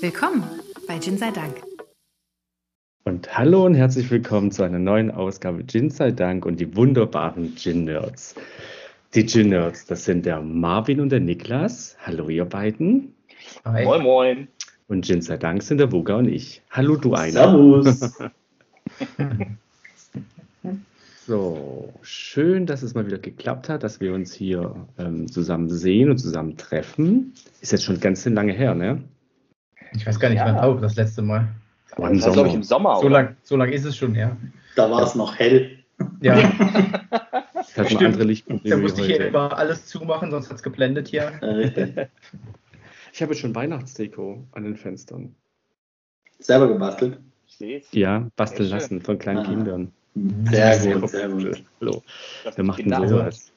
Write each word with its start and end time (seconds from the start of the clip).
Willkommen 0.00 0.44
bei 0.86 1.00
Gin 1.00 1.18
sei 1.18 1.32
Dank. 1.32 1.60
Und 3.02 3.36
hallo 3.36 3.66
und 3.66 3.74
herzlich 3.74 4.08
willkommen 4.12 4.52
zu 4.52 4.62
einer 4.62 4.78
neuen 4.78 5.10
Ausgabe 5.10 5.66
Gin 5.66 5.90
sei 5.90 6.12
Dank 6.12 6.46
und 6.46 6.60
die 6.60 6.76
wunderbaren 6.76 7.56
Gin 7.56 7.84
Nerds. 7.84 8.36
Die 9.14 9.26
Gin 9.26 9.48
Nerds, 9.48 9.86
das 9.86 10.04
sind 10.04 10.24
der 10.24 10.40
Marvin 10.40 11.00
und 11.00 11.10
der 11.10 11.18
Niklas. 11.18 11.96
Hallo 12.00 12.28
ihr 12.28 12.44
beiden. 12.44 13.12
Hi. 13.64 13.84
Moin 13.84 14.02
moin. 14.02 14.48
Und 14.86 15.04
Gin 15.04 15.20
sei 15.20 15.36
Dank 15.36 15.64
sind 15.64 15.78
der 15.78 15.90
Wuga 15.90 16.14
und 16.14 16.28
ich. 16.28 16.62
Hallo 16.70 16.94
du 16.94 17.14
einer. 17.14 17.32
Servus. 17.32 18.18
So, 21.26 21.92
schön, 22.00 22.64
dass 22.64 22.82
es 22.82 22.94
mal 22.94 23.04
wieder 23.06 23.18
geklappt 23.18 23.68
hat, 23.68 23.82
dass 23.82 24.00
wir 24.00 24.14
uns 24.14 24.32
hier 24.32 24.74
ähm, 24.96 25.30
zusammen 25.30 25.68
sehen 25.68 26.08
und 26.08 26.16
zusammen 26.16 26.56
treffen. 26.56 27.34
Ist 27.60 27.72
jetzt 27.72 27.84
schon 27.84 28.00
ganz 28.00 28.24
lange 28.24 28.54
her, 28.54 28.74
ne? 28.74 29.02
Ich 29.94 30.06
weiß 30.06 30.18
gar 30.20 30.28
nicht, 30.28 30.38
ja. 30.38 30.46
wann 30.46 30.58
auch 30.58 30.80
das 30.80 30.96
letzte 30.96 31.22
Mal. 31.22 31.48
War 31.96 32.10
im 32.10 32.20
Sommer. 32.20 32.46
Ich, 32.46 32.54
im 32.54 32.62
Sommer. 32.62 33.00
So 33.00 33.08
lang, 33.08 33.36
so 33.42 33.56
lang 33.56 33.72
ist 33.72 33.84
es 33.84 33.96
schon, 33.96 34.14
ja. 34.14 34.36
Da 34.76 34.90
war 34.90 35.02
es 35.02 35.14
noch 35.14 35.38
hell. 35.38 35.78
Ja. 36.20 36.36
das 37.54 37.76
hat 37.76 37.86
Stimmt. 37.86 38.04
andere 38.04 38.24
Lichtprobleme. 38.24 38.76
Da 38.76 38.80
musste 38.80 39.00
ich 39.00 39.08
hier 39.08 39.26
immer 39.26 39.56
alles 39.56 39.86
zumachen, 39.86 40.30
sonst 40.30 40.48
hat 40.48 40.56
es 40.58 40.62
geblendet 40.62 41.08
hier. 41.08 41.32
ich 43.12 43.22
habe 43.22 43.34
schon 43.34 43.54
Weihnachtsdeko 43.54 44.44
an 44.52 44.62
den 44.62 44.76
Fenstern. 44.76 45.34
Selber 46.38 46.68
gebastelt? 46.68 47.18
Ich 47.46 47.56
sehe 47.56 47.78
es. 47.78 47.88
Ja, 47.92 48.28
basteln 48.36 48.68
lassen 48.68 49.00
von 49.00 49.18
kleinen 49.18 49.38
ah. 49.38 49.44
Kindern. 49.44 49.92
Sehr 50.50 50.94
gut, 50.94 51.10
sehr 51.10 51.28
gut. 51.28 51.64
Hallo. 51.80 52.02
Wer 52.54 52.64
macht 52.64 52.78
denn 52.78 53.08
sowas? 53.08 53.52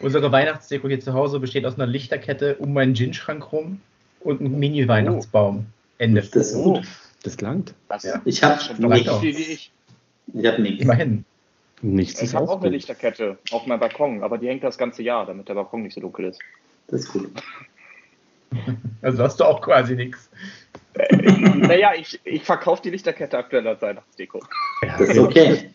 Unsere 0.00 0.30
Weihnachtsdeko 0.30 0.88
hier 0.88 1.00
zu 1.00 1.14
Hause 1.14 1.40
besteht 1.40 1.64
aus 1.64 1.76
einer 1.76 1.86
Lichterkette 1.86 2.56
um 2.56 2.74
meinen 2.74 2.94
Gin-Schrank 2.94 3.52
rum 3.52 3.80
und 4.20 4.40
einem 4.40 4.58
Mini-Weihnachtsbaum. 4.58 5.66
Oh. 5.68 5.80
Ende. 5.98 6.22
Das 6.22 6.34
ist 6.34 6.54
gut. 6.54 6.86
Das 7.22 7.40
langt. 7.40 7.74
Das, 7.88 8.04
ja. 8.04 8.20
Ich 8.24 8.42
habe 8.42 8.58
nichts. 8.88 9.22
Ich, 9.22 9.72
ich 10.32 10.46
habe 10.46 10.62
nichts. 10.62 10.82
Immerhin. 10.82 11.24
Nichts 11.82 12.22
ich 12.22 12.34
habe 12.34 12.48
auch 12.48 12.56
gut. 12.56 12.66
eine 12.66 12.76
Lichterkette 12.76 13.38
auf 13.52 13.66
meinem 13.66 13.80
Balkon, 13.80 14.22
aber 14.22 14.38
die 14.38 14.48
hängt 14.48 14.64
das 14.64 14.76
ganze 14.76 15.02
Jahr, 15.02 15.26
damit 15.26 15.48
der 15.48 15.54
Balkon 15.54 15.82
nicht 15.82 15.94
so 15.94 16.00
dunkel 16.00 16.26
ist. 16.26 16.40
Das 16.88 17.00
ist 17.00 17.12
gut. 17.12 17.30
Also 19.00 19.22
hast 19.22 19.38
du 19.38 19.44
auch 19.44 19.60
quasi 19.60 19.94
nichts. 19.94 20.28
Äh, 20.94 21.16
naja, 21.16 21.92
ich, 21.96 22.18
ich 22.24 22.42
verkaufe 22.42 22.82
die 22.82 22.90
Lichterkette 22.90 23.38
aktuell 23.38 23.64
als 23.68 23.80
Weihnachtsdeko. 23.80 24.40
Ja, 24.82 24.98
das 24.98 25.10
ist 25.10 25.18
okay. 25.18 25.70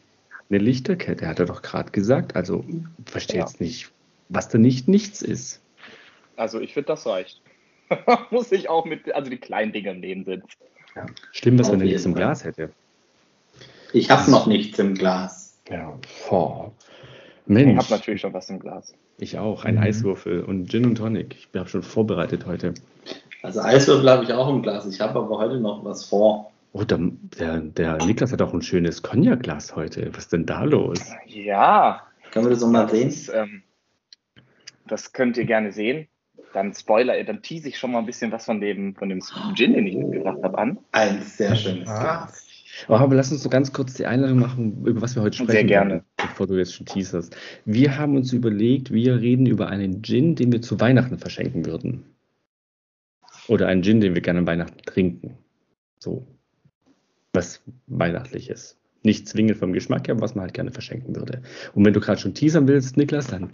Eine 0.49 0.59
Lichterkette, 0.59 1.25
hat 1.25 1.39
er 1.39 1.45
doch 1.45 1.61
gerade 1.61 1.91
gesagt. 1.91 2.35
Also, 2.35 2.65
verstehe 3.05 3.39
ja. 3.39 3.45
jetzt 3.45 3.61
nicht, 3.61 3.91
was 4.27 4.49
da 4.49 4.57
nicht 4.57 4.89
nichts 4.89 5.21
ist. 5.21 5.61
Also, 6.35 6.59
ich 6.59 6.73
finde, 6.73 6.87
das 6.87 7.07
reicht. 7.07 7.41
Muss 8.31 8.51
ich 8.51 8.69
auch 8.69 8.85
mit, 8.85 9.13
also 9.13 9.29
die 9.29 9.37
kleinen 9.37 9.71
Dinge 9.71 9.91
im 9.91 10.01
Leben 10.01 10.23
sind. 10.25 10.43
Ja. 10.95 11.05
Schlimm, 11.31 11.59
was 11.59 11.71
wenn 11.71 11.81
er 11.81 11.87
nichts 11.87 12.05
im 12.05 12.13
Glas 12.13 12.43
hätte. 12.43 12.71
Ich 13.93 14.09
habe 14.09 14.29
noch 14.31 14.47
nichts 14.47 14.79
im 14.79 14.95
Glas. 14.95 15.57
Ja, 15.69 15.97
boah. 16.27 16.71
Mensch. 17.45 17.71
Ich 17.71 17.77
habe 17.77 17.99
natürlich 17.99 18.21
schon 18.21 18.33
was 18.33 18.49
im 18.49 18.59
Glas. 18.59 18.93
Ich 19.17 19.37
auch, 19.37 19.63
ein 19.65 19.75
mhm. 19.75 19.83
Eiswürfel 19.83 20.43
und 20.43 20.69
Gin 20.69 20.85
und 20.85 20.95
Tonic. 20.95 21.35
Ich 21.35 21.59
habe 21.59 21.69
schon 21.69 21.83
vorbereitet 21.83 22.45
heute. 22.45 22.73
Also 23.41 23.61
Eiswürfel 23.61 24.09
habe 24.09 24.23
ich 24.23 24.33
auch 24.33 24.49
im 24.49 24.61
Glas. 24.61 24.85
Ich 24.87 24.99
habe 24.99 25.19
aber 25.19 25.37
heute 25.37 25.59
noch 25.59 25.85
was 25.85 26.05
vor. 26.05 26.51
Oh, 26.73 26.83
der, 26.83 26.99
der, 27.39 27.59
der 27.59 27.97
Niklas 28.05 28.33
hat 28.33 28.41
auch 28.41 28.53
ein 28.53 28.61
schönes 28.61 29.01
Cognac-Glas 29.01 29.75
heute. 29.75 30.09
Was 30.13 30.25
ist 30.25 30.33
denn 30.33 30.45
da 30.45 30.63
los? 30.63 30.99
Ja. 31.25 32.01
Können 32.31 32.47
wir 32.47 32.49
das 32.49 32.61
nochmal 32.61 32.89
sehen? 32.89 33.07
Das, 33.07 33.29
ähm, 33.29 33.63
das 34.87 35.13
könnt 35.13 35.37
ihr 35.37 35.45
gerne 35.45 35.71
sehen. 35.71 36.07
Dann 36.55 36.73
Spoiler, 36.73 37.21
dann 37.25 37.41
tease 37.41 37.67
ich 37.67 37.77
schon 37.77 37.91
mal 37.91 37.99
ein 37.99 38.05
bisschen 38.05 38.31
was 38.31 38.45
von 38.45 38.61
dem, 38.61 38.95
von 38.95 39.09
dem 39.09 39.19
Gin, 39.55 39.73
den 39.73 39.87
ich 39.87 39.97
mitgebracht 39.97 40.41
habe, 40.41 40.57
an. 40.57 40.77
Ein 40.93 41.21
sehr 41.21 41.53
schönes 41.53 41.89
ah. 41.89 41.99
Glas. 41.99 42.47
Oh, 42.87 42.93
aber 42.93 43.15
lass 43.15 43.29
uns 43.29 43.43
so 43.43 43.49
ganz 43.49 43.73
kurz 43.73 43.95
die 43.95 44.05
Einladung 44.05 44.39
machen, 44.39 44.85
über 44.85 45.01
was 45.01 45.15
wir 45.15 45.21
heute 45.21 45.35
sprechen. 45.35 45.51
Sehr 45.51 45.63
gerne. 45.65 46.03
Bevor 46.15 46.47
du 46.47 46.57
jetzt 46.57 46.73
schon 46.73 46.85
teaserst. 46.85 47.35
Wir 47.65 47.97
haben 47.97 48.15
uns 48.15 48.31
überlegt, 48.31 48.93
wir 48.93 49.19
reden 49.19 49.45
über 49.47 49.67
einen 49.67 50.01
Gin, 50.01 50.35
den 50.35 50.53
wir 50.53 50.61
zu 50.61 50.79
Weihnachten 50.79 51.19
verschenken 51.19 51.65
würden. 51.65 52.05
Oder 53.49 53.67
einen 53.67 53.83
Gin, 53.83 53.99
den 53.99 54.15
wir 54.15 54.21
gerne 54.21 54.39
an 54.39 54.47
Weihnachten 54.47 54.81
trinken. 54.85 55.37
So 55.99 56.25
was 57.33 57.61
Weihnachtliches. 57.87 58.77
Nicht 59.03 59.27
zwingend 59.27 59.57
vom 59.57 59.73
Geschmack 59.73 60.07
her, 60.07 60.15
aber 60.15 60.21
was 60.21 60.35
man 60.35 60.43
halt 60.43 60.53
gerne 60.53 60.71
verschenken 60.71 61.17
würde. 61.17 61.41
Und 61.73 61.83
wenn 61.83 61.93
du 61.93 61.99
gerade 61.99 62.19
schon 62.19 62.33
teasern 62.33 62.69
willst, 62.69 62.95
Niklas, 62.95 63.27
dann. 63.27 63.51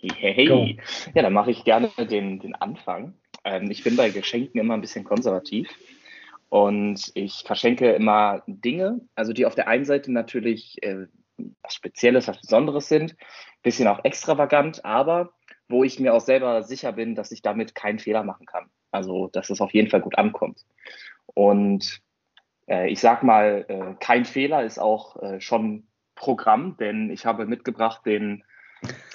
Hey, 0.00 0.34
hey. 0.34 0.78
Ja, 1.14 1.22
dann 1.22 1.32
mache 1.32 1.50
ich 1.50 1.64
gerne 1.64 1.90
den, 1.98 2.38
den 2.38 2.54
Anfang. 2.54 3.14
Ähm, 3.44 3.70
ich 3.70 3.82
bin 3.82 3.96
bei 3.96 4.10
Geschenken 4.10 4.60
immer 4.60 4.74
ein 4.74 4.80
bisschen 4.80 5.04
konservativ. 5.04 5.68
Und 6.48 7.10
ich 7.14 7.42
verschenke 7.44 7.90
immer 7.92 8.42
Dinge, 8.46 9.00
also 9.14 9.32
die 9.32 9.44
auf 9.44 9.54
der 9.54 9.68
einen 9.68 9.84
Seite 9.84 10.12
natürlich 10.12 10.82
äh, 10.82 11.06
was 11.62 11.74
Spezielles, 11.74 12.28
was 12.28 12.40
Besonderes 12.40 12.88
sind, 12.88 13.16
bisschen 13.62 13.88
auch 13.88 14.04
extravagant, 14.04 14.84
aber 14.84 15.32
wo 15.68 15.84
ich 15.84 16.00
mir 16.00 16.14
auch 16.14 16.20
selber 16.20 16.62
sicher 16.62 16.92
bin, 16.92 17.14
dass 17.14 17.32
ich 17.32 17.42
damit 17.42 17.74
keinen 17.74 17.98
Fehler 17.98 18.24
machen 18.24 18.46
kann. 18.46 18.70
Also, 18.90 19.28
dass 19.28 19.50
es 19.50 19.60
auf 19.60 19.74
jeden 19.74 19.90
Fall 19.90 20.00
gut 20.00 20.16
ankommt. 20.16 20.64
Und 21.34 22.00
äh, 22.66 22.88
ich 22.88 23.00
sag 23.00 23.22
mal, 23.22 23.66
äh, 23.68 23.94
kein 24.00 24.24
Fehler 24.24 24.62
ist 24.62 24.78
auch 24.78 25.22
äh, 25.22 25.40
schon 25.40 25.86
Programm, 26.14 26.76
denn 26.78 27.10
ich 27.10 27.26
habe 27.26 27.46
mitgebracht 27.46 28.06
den 28.06 28.42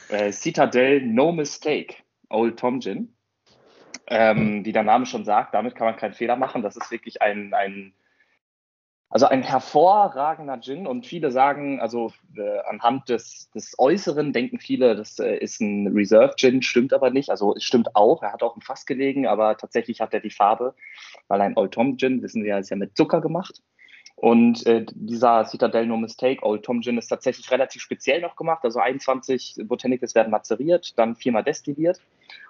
äh, 0.09 0.31
Citadel 0.31 1.01
No 1.01 1.31
Mistake 1.31 1.95
Old 2.29 2.59
Tom 2.59 2.79
Gin. 2.81 3.15
Ähm, 4.07 4.65
wie 4.65 4.73
der 4.73 4.83
Name 4.83 5.05
schon 5.05 5.23
sagt, 5.23 5.53
damit 5.53 5.75
kann 5.75 5.87
man 5.87 5.95
keinen 5.95 6.13
Fehler 6.13 6.35
machen. 6.35 6.61
Das 6.61 6.75
ist 6.75 6.91
wirklich 6.91 7.21
ein, 7.21 7.53
ein 7.53 7.93
also 9.13 9.27
ein 9.27 9.43
hervorragender 9.43 10.59
Gin 10.59 10.87
und 10.87 11.05
viele 11.05 11.29
sagen, 11.29 11.79
also 11.79 12.11
äh, 12.35 12.59
anhand 12.67 13.09
des, 13.09 13.51
des 13.51 13.77
Äußeren 13.77 14.33
denken 14.33 14.57
viele, 14.57 14.95
das 14.95 15.19
äh, 15.19 15.35
ist 15.37 15.61
ein 15.61 15.85
Reserve 15.95 16.33
Gin, 16.35 16.63
stimmt 16.63 16.93
aber 16.93 17.11
nicht. 17.11 17.29
Also 17.29 17.55
es 17.55 17.63
stimmt 17.63 17.95
auch, 17.95 18.23
er 18.23 18.33
hat 18.33 18.41
auch 18.41 18.55
im 18.55 18.63
Fass 18.63 18.87
gelegen, 18.87 19.27
aber 19.27 19.55
tatsächlich 19.55 20.01
hat 20.01 20.15
er 20.15 20.19
die 20.19 20.31
Farbe, 20.31 20.73
weil 21.27 21.41
ein 21.41 21.55
Old 21.55 21.75
Tom 21.75 21.95
Gin, 21.97 22.23
wissen 22.23 22.43
wir 22.43 22.49
ja, 22.49 22.57
ist 22.57 22.71
ja 22.71 22.75
mit 22.75 22.97
Zucker 22.97 23.21
gemacht. 23.21 23.61
Und 24.23 24.65
äh, 24.65 24.85
dieser 24.89 25.45
Citadel 25.45 25.85
No 25.85 25.97
Mistake 25.97 26.45
Old 26.45 26.63
Tom 26.63 26.81
Gin 26.81 26.97
ist 26.97 27.07
tatsächlich 27.07 27.51
relativ 27.51 27.81
speziell 27.81 28.21
noch 28.21 28.35
gemacht. 28.35 28.63
Also 28.63 28.79
21 28.79 29.63
Botanicals 29.65 30.15
werden 30.15 30.31
mazeriert, 30.31 30.97
dann 30.97 31.15
viermal 31.15 31.43
destilliert. 31.43 31.99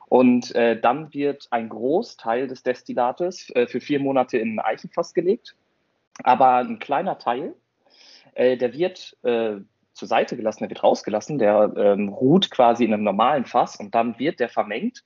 Und 0.08 0.54
äh, 0.56 0.80
dann 0.80 1.14
wird 1.14 1.48
ein 1.50 1.70
Großteil 1.70 2.48
des 2.48 2.62
Destillates 2.62 3.50
äh, 3.56 3.66
für 3.66 3.82
vier 3.82 4.00
Monate 4.00 4.38
in 4.38 4.56
ein 4.56 4.60
Eichenfass 4.60 5.14
gelegt 5.14 5.56
aber 6.22 6.58
ein 6.58 6.80
kleiner 6.80 7.18
Teil, 7.18 7.56
äh, 8.36 8.58
der 8.58 8.74
wird 8.74 9.18
äh, 9.24 9.56
zur 9.94 10.08
Seite 10.08 10.36
gelassen, 10.36 10.64
der 10.64 10.70
wird 10.70 10.84
rausgelassen, 10.84 11.40
der 11.40 11.74
ähm, 11.78 12.10
ruht 12.10 12.52
quasi 12.52 12.86
in 12.86 12.94
einem 12.94 13.04
normalen 13.04 13.46
Fass 13.46 13.78
und 13.78 13.96
dann 13.96 14.20
wird 14.20 14.40
der 14.40 14.50
vermengt 14.50 15.04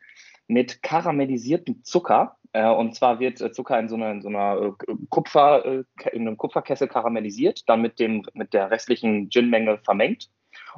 mit 0.47 0.81
karamellisiertem 0.81 1.83
Zucker. 1.83 2.36
Äh, 2.57 2.69
und 2.69 2.95
zwar 2.95 3.19
wird 3.19 3.40
äh, 3.40 3.51
Zucker 3.51 3.79
in 3.79 3.88
so 3.88 3.95
einer, 3.95 4.12
in 4.12 4.22
so 4.22 4.29
einer 4.29 4.73
äh, 4.88 4.94
Kupfer, 5.09 5.63
in 6.12 6.22
einem 6.22 6.38
Kupferkessel 6.38 6.88
karamellisiert, 6.88 7.69
dann 7.69 7.81
mit, 7.81 8.00
dem, 8.00 8.25
mit 8.34 8.53
der 8.53 8.72
restlichen 8.72 9.29
Gin-Menge 9.29 9.78
vermengt. 9.84 10.29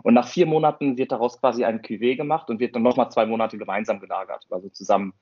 Und 0.03 0.13
nach 0.13 0.27
vier 0.27 0.45
Monaten 0.45 0.97
wird 0.97 1.13
daraus 1.13 1.39
quasi 1.39 1.63
ein 1.63 1.81
Cuvée 1.81 2.17
gemacht 2.17 2.49
und 2.49 2.59
wird 2.59 2.75
dann 2.75 2.83
nochmal 2.83 3.09
zwei 3.11 3.25
Monate 3.25 3.57
gemeinsam 3.57 4.01
gelagert, 4.01 4.45
also 4.49 4.67
zusammen 4.69 5.13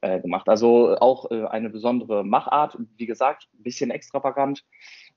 äh, 0.00 0.18
gemacht. 0.20 0.48
Also 0.48 0.96
auch 0.98 1.30
äh, 1.30 1.44
eine 1.44 1.68
besondere 1.68 2.24
Machart, 2.24 2.78
wie 2.96 3.06
gesagt, 3.06 3.48
ein 3.52 3.62
bisschen 3.62 3.90
extravagant 3.90 4.64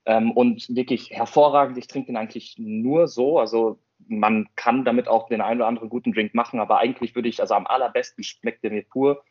ähm, 0.04 0.32
und 0.32 0.68
wirklich 0.68 1.12
hervorragend. 1.12 1.78
Ich 1.78 1.86
trinke 1.86 2.08
den 2.08 2.18
eigentlich 2.18 2.56
nur 2.58 3.08
so. 3.08 3.38
Also 3.38 3.78
man 4.06 4.48
kann 4.54 4.84
damit 4.84 5.08
auch 5.08 5.28
den 5.28 5.40
einen 5.40 5.60
oder 5.60 5.68
anderen 5.68 5.88
guten 5.88 6.12
Drink 6.12 6.34
machen, 6.34 6.60
aber 6.60 6.78
eigentlich 6.78 7.14
würde 7.14 7.28
ich, 7.28 7.40
also 7.40 7.54
am 7.54 7.66
allerbesten 7.66 8.22
schmeckt 8.22 8.64
der 8.64 8.70
mir 8.70 8.82
pur. 8.82 9.22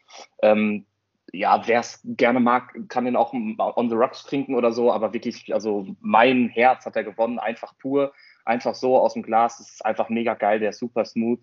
Ähm, 0.42 0.86
ja, 1.34 1.68
wer 1.68 1.80
es 1.80 2.02
gerne 2.04 2.40
mag, 2.40 2.74
kann 2.90 3.06
den 3.06 3.16
auch 3.16 3.34
on 3.34 3.90
the 3.90 3.96
rocks 3.96 4.24
trinken 4.24 4.56
oder 4.56 4.72
so, 4.72 4.92
aber 4.92 5.14
wirklich, 5.14 5.54
also 5.54 5.88
mein 6.00 6.50
Herz 6.50 6.86
hat 6.86 6.96
er 6.96 7.04
gewonnen, 7.04 7.40
einfach 7.40 7.78
pur, 7.78 8.14
einfach 8.46 8.76
so 8.76 8.98
aus 8.98 9.14
dem 9.14 9.24
Glas. 9.24 9.58
Das 9.58 9.70
ist 9.70 9.86
einfach 9.86 10.10
mega 10.10 10.34
geil, 10.34 10.60
der 10.60 10.72
ist 10.72 10.80
super 10.80 11.06
smooth 11.06 11.40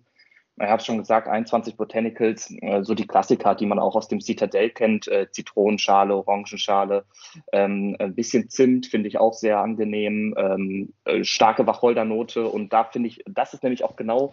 ich 0.59 0.69
habe 0.69 0.83
schon 0.83 0.97
gesagt, 0.97 1.27
21 1.27 1.77
Botanicals, 1.77 2.51
äh, 2.61 2.83
so 2.83 2.95
die 2.95 3.05
Klassiker, 3.05 3.53
die 3.53 3.67
man 3.67 3.79
auch 3.79 3.95
aus 3.95 4.07
dem 4.07 4.21
Citadel 4.21 4.71
kennt, 4.71 5.07
äh, 5.07 5.29
Zitronenschale, 5.29 6.15
Orangenschale, 6.15 7.05
ähm, 7.51 7.95
ein 7.99 8.15
bisschen 8.15 8.49
Zimt 8.49 8.87
finde 8.87 9.07
ich 9.07 9.19
auch 9.19 9.33
sehr 9.33 9.59
angenehm, 9.59 10.33
ähm, 10.37 10.93
äh, 11.05 11.23
starke 11.23 11.67
Wacholdernote 11.67 12.47
und 12.47 12.73
da 12.73 12.85
finde 12.85 13.09
ich, 13.09 13.23
das 13.27 13.53
ist 13.53 13.63
nämlich 13.63 13.83
auch 13.83 13.95
genau 13.95 14.31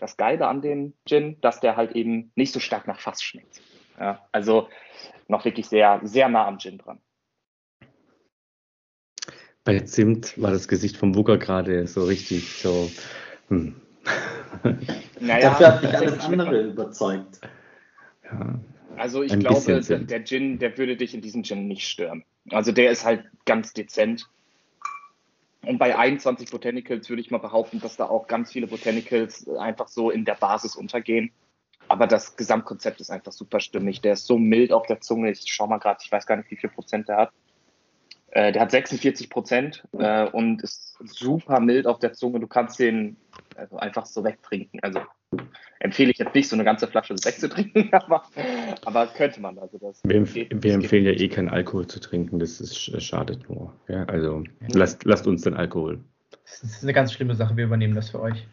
das 0.00 0.16
Geile 0.16 0.46
an 0.46 0.62
dem 0.62 0.94
Gin, 1.06 1.38
dass 1.40 1.60
der 1.60 1.76
halt 1.76 1.92
eben 1.92 2.32
nicht 2.36 2.52
so 2.52 2.60
stark 2.60 2.86
nach 2.86 3.00
Fass 3.00 3.22
schmeckt. 3.22 3.60
Ja, 3.98 4.26
also 4.32 4.68
noch 5.28 5.44
wirklich 5.44 5.66
sehr, 5.66 6.00
sehr 6.04 6.28
nah 6.28 6.46
am 6.46 6.58
Gin 6.58 6.78
dran. 6.78 7.00
Bei 9.64 9.80
Zimt 9.80 10.40
war 10.40 10.52
das 10.52 10.68
Gesicht 10.68 10.96
vom 10.96 11.14
Wucker 11.16 11.38
gerade 11.38 11.86
so 11.86 12.04
richtig 12.04 12.60
so. 12.62 12.90
Hm 13.48 13.74
naja, 15.20 15.50
Dafür 15.50 15.66
hat 15.66 15.82
mich 15.82 15.96
alles 15.96 16.24
andere 16.24 16.62
überzeugt. 16.62 17.40
Ja. 18.24 18.58
Also 18.96 19.22
ich 19.22 19.38
glaube, 19.38 19.80
der 19.80 20.24
Gin, 20.24 20.58
der 20.58 20.76
würde 20.78 20.96
dich 20.96 21.14
in 21.14 21.20
diesem 21.20 21.42
Gin 21.42 21.68
nicht 21.68 21.86
stören. 21.86 22.24
Also 22.50 22.72
der 22.72 22.90
ist 22.90 23.04
halt 23.04 23.24
ganz 23.44 23.72
dezent. 23.72 24.28
Und 25.62 25.78
bei 25.78 25.98
21 25.98 26.50
Botanicals 26.50 27.08
würde 27.08 27.20
ich 27.20 27.30
mal 27.30 27.38
behaupten, 27.38 27.80
dass 27.80 27.96
da 27.96 28.06
auch 28.06 28.28
ganz 28.28 28.52
viele 28.52 28.68
Botanicals 28.68 29.48
einfach 29.48 29.88
so 29.88 30.10
in 30.10 30.24
der 30.24 30.34
Basis 30.34 30.76
untergehen. 30.76 31.32
Aber 31.88 32.06
das 32.06 32.36
Gesamtkonzept 32.36 33.00
ist 33.00 33.10
einfach 33.10 33.32
super 33.32 33.60
stimmig. 33.60 34.00
Der 34.00 34.14
ist 34.14 34.26
so 34.26 34.38
mild 34.38 34.72
auf 34.72 34.86
der 34.86 35.00
Zunge. 35.00 35.30
Ich 35.30 35.42
schau 35.46 35.66
mal 35.66 35.78
gerade, 35.78 35.98
ich 36.04 36.10
weiß 36.10 36.26
gar 36.26 36.36
nicht, 36.36 36.50
wie 36.50 36.56
viel 36.56 36.70
Prozent 36.70 37.08
der 37.08 37.16
hat. 37.16 37.30
Äh, 38.32 38.52
der 38.52 38.62
hat 38.62 38.70
46 38.72 39.30
Prozent 39.30 39.84
äh, 39.98 40.26
und 40.28 40.62
ist 40.62 40.98
super 41.04 41.60
mild 41.60 41.86
auf 41.86 41.98
der 42.00 42.12
Zunge. 42.12 42.40
Du 42.40 42.46
kannst 42.48 42.78
den 42.78 43.16
also 43.56 43.76
einfach 43.78 44.04
so 44.06 44.24
wegtrinken. 44.24 44.80
Also 44.82 45.00
empfehle 45.80 46.10
ich 46.10 46.18
jetzt 46.18 46.34
nicht, 46.34 46.48
so 46.48 46.56
eine 46.56 46.64
ganze 46.64 46.86
Flasche 46.88 47.14
wegzutrinken, 47.14 47.88
aber, 47.92 48.24
aber 48.84 49.06
könnte 49.08 49.40
man. 49.40 49.58
Also 49.58 49.78
das 49.78 50.00
Wir, 50.04 50.16
empf 50.16 50.34
geht- 50.34 50.50
wir 50.50 50.60
das 50.60 50.82
empfehlen 50.82 51.04
ja 51.04 51.12
eh 51.12 51.28
keinen 51.28 51.48
Alkohol 51.48 51.86
zu 51.86 52.00
trinken, 52.00 52.38
das 52.38 52.60
ist, 52.60 52.74
sch- 52.74 52.98
schadet 53.00 53.48
nur. 53.48 53.74
Ja, 53.88 54.04
also 54.04 54.44
lasst, 54.68 55.04
lasst 55.04 55.26
uns 55.26 55.42
den 55.42 55.54
Alkohol. 55.54 56.00
Das 56.44 56.62
ist 56.62 56.82
eine 56.82 56.92
ganz 56.92 57.12
schlimme 57.12 57.34
Sache, 57.34 57.56
wir 57.56 57.64
übernehmen 57.64 57.94
das 57.94 58.10
für 58.10 58.20
euch. 58.20 58.46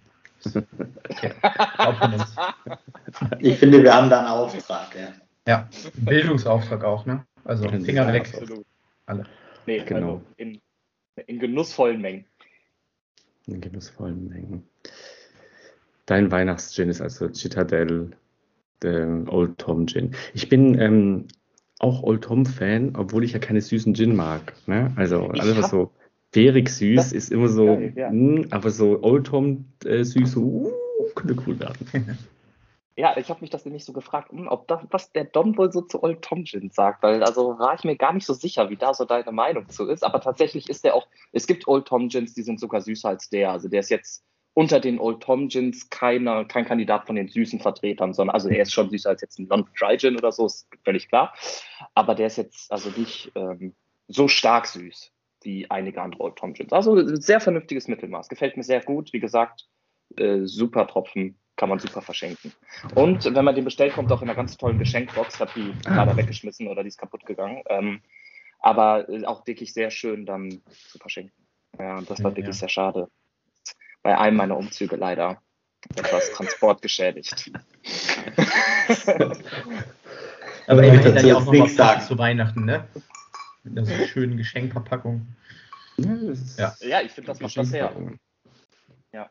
Ich 3.40 3.58
finde, 3.60 3.84
wir 3.84 3.94
haben 3.94 4.10
da 4.10 4.20
einen 4.20 4.28
Auftrag. 4.28 4.96
Ja. 4.96 5.14
Ja, 5.46 5.70
Bildungsauftrag 5.98 6.84
auch, 6.84 7.06
ne? 7.06 7.26
Also 7.44 7.68
Finger 7.68 8.12
weg. 8.12 8.30
Absolut. 8.34 8.66
Alle. 9.06 9.24
Nee, 9.66 9.80
Genau. 9.86 10.14
also 10.14 10.22
in, 10.38 10.60
in 11.28 11.40
genussvollen 11.40 12.00
Mengen. 12.02 12.26
In 13.48 13.60
genussvollen 13.60 14.30
Mengen. 14.30 14.64
Dein 16.06 16.32
Weihnachtsgin 16.32 16.90
ist 16.90 17.02
also 17.02 17.28
Citadel, 17.34 18.12
der 18.82 19.26
Old 19.28 19.58
Tom 19.58 19.86
Gin. 19.88 20.16
Ich 20.34 20.48
bin 20.50 20.80
ähm, 20.80 21.28
auch 21.80 22.04
Old 22.04 22.24
Tom 22.24 22.46
Fan, 22.46 22.96
obwohl 22.96 23.24
ich 23.26 23.34
ja 23.34 23.40
keine 23.40 23.60
süßen 23.62 23.94
Gin 23.94 24.16
mag. 24.16 24.54
Ne? 24.66 24.94
Also 24.96 25.30
Ich 25.34 25.42
alles 25.42 25.58
was 25.58 25.64
hab- 25.66 25.72
so 25.72 25.92
fährig 26.34 26.70
süß 26.70 26.96
Das 26.96 27.12
ist 27.14 27.32
immer 27.32 27.48
so, 27.48 27.66
geil, 27.66 27.94
ja. 27.96 28.10
mm, 28.10 28.48
aber 28.50 28.72
so 28.72 29.02
Old 29.02 29.28
Tom 29.28 29.66
äh, 29.86 30.04
süß, 30.04 30.32
so, 30.34 30.42
uh, 30.42 30.72
könnte 31.16 31.36
cool 31.48 31.60
werden. 31.60 31.88
Ja, 32.96 33.18
ich 33.18 33.30
habe 33.30 33.42
mich 33.42 33.50
das 33.50 33.66
nämlich 33.66 33.86
so 33.86 33.92
gefragt, 33.92 34.32
hm, 34.32 34.48
ob 34.48 34.68
das, 34.68 34.82
was 34.92 35.12
der 35.12 35.24
Don 35.24 35.58
wohl 35.58 35.72
so 35.72 35.82
zu 35.82 36.04
Old 36.04 36.22
Tom 36.22 36.46
Gin 36.46 36.70
sagt, 36.70 37.02
weil 37.02 37.24
also 37.24 37.58
war 37.58 37.74
ich 37.74 37.84
mir 37.84 37.96
gar 37.96 38.14
nicht 38.14 38.26
so 38.26 38.34
sicher, 38.34 38.70
wie 38.70 38.76
da 38.76 38.94
so 38.94 39.06
deine 39.06 39.32
Meinung 39.32 39.68
zu 39.68 39.88
ist. 39.88 40.04
Aber 40.04 40.22
tatsächlich 40.22 40.70
ist 40.70 40.84
der 40.84 40.94
auch, 40.94 41.08
es 41.32 41.48
gibt 41.48 41.68
Old 41.68 41.88
Tom 41.88 42.08
Gins, 42.10 42.36
die 42.36 42.44
sind 42.44 42.60
sogar 42.60 42.82
süßer 42.82 43.10
als 43.10 43.32
der. 43.32 43.52
Also 43.52 43.68
der 43.68 43.80
ist 43.80 43.90
jetzt 43.90 44.24
unter 44.54 44.80
den 44.80 45.00
Old 45.00 45.24
Tom 45.24 45.48
Gins 45.48 45.90
keiner, 45.90 46.46
kein 46.46 46.66
Kandidat 46.66 47.08
von 47.08 47.16
den 47.16 47.28
süßen 47.30 47.60
Vertretern, 47.60 48.14
sondern 48.14 48.36
also 48.36 48.50
er 48.50 48.62
ist 48.62 48.74
schon 48.74 48.92
süßer 48.92 49.10
als 49.10 49.22
jetzt 49.22 49.40
ein 49.40 49.48
London 49.48 49.72
Dry 49.76 49.98
Gin 49.98 50.16
oder 50.16 50.32
so, 50.32 50.46
ist 50.46 50.68
völlig 50.84 51.10
klar. 51.10 51.34
Aber 51.96 52.14
der 52.14 52.28
ist 52.28 52.38
jetzt 52.38 52.72
also 52.72 52.92
nicht 52.96 53.32
ähm, 53.34 53.74
so 54.08 54.28
stark 54.28 54.68
süß 54.68 55.13
wie 55.46 55.70
einige 55.70 56.02
andere 56.02 56.22
Old 56.22 56.36
Tom 56.38 56.54
Gins. 56.54 56.74
Also 56.74 57.16
sehr 57.16 57.40
vernünftiges 57.40 57.88
Mittelmaß. 57.88 58.30
Gefällt 58.30 58.58
mir 58.58 58.64
sehr 58.64 58.82
gut. 58.82 59.14
Wie 59.14 59.20
gesagt, 59.20 59.68
äh, 60.18 60.42
super 60.44 60.88
Tropfen, 60.88 61.38
kann 61.56 61.70
man 61.70 61.80
super 61.80 62.02
verschenken. 62.02 62.52
Und 62.96 63.26
wenn 63.26 63.46
man 63.46 63.56
den 63.56 63.64
bestellt, 63.66 63.94
kommt 63.94 64.12
auch 64.12 64.22
in 64.22 64.30
einer 64.30 64.36
ganz 64.36 64.58
tollen 64.58 64.80
Geschenkbox. 64.80 65.36
Ich 65.36 65.42
habe 65.42 65.52
die 65.56 65.74
leider 65.86 66.18
weggeschmissen 66.18 66.68
oder 66.68 66.82
die 66.84 66.90
ist 66.90 66.98
kaputt 66.98 67.26
gegangen. 67.26 67.62
Ähm, 67.68 68.02
aber 68.60 69.08
äh, 69.10 69.26
auch 69.26 69.46
wirklich 69.46 69.74
sehr 69.74 69.92
schön 69.92 70.26
dann 70.26 70.62
zu 70.90 70.98
verschenken. 70.98 71.46
Ja, 71.78 71.98
und 71.98 72.10
das 72.10 72.24
war 72.24 72.32
Ja. 72.32 72.38
wirklich 72.38 72.56
sehr 72.56 72.70
schade. 72.70 73.08
Bei 74.02 74.18
einem 74.18 74.38
meiner 74.38 74.58
Umzüge 74.58 74.96
leider 74.96 75.42
etwas 75.96 76.32
Transport 76.32 76.82
geschädigt. 76.82 77.52
Aber 80.68 80.84
immerhin 80.84 81.16
dann 81.16 81.28
ja 81.28 81.36
auch 81.36 81.52
nichts 81.52 81.76
sagen? 81.76 82.02
zu 82.02 82.18
Weihnachten, 82.18 82.66
ne? 82.66 82.88
Mit 83.64 83.78
einer 83.78 83.86
so 83.86 83.94
schönen 84.08 84.38
Geschenkverpackung. 84.38 85.26
Ja, 85.98 86.74
Ja. 86.82 87.02
Ich 87.02 87.12
finde, 87.12 87.28
das 87.28 87.40
macht 87.40 87.56
das 87.58 87.72
her. 87.74 87.94
Ja. 89.14 89.30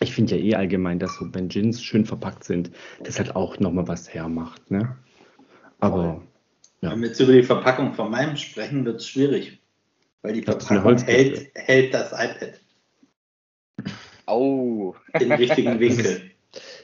Ich 0.00 0.12
finde 0.14 0.36
ja 0.36 0.42
eh 0.44 0.54
allgemein, 0.56 0.98
dass 0.98 1.16
so, 1.16 1.32
wenn 1.32 1.48
Gins 1.48 1.82
schön 1.82 2.04
verpackt 2.04 2.44
sind, 2.44 2.70
das 3.04 3.18
halt 3.18 3.36
auch 3.36 3.58
nochmal 3.60 3.86
was 3.88 4.12
hermacht. 4.12 4.70
Ne? 4.70 4.96
Aber 5.78 6.22
Ja. 6.80 6.90
Wenn 6.90 7.00
wir 7.02 7.08
jetzt 7.08 7.20
über 7.20 7.32
die 7.32 7.42
Verpackung 7.44 7.94
von 7.94 8.10
meinem 8.10 8.36
sprechen, 8.36 8.84
wird 8.84 8.96
es 9.00 9.08
schwierig. 9.08 9.60
Weil 10.22 10.34
die 10.34 10.40
Das 10.42 10.66
Verpackung 10.66 10.98
hält, 11.04 11.50
hält 11.54 11.94
das 11.94 12.12
iPad 12.12 12.60
Oh, 14.26 14.94
in 15.14 15.20
den 15.28 15.32
richtigen 15.32 15.78
Winkel. 15.80 16.30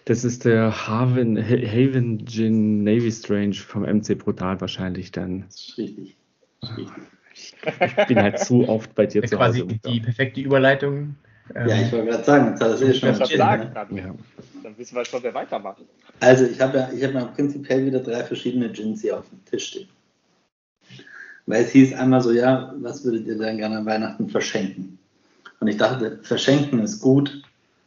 das 0.04 0.24
ist 0.24 0.44
der 0.44 0.88
Haven, 0.88 1.36
Ha- 1.38 1.66
Haven 1.66 2.26
Gin 2.26 2.82
Navy 2.84 3.10
Strange 3.12 3.54
vom 3.54 3.82
MC 3.84 4.16
Brutal 4.18 4.60
wahrscheinlich 4.60 5.12
dann. 5.12 5.42
Das 5.46 5.56
ist 5.68 5.78
richtig. 5.78 6.16
Ich 7.34 7.54
bin 8.08 8.20
halt 8.20 8.38
zu 8.40 8.68
oft 8.68 8.94
bei 8.94 9.06
dir 9.06 9.20
Das 9.22 9.30
zu 9.30 9.36
ist 9.36 9.38
quasi 9.40 9.60
Hause. 9.60 9.78
die 9.86 10.00
perfekte 10.00 10.40
Überleitung. 10.40 11.14
Ähm, 11.54 11.68
Ja, 11.68 11.80
ich 11.80 11.92
wollte 11.92 12.06
gerade 12.10 12.24
sagen, 12.24 12.48
jetzt 12.50 12.60
hat 12.60 12.72
das 12.72 12.82
eh 12.82 12.94
schon 12.94 13.14
sagen 13.14 13.64
ne? 13.64 13.70
kann. 13.72 13.96
ja. 13.96 14.14
Dann 14.62 14.76
wissen 14.76 14.96
wir 14.96 15.04
schon, 15.04 15.22
wer 15.22 15.34
weitermacht. 15.34 15.82
Also 16.20 16.44
ich 16.44 16.60
habe 16.60 16.78
ja, 16.78 16.90
ich 16.92 17.02
habe 17.04 17.14
ja 17.14 17.24
prinzipiell 17.26 17.86
wieder 17.86 18.00
drei 18.00 18.24
verschiedene 18.24 18.70
Gins 18.70 19.02
hier 19.02 19.18
auf 19.18 19.28
dem 19.30 19.44
Tisch 19.44 19.66
stehen. 19.68 19.88
Weil 21.46 21.64
es 21.64 21.70
hieß 21.70 21.94
einmal 21.94 22.20
so, 22.20 22.32
ja, 22.32 22.74
was 22.80 23.04
würdet 23.04 23.26
ihr 23.26 23.38
denn 23.38 23.56
gerne 23.56 23.78
an 23.78 23.86
Weihnachten 23.86 24.28
verschenken? 24.28 24.98
Und 25.60 25.68
ich 25.68 25.76
dachte, 25.78 26.18
verschenken 26.22 26.80
ist 26.80 27.00
gut, 27.00 27.42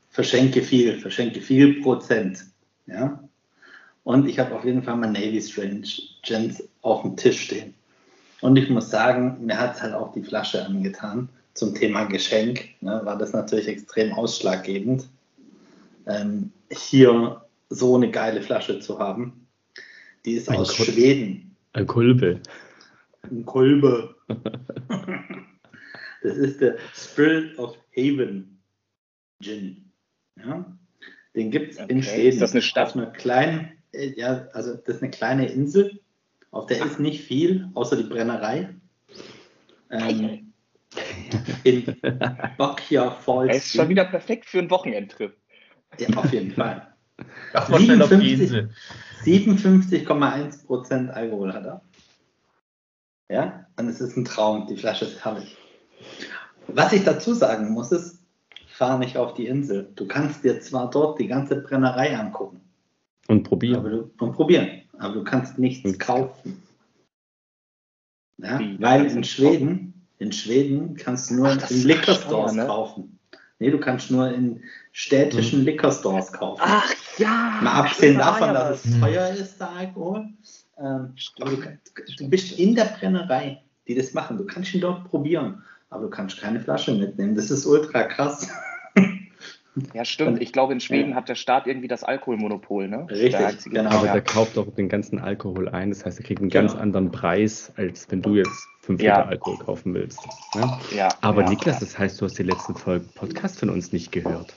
verschenke 0.10 0.62
viel, 0.64 0.98
verschenke 1.00 1.42
viel 1.42 1.82
Prozent. 1.82 2.46
Ja? 2.88 3.22
Und 4.04 4.28
ich 4.28 4.40
habe 4.40 4.56
auf 4.56 4.66
jeden 4.66 4.82
Fall 4.82 4.96
mal 4.98 5.12
Navy 5.12 5.40
Strange 5.42 5.88
Gins 6.24 6.64
auf 6.82 7.04
dem 7.04 7.16
Tisch 7.18 7.42
stehen. 7.42 7.76
Und 8.42 8.56
ich 8.58 8.70
muss 8.70 8.90
sagen, 8.90 9.46
mir 9.46 9.58
hat 9.60 9.76
es 9.76 9.82
halt 9.82 9.94
auch 9.94 10.12
die 10.14 10.24
Flasche 10.24 10.66
angetan. 10.66 11.30
Zum 11.54 11.76
Thema 11.76 12.06
Geschenk 12.06 12.70
ne, 12.82 13.02
war 13.04 13.18
das 13.18 13.34
natürlich 13.34 13.68
extrem 13.68 14.14
ausschlaggebend. 14.14 15.08
Ähm, 16.08 16.52
hier 16.72 17.46
so 17.70 17.96
eine 17.96 18.10
geile 18.10 18.42
Flasche 18.42 18.80
zu 18.80 19.00
haben. 19.00 19.48
Die 20.26 20.34
ist 20.34 20.50
Ein 20.50 20.58
aus 20.58 20.76
Kol- 20.76 20.86
Schweden. 20.88 21.56
Ein 21.74 21.88
Kulbe. 21.88 22.40
Ein 23.30 23.46
Kolbe. 23.46 24.16
das 26.24 26.38
ist 26.38 26.62
der 26.62 26.78
Spirit 26.94 27.58
of 27.60 27.78
Haven 27.96 28.60
Gin. 29.42 29.92
Ja? 30.38 30.66
Den 31.36 31.52
gibt 31.52 31.72
es 31.74 31.78
in 31.78 31.84
Okay, 32.00 32.02
Schweden. 32.04 32.30
ist 32.30 32.42
das 32.42 32.52
eine 32.54 32.62
Stadt? 32.62 32.90
Auf 32.90 32.96
einer 32.96 33.06
kleinen, 33.08 33.72
äh, 33.94 34.14
ja, 34.18 34.48
also 34.54 34.74
das 34.76 34.96
ist 34.98 35.02
eine 35.02 35.12
kleine 35.12 35.48
Insel. 35.52 36.00
Auf 36.52 36.66
der 36.68 36.86
ist 36.86 37.00
nicht 37.00 37.24
viel, 37.24 37.70
außer 37.74 37.96
die 37.96 38.04
Brennerei. 38.04 38.76
Ähm, 39.90 40.54
in 41.64 41.96
Buckyer 42.58 43.12
Falls. 43.12 43.50
Er 43.50 43.56
ist 43.56 43.72
schon 43.72 43.90
wieder 43.90 44.06
perfekt 44.06 44.46
für 44.46 44.60
einen 44.60 44.70
Wochenendtrip. 44.70 45.36
Ja, 45.98 46.10
auf 46.18 46.32
jeden 46.32 46.52
Fall. 46.52 46.94
Ach, 47.54 47.70
mal 47.70 47.80
schnell 47.80 48.02
auf 48.02 48.10
die 48.10 48.36
57. 48.36 48.42
Insel. 48.42 48.72
57,1% 49.24 51.10
Alkohol 51.10 51.54
hat 51.54 51.66
er. 51.66 51.82
Ja, 53.30 53.66
und 53.78 53.88
es 53.88 54.02
ist 54.02 54.18
ein 54.18 54.26
Traum. 54.26 54.68
Die 54.68 54.76
Flasche 54.76 55.06
ist 55.06 55.24
herrlich. 55.24 55.56
Was 56.68 56.92
ich 56.92 57.04
dazu 57.04 57.34
sagen 57.34 57.72
muss, 57.72 57.92
ist, 57.92 58.26
fahr 58.68 58.98
nicht 58.98 59.18
auf 59.18 59.34
die 59.36 59.48
Insel. 59.48 59.92
Du 59.96 60.08
kannst 60.08 60.44
dir 60.44 60.60
zwar 60.60 60.90
dort 60.90 61.20
die 61.20 61.28
ganze 61.28 61.62
Brennerei 61.62 62.18
angucken 62.18 62.62
Und 63.28 63.42
aber 63.42 63.50
probieren. 63.50 63.84
du, 64.18 64.26
und 64.26 64.34
probieren, 64.34 64.81
aber 65.02 65.16
du 65.16 65.24
kannst 65.24 65.58
nichts 65.58 65.98
kaufen. 66.00 66.62
Ja, 68.38 68.60
weil 68.80 69.06
in 69.06 69.24
Schweden, 69.24 70.08
in 70.20 70.32
Schweden 70.32 70.96
kannst 70.96 71.30
du 71.30 71.36
nur 71.36 71.48
Ach, 71.48 71.72
in 71.72 71.84
Liquor 71.84 72.16
Stores 72.16 72.54
ne? 72.54 72.66
kaufen. 72.66 73.20
Nee, 73.60 73.70
du 73.70 73.80
kannst 73.80 74.10
nur 74.10 74.32
in 74.34 74.64
städtischen 74.92 75.64
Liquor 75.64 75.92
Stores 75.92 76.32
kaufen. 76.32 76.62
Ach 76.64 76.92
ja! 77.18 77.60
Mal 77.62 77.74
abgesehen 77.82 78.18
davon, 78.18 78.54
dass 78.54 78.72
was. 78.72 78.86
es 78.86 79.00
teuer 79.00 79.30
ist, 79.30 79.60
der 79.60 79.70
Alkohol. 79.70 80.30
Ähm, 80.80 81.14
du, 81.38 81.58
du 82.18 82.30
bist 82.30 82.58
in 82.58 82.74
der 82.74 82.86
Brennerei, 82.86 83.62
die 83.88 83.94
das 83.94 84.14
machen. 84.14 84.38
Du 84.38 84.46
kannst 84.46 84.74
ihn 84.74 84.82
dort 84.82 85.08
probieren, 85.10 85.64
aber 85.90 86.04
du 86.04 86.10
kannst 86.10 86.40
keine 86.40 86.60
Flasche 86.60 86.94
mitnehmen. 86.94 87.36
Das 87.36 87.52
ist 87.52 87.66
ultra 87.68 88.04
krass. 88.04 88.48
Ja, 89.94 90.04
stimmt. 90.04 90.42
Ich 90.42 90.52
glaube, 90.52 90.74
in 90.74 90.82
Schweden 90.82 91.12
Ja. 91.12 91.16
hat 91.16 91.30
der 91.30 91.36
Staat 91.36 91.66
irgendwie 91.66 91.88
das 91.88 92.04
Alkoholmonopol, 92.04 92.90
ne? 92.90 93.08
Richtig, 93.10 93.32
Der 93.32 93.48
einzige- 93.48 93.76
genau. 93.78 93.90
Aber 93.92 94.06
Ja. 94.08 94.14
der 94.14 94.22
kauft 94.22 94.58
auch 94.58 94.68
den 94.76 94.90
ganzen 94.90 95.20
Alkohol 95.20 95.70
ein. 95.70 95.90
Das 95.90 96.06
heißt, 96.06 96.20
er 96.20 96.26
kriegt 96.26 96.42
einen 96.42 96.50
ganz 96.50 96.72
Genau. 96.74 96.84
anderen 96.84 97.12
Preis, 97.12 97.72
als 97.78 98.06
wenn 98.12 98.22
du 98.22 98.36
jetzt 98.36 98.68
5 98.82 99.02
Ja. 99.02 99.18
Liter 99.20 99.30
Alkohol 99.30 99.58
kaufen 99.60 99.94
willst. 99.94 100.20
Ne? 100.56 100.78
ja, 100.96 101.08
Aber 101.22 101.44
ja, 101.44 101.50
Niklas, 101.50 101.80
das 101.80 101.98
heißt, 101.98 102.20
du 102.20 102.26
hast 102.26 102.38
die 102.38 102.44
letzten 102.44 102.76
Folgen 102.76 103.08
Podcast 103.16 103.60
von 103.60 103.70
uns 103.70 103.94
nicht 103.94 104.12
gehört. 104.12 104.54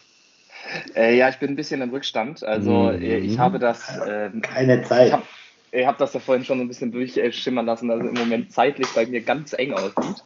Äh, 0.97 1.16
ja, 1.16 1.28
ich 1.28 1.37
bin 1.37 1.50
ein 1.50 1.56
bisschen 1.56 1.80
im 1.83 1.90
Rückstand. 1.90 2.42
Also 2.42 2.73
Mhm. 2.92 3.02
äh, 3.02 3.18
ich 3.18 3.38
habe 3.38 3.61
das, 3.61 3.83
ähm, 4.09 4.40
Keine 4.42 4.80
ich 4.80 4.87
Zeit. 4.88 5.12
habe 5.12 5.23
ich 5.71 5.87
hab 5.87 5.99
das 5.99 6.14
ja 6.14 6.21
vorhin 6.21 6.44
schon 6.44 6.59
so 6.59 6.64
ein 6.64 6.68
bisschen 6.68 6.90
durchschimmern 6.90 7.66
lassen, 7.66 7.87
dass 7.88 8.00
es 8.00 8.06
im 8.09 8.14
Moment 8.14 8.50
zeitlich 8.52 8.88
bei 8.94 9.06
mir 9.06 9.21
ganz 9.21 9.52
eng 9.52 9.73
aussieht 9.75 10.25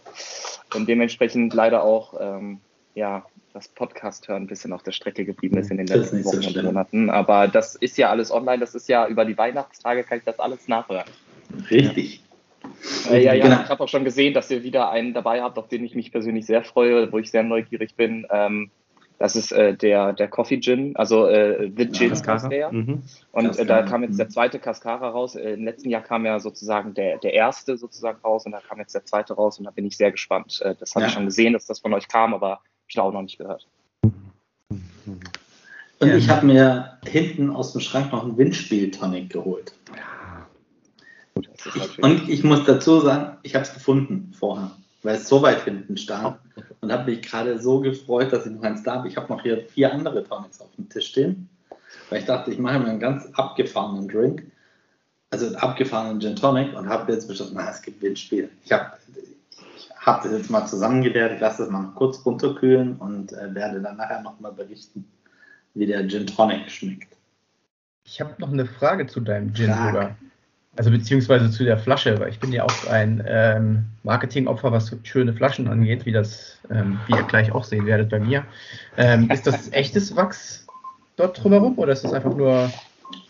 und 0.74 0.88
dementsprechend 0.88 1.52
leider 1.54 1.82
auch 1.82 2.14
ähm, 2.20 2.60
ja, 2.98 3.24
das 3.54 3.68
Podcast 3.68 4.28
hören 4.28 4.42
ein 4.42 4.46
bisschen 4.46 4.72
auf 4.72 4.82
der 4.82 4.92
Strecke 4.92 5.24
geblieben 5.24 5.56
ist 5.58 5.70
in 5.70 5.78
den 5.78 5.86
Das 5.86 5.96
letzten 5.96 6.16
nicht 6.18 6.28
so 6.28 6.36
Wochen 6.36 6.58
und. 6.58 6.64
Monaten. 6.64 7.10
Aber 7.10 7.48
das 7.48 7.74
ist 7.76 7.96
ja 7.96 8.10
alles 8.10 8.30
online, 8.30 8.58
das 8.58 8.74
ist 8.74 8.88
ja 8.88 9.06
über 9.08 9.24
die 9.24 9.38
Weihnachtstage, 9.38 10.04
kann 10.04 10.18
ich 10.18 10.24
das 10.24 10.38
alles 10.38 10.68
nachhören. 10.68 11.06
Richtig. 11.70 12.22
Äh, 13.10 13.24
ja, 13.24 13.32
ja, 13.32 13.44
Genau. 13.44 13.62
ich 13.62 13.68
habe 13.68 13.82
auch 13.84 13.88
schon 13.88 14.04
gesehen, 14.04 14.34
dass 14.34 14.50
ihr 14.50 14.62
wieder 14.62 14.90
einen 14.90 15.14
dabei 15.14 15.40
habt, 15.42 15.58
auf 15.58 15.68
den 15.68 15.84
ich 15.84 15.94
mich 15.94 16.12
persönlich 16.12 16.44
sehr 16.46 16.62
freue, 16.62 17.10
wo 17.10 17.18
ich 17.18 17.30
sehr 17.30 17.42
neugierig 17.42 17.94
bin. 17.94 18.26
Ähm, 18.30 18.70
das 19.18 19.34
ist 19.34 19.50
äh, 19.50 19.74
der, 19.74 20.12
der 20.12 20.28
Coffee 20.28 20.60
Gin, 20.60 20.94
also 20.94 21.26
äh, 21.26 21.72
The 21.76 21.90
Gin 21.90 22.10
heißt 22.12 22.24
Cascara. 22.24 22.70
Mhm. 22.70 23.02
Und 23.32 23.46
äh, 23.46 23.64
da 23.64 23.78
Cascara, 23.78 23.82
kam 23.82 24.02
jetzt 24.02 24.12
mhm. 24.12 24.18
der 24.18 24.28
zweite 24.28 24.58
Cascara 24.60 25.08
raus. 25.08 25.34
Äh, 25.34 25.54
Im 25.54 25.64
letzten 25.64 25.90
Jahr 25.90 26.02
kam 26.02 26.24
ja 26.26 26.38
sozusagen 26.38 26.94
der, 26.94 27.18
der 27.18 27.32
erste 27.34 27.76
sozusagen 27.76 28.20
raus 28.22 28.46
und 28.46 28.52
da 28.52 28.60
kam 28.60 28.78
jetzt 28.78 28.94
der 28.94 29.04
zweite 29.04 29.34
raus 29.34 29.58
und 29.58 29.64
da 29.64 29.70
bin 29.72 29.86
ich 29.86 29.96
sehr 29.96 30.12
gespannt. 30.12 30.60
Äh, 30.62 30.74
das 30.78 30.94
habe 30.94 31.02
Ja. 31.04 31.08
ich 31.08 31.14
schon 31.14 31.24
gesehen, 31.24 31.52
dass 31.54 31.66
das 31.66 31.80
von 31.80 31.92
euch 31.94 32.06
kam, 32.06 32.32
aber 32.34 32.60
ich 32.88 32.94
da 32.94 33.02
auch 33.02 33.12
noch 33.12 33.22
nicht 33.22 33.38
gehört. 33.38 33.66
Und 36.00 36.14
ich 36.14 36.28
habe 36.28 36.46
mir 36.46 36.98
hinten 37.06 37.50
aus 37.50 37.72
dem 37.72 37.80
Schrank 37.80 38.12
noch 38.12 38.24
einen 38.24 38.36
Windspiel-Tonic 38.36 39.30
geholt. 39.30 39.72
Gut, 41.34 41.48
natürlich. 41.48 42.02
Und 42.02 42.28
ich 42.28 42.44
muss 42.44 42.64
dazu 42.64 43.00
sagen, 43.00 43.36
ich 43.42 43.54
habe 43.54 43.64
es 43.64 43.74
gefunden 43.74 44.32
vorher, 44.38 44.70
weil 45.02 45.16
es 45.16 45.28
so 45.28 45.42
weit 45.42 45.64
hinten 45.64 45.96
stand. 45.96 46.38
Und 46.80 46.92
habe 46.92 47.10
mich 47.10 47.22
gerade 47.22 47.60
so 47.60 47.80
gefreut, 47.80 48.32
dass 48.32 48.46
ich 48.46 48.52
noch 48.52 48.62
eins 48.62 48.82
da 48.84 48.96
habe. 48.96 49.08
Ich 49.08 49.16
habe 49.16 49.32
noch 49.32 49.42
hier 49.42 49.64
vier 49.68 49.92
andere 49.92 50.24
Tonics 50.24 50.60
auf 50.60 50.68
dem 50.76 50.88
Tisch 50.88 51.08
stehen, 51.08 51.48
weil 52.08 52.20
ich 52.20 52.26
dachte, 52.26 52.52
ich 52.52 52.58
mache 52.58 52.78
mir 52.78 52.86
einen 52.88 53.00
ganz 53.00 53.26
abgefahrenen 53.32 54.08
Drink, 54.08 54.44
also 55.30 55.46
einen 55.46 55.56
abgefahrenen 55.56 56.20
Gin 56.20 56.36
Tonic 56.36 56.76
und 56.76 56.88
habe 56.88 57.12
jetzt 57.12 57.26
beschlossen, 57.26 57.54
na, 57.56 57.70
es 57.70 57.82
gibt 57.82 58.00
Windspiel. 58.00 58.48
Ich 58.64 58.72
habe 58.72 58.92
ich 60.08 60.14
hab 60.14 60.22
das 60.22 60.32
jetzt 60.32 60.50
mal 60.50 60.66
zusammengeleert, 60.66 61.32
ich 61.34 61.40
lasse 61.40 61.62
das 61.64 61.70
mal 61.70 61.92
kurz 61.94 62.24
runterkühlen 62.24 62.96
und 62.96 63.32
äh, 63.34 63.54
werde 63.54 63.82
dann 63.82 63.98
nachher 63.98 64.22
nochmal 64.22 64.52
berichten, 64.52 65.04
wie 65.74 65.84
der 65.84 66.08
Gin 66.08 66.26
Tonic 66.26 66.70
schmeckt. 66.70 67.14
Ich 68.06 68.18
habe 68.20 68.34
noch 68.38 68.50
eine 68.50 68.64
Frage 68.64 69.06
zu 69.06 69.20
deinem 69.20 69.52
Gin 69.52 69.70
Frag. 69.70 69.86
sogar. 69.86 70.16
Also 70.76 70.90
beziehungsweise 70.90 71.50
zu 71.50 71.64
der 71.64 71.76
Flasche, 71.76 72.18
weil 72.20 72.30
ich 72.30 72.40
bin 72.40 72.52
ja 72.52 72.64
auch 72.64 72.86
ein 72.86 73.22
ähm, 73.26 73.84
Marketingopfer, 74.02 74.72
was 74.72 74.96
schöne 75.02 75.34
Flaschen 75.34 75.68
angeht, 75.68 76.06
wie 76.06 76.12
das, 76.12 76.56
ähm, 76.70 76.98
wie 77.06 77.14
ihr 77.14 77.24
gleich 77.24 77.52
auch 77.52 77.64
sehen 77.64 77.84
werdet 77.84 78.08
bei 78.08 78.20
mir. 78.20 78.44
Ähm, 78.96 79.28
ist 79.30 79.46
das 79.46 79.70
echtes 79.72 80.16
Wachs 80.16 80.66
dort 81.16 81.42
drumherum 81.42 81.76
oder 81.78 81.92
ist 81.92 82.04
das 82.04 82.14
einfach 82.14 82.34
nur 82.34 82.70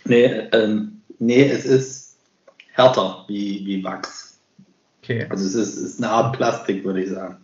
Nee, 0.05 0.27
ähm, 0.53 1.01
nee, 1.19 1.49
es 1.49 1.65
ist 1.65 2.19
härter 2.73 3.25
wie, 3.27 3.67
wie 3.67 3.83
Wachs. 3.83 4.28
Okay? 5.09 5.27
Also 5.29 5.45
es 5.47 5.55
ist, 5.55 5.77
ist 5.77 6.03
eine 6.03 6.11
Art 6.11 6.37
Plastik, 6.37 6.85
würde 6.85 7.03
ich 7.03 7.11
sagen. 7.11 7.37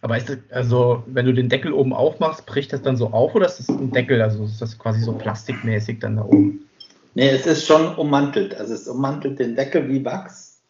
Aber 0.00 0.16
ist 0.16 0.28
das, 0.28 0.38
also 0.50 1.04
wenn 1.06 1.26
du 1.26 1.32
den 1.32 1.48
Deckel 1.48 1.72
oben 1.72 1.92
aufmachst, 1.92 2.44
bricht 2.46 2.72
das 2.72 2.82
dann 2.82 2.96
so 2.96 3.08
auf 3.08 3.34
oder 3.34 3.46
ist 3.46 3.60
das 3.60 3.68
ein 3.68 3.92
Deckel? 3.92 4.20
Also 4.20 4.44
ist 4.44 4.60
das 4.60 4.76
quasi 4.76 5.00
so 5.00 5.12
plastikmäßig 5.12 6.00
dann 6.00 6.16
da 6.16 6.24
oben? 6.24 6.68
Nee, 7.14 7.28
es 7.28 7.46
ist 7.46 7.66
schon 7.66 7.94
ummantelt. 7.94 8.54
Also 8.54 8.74
es 8.74 8.88
ummantelt 8.88 9.38
den 9.38 9.54
Deckel 9.54 9.88
wie 9.88 10.04
Wachs. 10.04 10.60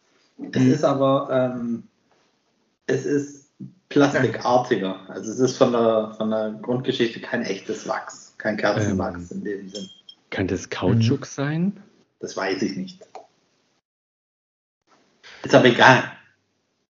Es 0.51 0.61
Mhm. 0.61 0.71
ist 0.71 0.83
aber, 0.83 1.29
ähm, 1.31 1.83
es 2.85 3.05
ist 3.05 3.49
plastikartiger. 3.89 4.99
Also 5.07 5.31
es 5.31 5.39
ist 5.39 5.57
von 5.57 5.71
der, 5.71 6.13
von 6.17 6.29
der 6.29 6.51
Grundgeschichte 6.61 7.19
kein 7.19 7.43
echtes 7.43 7.87
Wachs, 7.87 8.35
kein 8.37 8.57
Kerzenwachs 8.57 9.31
in 9.31 9.43
dem 9.43 9.69
Sinn. 9.69 9.89
Kann 10.29 10.47
das 10.47 10.69
Kautschuk 10.69 11.25
sein? 11.25 11.73
Das 12.19 12.37
weiß 12.37 12.61
ich 12.61 12.75
nicht. 12.75 12.99
Ist 15.43 15.55
aber 15.55 15.65
egal. 15.65 16.03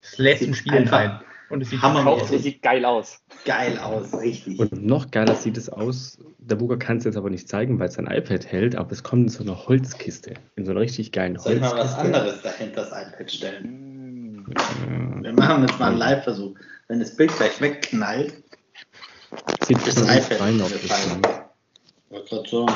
Es 0.02 0.18
lädt 0.18 0.38
zum 0.38 0.48
Sieht 0.48 0.56
Spielen 0.58 0.76
einfach 0.84 0.98
ein. 0.98 1.20
Und 1.48 1.60
es 1.62 1.70
sieht 1.70 1.80
hammermäßig 1.80 2.20
Hauptsache 2.20 2.38
sieht 2.40 2.62
geil 2.62 2.84
aus. 2.84 3.20
Geil 3.44 3.78
aus, 3.78 4.12
richtig. 4.14 4.58
Und 4.58 4.84
noch 4.84 5.10
geiler 5.12 5.34
sieht 5.36 5.56
es 5.56 5.68
aus. 5.68 6.18
Der 6.38 6.56
Burger 6.56 6.76
kann 6.76 6.96
es 6.98 7.04
jetzt 7.04 7.16
aber 7.16 7.30
nicht 7.30 7.48
zeigen, 7.48 7.78
weil 7.78 7.88
es 7.88 7.94
sein 7.94 8.06
iPad 8.08 8.46
hält, 8.46 8.74
aber 8.74 8.90
es 8.92 9.02
kommt 9.04 9.22
in 9.24 9.28
so 9.28 9.44
einer 9.44 9.66
Holzkiste. 9.68 10.34
In 10.56 10.64
so 10.64 10.72
einer 10.72 10.80
richtig 10.80 11.12
geilen 11.12 11.38
Soll 11.38 11.54
ich 11.54 11.60
mal 11.60 11.70
was 11.76 11.96
Holzkiste. 11.96 12.00
anderes 12.00 12.42
dahinter 12.42 12.80
das 12.82 12.90
iPad 12.90 13.30
stellen? 13.30 14.42
Mm. 14.42 14.52
Ja. 14.56 15.22
Wir 15.22 15.32
machen 15.34 15.62
jetzt 15.68 15.78
mal 15.78 15.88
einen 15.90 15.98
Live-Versuch. 15.98 16.56
Wenn 16.88 16.98
das 17.00 17.14
Bild 17.16 17.36
gleich 17.36 17.60
wegknallt, 17.60 18.42
Sieht 19.66 19.78
Das 19.86 19.96
das 19.96 20.04
iPad 20.04 20.24
iPad 20.32 20.40
rein 20.40 20.60
auf 20.62 20.72
das. 20.72 21.08
Ding. 21.12 21.22
wollte 22.10 22.28
gerade 22.28 22.48
so. 22.48 22.66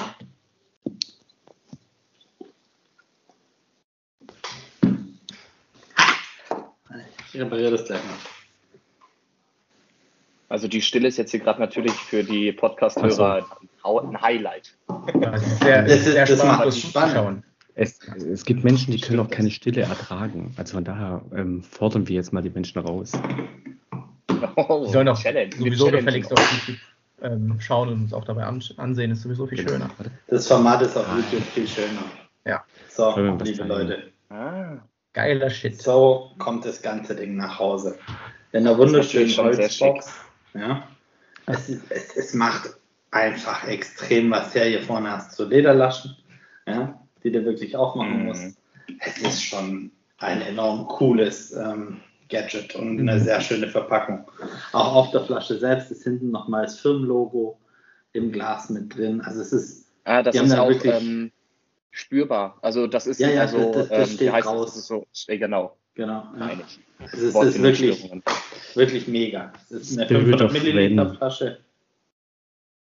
Ich 7.32 7.40
repariere 7.40 7.70
das 7.72 7.84
gleich 7.84 8.02
mal. 8.04 8.14
Also 10.48 10.66
die 10.66 10.82
Stille 10.82 11.06
ist 11.08 11.16
jetzt 11.16 11.30
hier 11.30 11.40
gerade 11.40 11.60
natürlich 11.60 11.92
für 11.92 12.24
die 12.24 12.50
Podcast-Hörer 12.52 13.46
ein 13.84 14.20
Highlight. 14.20 14.74
Ja, 15.20 15.34
es 15.34 15.46
ist 15.46 15.60
sehr, 15.62 15.82
Das 15.82 15.92
ist- 15.92 16.04
sehr 16.06 16.26
das 16.26 16.38
spannend, 16.38 16.56
macht 16.58 16.66
das 16.66 16.74
es 16.76 16.82
spannend. 16.82 17.44
Es, 17.76 17.98
es 18.08 18.44
gibt 18.44 18.64
Menschen, 18.64 18.90
die 18.92 19.00
können 19.00 19.20
auch 19.20 19.30
keine 19.30 19.50
Stille 19.50 19.82
ertragen. 19.82 20.52
Also 20.56 20.74
von 20.74 20.84
daher 20.84 21.22
ähm, 21.34 21.62
fordern 21.62 22.08
wir 22.08 22.16
jetzt 22.16 22.32
mal 22.32 22.42
die 22.42 22.50
Menschen 22.50 22.80
raus. 22.80 23.12
Oh, 24.56 24.84
Die 24.86 24.92
sollen 24.92 25.08
auch 25.08 25.18
Challenge. 25.18 25.54
sowieso 25.56 25.90
gefälligst 25.90 26.32
auf 26.32 26.52
YouTube 26.66 26.76
ähm, 27.22 27.56
schauen 27.60 27.88
und 27.90 28.02
uns 28.02 28.12
auch 28.12 28.24
dabei 28.24 28.44
an, 28.44 28.62
ansehen, 28.76 29.12
ist 29.12 29.22
sowieso 29.22 29.46
viel 29.46 29.58
schöner. 29.58 29.88
Warte. 29.96 30.10
Das 30.26 30.48
Format 30.48 30.82
ist 30.82 30.96
auf 30.96 31.06
YouTube 31.14 31.42
viel 31.44 31.68
schöner. 31.68 32.02
Ja. 32.44 32.64
So, 32.88 33.14
wir 33.16 33.36
liebe? 33.44 33.64
Leute, 33.64 34.02
Ah, 34.30 34.78
Geiler 35.12 35.50
Shit. 35.50 35.80
so 35.82 36.30
kommt 36.38 36.64
das 36.64 36.82
ganze 36.82 37.16
Ding 37.16 37.36
nach 37.36 37.58
Hause. 37.58 37.98
In 38.52 38.66
einer 38.66 38.78
wunderschönen 38.78 39.36
Holzbox. 39.36 40.12
Ja. 40.54 40.86
Es, 41.46 41.68
es, 41.68 42.16
es 42.16 42.34
macht 42.34 42.70
einfach 43.10 43.66
extrem 43.66 44.30
was 44.30 44.54
her. 44.54 44.66
Hier 44.66 44.82
vorne 44.82 45.10
hast 45.10 45.38
du 45.38 45.44
Lederlaschen, 45.44 46.16
ja, 46.66 47.00
die 47.24 47.32
du 47.32 47.44
wirklich 47.44 47.76
aufmachen 47.76 48.20
Mhm. 48.20 48.24
musst. 48.26 48.56
Es 49.00 49.18
ist 49.18 49.42
schon 49.44 49.90
ein 50.18 50.42
enorm 50.42 50.86
cooles 50.86 51.52
ähm, 51.52 52.00
Gadget 52.28 52.76
und 52.76 53.00
eine 53.00 53.16
Mhm. 53.16 53.24
sehr 53.24 53.40
schöne 53.40 53.68
Verpackung. 53.68 54.28
Auch 54.72 54.94
auf 54.94 55.10
der 55.10 55.22
Flasche 55.22 55.58
selbst 55.58 55.90
ist 55.90 56.04
hinten 56.04 56.30
nochmal 56.30 56.62
das 56.64 56.78
Firmenlogo 56.78 57.58
im 58.12 58.30
Glas 58.30 58.70
mit 58.70 58.96
drin. 58.96 59.20
Also 59.22 59.40
es 59.40 59.52
ist 59.52 59.86
ah 60.04 60.22
das 60.22 60.36
ist 60.36 60.52
auch 60.56 60.68
wirklich- 60.68 60.94
ähm, 60.94 61.32
spürbar. 61.90 62.58
Also 62.62 62.86
das 62.86 63.06
ist 63.06 63.20
Ja, 63.20 63.28
ja, 63.30 63.40
also, 63.42 63.72
das- 63.72 63.88
das- 63.88 63.88
das 63.88 64.10
ähm, 64.10 64.14
steht 64.16 64.32
heißt 64.32 64.46
raus. 64.48 64.64
Das? 64.66 64.74
das 64.74 64.82
ist 64.82 64.86
so, 64.88 65.06
äh, 65.28 65.38
genau, 65.38 65.76
genau. 65.94 66.24
Ja. 66.38 66.50
Es 67.02 67.14
ist, 67.14 67.34
ist 67.34 67.62
wirklich, 67.62 68.10
wirklich 68.74 69.08
mega. 69.08 69.52
Es 69.70 69.90
ist 69.90 69.98
eine 69.98 70.06
Spirit 70.06 70.22
500 70.24 70.42
of 70.42 70.52
Milliliter. 70.52 71.14
Flasche. 71.14 71.58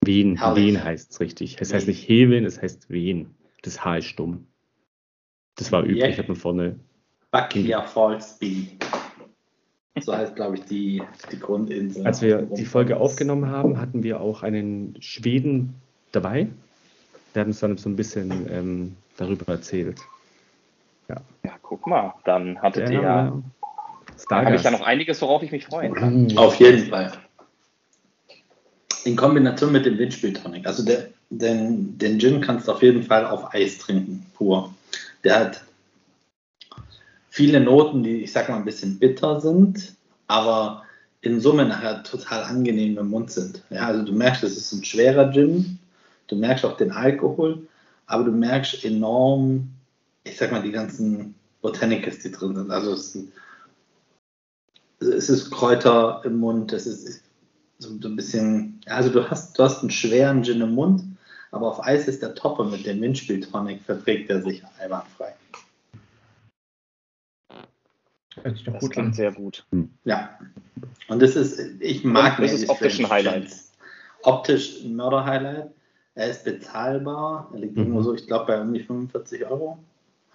Wen, 0.05 0.37
Herrlich. 0.39 0.67
Wen 0.67 0.85
heißt 0.85 1.13
es 1.13 1.21
richtig. 1.21 1.57
Es 1.61 1.73
heißt 1.73 1.87
Wen. 1.87 1.95
nicht 1.95 2.09
Hewen, 2.09 2.45
es 2.45 2.61
heißt 2.61 2.89
Wen. 2.91 3.35
Das 3.63 3.85
H 3.85 3.97
ist 3.99 4.07
stumm. 4.07 4.47
Das 5.57 5.73
war 5.73 5.83
üblich, 5.83 5.99
Ja. 5.99 6.19
hat 6.19 6.29
man 6.29 6.37
vorne. 6.37 6.79
Buckia 7.31 7.83
Falls 7.83 8.39
Bean. 8.39 8.69
So 10.01 10.17
heißt, 10.17 10.37
glaube 10.37 10.55
ich, 10.57 10.65
die, 10.65 11.03
die 11.33 11.39
Grundinsel. 11.41 12.07
Als 12.07 12.23
wir 12.23 12.43
die 12.43 12.65
Folge 12.65 12.97
aufgenommen 12.99 13.51
haben, 13.51 13.81
hatten 13.81 14.05
wir 14.05 14.21
auch 14.21 14.45
einen 14.45 14.95
Schweden 15.01 15.75
dabei. 16.13 16.49
Der 17.39 17.43
hat 17.43 17.47
uns 17.51 17.61
dann 17.61 17.79
so 17.79 17.89
ein 17.89 17.95
bisschen 17.95 18.49
ähm, 18.51 18.97
darüber 19.17 19.53
erzählt. 19.53 20.01
Ja, 21.09 21.21
guck 21.63 21.87
mal, 21.87 22.13
dann 22.25 22.61
hattet 22.61 22.89
Der, 22.89 22.93
ihr 22.95 23.01
ja, 23.01 23.29
äh, 23.29 24.35
habe 24.35 24.57
ich 24.57 24.65
ja 24.65 24.73
noch 24.73 24.81
einiges, 24.81 25.23
worauf 25.23 25.45
ich 25.45 25.53
mich 25.53 25.67
freuen 25.67 25.95
kann. 25.95 26.37
Auf 26.37 26.57
jeden 26.57 26.91
Fall. 26.91 27.13
In 29.05 29.15
Kombination 29.15 29.71
mit 29.71 29.87
dem 29.87 29.99
Windspieltonic. 29.99 30.67
Also 30.67 30.85
der, 30.85 31.11
den, 31.31 31.97
den 31.97 32.19
Gin 32.19 32.41
kannst 32.41 32.67
du 32.67 32.73
auf 32.73 32.83
jeden 32.83 33.05
Fall 33.05 33.25
auf 33.25 33.55
Eis 33.55 33.79
trinken, 33.79 34.27
pur. 34.35 34.75
Der 35.23 35.39
hat 35.39 35.63
viele 37.31 37.61
Noten, 37.61 38.03
die 38.03 38.25
ich 38.25 38.33
sag 38.33 38.49
mal 38.49 38.57
ein 38.57 38.65
bisschen 38.65 38.99
bitter 38.99 39.41
sind, 39.41 39.95
aber 40.27 40.83
in 41.21 41.41
Summe 41.41 41.67
nachher 41.67 42.03
total 42.03 42.43
angenehm 42.43 42.99
im 42.99 43.11
Mund 43.11 43.31
sind. 43.31 43.63
Ja, 43.71 43.87
also 43.87 44.05
du 44.05 44.13
merkst, 44.13 44.43
es 44.43 44.57
ist 44.57 44.73
ein 44.73 44.85
schwerer 44.85 45.31
Gin, 45.31 45.79
du 46.29 46.37
merkst 46.37 46.65
auch 46.65 46.77
den 46.77 46.93
Alkohol, 46.93 47.67
aber 48.07 48.25
du 48.25 48.31
merkst 48.31 48.85
enorm, 48.85 49.71
ich 50.25 50.37
sag 50.37 50.53
mal, 50.53 50.63
die 50.63 50.71
ganzen 50.73 51.35
Botanicals, 51.61 52.21
die 52.21 52.31
drin 52.31 52.55
sind. 52.55 52.71
Also 52.71 52.93
es, 52.93 53.19
es 55.01 55.29
ist 55.29 55.51
Kräuter 55.51 56.23
im 56.25 56.39
Mund, 56.39 56.73
es 56.73 56.87
ist 56.87 57.23
so, 57.79 57.91
ein 57.91 58.17
bisschen, 58.17 58.81
also 58.87 59.11
du 59.11 59.29
hast, 59.29 59.59
du 59.59 59.65
hast 59.65 59.81
einen 59.81 59.91
schweren 59.91 60.43
Gin 60.45 60.61
im 60.61 60.75
Mund, 60.75 61.05
aber 61.51 61.69
auf 61.69 61.85
Eis 61.85 62.09
ist 62.09 62.23
der 62.23 62.35
Topper 62.35 62.65
mit 62.65 62.87
dem 62.87 63.01
Windspieltonic, 63.01 63.83
verträgt 63.83 64.31
er 64.31 64.43
sich 64.43 64.63
einwandfrei. 64.79 65.35
Hört 68.43 68.57
sich 68.57 68.65
doch 68.65 68.73
Das 68.75 68.83
gut 68.83 68.93
klingt 68.93 69.09
an. 69.09 69.15
sehr 69.15 69.33
gut. 69.33 69.65
Ja. 70.05 70.39
Und 71.09 71.23
das 71.23 71.37
ist, 71.37 71.59
ich 71.81 72.05
mag 72.05 72.39
Und 72.39 72.45
das 72.45 72.53
ist 72.53 72.61
Navy 72.63 72.71
optisch 72.73 72.99
ein 72.99 73.07
Strange 73.07 73.11
Highlight. 73.11 73.43
Gins. 73.43 73.73
Optisch 74.23 74.85
ein 74.85 74.97
Mörder-Highlight. 74.97 75.71
Er 76.19 76.31
ist 76.31 76.45
bezahlbar. 76.45 77.49
Er 77.53 77.61
liegt 77.61 77.77
Mhm. 77.77 77.83
irgendwo 77.83 78.03
so, 78.03 78.13
ich 78.13 78.27
glaube, 78.27 78.47
bei 78.47 78.61
die 78.77 78.83
45 78.83 79.47
Euro. 79.47 79.79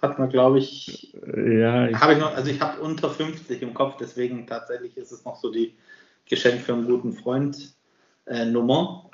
Hat 0.00 0.18
man, 0.18 0.30
glaube 0.30 0.58
ich, 0.58 1.12
Ja, 1.12 1.88
ich, 1.88 1.96
habe 1.96 2.14
ich 2.14 2.18
noch, 2.18 2.34
also 2.34 2.50
ich 2.50 2.58
habe 2.60 2.80
unter 2.80 3.10
50 3.10 3.60
im 3.60 3.74
Kopf, 3.74 3.98
deswegen 3.98 4.46
tatsächlich 4.46 4.96
ist 4.96 5.12
es 5.12 5.26
noch 5.26 5.36
so 5.36 5.52
die 5.52 5.74
Geschenk 6.26 6.62
für 6.62 6.72
einen 6.72 6.86
guten 6.86 7.12
Freund 7.12 7.74
äh, 8.24 8.46
Nummer. 8.46 9.10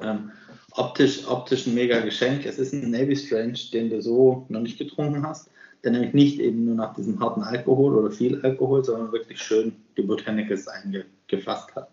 Ähm, 0.00 0.30
optisch, 0.70 1.26
optisch 1.26 1.66
ein 1.66 1.74
mega 1.74 1.98
Geschenk. 2.00 2.46
Es 2.46 2.60
ist 2.60 2.72
ein 2.72 2.92
Navy 2.92 3.16
Strange, 3.16 3.58
den 3.72 3.90
du 3.90 4.00
so 4.00 4.46
noch 4.50 4.60
nicht 4.60 4.78
getrunken 4.78 5.26
hast, 5.26 5.50
der 5.82 5.90
nämlich 5.90 6.14
nicht 6.14 6.38
eben 6.38 6.66
nur 6.66 6.76
nach 6.76 6.94
diesem 6.94 7.18
harten 7.18 7.42
Alkohol 7.42 7.96
oder 7.96 8.12
viel 8.12 8.40
Alkohol, 8.42 8.84
sondern 8.84 9.10
wirklich 9.10 9.42
schön 9.42 9.74
die 9.96 10.02
Botanicals 10.02 10.68
eingefasst 10.68 11.74
hat. 11.74 11.88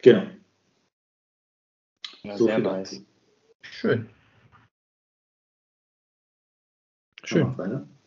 Genau. 0.00 0.22
Ja, 2.22 2.36
So 2.36 2.46
sehr 2.46 2.54
viel 2.56 2.64
nice. 2.64 2.90
dazu. 2.90 3.04
Schön. 3.62 4.08
Schön. 7.24 7.54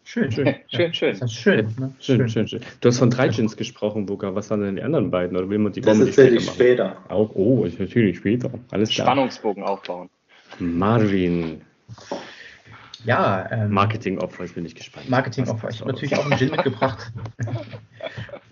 Schön. 0.03 0.31
Schön. 0.31 0.31
Schön, 0.67 0.71
schön, 0.71 0.93
schön. 0.93 1.19
Das 1.19 1.31
ist 1.31 1.33
schön. 1.37 1.75
Ne? 1.79 1.93
Schön, 1.99 2.27
schön, 2.27 2.47
schön. 2.47 2.61
Du 2.81 2.89
hast 2.89 2.97
von 2.97 3.09
drei 3.09 3.27
Gins 3.29 3.55
gesprochen, 3.55 4.05
Buka. 4.05 4.33
Was 4.33 4.49
waren 4.49 4.61
denn 4.61 4.75
die 4.75 4.81
anderen 4.81 5.11
beiden? 5.11 5.37
Oder 5.37 5.47
will 5.49 5.59
man 5.59 5.71
die, 5.71 5.81
Das 5.81 5.99
erzähle 5.99 6.37
ich 6.37 6.45
machen? 6.47 6.55
später. 6.55 6.97
Auch, 7.07 7.29
oh, 7.35 7.65
ich 7.65 7.77
natürlich 7.79 8.17
später. 8.17 8.49
Alles 8.71 8.89
klar. 8.89 9.07
Spannungsbogen 9.07 9.63
aufbauen. 9.63 10.09
Marvin. 10.59 11.61
Ja, 13.05 13.49
ähm, 13.51 13.71
Marketingopfer, 13.71 14.43
ich 14.43 14.53
bin 14.53 14.63
nicht 14.63 14.75
gespannt. 14.75 15.09
Marketingopfer. 15.09 15.69
Ich 15.69 15.79
habe 15.81 15.91
natürlich 15.91 16.15
auch 16.15 16.25
einen 16.25 16.37
Gin 16.37 16.51
mitgebracht. 16.51 17.11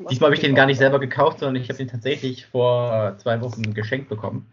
Diesmal 0.09 0.27
habe 0.27 0.35
ich 0.35 0.41
den 0.41 0.55
gar 0.55 0.65
nicht 0.65 0.77
selber 0.77 0.99
gekauft, 0.99 1.39
sondern 1.39 1.61
ich 1.61 1.67
habe 1.69 1.77
den 1.77 1.87
tatsächlich 1.87 2.45
vor 2.45 3.15
zwei 3.17 3.41
Wochen 3.41 3.73
geschenkt 3.73 4.07
bekommen. 4.09 4.51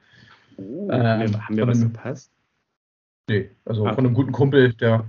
Oh, 0.59 0.89
Ähm, 0.91 1.47
haben 1.47 1.57
wir, 1.57 1.67
was 1.67 1.81
verpasst? 1.81 2.31
Nee, 3.29 3.51
also 3.65 3.87
Ah, 3.87 3.95
von 3.95 4.07
einem 4.07 4.15
guten 4.15 4.33
Kumpel, 4.33 4.73
der 4.75 5.05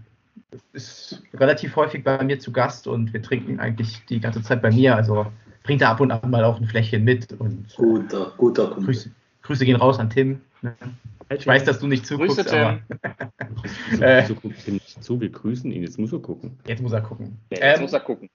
ist 0.74 1.22
relativ 1.34 1.76
häufig 1.76 2.04
bei 2.04 2.24
mir 2.24 2.40
zu 2.40 2.52
Gast 2.52 2.88
und 2.88 3.14
wir 3.14 3.22
trinken 3.22 3.60
eigentlich 3.60 4.04
die 4.06 4.20
ganze 4.20 4.42
Zeit 4.42 4.62
bei 4.62 4.72
mir. 4.72 4.96
Also 4.96 5.28
bringt 5.64 5.82
er 5.82 5.90
ab 5.90 6.00
und 6.00 6.12
an 6.12 6.30
mal 6.30 6.44
auch 6.44 6.60
ein 6.60 6.66
Fläschchen 6.66 7.04
mit 7.04 7.32
und 7.40 7.68
Guter, 7.76 8.34
guter 8.38 8.66
Kumpel. 8.68 8.86
Grüße, 8.86 9.12
Grüße 9.44 9.66
gehen 9.66 9.76
raus 9.76 10.00
an 10.00 10.10
Tim. 10.10 10.42
Ich 11.30 11.46
weiß, 11.46 11.66
dass 11.66 11.80
du 11.80 11.88
nicht 11.88 12.08
Grüße, 12.08 12.46
zuguckst, 12.46 12.54
aber 12.54 12.80
Tim. 12.88 13.20
Wieso, 13.92 14.04
Äh. 14.04 14.72
nicht 14.72 15.04
zu? 15.04 15.20
Wir 15.22 15.30
grüßen 15.30 15.72
ihn, 15.72 15.84
jetzt 15.84 16.00
muss 16.00 16.14
er 16.14 16.20
gucken. 16.20 16.58
jetzt 16.66 16.82
muss 16.82 16.94
er 16.94 17.02
gucken. 17.02 17.38
Ja, 17.52 17.58
jetzt 17.60 17.76
Ähm, 17.78 17.82
muss 17.84 17.94
er 17.94 18.00
gucken. 18.00 18.30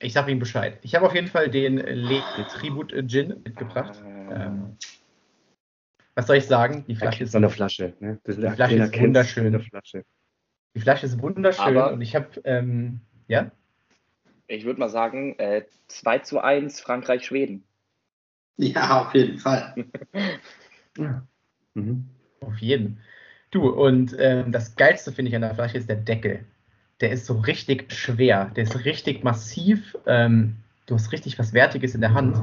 ich 0.00 0.12
sage 0.12 0.30
ihm 0.30 0.38
Bescheid. 0.38 0.78
Ich 0.82 0.94
habe 0.94 1.06
auf 1.06 1.14
jeden 1.14 1.28
Fall 1.28 1.48
den 1.50 1.78
Le 1.78 2.20
Tribute 2.52 2.92
Gin 3.08 3.28
mitgebracht. 3.44 4.00
Ähm, 4.30 4.76
was 6.14 6.26
soll 6.26 6.36
ich 6.36 6.46
sagen? 6.46 6.84
Die 6.88 6.94
Flasche 6.96 7.24
ist 7.24 7.34
an 7.34 7.42
der 7.42 7.50
Flasche. 7.50 7.94
Ne? 8.00 8.18
Das 8.24 8.36
Die 8.36 8.42
Flasche 8.42 8.74
ist 8.76 9.00
wunderschön. 9.00 9.60
Flasche. 9.62 10.04
Die 10.74 10.80
Flasche 10.80 11.06
ist 11.06 11.20
wunderschön 11.22 11.76
Aber- 11.76 11.92
und 11.92 12.00
ich 12.00 12.14
habe, 12.14 12.28
ähm, 12.44 13.00
ja, 13.28 13.50
Ich 14.46 14.64
würde 14.64 14.78
mal 14.78 14.90
sagen, 14.90 15.38
äh, 15.38 15.64
2 15.88 16.18
zu 16.18 16.40
1 16.40 16.80
Frankreich-Schweden. 16.80 17.64
Ja, 18.56 19.02
auf 19.06 19.14
jeden 19.14 19.38
Fall. 19.38 19.74
Mhm. 21.76 22.08
auf 22.40 22.56
jeden. 22.58 23.00
Du, 23.50 23.68
und 23.68 24.14
ähm, 24.18 24.52
das 24.52 24.76
Geilste 24.76 25.10
finde 25.10 25.30
ich 25.30 25.34
an 25.34 25.42
der 25.42 25.54
Flasche 25.56 25.76
ist 25.78 25.88
der 25.88 25.96
Deckel. 25.96 26.44
Der 27.00 27.10
ist 27.10 27.26
so 27.26 27.34
richtig 27.34 27.92
schwer, 27.92 28.52
der 28.54 28.62
ist 28.64 28.84
richtig 28.84 29.24
massiv. 29.24 29.96
Ähm, 30.06 30.54
du 30.86 30.94
hast 30.94 31.10
richtig 31.10 31.36
was 31.38 31.52
Wertiges 31.52 31.96
in 31.96 32.00
der 32.00 32.14
Hand. 32.14 32.36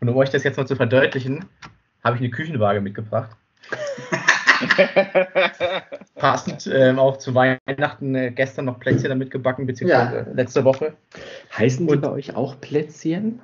Und 0.00 0.08
um 0.08 0.16
euch 0.16 0.30
das 0.30 0.44
jetzt 0.44 0.56
mal 0.56 0.66
zu 0.66 0.74
verdeutlichen, 0.76 1.44
habe 2.08 2.16
ich 2.16 2.22
eine 2.22 2.30
Küchenwaage 2.30 2.80
mitgebracht. 2.80 3.30
Passend 6.16 6.68
ähm, 6.72 6.98
auch 6.98 7.18
zu 7.18 7.34
Weihnachten 7.34 8.14
äh, 8.14 8.30
gestern 8.30 8.64
noch 8.64 8.80
Plätzchen 8.80 9.10
damit 9.10 9.30
gebacken, 9.30 9.66
beziehungsweise 9.66 10.26
Ja. 10.28 10.34
letzte 10.34 10.64
Woche. 10.64 10.94
Heißen 11.56 11.86
die 11.86 11.92
Und- 11.94 12.00
bei 12.00 12.10
euch 12.10 12.34
auch 12.34 12.60
Plätzchen? 12.60 13.40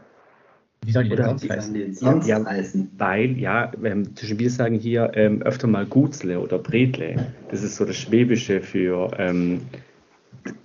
Wie 0.85 0.93
soll 0.93 1.05
die 1.05 1.11
denn 1.17 1.25
sonst 1.25 1.45
Die 1.45 1.51
heißen? 1.51 1.75
an 1.75 1.81
den 1.81 1.95
sonst 1.95 2.27
Ja. 2.27 2.45
heißen. 2.45 2.91
Weil, 2.99 3.39
ja, 3.39 3.71
ähm, 3.83 4.15
zwischen 4.17 4.39
wir 4.39 4.51
sagen 4.51 4.75
hier 4.79 5.13
ähm, 5.15 5.41
öfter 5.43 5.67
mal 5.67 5.87
Gutzle 5.87 6.39
oder 6.41 6.59
Bretle. 6.59 7.17
Das 7.51 7.63
ist 7.63 7.77
so 7.77 7.85
das 7.87 7.97
Schwäbische 7.97 8.61
für 8.61 9.11
ähm, 9.19 9.63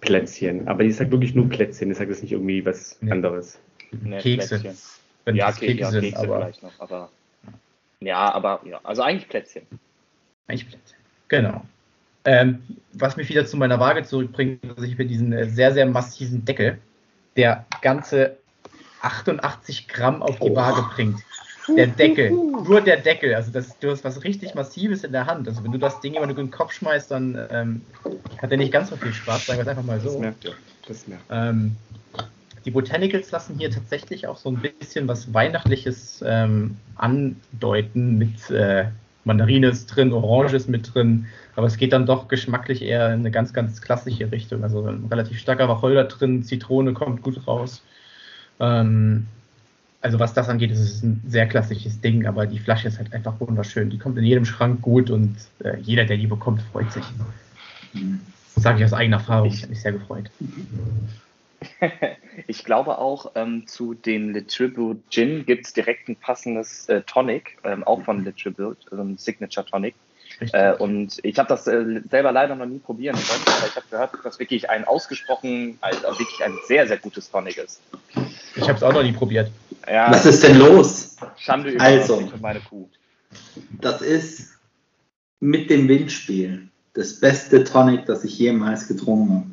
Plätzchen. 0.02 0.68
Aber 0.68 0.84
ich 0.84 0.96
sage 0.98 1.12
wirklich 1.12 1.36
nur 1.36 1.48
Plätzchen, 1.48 1.92
ich 1.92 1.98
sage 1.98 2.10
das 2.10 2.22
nicht 2.22 2.32
irgendwie 2.34 2.66
was 2.66 2.98
Nee. 3.02 3.12
anderes. 3.12 3.60
Nee, 4.04 4.18
Kekse. 4.20 4.60
Plätzchen. 4.60 4.78
Wenn 5.26 5.36
Ja, 5.36 5.48
das 5.48 5.58
Ke 5.60 5.68
Kekse 5.68 5.82
ja, 5.82 5.92
sind, 5.92 6.02
Kekse 6.02 6.20
aber 6.20 6.38
vielleicht 6.40 6.64
noch, 6.64 6.80
aber. 6.80 7.10
Ja, 8.02 8.32
aber 8.34 8.62
ja, 8.66 8.80
also 8.84 9.02
eigentlich 9.02 9.28
Plätzchen. 9.30 9.64
Eigentlich 10.48 10.68
Plätzchen. 10.70 10.98
Genau. 11.28 11.66
Ähm, 12.26 12.62
was 12.94 13.18
mich 13.18 13.30
wieder 13.30 13.46
zu 13.46 13.58
meiner 13.58 13.80
Waage 13.80 14.04
zurückbringt, 14.04 14.60
dass 14.78 14.84
ich 14.86 14.98
mir 14.98 15.06
diesen 15.06 15.32
äh, 15.34 15.48
sehr, 15.48 15.74
sehr 15.74 15.86
massiven 15.86 16.44
Deckel, 16.46 16.78
der 17.38 17.66
ganze 17.82 18.38
88 19.02 19.88
Gramm 19.88 20.22
auf 20.22 20.40
die 20.40 20.50
Oh. 20.52 20.56
Waage 20.56 20.84
bringt. 20.94 21.20
Der 21.78 21.86
Deckel, 21.86 22.32
nur 22.32 22.82
der 22.82 22.98
Deckel, 22.98 23.36
also 23.36 23.52
das, 23.52 23.78
du 23.78 23.92
hast 23.92 24.04
was 24.04 24.24
richtig 24.24 24.56
Massives 24.56 25.04
in 25.04 25.12
der 25.12 25.28
Hand. 25.28 25.48
Also 25.48 25.64
wenn 25.64 25.72
du 25.72 25.78
das 25.78 26.02
Ding 26.02 26.16
immer 26.16 26.26
nur 26.26 26.36
in 26.40 26.48
den 26.48 26.52
Kopf 26.52 26.72
schmeißt, 26.74 27.12
dann 27.12 27.38
ähm, 27.52 27.82
hat 28.42 28.50
er 28.52 28.58
nicht 28.58 28.74
ganz 28.74 28.90
so 28.90 28.96
viel 28.98 29.14
Spaß, 29.14 29.46
sagen 29.46 29.60
wir 29.60 29.62
es 29.64 29.68
einfach 29.68 29.84
mal 29.84 30.00
Das 30.00 30.12
so. 30.12 30.20
merkt 30.20 30.46
ihr. 30.46 30.54
Das 30.88 31.08
merkt 31.08 31.24
Ähm, 31.30 31.76
die 32.66 32.72
Botanicals 32.72 33.32
lassen 33.32 33.56
hier 33.58 33.72
tatsächlich 33.72 34.28
auch 34.28 34.38
so 34.38 34.50
ein 34.50 34.58
bisschen 34.58 35.08
was 35.08 35.34
Weihnachtliches 35.34 36.24
ähm, 36.26 36.78
andeuten. 36.96 38.18
Mit 38.18 38.50
äh, 38.50 38.86
Mandarine 39.24 39.68
ist 39.68 39.88
drin, 39.88 40.14
Orange 40.14 40.56
ist 40.56 40.70
mit 40.70 40.94
drin, 40.94 41.28
aber 41.56 41.68
es 41.68 41.78
geht 41.78 41.94
dann 41.94 42.06
doch 42.06 42.28
geschmacklich 42.28 42.82
eher 42.82 43.08
in 43.14 43.20
eine 43.20 43.32
ganz, 43.32 43.54
ganz 43.54 43.82
klassische 43.82 44.32
Richtung. 44.32 44.64
Also 44.64 44.86
ein 44.86 45.06
relativ 45.10 45.40
starker 45.40 45.68
Wacholder 45.70 46.06
drin, 46.06 46.44
Zitrone 46.44 46.94
kommt 46.94 47.22
gut 47.22 47.48
raus. 47.48 47.82
Ähm, 48.60 49.28
also 50.02 50.20
was 50.20 50.34
das 50.34 50.48
angeht, 50.48 50.72
ist 50.72 50.80
es 50.80 51.04
ein 51.04 51.22
sehr 51.28 51.48
klassisches 51.48 52.00
Ding, 52.00 52.26
aber 52.26 52.46
die 52.46 52.60
Flasche 52.60 52.88
ist 52.88 52.98
halt 52.98 53.14
einfach 53.14 53.40
wunderschön. 53.40 53.90
Die 53.90 53.98
kommt 53.98 54.18
in 54.18 54.24
jedem 54.24 54.46
Schrank 54.46 54.82
gut 54.82 55.10
und 55.10 55.36
äh, 55.64 55.78
jeder, 55.82 56.06
der 56.06 56.18
die 56.18 56.28
bekommt, 56.28 56.62
freut 56.72 56.92
sich. 56.92 57.04
Mhm. 57.94 58.22
Das 58.56 58.64
sage 58.64 58.80
ich 58.80 58.86
aus 58.86 58.94
eigener 58.94 59.18
Erfahrung. 59.18 59.50
Ich 59.50 59.62
habe 59.62 59.70
mich 59.70 59.82
sehr 59.82 59.92
gefreut. 59.92 60.30
Ich 62.48 62.64
glaube 62.64 62.98
auch, 62.98 63.34
ähm, 63.36 63.68
zu 63.68 63.94
den 63.94 64.34
Le 64.34 64.48
Tribute 64.48 65.02
Gin 65.10 65.46
gibt 65.46 65.66
es 65.66 65.74
direkt 65.74 66.08
ein 66.08 66.16
passendes 66.16 66.88
äh, 66.88 67.02
Tonic, 67.02 67.58
ähm, 67.64 67.84
auch 67.84 68.02
von 68.04 68.24
Le 68.24 68.34
Tribute, 68.36 68.78
so 68.90 69.02
ein 69.02 69.18
Signature 69.18 69.66
Tonic. 69.66 69.94
Äh, 70.54 70.74
und 70.76 71.20
ich 71.24 71.38
habe 71.38 71.50
das 71.50 71.68
äh, 71.68 72.02
selber 72.10 72.32
leider 72.32 72.56
noch 72.56 72.66
nie 72.66 72.80
probieren 72.80 73.16
können, 73.16 73.44
aber 73.46 73.68
ich 73.68 73.76
habe 73.76 73.86
gehört, 73.90 74.14
dass 74.14 74.22
das 74.22 74.40
wirklich 74.40 74.70
ein 74.70 74.86
ausgesprochen, 74.86 75.78
also 75.82 76.02
wirklich 76.18 76.44
ein 76.44 76.54
sehr, 76.66 76.88
sehr 76.88 76.98
gutes 76.98 77.30
Tonic 77.30 77.58
ist. 77.58 77.82
Ich 78.56 78.64
habe 78.64 78.76
es 78.76 78.84
auch 78.84 78.94
noch 78.94 79.04
nie 79.04 79.12
probiert. 79.12 79.52
Ja, 79.88 80.12
Was 80.12 80.26
ist 80.26 80.44
denn 80.44 80.58
los? 80.58 81.18
Schande 81.38 81.72
über 81.72 81.84
Also. 81.84 82.32
meine 82.42 82.62
Kuh. 82.62 82.88
Das 83.82 84.02
ist 84.02 84.54
mit 85.40 85.70
dem 85.70 85.88
Windspiel 85.90 86.70
das 86.94 87.20
beste 87.20 87.64
Tonic, 87.64 88.06
das 88.06 88.24
ich 88.24 88.38
jemals 88.40 88.88
getrunken 88.88 89.36
habe. 89.36 89.46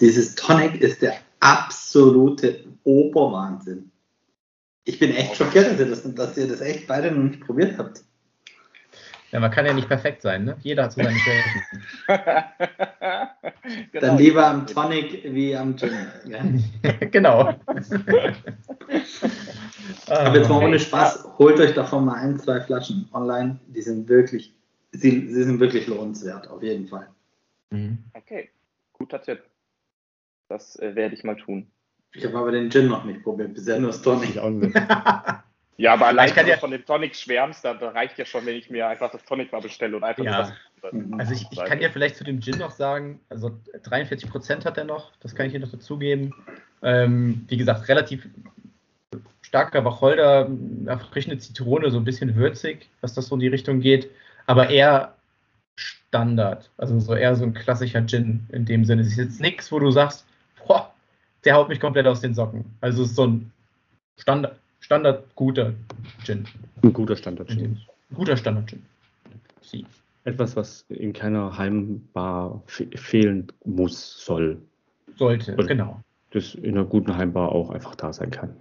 Dieses 0.00 0.34
Tonic 0.34 0.80
ist 0.80 1.02
der 1.02 1.14
absolute 1.40 2.64
Oberwahnsinn. 2.84 3.90
Ich 4.84 4.98
bin 4.98 5.14
echt 5.14 5.36
schockiert, 5.36 5.66
dass 5.66 5.80
ihr 5.80 5.86
das, 5.86 6.14
dass 6.14 6.36
ihr 6.36 6.48
das 6.48 6.60
echt 6.60 6.86
beide 6.86 7.10
noch 7.10 7.24
nicht 7.24 7.40
probiert 7.40 7.76
habt. 7.78 8.04
Ja, 9.32 9.40
man 9.40 9.50
kann 9.50 9.66
ja 9.66 9.72
nicht 9.72 9.88
perfekt 9.88 10.22
sein, 10.22 10.44
ne? 10.44 10.56
Jeder 10.62 10.84
hat 10.84 10.92
so 10.92 11.02
seine 11.02 11.18
Schwächen. 11.18 11.62
Genau. 13.90 14.06
Dann 14.06 14.18
lieber 14.18 14.46
am 14.46 14.64
Tonic 14.66 15.24
wie 15.24 15.56
am 15.56 15.76
Gin. 15.76 15.90
Ja? 16.24 16.40
genau. 17.10 17.48
Aber 20.06 20.36
jetzt 20.36 20.48
mal 20.48 20.64
ohne 20.64 20.78
Spaß, 20.78 21.26
holt 21.38 21.58
euch 21.58 21.74
davon 21.74 22.04
mal 22.04 22.14
ein, 22.14 22.38
zwei 22.38 22.60
Flaschen 22.60 23.08
online. 23.12 23.58
Die 23.66 23.82
sind 23.82 24.08
wirklich, 24.08 24.54
sie, 24.92 25.26
sie 25.28 25.42
sind 25.42 25.58
wirklich 25.58 25.88
lohnenswert, 25.88 26.48
auf 26.48 26.62
jeden 26.62 26.86
Fall. 26.86 27.08
Mhm. 27.70 27.98
Okay, 28.14 28.50
guter 28.92 29.20
Tipp. 29.20 29.42
Das 30.48 30.76
äh, 30.78 30.94
werde 30.94 31.14
ich 31.14 31.24
mal 31.24 31.36
tun. 31.36 31.66
Ich 32.12 32.24
habe 32.24 32.38
aber 32.38 32.52
den 32.52 32.70
Gin 32.70 32.88
noch 32.88 33.04
nicht 33.04 33.22
probiert, 33.22 33.54
bisher 33.54 33.78
nur 33.78 33.90
das 33.90 34.02
Tonic. 34.02 34.30
Ich 34.30 34.40
auch 34.40 34.50
nicht. 34.50 34.74
Ja, 35.78 35.92
aber 35.92 36.06
allein 36.06 36.34
wenn 36.34 36.46
du 36.46 36.52
ja- 36.52 36.56
von 36.56 36.70
dem 36.70 36.86
Tonic 36.86 37.14
schwärmst, 37.14 37.62
da, 37.62 37.74
da 37.74 37.90
reicht 37.90 38.16
ja 38.16 38.24
schon, 38.24 38.46
wenn 38.46 38.56
ich 38.56 38.70
mir 38.70 38.88
einfach 38.88 39.10
das 39.10 39.22
Tonic 39.26 39.52
mal 39.52 39.60
bestelle 39.60 39.94
und 39.94 40.04
einfach 40.04 40.24
Ja. 40.24 40.50
das. 40.80 40.92
Mhm. 40.94 41.20
Also 41.20 41.34
ich, 41.34 41.46
ich 41.50 41.62
kann 41.66 41.80
dir 41.80 41.90
vielleicht 41.90 42.16
zu 42.16 42.24
dem 42.24 42.40
Gin 42.40 42.56
noch 42.56 42.70
sagen, 42.70 43.20
also 43.28 43.50
43 43.82 44.30
Prozent 44.30 44.64
hat 44.64 44.78
er 44.78 44.84
noch, 44.84 45.12
das 45.20 45.34
kann 45.34 45.44
ich 45.44 45.52
dir 45.52 45.60
noch 45.60 45.70
dazugeben. 45.70 46.32
Ähm, 46.82 47.44
wie 47.48 47.58
gesagt, 47.58 47.86
relativ 47.90 48.26
starker 49.42 49.84
Wacholder, 49.84 50.48
erfrischende 50.86 51.36
Zitrone, 51.36 51.90
so 51.90 51.98
ein 51.98 52.04
bisschen 52.04 52.34
würzig, 52.36 52.88
was 53.02 53.12
das 53.12 53.26
so 53.26 53.34
in 53.34 53.40
die 53.40 53.48
Richtung 53.48 53.80
geht, 53.80 54.08
aber 54.46 54.70
eher 54.70 55.14
Standard, 55.78 56.70
also 56.78 56.98
so 57.00 57.14
eher 57.14 57.36
so 57.36 57.44
ein 57.44 57.52
klassischer 57.52 58.06
Gin 58.06 58.46
in 58.50 58.64
dem 58.64 58.86
Sinne. 58.86 59.02
Es 59.02 59.08
ist 59.08 59.18
jetzt 59.18 59.40
nichts, 59.42 59.70
wo 59.70 59.78
du 59.78 59.90
sagst, 59.90 60.26
der 61.46 61.54
haut 61.54 61.68
mich 61.68 61.80
komplett 61.80 62.06
aus 62.06 62.20
den 62.20 62.34
Socken. 62.34 62.64
Also 62.80 63.04
es 63.04 63.10
ist 63.10 63.16
so 63.16 63.26
ein 63.28 63.52
Standard, 64.18 64.58
Standard 64.80 65.24
guter 65.36 65.72
Gin. 66.24 66.44
Ein 66.82 66.92
guter 66.92 67.16
Standard. 67.16 67.48
In 67.50 67.58
dem, 67.58 67.78
guter 68.14 68.36
Standard 68.36 68.68
Gin. 68.68 68.82
Sie. 69.62 69.86
Etwas, 70.24 70.56
was 70.56 70.84
in 70.88 71.12
keiner 71.12 71.56
Heimbar 71.56 72.62
fe 72.66 72.88
fehlen 72.96 73.46
muss, 73.64 74.24
soll. 74.24 74.58
Sollte, 75.16 75.54
Oder- 75.54 75.66
genau. 75.66 76.00
Das 76.30 76.56
in 76.56 76.76
einer 76.76 76.84
guten 76.84 77.16
Heimbar 77.16 77.52
auch 77.52 77.70
einfach 77.70 77.94
da 77.94 78.12
sein 78.12 78.32
kann. 78.32 78.56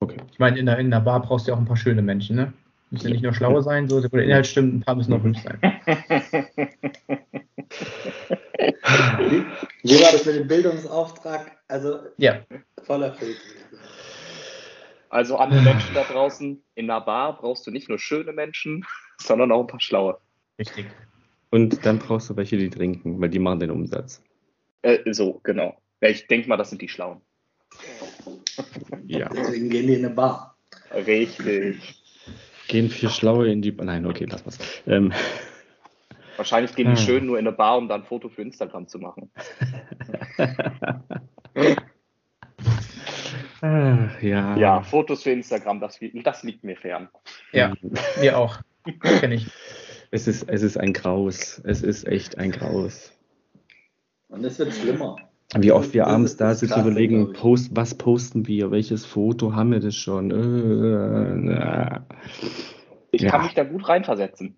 Okay. 0.00 0.16
Ich 0.32 0.40
meine, 0.40 0.58
in 0.58 0.66
der, 0.66 0.78
in 0.78 0.90
der 0.90 1.00
Bar 1.00 1.22
brauchst 1.22 1.46
du 1.46 1.52
ja 1.52 1.56
auch 1.56 1.60
ein 1.60 1.66
paar 1.66 1.76
schöne 1.76 2.02
Menschen, 2.02 2.34
ne? 2.36 2.52
Müssen 2.90 3.06
ja 3.06 3.12
nicht 3.12 3.22
nur 3.22 3.32
schlaue 3.32 3.62
sein, 3.62 3.88
so, 3.88 4.00
der 4.00 4.24
Inhalt 4.24 4.46
stimmt, 4.46 4.74
ein 4.74 4.82
paar 4.82 4.96
müssen 4.96 5.12
auch 5.12 5.22
hübsch 5.22 5.42
sein. 5.42 5.60
Wie, 8.58 10.00
war 10.00 10.12
das 10.12 10.24
mit 10.24 10.36
dem 10.36 10.48
Bildungsauftrag? 10.48 11.58
Also 11.68 12.00
Ja, 12.16 12.40
voll 12.84 13.02
erfüllt. 13.02 13.38
Also 15.08 15.36
an 15.36 15.50
die 15.50 15.60
Menschen 15.60 15.94
da 15.94 16.02
draußen, 16.02 16.62
in 16.74 16.90
einer 16.90 17.00
Bar 17.00 17.38
brauchst 17.38 17.66
du 17.66 17.70
nicht 17.70 17.88
nur 17.88 17.98
schöne 17.98 18.32
Menschen, 18.32 18.84
sondern 19.18 19.52
auch 19.52 19.60
ein 19.60 19.66
paar 19.66 19.80
schlaue. 19.80 20.18
richtig. 20.58 20.86
Und 21.50 21.86
dann 21.86 21.98
brauchst 21.98 22.28
du 22.28 22.36
welche, 22.36 22.56
die 22.56 22.68
trinken, 22.68 23.20
weil 23.20 23.30
die 23.30 23.38
machen 23.38 23.60
den 23.60 23.70
Umsatz. 23.70 24.20
Äh, 24.82 25.12
so, 25.12 25.40
genau. 25.44 25.80
Ja, 26.00 26.08
ich 26.08 26.26
denke 26.26 26.48
mal, 26.48 26.56
das 26.56 26.70
sind 26.70 26.82
die 26.82 26.88
Schlauen. 26.88 27.20
Ja. 29.06 29.28
Deswegen 29.28 29.70
gehen 29.70 29.86
die 29.86 29.94
in 29.94 30.04
eine 30.04 30.14
Bar. 30.14 30.56
Richtig. 30.92 32.02
Gehen 32.68 32.90
vier 32.90 33.10
Schlaue 33.10 33.48
in 33.48 33.62
die. 33.62 33.72
Nein, 33.72 34.06
okay, 34.06 34.26
lass 34.28 34.44
was. 34.44 34.58
Ähm, 34.86 35.12
Wahrscheinlich 36.36 36.74
gehen 36.74 36.86
die 36.94 36.96
Hm. 37.00 37.06
schön 37.06 37.26
nur 37.26 37.38
in 37.38 37.46
eine 37.46 37.56
Bar, 37.56 37.78
um 37.78 37.88
dann 37.88 38.02
ein 38.02 38.06
Foto 38.06 38.28
für 38.28 38.42
Instagram 38.42 38.86
zu 38.88 38.98
machen. 38.98 39.30
ja. 43.62 44.56
Ja, 44.56 44.82
Fotos 44.82 45.22
für 45.22 45.30
Instagram, 45.30 45.80
das, 45.80 45.98
das 46.24 46.42
liegt 46.42 46.64
mir 46.64 46.76
fern. 46.76 47.08
Ja, 47.52 47.72
mir 48.20 48.38
auch. 48.38 48.58
Kenne 49.00 49.36
ich. 49.36 49.48
Es 50.10 50.28
ist, 50.28 50.48
es 50.48 50.62
ist 50.62 50.76
ein 50.78 50.92
Graus. 50.92 51.60
Es 51.64 51.82
ist 51.82 52.06
echt 52.06 52.38
ein 52.38 52.52
Graus. 52.52 53.12
Und 54.28 54.44
es 54.44 54.58
wird 54.58 54.72
schlimmer. 54.72 55.16
Wie 55.56 55.72
oft 55.72 55.94
wir 55.94 56.06
abends 56.06 56.36
da 56.36 56.54
sitzen 56.54 56.74
Krasse, 56.74 56.88
überlegen, 56.90 57.32
post, 57.32 57.74
was 57.74 57.94
posten 57.96 58.46
wir, 58.46 58.70
welches 58.72 59.04
Foto 59.06 59.54
haben 59.54 59.70
wir 59.72 59.80
das 59.80 59.94
schon? 59.94 60.30
Äh, 60.30 61.34
na. 61.36 62.06
Ich 63.12 63.22
Ja. 63.22 63.30
kann 63.30 63.44
mich 63.44 63.54
da 63.54 63.64
gut 63.64 63.88
reinversetzen. 63.88 64.56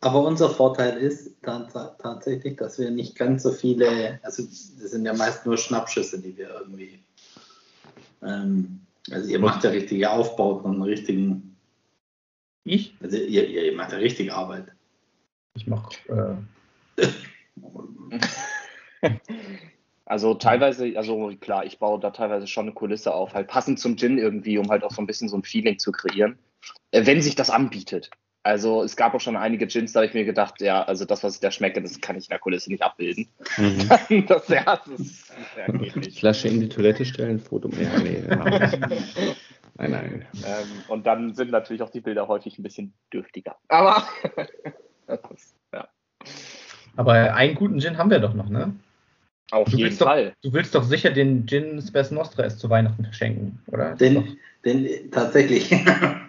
Aber 0.00 0.22
unser 0.22 0.50
Vorteil 0.50 0.96
ist 0.98 1.42
ta- 1.42 1.68
ta- 1.72 1.96
tatsächlich, 1.98 2.56
dass 2.56 2.78
wir 2.78 2.90
nicht 2.90 3.16
ganz 3.16 3.42
so 3.42 3.52
viele, 3.52 4.18
also 4.22 4.42
das 4.42 4.90
sind 4.90 5.04
ja 5.04 5.12
meist 5.12 5.44
nur 5.44 5.56
Schnappschüsse, 5.58 6.20
die 6.20 6.36
wir 6.36 6.48
irgendwie, 6.48 6.98
ähm, 8.22 8.80
also 9.10 9.28
ihr 9.28 9.38
macht 9.38 9.64
ja 9.64 9.70
richtige 9.70 10.10
Aufbau 10.10 10.60
von 10.60 10.82
richtigen, 10.82 11.56
Ich? 12.64 12.94
also 13.02 13.16
ihr, 13.16 13.48
ihr, 13.48 13.64
ihr 13.64 13.76
macht 13.76 13.92
ja 13.92 13.98
richtige 13.98 14.34
Arbeit. 14.34 14.68
Ich 15.54 15.66
mache 15.66 15.90
äh, 16.08 17.08
Also 20.08 20.34
teilweise, 20.34 20.96
also 20.96 21.32
klar, 21.40 21.64
ich 21.66 21.80
baue 21.80 21.98
da 21.98 22.10
teilweise 22.10 22.46
schon 22.46 22.66
eine 22.66 22.74
Kulisse 22.74 23.12
auf, 23.12 23.34
halt 23.34 23.48
passend 23.48 23.80
zum 23.80 23.96
Gin 23.96 24.18
irgendwie, 24.18 24.56
um 24.56 24.70
halt 24.70 24.84
auch 24.84 24.92
so 24.92 25.02
ein 25.02 25.06
bisschen 25.06 25.28
so 25.28 25.36
ein 25.36 25.42
Feeling 25.42 25.80
zu 25.80 25.90
kreieren, 25.90 26.38
äh, 26.92 27.04
wenn 27.06 27.20
sich 27.20 27.34
das 27.34 27.50
anbietet. 27.50 28.10
Also 28.46 28.84
es 28.84 28.94
gab 28.94 29.12
auch 29.12 29.20
schon 29.20 29.36
einige 29.36 29.66
Gins, 29.66 29.92
da 29.92 29.98
habe 29.98 30.06
ich 30.06 30.14
mir 30.14 30.24
gedacht, 30.24 30.60
ja, 30.60 30.84
also 30.84 31.04
das, 31.04 31.24
was 31.24 31.34
ich 31.34 31.40
da 31.40 31.50
schmecke, 31.50 31.82
das 31.82 32.00
kann 32.00 32.16
ich 32.16 32.26
in 32.26 32.30
der 32.30 32.38
Kulisse 32.38 32.70
nicht 32.70 32.80
abbilden. 32.84 33.26
mhm. 33.56 33.88
das, 34.28 34.46
ja, 34.48 34.62
das 34.64 35.00
ist, 35.00 35.32
ja, 35.56 35.72
nicht. 35.96 36.20
Flasche 36.20 36.46
in 36.46 36.60
die 36.60 36.68
Toilette 36.68 37.04
stellen, 37.04 37.40
Foto. 37.40 37.68
Ja, 37.70 37.98
nee, 37.98 38.22
nein, 39.78 39.90
nein. 39.90 40.26
Ähm, 40.44 40.68
und 40.86 41.06
dann 41.08 41.34
sind 41.34 41.50
natürlich 41.50 41.82
auch 41.82 41.90
die 41.90 42.00
Bilder 42.00 42.28
häufig 42.28 42.56
ein 42.56 42.62
bisschen 42.62 42.92
dürftiger. 43.12 43.56
Aber 43.66 44.06
das 45.08 45.20
ist, 45.34 45.56
ja, 45.74 45.88
aber 46.94 47.34
einen 47.34 47.56
guten 47.56 47.80
Gin 47.80 47.98
haben 47.98 48.10
wir 48.10 48.20
doch 48.20 48.34
noch, 48.34 48.48
ne? 48.48 48.72
auf 49.50 49.68
Du 49.68 49.76
jeden 49.76 49.88
willst 49.88 50.00
doch- 50.00 50.06
Fall. 50.06 50.34
Du 50.42 50.52
willst 50.52 50.72
doch 50.76 50.84
sicher 50.84 51.10
den 51.10 51.46
Gin 51.48 51.82
Spes 51.82 52.12
Nostra 52.12 52.44
erst 52.44 52.60
zu 52.60 52.70
Weihnachten 52.70 53.02
verschenken, 53.04 53.60
oder? 53.66 53.96
Den, 53.96 54.38
den 54.66 55.10
tatsächlich. 55.10 55.70
doch 55.70 55.78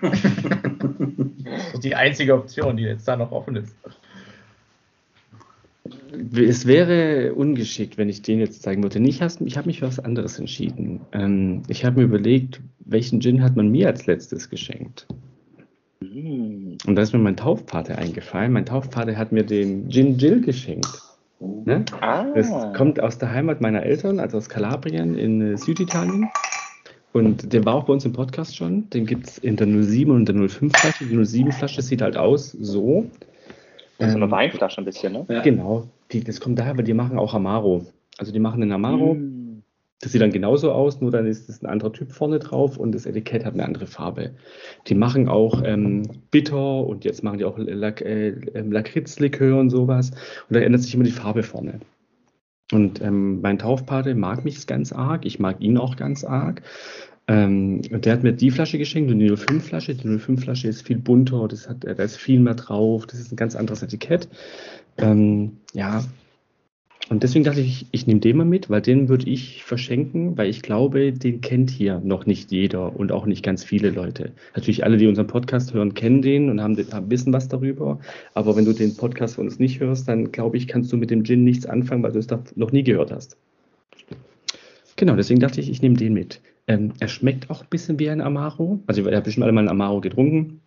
die 1.83 1.95
einzige 1.95 2.35
Option, 2.35 2.77
die 2.77 2.83
jetzt 2.83 3.07
da 3.07 3.17
noch 3.17 3.31
offen 3.31 3.57
ist. 3.57 3.75
Es 6.33 6.65
wäre 6.65 7.33
ungeschickt, 7.33 7.97
wenn 7.97 8.09
ich 8.09 8.21
den 8.21 8.39
jetzt 8.39 8.63
zeigen 8.63 8.83
würde. 8.83 8.99
Ich 8.99 9.21
habe 9.21 9.33
ich 9.45 9.57
hab 9.57 9.65
mich 9.65 9.79
für 9.79 9.87
was 9.87 9.99
anderes 9.99 10.39
entschieden. 10.39 11.01
Ähm, 11.11 11.63
ich 11.67 11.85
habe 11.85 11.99
mir 11.99 12.05
überlegt, 12.05 12.61
welchen 12.79 13.21
Gin 13.21 13.43
hat 13.43 13.55
man 13.55 13.69
mir 13.69 13.87
als 13.87 14.05
letztes 14.05 14.49
geschenkt? 14.49 15.07
Hm. 16.01 16.77
Und 16.85 16.95
da 16.95 17.01
ist 17.01 17.13
mir 17.13 17.19
mein 17.19 17.37
Taufpate 17.37 17.97
eingefallen. 17.97 18.51
Mein 18.53 18.65
Taufpate 18.65 19.17
hat 19.17 19.31
mir 19.31 19.43
den 19.43 19.89
Gin 19.89 20.17
Jill 20.17 20.41
geschenkt. 20.41 21.01
Ne? 21.39 21.85
Ah, 22.01 22.25
Das 22.33 22.49
kommt 22.75 22.99
aus 22.99 23.19
der 23.19 23.31
Heimat 23.31 23.61
meiner 23.61 23.83
Eltern, 23.83 24.19
also 24.19 24.37
aus 24.37 24.49
Kalabrien 24.49 25.15
in 25.15 25.53
äh, 25.53 25.57
Süditalien. 25.57 26.29
Und 27.13 27.51
der 27.51 27.65
war 27.65 27.75
auch 27.75 27.85
bei 27.85 27.93
uns 27.93 28.05
im 28.05 28.13
Podcast 28.13 28.55
schon. 28.55 28.89
Den 28.89 29.05
gibt 29.05 29.27
es 29.27 29.37
in 29.37 29.55
der 29.55 29.67
07 29.67 30.11
und 30.11 30.27
der 30.27 30.35
05 30.35 30.77
Flasche. 30.77 31.05
Die 31.05 31.25
07 31.25 31.51
Flasche 31.51 31.81
sieht 31.81 32.01
halt 32.01 32.17
aus 32.17 32.51
so. 32.51 33.05
so 33.97 34.05
eine 34.05 34.25
Ähm, 34.25 34.31
Weinflasche 34.31 34.81
ein 34.81 34.85
bisschen, 34.85 35.13
ne? 35.13 35.25
Ja. 35.29 35.41
Genau. 35.41 35.87
Die, 36.11 36.23
das 36.23 36.39
kommt 36.39 36.59
daher, 36.59 36.77
weil 36.77 36.83
die 36.83 36.93
machen 36.93 37.17
auch 37.17 37.33
Amaro. 37.33 37.85
Also 38.17 38.31
die 38.31 38.39
machen 38.39 38.61
einen 38.61 38.71
Amaro. 38.71 39.13
Hm. 39.13 39.47
Das 39.99 40.11
sieht 40.11 40.21
dann 40.21 40.31
genauso 40.31 40.71
aus, 40.71 41.01
nur 41.01 41.09
dann 41.09 41.25
ist 41.25 41.49
es 41.49 41.63
ein 41.63 41.65
anderer 41.65 41.91
Typ 41.91 42.11
vorne 42.11 42.37
drauf 42.37 42.77
und 42.77 42.91
das 42.91 43.07
Etikett 43.07 43.43
hat 43.43 43.55
eine 43.55 43.65
andere 43.65 43.87
Farbe. 43.87 44.35
Die 44.85 44.93
machen 44.93 45.27
auch 45.27 45.63
ähm, 45.65 46.03
Bitter 46.29 46.85
und 46.85 47.03
jetzt 47.03 47.23
machen 47.23 47.39
die 47.39 47.45
auch 47.45 47.57
Lak 47.57 48.01
äh, 48.01 48.29
ähm, 48.53 48.71
Lakritzlikör 48.71 49.59
und 49.59 49.71
sowas. 49.71 50.11
Und 50.11 50.55
da 50.55 50.59
ändert 50.59 50.83
sich 50.83 50.93
immer 50.93 51.03
die 51.03 51.11
Farbe 51.11 51.41
vorne. 51.41 51.79
Und 52.71 53.01
ähm, 53.01 53.41
mein 53.41 53.59
Taufpate 53.59 54.13
mag 54.15 54.43
mich 54.43 54.67
ganz 54.67 54.91
arg, 54.91 55.25
ich 55.25 55.39
mag 55.39 55.61
ihn 55.61 55.77
auch 55.77 55.95
ganz 55.95 56.23
arg. 56.23 56.61
Ähm, 57.27 57.81
und 57.91 58.05
der 58.05 58.13
hat 58.13 58.23
mir 58.23 58.33
die 58.33 58.51
Flasche 58.51 58.77
geschenkt, 58.77 59.11
die 59.11 59.31
05-Flasche. 59.31 59.95
Die 59.95 60.07
05-Flasche 60.07 60.67
ist 60.67 60.85
viel 60.85 60.97
bunter, 60.97 61.47
das 61.47 61.67
hat, 61.69 61.83
da 61.83 61.91
ist 61.91 62.17
viel 62.17 62.39
mehr 62.39 62.55
drauf, 62.55 63.05
das 63.05 63.19
ist 63.19 63.31
ein 63.31 63.37
ganz 63.37 63.55
anderes 63.55 63.83
Etikett. 63.83 64.29
Ähm, 64.97 65.57
ja, 65.73 66.03
und 67.09 67.23
deswegen 67.23 67.45
dachte 67.45 67.61
ich, 67.61 67.87
ich 67.91 68.05
nehme 68.05 68.19
den 68.19 68.37
mal 68.37 68.45
mit, 68.45 68.69
weil 68.69 68.81
den 68.81 69.07
würde 69.07 69.29
ich 69.29 69.63
verschenken, 69.63 70.37
weil 70.37 70.49
ich 70.49 70.61
glaube, 70.61 71.13
den 71.13 71.39
kennt 71.39 71.69
hier 71.69 72.01
noch 72.01 72.25
nicht 72.25 72.51
jeder 72.51 72.95
und 72.97 73.11
auch 73.13 73.25
nicht 73.25 73.43
ganz 73.43 73.63
viele 73.63 73.91
Leute. 73.91 74.33
Natürlich 74.55 74.83
alle, 74.83 74.97
die 74.97 75.07
unseren 75.07 75.27
Podcast 75.27 75.73
hören, 75.73 75.93
kennen 75.93 76.21
den 76.21 76.49
und 76.49 76.61
haben, 76.61 76.77
haben 76.91 77.09
wissen 77.09 77.31
was 77.31 77.47
darüber. 77.47 77.99
Aber 78.33 78.57
wenn 78.57 78.65
du 78.65 78.73
den 78.73 78.95
Podcast 78.97 79.35
von 79.35 79.45
uns 79.45 79.57
nicht 79.57 79.79
hörst, 79.79 80.07
dann 80.07 80.31
glaube 80.31 80.57
ich, 80.57 80.67
kannst 80.67 80.91
du 80.91 80.97
mit 80.97 81.09
dem 81.09 81.23
Gin 81.23 81.45
nichts 81.45 81.65
anfangen, 81.65 82.03
weil 82.03 82.11
du 82.11 82.19
es 82.19 82.27
noch 82.55 82.71
nie 82.71 82.83
gehört 82.83 83.11
hast. 83.11 83.37
Genau, 84.97 85.15
deswegen 85.15 85.39
dachte 85.39 85.61
ich, 85.61 85.69
ich 85.69 85.81
nehme 85.81 85.95
den 85.95 86.13
mit. 86.13 86.41
Ähm, 86.67 86.91
er 86.99 87.07
schmeckt 87.07 87.49
auch 87.49 87.61
ein 87.61 87.69
bisschen 87.69 87.99
wie 87.99 88.09
ein 88.09 88.19
Amaro. 88.19 88.81
Also, 88.87 89.07
ihr 89.07 89.15
habt 89.15 89.25
bestimmt 89.25 89.45
alle 89.45 89.53
mal 89.53 89.61
einen 89.61 89.69
Amaro 89.69 90.01
getrunken. 90.01 90.59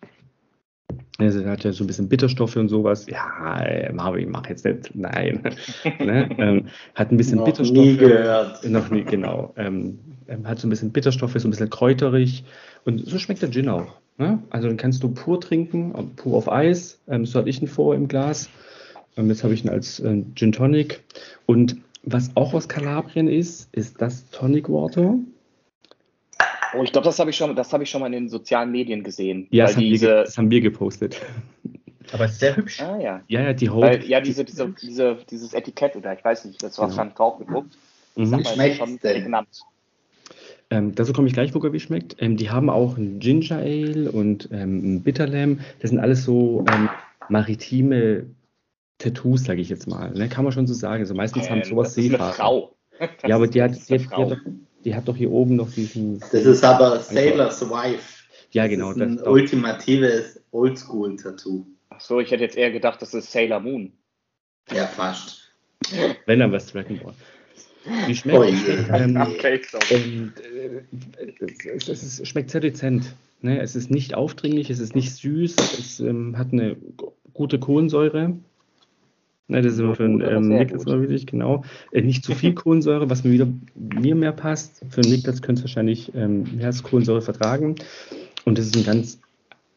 Also, 1.17 1.41
er 1.41 1.51
hat 1.51 1.63
ja 1.63 1.71
so 1.71 1.83
ein 1.83 1.87
bisschen 1.87 2.09
Bitterstoffe 2.09 2.55
und 2.55 2.69
sowas. 2.69 3.05
Ja, 3.07 3.61
äh, 3.61 3.91
Marvin, 3.93 4.31
mach 4.31 4.47
jetzt 4.49 4.65
nicht. 4.65 4.95
Nein. 4.95 5.41
ne? 5.99 6.29
ähm, 6.37 6.67
hat 6.95 7.11
ein 7.11 7.17
bisschen 7.17 7.37
Noch 7.37 7.45
Bitterstoffe. 7.45 7.77
nie 7.77 7.97
gehört. 7.97 8.65
Noch 8.69 8.89
nie, 8.89 9.03
genau. 9.03 9.53
Ähm, 9.57 9.99
ähm, 10.27 10.47
hat 10.47 10.59
so 10.59 10.67
ein 10.67 10.69
bisschen 10.69 10.91
Bitterstoffe, 10.91 11.35
so 11.37 11.47
ein 11.47 11.51
bisschen 11.51 11.69
kräuterig. 11.69 12.43
Und 12.85 13.07
so 13.07 13.19
schmeckt 13.19 13.41
der 13.41 13.51
Gin 13.51 13.69
auch. 13.69 13.95
Ne? 14.17 14.39
Also 14.49 14.67
den 14.67 14.77
kannst 14.77 15.03
du 15.03 15.09
pur 15.09 15.39
trinken, 15.41 15.93
pur 16.15 16.37
auf 16.37 16.51
Eis. 16.51 16.99
Ähm, 17.07 17.25
so 17.25 17.39
hatte 17.39 17.49
ich 17.49 17.61
ihn 17.61 17.67
vor 17.67 17.95
im 17.95 18.07
Glas. 18.07 18.49
Ähm, 19.17 19.29
jetzt 19.29 19.43
habe 19.43 19.53
ich 19.53 19.63
ihn 19.63 19.69
als 19.69 19.99
äh, 19.99 20.23
Gin 20.35 20.51
Tonic. 20.51 21.01
Und 21.45 21.77
was 22.03 22.31
auch 22.35 22.53
aus 22.53 22.67
Kalabrien 22.67 23.27
ist, 23.27 23.69
ist 23.73 24.01
das 24.01 24.29
Tonic 24.31 24.69
Water. 24.69 25.15
Oh, 26.77 26.83
ich 26.83 26.91
glaube, 26.91 27.05
das 27.05 27.19
habe 27.19 27.29
ich 27.29 27.35
schon, 27.35 27.55
das 27.55 27.73
habe 27.73 27.83
ich 27.83 27.89
schon 27.89 28.01
mal 28.01 28.07
in 28.07 28.13
den 28.13 28.29
sozialen 28.29 28.71
Medien 28.71 29.03
gesehen. 29.03 29.47
Ja, 29.51 29.65
weil 29.65 29.67
das 29.67 29.75
haben, 29.75 29.83
wir, 29.83 29.89
diese, 29.91 30.07
das 30.07 30.37
haben 30.37 30.51
wir 30.51 30.61
gepostet. 30.61 31.21
Aber 32.13 32.25
es 32.25 32.31
ist 32.33 32.39
sehr 32.39 32.55
hübsch. 32.55 32.81
ah 32.81 32.99
ja. 32.99 33.21
Ja, 33.27 33.41
ja, 33.41 33.53
die 33.53 33.69
Haut. 33.69 33.83
Weil, 33.83 34.03
ja, 34.05 34.19
diese, 34.21 34.43
diese, 34.43 34.69
diese, 34.81 35.17
dieses 35.29 35.53
Etikett 35.53 35.95
oder 35.95 36.17
ich 36.17 36.23
weiß 36.23 36.45
nicht, 36.45 36.61
das 36.63 36.77
war 36.77 36.85
Genau. 36.87 36.97
wahrscheinlich 36.97 37.15
drauf 37.15 37.37
gedruckt. 37.37 37.77
Mhm. 38.15 38.25
Schmeckt's 38.27 38.51
ist 38.57 38.77
schon 38.77 38.99
prägnant. 38.99 39.47
Ähm, 40.69 40.95
dazu 40.95 41.11
komme 41.13 41.27
ich 41.27 41.33
gleich, 41.33 41.53
wo 41.53 41.59
er 41.59 41.73
wie 41.73 41.79
schmeckt. 41.79 42.15
Ähm, 42.19 42.37
die 42.37 42.49
haben 42.49 42.69
auch 42.69 42.97
ein 42.97 43.19
Ginger 43.19 43.57
Ale 43.57 44.11
und 44.11 44.49
ähm, 44.51 44.95
ein 44.95 45.03
Bitter 45.03 45.27
Lamb. 45.27 45.59
Das 45.79 45.89
sind 45.89 45.99
alles 45.99 46.23
so 46.23 46.63
ähm, 46.71 46.89
maritime 47.29 48.25
Tattoos, 48.97 49.43
sage 49.43 49.61
ich 49.61 49.69
jetzt 49.69 49.87
mal. 49.87 50.11
Ne? 50.11 50.29
Kann 50.29 50.43
man 50.43 50.53
schon 50.53 50.67
so 50.67 50.73
sagen. 50.73 51.01
Also 51.01 51.13
meistens 51.13 51.49
haben 51.49 51.59
Ähm, 51.61 51.65
sowas 51.69 51.89
das 51.95 51.97
ist 51.97 52.03
eine 52.05 52.11
Seefahrer. 52.11 52.33
Frau. 52.33 52.75
Ja, 53.27 53.35
aber 53.35 53.47
die 53.47 53.61
hat, 53.61 53.71
Das 53.71 53.85
die, 53.87 53.93
hat, 53.95 54.01
die, 54.01 54.21
hat 54.21 54.31
doch, 54.31 54.37
die 54.85 54.95
hat 54.95 55.07
doch 55.07 55.15
hier 55.15 55.31
oben 55.31 55.55
noch 55.55 55.71
diesen. 55.71 56.19
Das 56.19 56.33
ist 56.33 56.63
aber 56.63 56.99
Sailor's 56.99 57.61
Wife. 57.69 58.23
ja, 58.51 58.63
Das 58.63 58.69
genau. 58.71 58.91
ist 58.91 59.01
ein 59.01 59.17
Das, 59.17 59.27
ultimatives 59.27 60.41
Oldschool-Tattoo. 60.51 61.65
Ach 61.89 61.99
so, 62.01 62.19
ich 62.19 62.31
hätte 62.31 62.43
jetzt 62.43 62.57
eher 62.57 62.71
gedacht, 62.71 63.01
das 63.01 63.13
ist 63.13 63.31
Sailor 63.31 63.59
Moon. 63.59 63.91
Ja, 64.73 64.87
fast. 64.87 65.51
wenn 66.25 66.39
dann 66.39 66.51
was 66.51 66.67
Dragon 66.71 66.99
Ball. 67.03 67.13
Die 68.07 68.15
schmeckt. 68.15 68.37
Oh 68.39 68.43
je. 68.43 68.77
ähm, 68.93 69.17
Okay. 69.17 69.59
Und 69.89 70.33
äh, 70.39 70.83
es, 71.75 71.87
es, 71.89 72.19
es 72.19 72.27
schmeckt 72.27 72.51
sehr 72.51 72.61
dezent. 72.61 73.15
Ne? 73.41 73.59
Es 73.59 73.75
ist 73.75 73.89
nicht 73.89 74.13
aufdringlich, 74.13 74.69
es 74.69 74.79
ist 74.79 74.95
nicht 74.95 75.15
süß, 75.15 75.55
es 75.79 75.99
ähm, 75.99 76.37
hat 76.37 76.53
eine 76.53 76.77
gute 77.33 77.57
Kohlensäure. 77.59 78.37
Ne, 79.47 79.61
das 79.61 79.73
ist 79.73 79.79
immer 79.79 79.95
für 79.95 80.03
den 80.03 80.21
ähm, 80.21 80.47
Niklas 80.47 80.85
gut. 80.85 80.93
mal 80.93 81.01
wichtig, 81.01 81.27
genau. 81.27 81.63
Äh, 81.91 82.01
nicht 82.01 82.23
zu 82.23 82.33
viel 82.33 82.53
Kohlensäure, 82.55 83.09
was 83.09 83.23
mir 83.23 83.31
wieder 83.31 83.47
mir 83.75 84.15
mehr 84.15 84.31
passt. 84.31 84.85
Für 84.89 85.01
den 85.01 85.11
Niklas 85.11 85.41
könnte 85.41 85.59
es 85.59 85.63
wahrscheinlich 85.65 86.13
ähm, 86.15 86.45
mehr 86.55 86.67
als 86.67 86.83
Kohlensäure 86.83 87.21
vertragen. 87.21 87.75
Und 88.45 88.57
das 88.57 88.67
ist 88.67 88.77
ein 88.77 88.85
ganz 88.85 89.19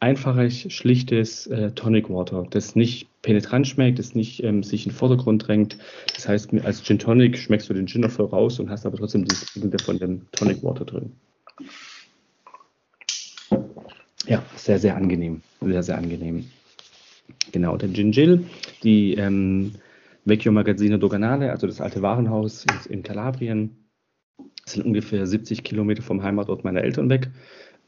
einfaches, 0.04 0.72
schlichtes 0.72 1.46
äh, 1.46 1.70
Tonic 1.70 2.10
Water, 2.10 2.46
das 2.50 2.76
nicht 2.76 3.08
penetrant 3.22 3.66
schmeckt, 3.66 3.98
das 3.98 4.14
nicht 4.14 4.44
ähm, 4.44 4.62
sich 4.62 4.84
in 4.84 4.92
den 4.92 4.96
Vordergrund 4.96 5.48
drängt. 5.48 5.78
Das 6.14 6.28
heißt, 6.28 6.52
als 6.62 6.84
Gin 6.84 6.98
Tonic 6.98 7.38
schmeckst 7.38 7.70
du 7.70 7.74
den 7.74 7.86
Gin 7.86 8.02
noch 8.02 8.10
voll 8.10 8.26
raus 8.26 8.60
und 8.60 8.68
hast 8.68 8.84
aber 8.84 8.98
trotzdem 8.98 9.24
die 9.24 9.34
Signale 9.34 9.78
von 9.78 9.98
dem 9.98 10.26
Tonic 10.32 10.62
Water 10.62 10.84
drin. 10.84 11.12
Ja, 14.26 14.42
sehr, 14.56 14.78
sehr 14.78 14.94
angenehm. 14.96 15.42
Sehr, 15.60 15.82
sehr 15.82 15.98
angenehm. 15.98 16.44
Genau, 17.52 17.76
der 17.76 17.92
Gin 17.92 18.10
Gill, 18.10 18.44
die 18.82 19.14
ähm, 19.14 19.72
Vecchio 20.24 20.52
Magazzino 20.52 20.96
Doganale, 20.96 21.50
also 21.50 21.66
das 21.66 21.80
alte 21.80 22.02
Warenhaus 22.02 22.64
in, 22.88 23.02
Kalabrien, 23.02 23.88
sind 24.66 24.84
ungefähr 24.84 25.26
70 25.26 25.62
Kilometer 25.62 26.02
vom 26.02 26.22
Heimatort 26.22 26.64
meiner 26.64 26.82
Eltern 26.82 27.10
weg. 27.10 27.30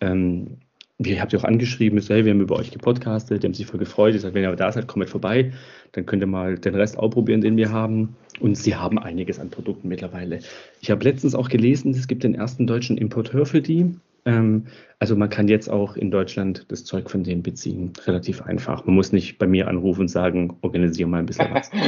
Ähm, 0.01 0.59
ihr 0.99 1.20
habt 1.20 1.33
ja 1.33 1.38
auch 1.38 1.44
angeschrieben, 1.44 2.01
hey, 2.07 2.25
wir 2.25 2.33
haben 2.33 2.40
über 2.40 2.57
euch 2.57 2.70
gepodcastet, 2.70 3.42
die 3.42 3.46
haben 3.46 3.55
sich 3.55 3.66
voll 3.66 3.81
gefreut. 3.81 4.14
Ich 4.14 4.20
sage, 4.20 4.35
wenn 4.35 4.44
ihr 4.44 4.55
da 4.57 4.70
seid, 4.70 4.87
kommt 4.87 5.09
vorbei. 5.09 5.53
Dann 5.92 6.07
könnt 6.07 6.22
ihr 6.22 6.27
mal 6.27 6.59
den 6.59 6.75
Rest 6.75 6.99
ausprobieren, 6.99 7.40
den 7.40 7.57
wir 7.57 7.72
haben. 7.72 8.16
Und 8.40 8.57
sie 8.57 8.77
haben 8.77 8.99
einiges 8.99 9.38
an 9.38 9.51
Produkten 9.51 9.88
mittlerweile. 9.88 10.40
Ich 10.81 10.90
habe 10.90 11.05
letztens 11.05 11.35
auch 11.35 11.49
gelesen, 11.49 11.92
es 11.92 12.07
gibt 12.07 12.25
den 12.25 12.35
ersten 12.35 12.66
deutschen 12.66 12.99
Importeur 12.99 13.46
für 13.46 13.62
die. 13.62 13.94
Ähm, 14.27 14.67
also 14.99 15.17
man 15.17 15.31
kann 15.31 15.49
jetzt 15.49 15.69
auch 15.69 15.97
in 15.97 16.11
Deutschland 16.11 16.67
das 16.69 16.85
Zeug 16.85 17.11
von 17.11 17.23
denen 17.23 17.43
beziehen. 17.43 17.93
Relativ 18.05 18.43
einfach. 18.43 18.85
Man 18.85 18.97
muss 18.97 19.12
nicht 19.12 19.39
bei 19.39 19.47
mir 19.47 19.69
anrufen 19.69 20.03
und 20.03 20.09
sagen, 20.09 20.59
organisiere 20.61 21.09
mal 21.09 21.21
ein 21.21 21.27
bisschen 21.27 21.55
was. 21.55 21.71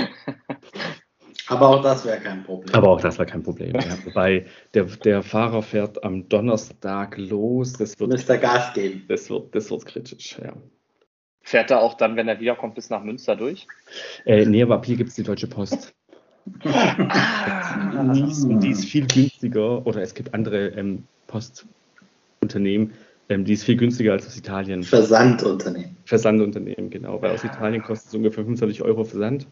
Aber 1.49 1.69
auch 1.69 1.83
das 1.83 2.05
wäre 2.05 2.19
kein 2.19 2.45
Problem. 2.45 2.75
Aber 2.75 2.91
auch 2.91 3.01
das 3.01 3.19
war 3.19 3.25
kein 3.25 3.43
Problem. 3.43 3.75
Ja. 3.75 3.97
Wobei 4.05 4.45
der, 4.75 4.85
der 4.85 5.23
Fahrer 5.23 5.63
fährt 5.63 6.05
am 6.05 6.29
Donnerstag 6.29 7.17
los. 7.17 7.73
Das 7.73 7.99
wird, 7.99 8.11
Müsste 8.11 8.39
Gas 8.39 8.75
geben. 8.75 9.05
Das 9.09 9.31
wird, 9.31 9.55
das 9.55 9.71
wird 9.71 9.87
kritisch, 9.87 10.39
ja. 10.43 10.53
Fährt 11.41 11.71
er 11.71 11.81
auch 11.81 11.95
dann, 11.95 12.17
wenn 12.17 12.29
er 12.29 12.39
wiederkommt, 12.39 12.75
bis 12.75 12.91
nach 12.91 13.03
Münster 13.03 13.35
durch? 13.35 13.67
Äh, 14.27 14.45
nee, 14.45 14.63
aber 14.63 14.75
ab 14.75 14.85
hier 14.85 14.97
gibt 14.97 15.09
es 15.09 15.15
die 15.15 15.23
Deutsche 15.23 15.47
Post. 15.47 15.95
ah, 16.65 18.13
die, 18.13 18.31
ist, 18.31 18.47
die 18.47 18.71
ist 18.71 18.85
viel 18.85 19.07
günstiger. 19.07 19.87
Oder 19.87 20.03
es 20.03 20.15
gibt 20.15 20.35
andere 20.35 20.69
ähm, 20.69 21.05
Postunternehmen, 22.41 22.93
ähm, 23.29 23.45
die 23.45 23.53
ist 23.53 23.65
viel 23.65 23.77
günstiger 23.77 24.13
als 24.13 24.27
aus 24.27 24.37
Italien. 24.37 24.83
Versandunternehmen. 24.83 25.97
Versandunternehmen, 26.05 26.91
genau. 26.91 27.21
Weil 27.21 27.33
aus 27.33 27.45
Italien 27.45 27.83
kostet 27.83 28.09
es 28.09 28.15
ungefähr 28.15 28.45
25 28.45 28.83
Euro 28.83 29.05
Versand 29.05 29.47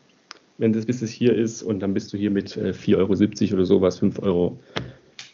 wenn 0.58 0.72
das 0.72 0.86
bis 0.86 1.02
es 1.02 1.10
hier 1.10 1.34
ist 1.34 1.62
und 1.62 1.80
dann 1.80 1.94
bist 1.94 2.12
du 2.12 2.16
hier 2.16 2.30
mit 2.30 2.56
äh, 2.56 2.70
4,70 2.70 2.96
Euro 2.96 3.54
oder 3.54 3.66
sowas, 3.66 3.98
5 3.98 4.18
Euro 4.20 4.58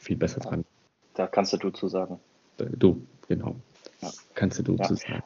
viel 0.00 0.16
besser 0.16 0.40
dran. 0.40 0.64
Da 1.14 1.26
kannst 1.26 1.52
du 1.52 1.56
du 1.58 1.70
zu 1.70 1.88
sagen. 1.88 2.18
Du, 2.56 3.02
genau. 3.28 3.56
Ja. 4.00 4.10
Kannst 4.34 4.58
du 4.58 4.62
du 4.62 4.76
ja. 4.76 4.84
zu 4.84 4.94
sagen. 4.94 5.22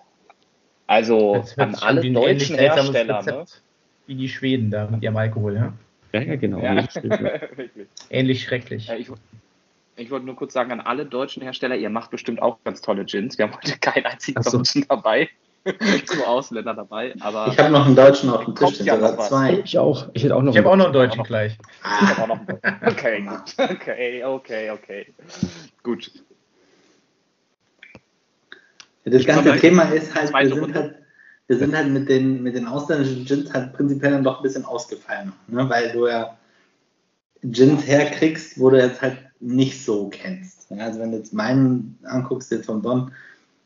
Also 0.87 1.45
an 1.57 1.75
alle 1.77 2.11
deutschen 2.11 2.57
Hersteller. 2.57 3.23
Ne? 3.23 3.45
Wie 4.07 4.15
die 4.15 4.29
Schweden 4.29 4.71
da 4.71 4.89
mit 4.89 5.03
ihrem 5.03 5.17
Alkohol, 5.17 5.55
ja? 5.55 5.73
Ja, 6.13 6.21
ja 6.21 6.37
genau. 6.37 6.61
Ja. 6.61 6.87
Ähnlich 8.11 8.43
schrecklich. 8.45 8.91
Ich, 8.99 9.11
ich, 9.97 10.11
wollte 10.11 10.27
nur 10.27 10.37
kurz 10.37 10.53
sagen, 10.53 10.73
an 10.73 10.81
alle 10.81 11.07
deutschen 11.07 11.43
Hersteller, 11.43 11.77
ihr 11.77 11.91
macht 11.91 12.11
bestimmt 12.11 12.41
auch 12.43 12.59
ganz 12.65 12.81
tolle 12.81 13.05
Gins. 13.05 13.39
Wir 13.39 13.47
haben 13.47 13.55
heute 13.57 13.79
keinen 13.79 14.07
einzigen 14.07 14.43
so. 14.43 14.59
Deutschen 14.59 14.87
dabei. 14.89 15.29
Nur 16.17 16.29
Ausländer 16.29 16.75
dabei. 16.75 17.15
Aber 17.19 17.49
ich 17.49 17.59
habe 17.59 17.71
noch 17.71 17.87
einen 17.87 17.97
Deutschen 17.97 18.31
auf 18.31 18.45
dem 18.45 18.55
Tisch, 18.55 18.79
sogar 18.79 19.19
zwei. 19.19 19.63
Ich 19.65 19.77
auch. 19.77 20.09
Ich 20.13 20.23
hätte 20.23 20.37
auch 20.37 20.43
noch. 20.43 20.53
Ich 20.53 20.59
habe 20.59 20.71
auch 20.71 20.77
noch 20.77 20.85
einen 20.85 20.93
Deutschen 20.93 21.19
noch, 21.19 21.27
gleich. 21.27 21.59
Ich 21.83 22.09
habe 22.09 22.23
auch 22.23 22.29
noch 22.29 22.41
einen 22.47 22.81
Okay, 22.87 23.23
gut. 23.23 23.55
Okay, 23.59 24.25
okay, 24.25 24.71
okay. 24.71 25.15
Gut. 25.83 26.13
das 29.05 29.21
ich 29.21 29.27
ganze 29.27 29.57
Thema 29.57 29.83
ist 29.85 30.15
halt, 30.15 30.33
wir 30.33 30.55
sind 30.55 30.75
halt, 30.75 30.95
wir 31.49 31.59
sind 31.59 31.77
halt 31.77 31.89
mit 31.89 32.09
den, 32.09 32.43
mit 32.43 32.55
den 32.55 32.67
ausländischen 32.67 33.25
Gins 33.25 33.53
halt 33.53 33.73
prinzipiell 33.73 34.13
dann 34.13 34.25
doch 34.25 34.39
ein 34.39 34.43
bisschen 34.43 34.65
ausgefallen, 34.65 35.33
ne? 35.49 35.69
weil 35.69 35.93
du 35.93 36.07
ja 36.07 36.37
Gins 37.43 37.87
herkriegst, 37.87 38.59
wo 38.59 38.71
du 38.71 38.79
jetzt 38.79 39.03
halt 39.03 39.19
nicht 39.41 39.85
so 39.85 40.09
kennst. 40.09 40.71
Also 40.73 41.01
wenn 41.01 41.13
du 41.13 41.19
jetzt 41.19 41.33
meinen 41.33 41.99
anguckst, 42.05 42.51
jetzt 42.51 42.67
von 42.67 42.83
Bonn, 42.83 43.13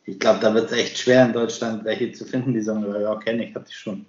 ich 0.04 0.18
glaube, 0.18 0.40
da 0.40 0.52
wird 0.54 0.70
es 0.70 0.76
echt 0.76 0.98
schwer 0.98 1.26
in 1.26 1.33
Deutschland 1.33 1.85
welche 1.85 2.12
zu 2.12 2.24
finden, 2.24 2.52
die 2.52 2.61
sagen, 2.61 2.85
ja, 3.00 3.14
kenne 3.16 3.44
ich, 3.44 3.54
hatte 3.54 3.66
ich 3.68 3.76
schon. 3.76 4.06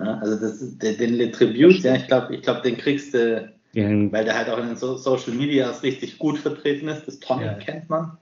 Ja, 0.00 0.18
also 0.18 0.36
das, 0.36 0.78
den, 0.78 0.98
den 0.98 1.14
Le 1.14 1.30
Tribute, 1.30 1.78
ja, 1.78 1.96
ich 1.96 2.06
glaube, 2.06 2.34
ich 2.34 2.42
glaub, 2.42 2.62
den 2.62 2.76
kriegst 2.76 3.14
du, 3.14 3.50
ja. 3.72 4.12
weil 4.12 4.24
der 4.24 4.36
halt 4.36 4.50
auch 4.50 4.58
in 4.58 4.66
den 4.66 4.76
so 4.76 4.96
Social 4.96 5.32
Medias 5.32 5.82
richtig 5.82 6.18
gut 6.18 6.38
vertreten 6.38 6.88
ist. 6.88 7.06
Das 7.06 7.18
Tonic 7.20 7.46
ja. 7.46 7.54
kennt 7.54 7.88
man. 7.88 8.18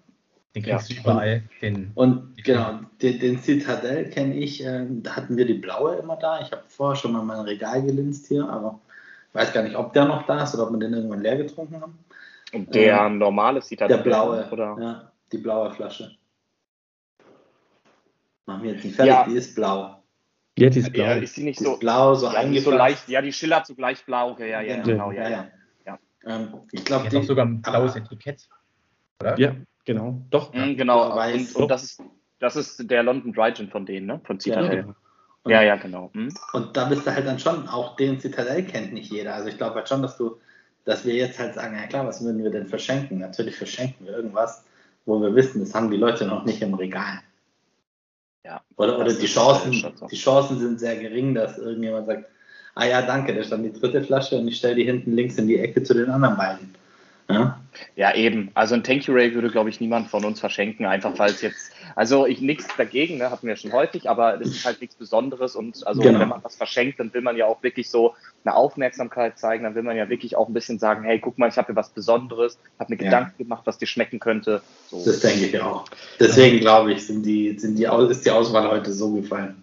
Den 0.54 0.62
kriegst 0.62 0.90
du 0.90 0.94
überall. 0.94 1.42
Den, 1.62 1.90
und 1.94 2.44
genau, 2.44 2.80
den, 3.02 3.18
den 3.18 3.40
Citadel 3.40 4.08
kenne 4.10 4.36
ich, 4.36 4.64
äh, 4.64 4.86
da 4.88 5.16
hatten 5.16 5.36
wir 5.36 5.46
die 5.46 5.54
blaue 5.54 5.96
immer 5.96 6.16
da. 6.16 6.40
Ich 6.42 6.52
habe 6.52 6.62
vorher 6.68 6.96
schon 6.96 7.12
mal 7.12 7.24
mein 7.24 7.40
Regal 7.40 7.82
gelinst 7.82 8.28
hier, 8.28 8.48
aber 8.48 8.78
weiß 9.34 9.52
gar 9.52 9.62
nicht, 9.62 9.76
ob 9.76 9.92
der 9.92 10.06
noch 10.06 10.26
da 10.26 10.44
ist 10.44 10.54
oder 10.54 10.64
ob 10.64 10.72
wir 10.72 10.78
den 10.78 10.94
irgendwann 10.94 11.20
leer 11.20 11.36
getrunken 11.36 11.80
haben. 11.80 11.98
Und 12.52 12.74
der 12.74 13.00
ähm, 13.00 13.18
normale 13.18 13.60
Citadel? 13.60 13.96
Der 13.96 14.02
blaue, 14.02 14.48
oder? 14.50 14.76
Ja, 14.80 15.12
die 15.32 15.38
blaue 15.38 15.72
Flasche. 15.72 16.16
Machen 18.46 18.62
wir 18.62 18.72
jetzt 18.72 18.84
nicht 18.84 18.94
fertig, 18.94 19.12
ja. 19.12 19.24
die 19.24 19.34
ist 19.34 19.54
blau. 19.54 20.02
Ja, 20.56 20.70
die 20.70 20.78
ist 20.78 20.92
blau. 20.92 21.04
Ja, 21.04 21.12
ist 21.14 21.36
die 21.36 21.42
nicht 21.42 21.58
die 21.58 21.64
so 21.64 21.76
blau, 21.78 22.14
so 22.14 22.30
ja, 22.30 22.60
so 22.60 22.70
leicht, 22.70 23.08
Ja, 23.08 23.20
die 23.22 23.32
schillert 23.32 23.66
so 23.66 23.74
gleich 23.74 24.04
blau. 24.04 24.30
Okay, 24.30 24.50
ja, 24.50 24.60
ja, 24.60 24.82
genau, 24.82 25.10
ja, 25.10 25.28
ja. 25.28 25.48
ja. 25.84 25.98
Ähm, 26.26 26.54
ich 26.70 26.84
glaube, 26.84 27.08
die 27.08 27.16
hat 27.16 27.24
sogar 27.24 27.46
ein 27.46 27.60
blaues 27.60 27.96
Etikett. 27.96 28.48
Oder? 29.20 29.38
Ja, 29.38 29.56
genau. 29.84 30.24
Doch. 30.30 30.52
Mhm, 30.52 30.76
genau. 30.76 31.18
Und, 31.18 31.56
und, 31.56 31.68
das, 31.68 31.82
ist, 31.82 32.02
das 32.38 32.54
ist 32.54 32.88
der 32.88 33.02
London 33.02 33.32
Dry 33.32 33.52
Gin 33.52 33.68
von 33.68 33.84
denen, 33.84 34.06
ne? 34.06 34.20
Von 34.24 34.38
Citadel. 34.38 34.94
Ja, 35.46 35.60
ja, 35.60 35.62
ja, 35.62 35.76
genau. 35.76 36.10
Mhm. 36.14 36.34
Und 36.52 36.76
da 36.76 36.86
bist 36.86 37.06
du 37.06 37.14
halt 37.14 37.26
dann 37.26 37.38
schon, 37.38 37.68
auch 37.68 37.96
den 37.96 38.20
Citadel 38.20 38.64
kennt 38.64 38.92
nicht 38.92 39.12
jeder. 39.12 39.34
Also 39.34 39.48
ich 39.48 39.58
glaube 39.58 39.76
halt 39.76 39.88
schon, 39.88 40.02
dass 40.02 40.16
du, 40.16 40.38
dass 40.84 41.04
wir 41.04 41.14
jetzt 41.14 41.38
halt 41.38 41.54
sagen, 41.54 41.76
ja 41.76 41.86
klar, 41.86 42.06
was 42.06 42.24
würden 42.24 42.42
wir 42.42 42.50
denn 42.50 42.66
verschenken? 42.66 43.18
Natürlich 43.18 43.56
verschenken 43.56 44.06
wir 44.06 44.16
irgendwas, 44.16 44.64
wo 45.04 45.20
wir 45.20 45.34
wissen, 45.34 45.60
das 45.60 45.74
haben 45.74 45.90
die 45.90 45.98
Leute 45.98 46.26
noch 46.26 46.44
nicht 46.44 46.62
im 46.62 46.74
Regal. 46.74 47.20
Ja. 48.44 48.62
Oder, 48.76 48.98
oder 48.98 49.12
die, 49.12 49.26
Chancen, 49.26 49.72
die 50.10 50.16
Chancen 50.16 50.58
sind 50.58 50.78
sehr 50.80 50.96
gering, 50.96 51.34
dass 51.34 51.58
irgendjemand 51.58 52.06
sagt, 52.06 52.26
ah 52.74 52.84
ja, 52.84 53.02
danke, 53.02 53.34
da 53.34 53.42
stand 53.42 53.64
die 53.64 53.78
dritte 53.78 54.02
Flasche 54.02 54.36
und 54.36 54.48
ich 54.48 54.56
stelle 54.56 54.76
die 54.76 54.84
hinten 54.84 55.12
links 55.12 55.36
in 55.36 55.46
die 55.46 55.58
Ecke 55.58 55.82
zu 55.82 55.94
den 55.94 56.10
anderen 56.10 56.36
beiden. 56.36 56.74
Ja, 57.28 57.58
ja 57.96 58.14
eben. 58.14 58.50
Also 58.54 58.74
ein 58.74 58.84
Thank 58.84 59.06
You 59.06 59.14
Ray 59.14 59.34
würde, 59.34 59.48
glaube 59.48 59.70
ich, 59.70 59.80
niemand 59.80 60.08
von 60.08 60.24
uns 60.24 60.40
verschenken, 60.40 60.84
einfach 60.84 61.18
weil 61.18 61.30
es 61.30 61.40
jetzt, 61.40 61.72
also 61.96 62.26
ich 62.26 62.40
nichts 62.40 62.66
dagegen, 62.76 63.18
ne, 63.18 63.30
hatten 63.30 63.46
wir 63.46 63.56
schon 63.56 63.72
häufig, 63.72 64.10
aber 64.10 64.40
es 64.40 64.48
ist 64.48 64.64
halt 64.64 64.80
nichts 64.80 64.96
Besonderes 64.96 65.56
und 65.56 65.86
also 65.86 66.02
genau. 66.02 66.20
wenn 66.20 66.28
man 66.28 66.44
was 66.44 66.56
verschenkt, 66.56 67.00
dann 67.00 67.14
will 67.14 67.22
man 67.22 67.36
ja 67.36 67.46
auch 67.46 67.62
wirklich 67.62 67.88
so 67.88 68.14
eine 68.44 68.54
Aufmerksamkeit 68.54 69.38
zeigen, 69.38 69.64
dann 69.64 69.74
will 69.74 69.82
man 69.82 69.96
ja 69.96 70.08
wirklich 70.08 70.36
auch 70.36 70.48
ein 70.48 70.54
bisschen 70.54 70.78
sagen, 70.78 71.02
hey, 71.04 71.18
guck 71.18 71.38
mal, 71.38 71.48
ich 71.48 71.56
habe 71.56 71.68
hier 71.68 71.76
was 71.76 71.90
Besonderes, 71.90 72.58
habe 72.78 72.94
mir 72.94 73.02
ja. 73.02 73.10
Gedanken 73.10 73.38
gemacht, 73.38 73.62
was 73.64 73.78
dir 73.78 73.86
schmecken 73.86 74.20
könnte. 74.20 74.60
So. 74.90 75.02
Das 75.04 75.20
denke 75.20 75.46
ich 75.46 75.60
auch. 75.60 75.86
Deswegen 76.20 76.58
glaube 76.58 76.92
ich, 76.92 77.06
sind 77.06 77.24
die, 77.24 77.58
sind 77.58 77.78
die, 77.78 77.84
ist 78.10 78.26
die 78.26 78.30
Auswahl 78.30 78.68
heute 78.68 78.92
so 78.92 79.12
gefallen. 79.12 79.62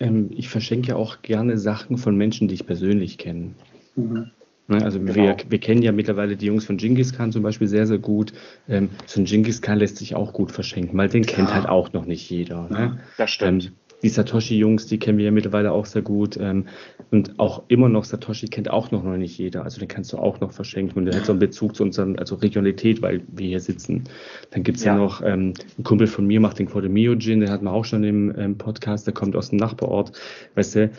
Ähm, 0.00 0.30
ich 0.34 0.48
verschenke 0.48 0.88
ja 0.88 0.96
auch 0.96 1.22
gerne 1.22 1.58
Sachen 1.58 1.96
von 1.96 2.16
Menschen, 2.16 2.48
die 2.48 2.54
ich 2.54 2.66
persönlich 2.66 3.18
kenne. 3.18 3.52
Mhm. 3.94 4.32
Ne, 4.72 4.84
also 4.84 4.98
genau. 4.98 5.14
wir, 5.14 5.36
wir 5.48 5.58
kennen 5.58 5.82
ja 5.82 5.92
mittlerweile 5.92 6.36
die 6.36 6.46
Jungs 6.46 6.64
von 6.64 6.76
Genghis 6.76 7.12
Khan 7.12 7.30
zum 7.30 7.42
Beispiel 7.42 7.68
sehr, 7.68 7.86
sehr 7.86 7.98
gut. 7.98 8.32
Ähm, 8.68 8.88
so 9.06 9.20
ein 9.20 9.24
Genghis 9.24 9.60
Khan 9.60 9.78
lässt 9.78 9.98
sich 9.98 10.14
auch 10.14 10.32
gut 10.32 10.50
verschenken, 10.50 10.96
weil 10.98 11.08
den 11.08 11.26
kennt 11.26 11.52
halt 11.52 11.68
auch 11.68 11.92
noch 11.92 12.06
nicht 12.06 12.28
jeder. 12.30 12.68
Ne? 12.70 12.98
Das 13.18 13.30
stimmt. 13.30 13.66
Ähm, 13.66 13.72
die 14.02 14.08
Satoshi-Jungs, 14.08 14.86
die 14.86 14.98
kennen 14.98 15.18
wir 15.18 15.26
ja 15.26 15.30
mittlerweile 15.30 15.70
auch 15.70 15.86
sehr 15.86 16.02
gut. 16.02 16.36
Ähm, 16.40 16.66
und 17.10 17.38
auch 17.38 17.62
immer 17.68 17.88
noch 17.88 18.04
Satoshi 18.04 18.46
kennt 18.48 18.70
auch 18.70 18.90
noch, 18.90 19.04
noch 19.04 19.16
nicht 19.16 19.38
jeder. 19.38 19.62
Also 19.62 19.78
den 19.78 19.88
kannst 19.88 20.12
du 20.12 20.18
auch 20.18 20.40
noch 20.40 20.52
verschenken. 20.52 20.98
Und 20.98 21.04
der 21.04 21.14
hat 21.14 21.26
so 21.26 21.32
einen 21.32 21.38
Bezug 21.38 21.76
zu 21.76 21.84
unserer 21.84 22.18
also 22.18 22.36
Regionalität, 22.36 23.00
weil 23.02 23.22
wir 23.28 23.46
hier 23.46 23.60
sitzen. 23.60 24.04
Dann 24.50 24.64
gibt's 24.64 24.82
ja. 24.82 24.94
ja 24.94 24.98
noch 24.98 25.22
ähm, 25.22 25.54
ein 25.78 25.84
Kumpel 25.84 26.08
von 26.08 26.26
mir, 26.26 26.40
macht 26.40 26.58
den 26.58 26.66
Quademio 26.66 27.14
Gin, 27.16 27.40
den 27.40 27.50
hatten 27.50 27.66
wir 27.66 27.72
auch 27.72 27.84
schon 27.84 28.02
im 28.02 28.34
ähm, 28.36 28.58
Podcast, 28.58 29.06
der 29.06 29.14
kommt 29.14 29.36
aus 29.36 29.50
dem 29.50 29.58
Nachbarort. 29.58 30.12
Weißt 30.56 30.74
du, 30.74 30.90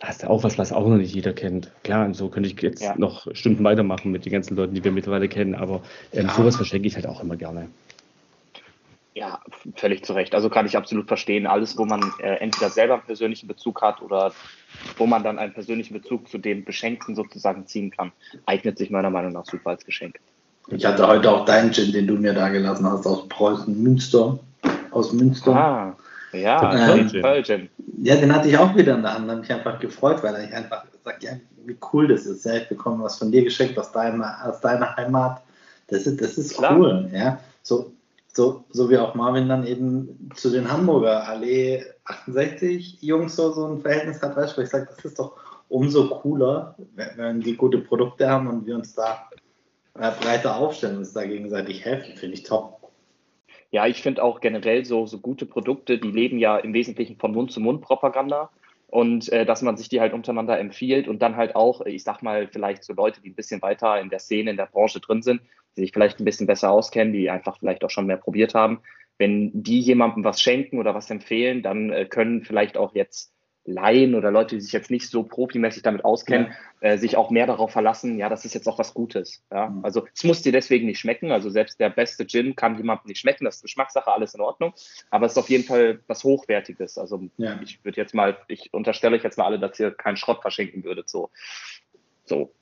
das 0.00 0.16
ist 0.16 0.22
ja 0.22 0.30
auch 0.30 0.42
was, 0.42 0.56
was 0.56 0.72
auch 0.72 0.88
noch 0.88 0.96
nicht 0.96 1.14
jeder 1.14 1.34
kennt. 1.34 1.70
Klar, 1.84 2.06
und 2.06 2.14
so 2.14 2.28
könnte 2.28 2.48
ich 2.48 2.60
jetzt 2.62 2.82
ja. 2.82 2.94
noch 2.96 3.26
Stunden 3.34 3.62
weitermachen 3.62 4.10
mit 4.10 4.24
den 4.24 4.32
ganzen 4.32 4.56
Leuten, 4.56 4.74
die 4.74 4.82
wir 4.82 4.92
mittlerweile 4.92 5.28
kennen, 5.28 5.54
aber 5.54 5.82
ähm, 6.12 6.26
ja. 6.26 6.34
sowas 6.34 6.56
verschenke 6.56 6.88
ich 6.88 6.96
halt 6.96 7.06
auch 7.06 7.22
immer 7.22 7.36
gerne. 7.36 7.68
Ja, 9.14 9.40
völlig 9.76 10.04
zu 10.04 10.14
Recht. 10.14 10.34
Also 10.34 10.48
kann 10.48 10.64
ich 10.64 10.76
absolut 10.76 11.06
verstehen. 11.06 11.46
Alles, 11.46 11.76
wo 11.76 11.84
man 11.84 12.00
äh, 12.22 12.36
entweder 12.36 12.70
selber 12.70 12.94
einen 12.94 13.02
persönlichen 13.02 13.46
Bezug 13.46 13.82
hat 13.82 14.00
oder 14.00 14.32
wo 14.96 15.06
man 15.06 15.22
dann 15.22 15.38
einen 15.38 15.52
persönlichen 15.52 15.92
Bezug 15.92 16.28
zu 16.28 16.38
dem 16.38 16.64
Beschenkten 16.64 17.14
sozusagen 17.14 17.66
ziehen 17.66 17.90
kann, 17.90 18.12
eignet 18.46 18.78
sich 18.78 18.88
meiner 18.88 19.10
Meinung 19.10 19.32
nach 19.32 19.44
super 19.44 19.70
als 19.70 19.84
Geschenk. 19.84 20.18
Ich 20.68 20.86
hatte 20.86 21.06
heute 21.06 21.30
auch 21.30 21.44
deinen 21.44 21.72
Gin, 21.72 21.92
den 21.92 22.06
du 22.06 22.14
mir 22.14 22.32
da 22.32 22.48
gelassen 22.48 22.86
hast, 22.86 23.04
aus 23.04 23.28
Preußen, 23.28 23.82
Münster. 23.82 24.38
Aus 24.92 25.12
Münster. 25.12 25.54
Ah, 25.54 25.96
ja, 26.32 26.94
ähm, 26.94 27.08
Gin. 27.42 27.68
Ja, 28.02 28.16
den 28.16 28.34
hatte 28.34 28.48
ich 28.48 28.56
auch 28.56 28.74
wieder 28.74 28.94
in 28.94 29.02
der 29.02 29.14
Hand, 29.14 29.30
habe 29.30 29.40
mich 29.40 29.52
einfach 29.52 29.78
gefreut, 29.78 30.22
weil 30.22 30.44
ich 30.44 30.54
einfach 30.54 30.84
sage, 31.04 31.18
ja, 31.20 31.32
wie 31.66 31.76
cool 31.92 32.08
das 32.08 32.26
ist. 32.26 32.44
Ja, 32.44 32.56
ich 32.56 32.68
bekomme 32.68 33.04
was 33.04 33.18
von 33.18 33.30
dir 33.30 33.44
geschenkt 33.44 33.78
aus 33.78 33.92
deiner, 33.92 34.38
aus 34.44 34.60
deiner 34.60 34.96
Heimat. 34.96 35.42
Das 35.88 36.06
ist, 36.06 36.20
das 36.20 36.38
ist 36.38 36.60
cool. 36.60 37.08
Ja, 37.12 37.40
so 37.62 37.92
so, 38.32 38.64
so 38.70 38.88
wie 38.90 38.98
auch 38.98 39.14
Marvin 39.14 39.48
dann 39.48 39.66
eben 39.66 40.30
zu 40.34 40.50
den 40.50 40.70
Hamburger 40.70 41.26
Allee 41.28 41.84
68 42.04 43.02
Jungs 43.02 43.36
so, 43.36 43.52
so 43.52 43.66
ein 43.66 43.80
Verhältnis 43.80 44.22
hat, 44.22 44.36
weißt 44.36 44.52
du, 44.52 44.58
wo 44.58 44.62
ich 44.62 44.70
sage, 44.70 44.88
das 44.94 45.04
ist 45.04 45.18
doch 45.18 45.36
umso 45.68 46.08
cooler, 46.08 46.74
wenn, 46.94 47.40
die 47.40 47.56
gute 47.56 47.78
Produkte 47.78 48.28
haben 48.28 48.48
und 48.48 48.66
wir 48.66 48.76
uns 48.76 48.94
da 48.94 49.28
äh, 49.98 50.10
breiter 50.20 50.56
aufstellen, 50.56 50.98
uns 50.98 51.12
da 51.12 51.24
gegenseitig 51.24 51.84
helfen, 51.84 52.16
finde 52.16 52.34
ich 52.34 52.42
top. 52.42 52.79
Ja, 53.70 53.86
ich 53.86 54.02
finde 54.02 54.22
auch 54.22 54.40
generell 54.40 54.84
so, 54.84 55.06
so 55.06 55.18
gute 55.18 55.46
Produkte, 55.46 55.98
die 55.98 56.10
leben 56.10 56.38
ja 56.38 56.58
im 56.58 56.74
Wesentlichen 56.74 57.16
von 57.16 57.32
Mund-zu-Mund-Propaganda. 57.32 58.50
Und 58.88 59.28
äh, 59.30 59.46
dass 59.46 59.62
man 59.62 59.76
sich 59.76 59.88
die 59.88 60.00
halt 60.00 60.12
untereinander 60.12 60.58
empfiehlt 60.58 61.06
und 61.06 61.22
dann 61.22 61.36
halt 61.36 61.54
auch, 61.54 61.80
ich 61.86 62.02
sag 62.02 62.22
mal, 62.22 62.48
vielleicht 62.48 62.82
so 62.82 62.92
Leute, 62.92 63.20
die 63.20 63.30
ein 63.30 63.36
bisschen 63.36 63.62
weiter 63.62 64.00
in 64.00 64.10
der 64.10 64.18
Szene, 64.18 64.50
in 64.50 64.56
der 64.56 64.66
Branche 64.66 64.98
drin 64.98 65.22
sind, 65.22 65.42
die 65.76 65.82
sich 65.82 65.92
vielleicht 65.92 66.18
ein 66.18 66.24
bisschen 66.24 66.48
besser 66.48 66.72
auskennen, 66.72 67.12
die 67.12 67.30
einfach 67.30 67.58
vielleicht 67.58 67.84
auch 67.84 67.90
schon 67.90 68.06
mehr 68.06 68.16
probiert 68.16 68.54
haben, 68.54 68.80
wenn 69.20 69.50
die 69.52 69.78
jemandem 69.78 70.24
was 70.24 70.40
schenken 70.40 70.78
oder 70.78 70.94
was 70.94 71.10
empfehlen, 71.10 71.62
dann 71.62 71.90
äh, 71.90 72.06
können 72.06 72.42
vielleicht 72.42 72.76
auch 72.76 72.94
jetzt 72.94 73.32
Laien 73.64 74.14
oder 74.14 74.30
Leute, 74.30 74.56
die 74.56 74.60
sich 74.60 74.72
jetzt 74.72 74.90
nicht 74.90 75.08
so 75.08 75.22
profimäßig 75.22 75.82
damit 75.82 76.04
auskennen, 76.04 76.54
ja. 76.80 76.90
äh, 76.90 76.98
sich 76.98 77.16
auch 77.16 77.30
mehr 77.30 77.46
darauf 77.46 77.72
verlassen, 77.72 78.18
ja, 78.18 78.28
das 78.28 78.44
ist 78.44 78.54
jetzt 78.54 78.66
auch 78.66 78.78
was 78.78 78.94
Gutes. 78.94 79.42
Ja? 79.52 79.68
Mhm. 79.68 79.84
Also 79.84 80.06
es 80.14 80.24
muss 80.24 80.42
dir 80.42 80.52
deswegen 80.52 80.86
nicht 80.86 80.98
schmecken. 80.98 81.30
Also 81.30 81.50
selbst 81.50 81.78
der 81.78 81.90
beste 81.90 82.26
Gin 82.26 82.56
kann 82.56 82.76
jemandem 82.76 83.08
nicht 83.08 83.20
schmecken, 83.20 83.44
das 83.44 83.56
ist 83.56 83.62
Geschmackssache, 83.62 84.10
alles 84.10 84.34
in 84.34 84.40
Ordnung. 84.40 84.72
Aber 85.10 85.26
es 85.26 85.32
ist 85.32 85.38
auf 85.38 85.50
jeden 85.50 85.64
Fall 85.64 86.00
was 86.06 86.24
Hochwertiges. 86.24 86.98
Also 86.98 87.28
ja. 87.36 87.60
ich 87.62 87.84
würde 87.84 88.00
jetzt 88.00 88.14
mal, 88.14 88.38
ich 88.48 88.72
unterstelle 88.72 89.16
euch 89.16 89.24
jetzt 89.24 89.38
mal 89.38 89.44
alle, 89.44 89.58
dass 89.58 89.78
ihr 89.78 89.90
keinen 89.90 90.16
Schrott 90.16 90.40
verschenken 90.42 90.84
würdet. 90.84 91.08
So. 91.08 91.30
So. 92.24 92.52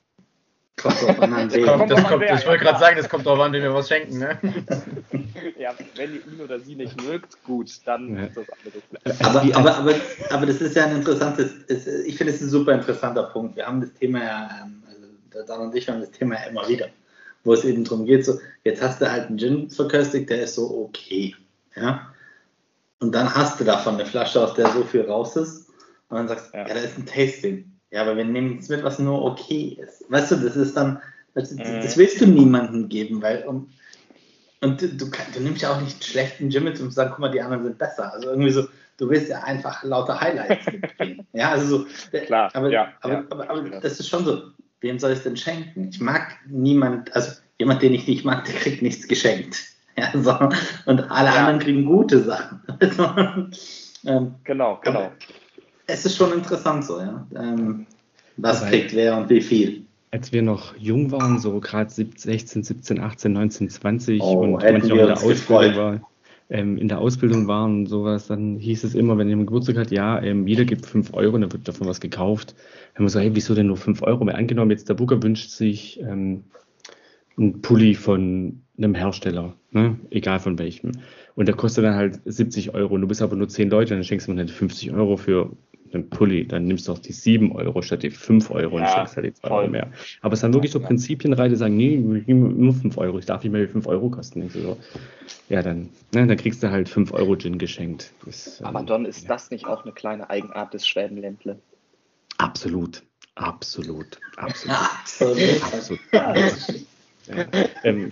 Kommt 0.81 1.01
drauf 1.01 1.21
an, 1.21 1.33
an 1.33 1.49
kommt, 1.49 1.91
das 1.91 2.03
kommt, 2.03 2.23
ich 2.23 2.47
wollte 2.47 2.63
gerade 2.63 2.79
sagen, 2.79 2.97
das 2.97 3.09
kommt 3.09 3.25
drauf 3.25 3.39
an, 3.39 3.51
wenn 3.51 3.61
wir 3.61 3.73
was 3.73 3.87
schenken. 3.87 4.19
Ne? 4.19 4.37
ja, 5.59 5.73
wenn 5.95 6.13
ihr 6.13 6.25
ihn 6.25 6.41
oder 6.41 6.59
sie 6.59 6.75
nicht 6.75 7.01
mögt, 7.03 7.43
gut, 7.43 7.69
dann 7.85 8.15
ja. 8.15 8.25
ist 8.25 8.37
das 8.37 8.45
andere. 8.49 9.51
Aber, 9.53 9.57
aber, 9.57 9.77
aber, 9.77 9.95
aber 10.29 10.45
das 10.45 10.61
ist 10.61 10.75
ja 10.75 10.85
ein 10.85 10.95
interessantes, 10.95 11.51
ich 12.05 12.17
finde 12.17 12.33
es 12.33 12.41
ein 12.41 12.49
super 12.49 12.73
interessanter 12.73 13.23
Punkt. 13.23 13.55
Wir 13.55 13.67
haben 13.67 13.81
das 13.81 13.93
Thema 13.93 14.23
ja, 14.23 14.49
ähm, 14.63 14.83
also 14.87 15.45
Dan 15.45 15.61
und 15.61 15.75
ich 15.75 15.89
haben 15.89 15.99
das 15.99 16.11
Thema 16.11 16.35
ja 16.35 16.49
immer 16.49 16.67
wieder, 16.67 16.87
wo 17.43 17.53
es 17.53 17.65
eben 17.65 17.83
darum 17.83 18.05
geht, 18.05 18.25
so, 18.25 18.39
jetzt 18.63 18.81
hast 18.81 19.01
du 19.01 19.11
halt 19.11 19.27
einen 19.27 19.37
Gin 19.37 19.69
verköstigt, 19.69 20.29
der 20.29 20.43
ist 20.43 20.55
so 20.55 20.85
okay. 20.85 21.35
Ja? 21.75 22.13
Und 22.99 23.13
dann 23.13 23.33
hast 23.33 23.59
du 23.59 23.63
davon 23.63 23.95
eine 23.95 24.05
Flasche, 24.05 24.41
aus 24.41 24.53
der 24.53 24.69
so 24.69 24.83
viel 24.83 25.01
raus 25.01 25.35
ist. 25.35 25.69
Und 26.09 26.17
dann 26.17 26.27
sagst 26.27 26.53
du, 26.53 26.57
ja, 26.57 26.67
ja 26.67 26.73
da 26.73 26.79
ist 26.79 26.97
ein 26.97 27.05
Tasting. 27.05 27.78
Ja, 27.91 28.01
aber 28.01 28.15
wir 28.17 28.25
nehmen 28.25 28.51
nichts 28.51 28.69
mit, 28.69 28.83
was 28.83 28.99
nur 28.99 29.23
okay 29.23 29.77
ist. 29.81 30.09
Weißt 30.09 30.31
du, 30.31 30.35
das 30.35 30.55
ist 30.55 30.77
dann, 30.77 31.01
das, 31.33 31.55
das 31.55 31.95
mhm. 31.95 31.99
willst 31.99 32.21
du 32.21 32.27
niemandem 32.27 32.87
geben, 32.87 33.21
weil 33.21 33.43
um, 33.47 33.69
und 34.61 34.81
du, 34.81 34.89
du, 34.89 35.05
du, 35.05 35.39
nimmst 35.39 35.61
ja 35.61 35.73
auch 35.73 35.81
nicht 35.81 36.03
schlechten 36.03 36.49
Gym 36.49 36.65
mit, 36.65 36.79
um 36.79 36.89
zu 36.89 36.95
sagen, 36.95 37.11
guck 37.11 37.19
mal, 37.19 37.31
die 37.31 37.41
anderen 37.41 37.63
sind 37.63 37.77
besser. 37.77 38.13
Also 38.13 38.29
irgendwie 38.29 38.51
so, 38.51 38.67
du 38.97 39.09
willst 39.09 39.29
ja 39.29 39.41
einfach 39.43 39.83
lauter 39.83 40.19
Highlights 40.19 40.65
mitbringen. 40.71 41.25
ja, 41.33 41.51
also 41.51 41.77
so, 41.77 41.85
Klar, 42.25 42.51
aber, 42.53 42.69
ja, 42.69 42.93
aber, 43.01 43.13
ja. 43.13 43.23
aber, 43.29 43.49
aber, 43.49 43.67
aber 43.67 43.79
das 43.79 43.99
ist 43.99 44.09
schon 44.09 44.25
so, 44.25 44.41
wem 44.81 44.99
soll 44.99 45.11
ich 45.11 45.19
es 45.19 45.23
denn 45.23 45.37
schenken? 45.37 45.89
Ich 45.91 45.99
mag 45.99 46.35
niemand, 46.47 47.15
also 47.15 47.31
jemand, 47.57 47.81
den 47.81 47.93
ich 47.93 48.07
nicht 48.07 48.25
mag, 48.25 48.45
der 48.45 48.55
kriegt 48.55 48.81
nichts 48.81 49.07
geschenkt. 49.07 49.57
Ja, 49.97 50.11
so, 50.13 50.31
und 50.85 51.11
alle 51.11 51.27
ja. 51.27 51.35
anderen 51.35 51.59
kriegen 51.59 51.83
gute 51.83 52.23
Sachen. 52.23 52.61
Also, 52.79 53.03
ähm, 54.05 54.35
genau, 54.45 54.79
genau 54.81 55.11
es 55.89 56.05
ist 56.05 56.15
schon 56.15 56.33
interessant 56.33 56.85
so, 56.85 56.99
ja. 56.99 57.27
Ähm, 57.35 57.85
was 58.37 58.61
Aber 58.61 58.69
kriegt 58.69 58.95
wer 58.95 59.17
und 59.17 59.29
wie 59.29 59.41
viel? 59.41 59.83
Als 60.11 60.31
wir 60.31 60.41
noch 60.41 60.75
jung 60.77 61.11
waren, 61.11 61.39
so 61.39 61.59
gerade 61.59 61.91
16, 61.91 62.63
17, 62.63 62.99
18, 62.99 63.33
19, 63.33 63.69
20 63.69 64.21
oh, 64.21 64.39
und 64.39 64.51
manchmal 64.51 64.81
in 64.81 64.97
der 64.97 65.17
Ausbildung 65.17 65.75
war, 65.75 66.01
ähm, 66.49 66.77
in 66.77 66.87
der 66.87 66.99
Ausbildung 66.99 67.47
waren 67.47 67.81
und 67.81 67.85
sowas, 67.87 68.27
dann 68.27 68.57
hieß 68.57 68.83
es 68.83 68.95
immer, 68.95 69.17
wenn 69.17 69.29
jemand 69.29 69.47
Geburtstag 69.47 69.77
hat, 69.77 69.91
ja, 69.91 70.19
ähm, 70.21 70.47
jeder 70.47 70.65
gibt 70.65 70.85
5 70.85 71.13
Euro, 71.13 71.37
dann 71.37 71.51
wird 71.51 71.67
davon 71.67 71.87
was 71.87 71.99
gekauft. 71.99 72.55
Dann 72.93 72.99
haben 72.99 73.05
wir 73.05 73.09
so, 73.09 73.19
hey, 73.19 73.31
wieso 73.35 73.53
denn 73.53 73.67
nur 73.67 73.77
5 73.77 74.01
Euro? 74.01 74.25
Mehr 74.25 74.37
angenommen, 74.37 74.71
jetzt 74.71 74.89
der 74.89 74.95
Booker 74.95 75.21
wünscht 75.21 75.51
sich 75.51 75.99
ähm, 76.01 76.45
einen 77.37 77.61
Pulli 77.61 77.93
von 77.93 78.61
einem 78.77 78.95
Hersteller, 78.95 79.53
ne? 79.71 79.99
egal 80.09 80.39
von 80.39 80.57
welchem. 80.57 80.93
Und 81.35 81.47
der 81.47 81.55
kostet 81.55 81.85
dann 81.85 81.95
halt 81.95 82.19
70 82.25 82.73
Euro. 82.73 82.95
Und 82.95 83.01
du 83.01 83.07
bist 83.07 83.21
aber 83.21 83.35
nur 83.35 83.47
10 83.47 83.69
Leute, 83.69 83.93
dann 83.93 84.03
schenkst 84.03 84.27
du 84.27 84.31
mir 84.31 84.39
halt 84.39 84.51
50 84.51 84.91
Euro 84.91 85.17
für 85.17 85.51
einen 85.93 86.09
Pulli, 86.09 86.47
dann 86.47 86.65
nimmst 86.65 86.87
du 86.87 86.93
auch 86.93 86.99
die 86.99 87.11
7 87.11 87.51
Euro 87.51 87.81
statt 87.81 88.03
die 88.03 88.09
5 88.09 88.51
Euro 88.51 88.75
und 88.75 88.83
ja, 88.83 88.89
schenkst 88.89 89.15
halt 89.15 89.25
die 89.25 89.33
2 89.33 89.49
Euro 89.49 89.67
mehr. 89.69 89.87
Aber 90.21 90.33
es 90.33 90.39
sind 90.41 90.53
wirklich 90.53 90.71
so 90.71 90.79
Prinzipienreite, 90.79 91.55
sagen, 91.55 91.77
nee, 91.77 91.97
nur 91.97 92.73
5 92.73 92.97
Euro, 92.97 93.19
ich 93.19 93.25
darf 93.25 93.43
nicht 93.43 93.51
mehr 93.51 93.67
5 93.67 93.87
Euro 93.87 94.09
kosten. 94.09 94.49
So. 94.49 94.77
Ja, 95.49 95.61
dann, 95.61 95.89
ne, 96.13 96.27
dann 96.27 96.37
kriegst 96.37 96.61
du 96.63 96.69
halt 96.69 96.89
5 96.89 97.13
Euro 97.13 97.35
Gin 97.35 97.57
geschenkt. 97.57 98.11
Das, 98.25 98.61
Aber 98.61 98.79
ähm, 98.79 98.85
Don, 98.85 99.05
ist 99.05 99.23
ja. 99.23 99.29
das 99.29 99.51
nicht 99.51 99.65
auch 99.65 99.83
eine 99.83 99.93
kleine 99.93 100.29
Eigenart 100.29 100.73
des 100.73 100.87
Schwäbenländle? 100.87 101.59
Absolut. 102.37 103.03
Absolut. 103.35 104.19
Absolut. 104.37 104.77
Absolut. 105.01 105.63
Absolut. 105.73 105.99
Ähm, 107.83 108.09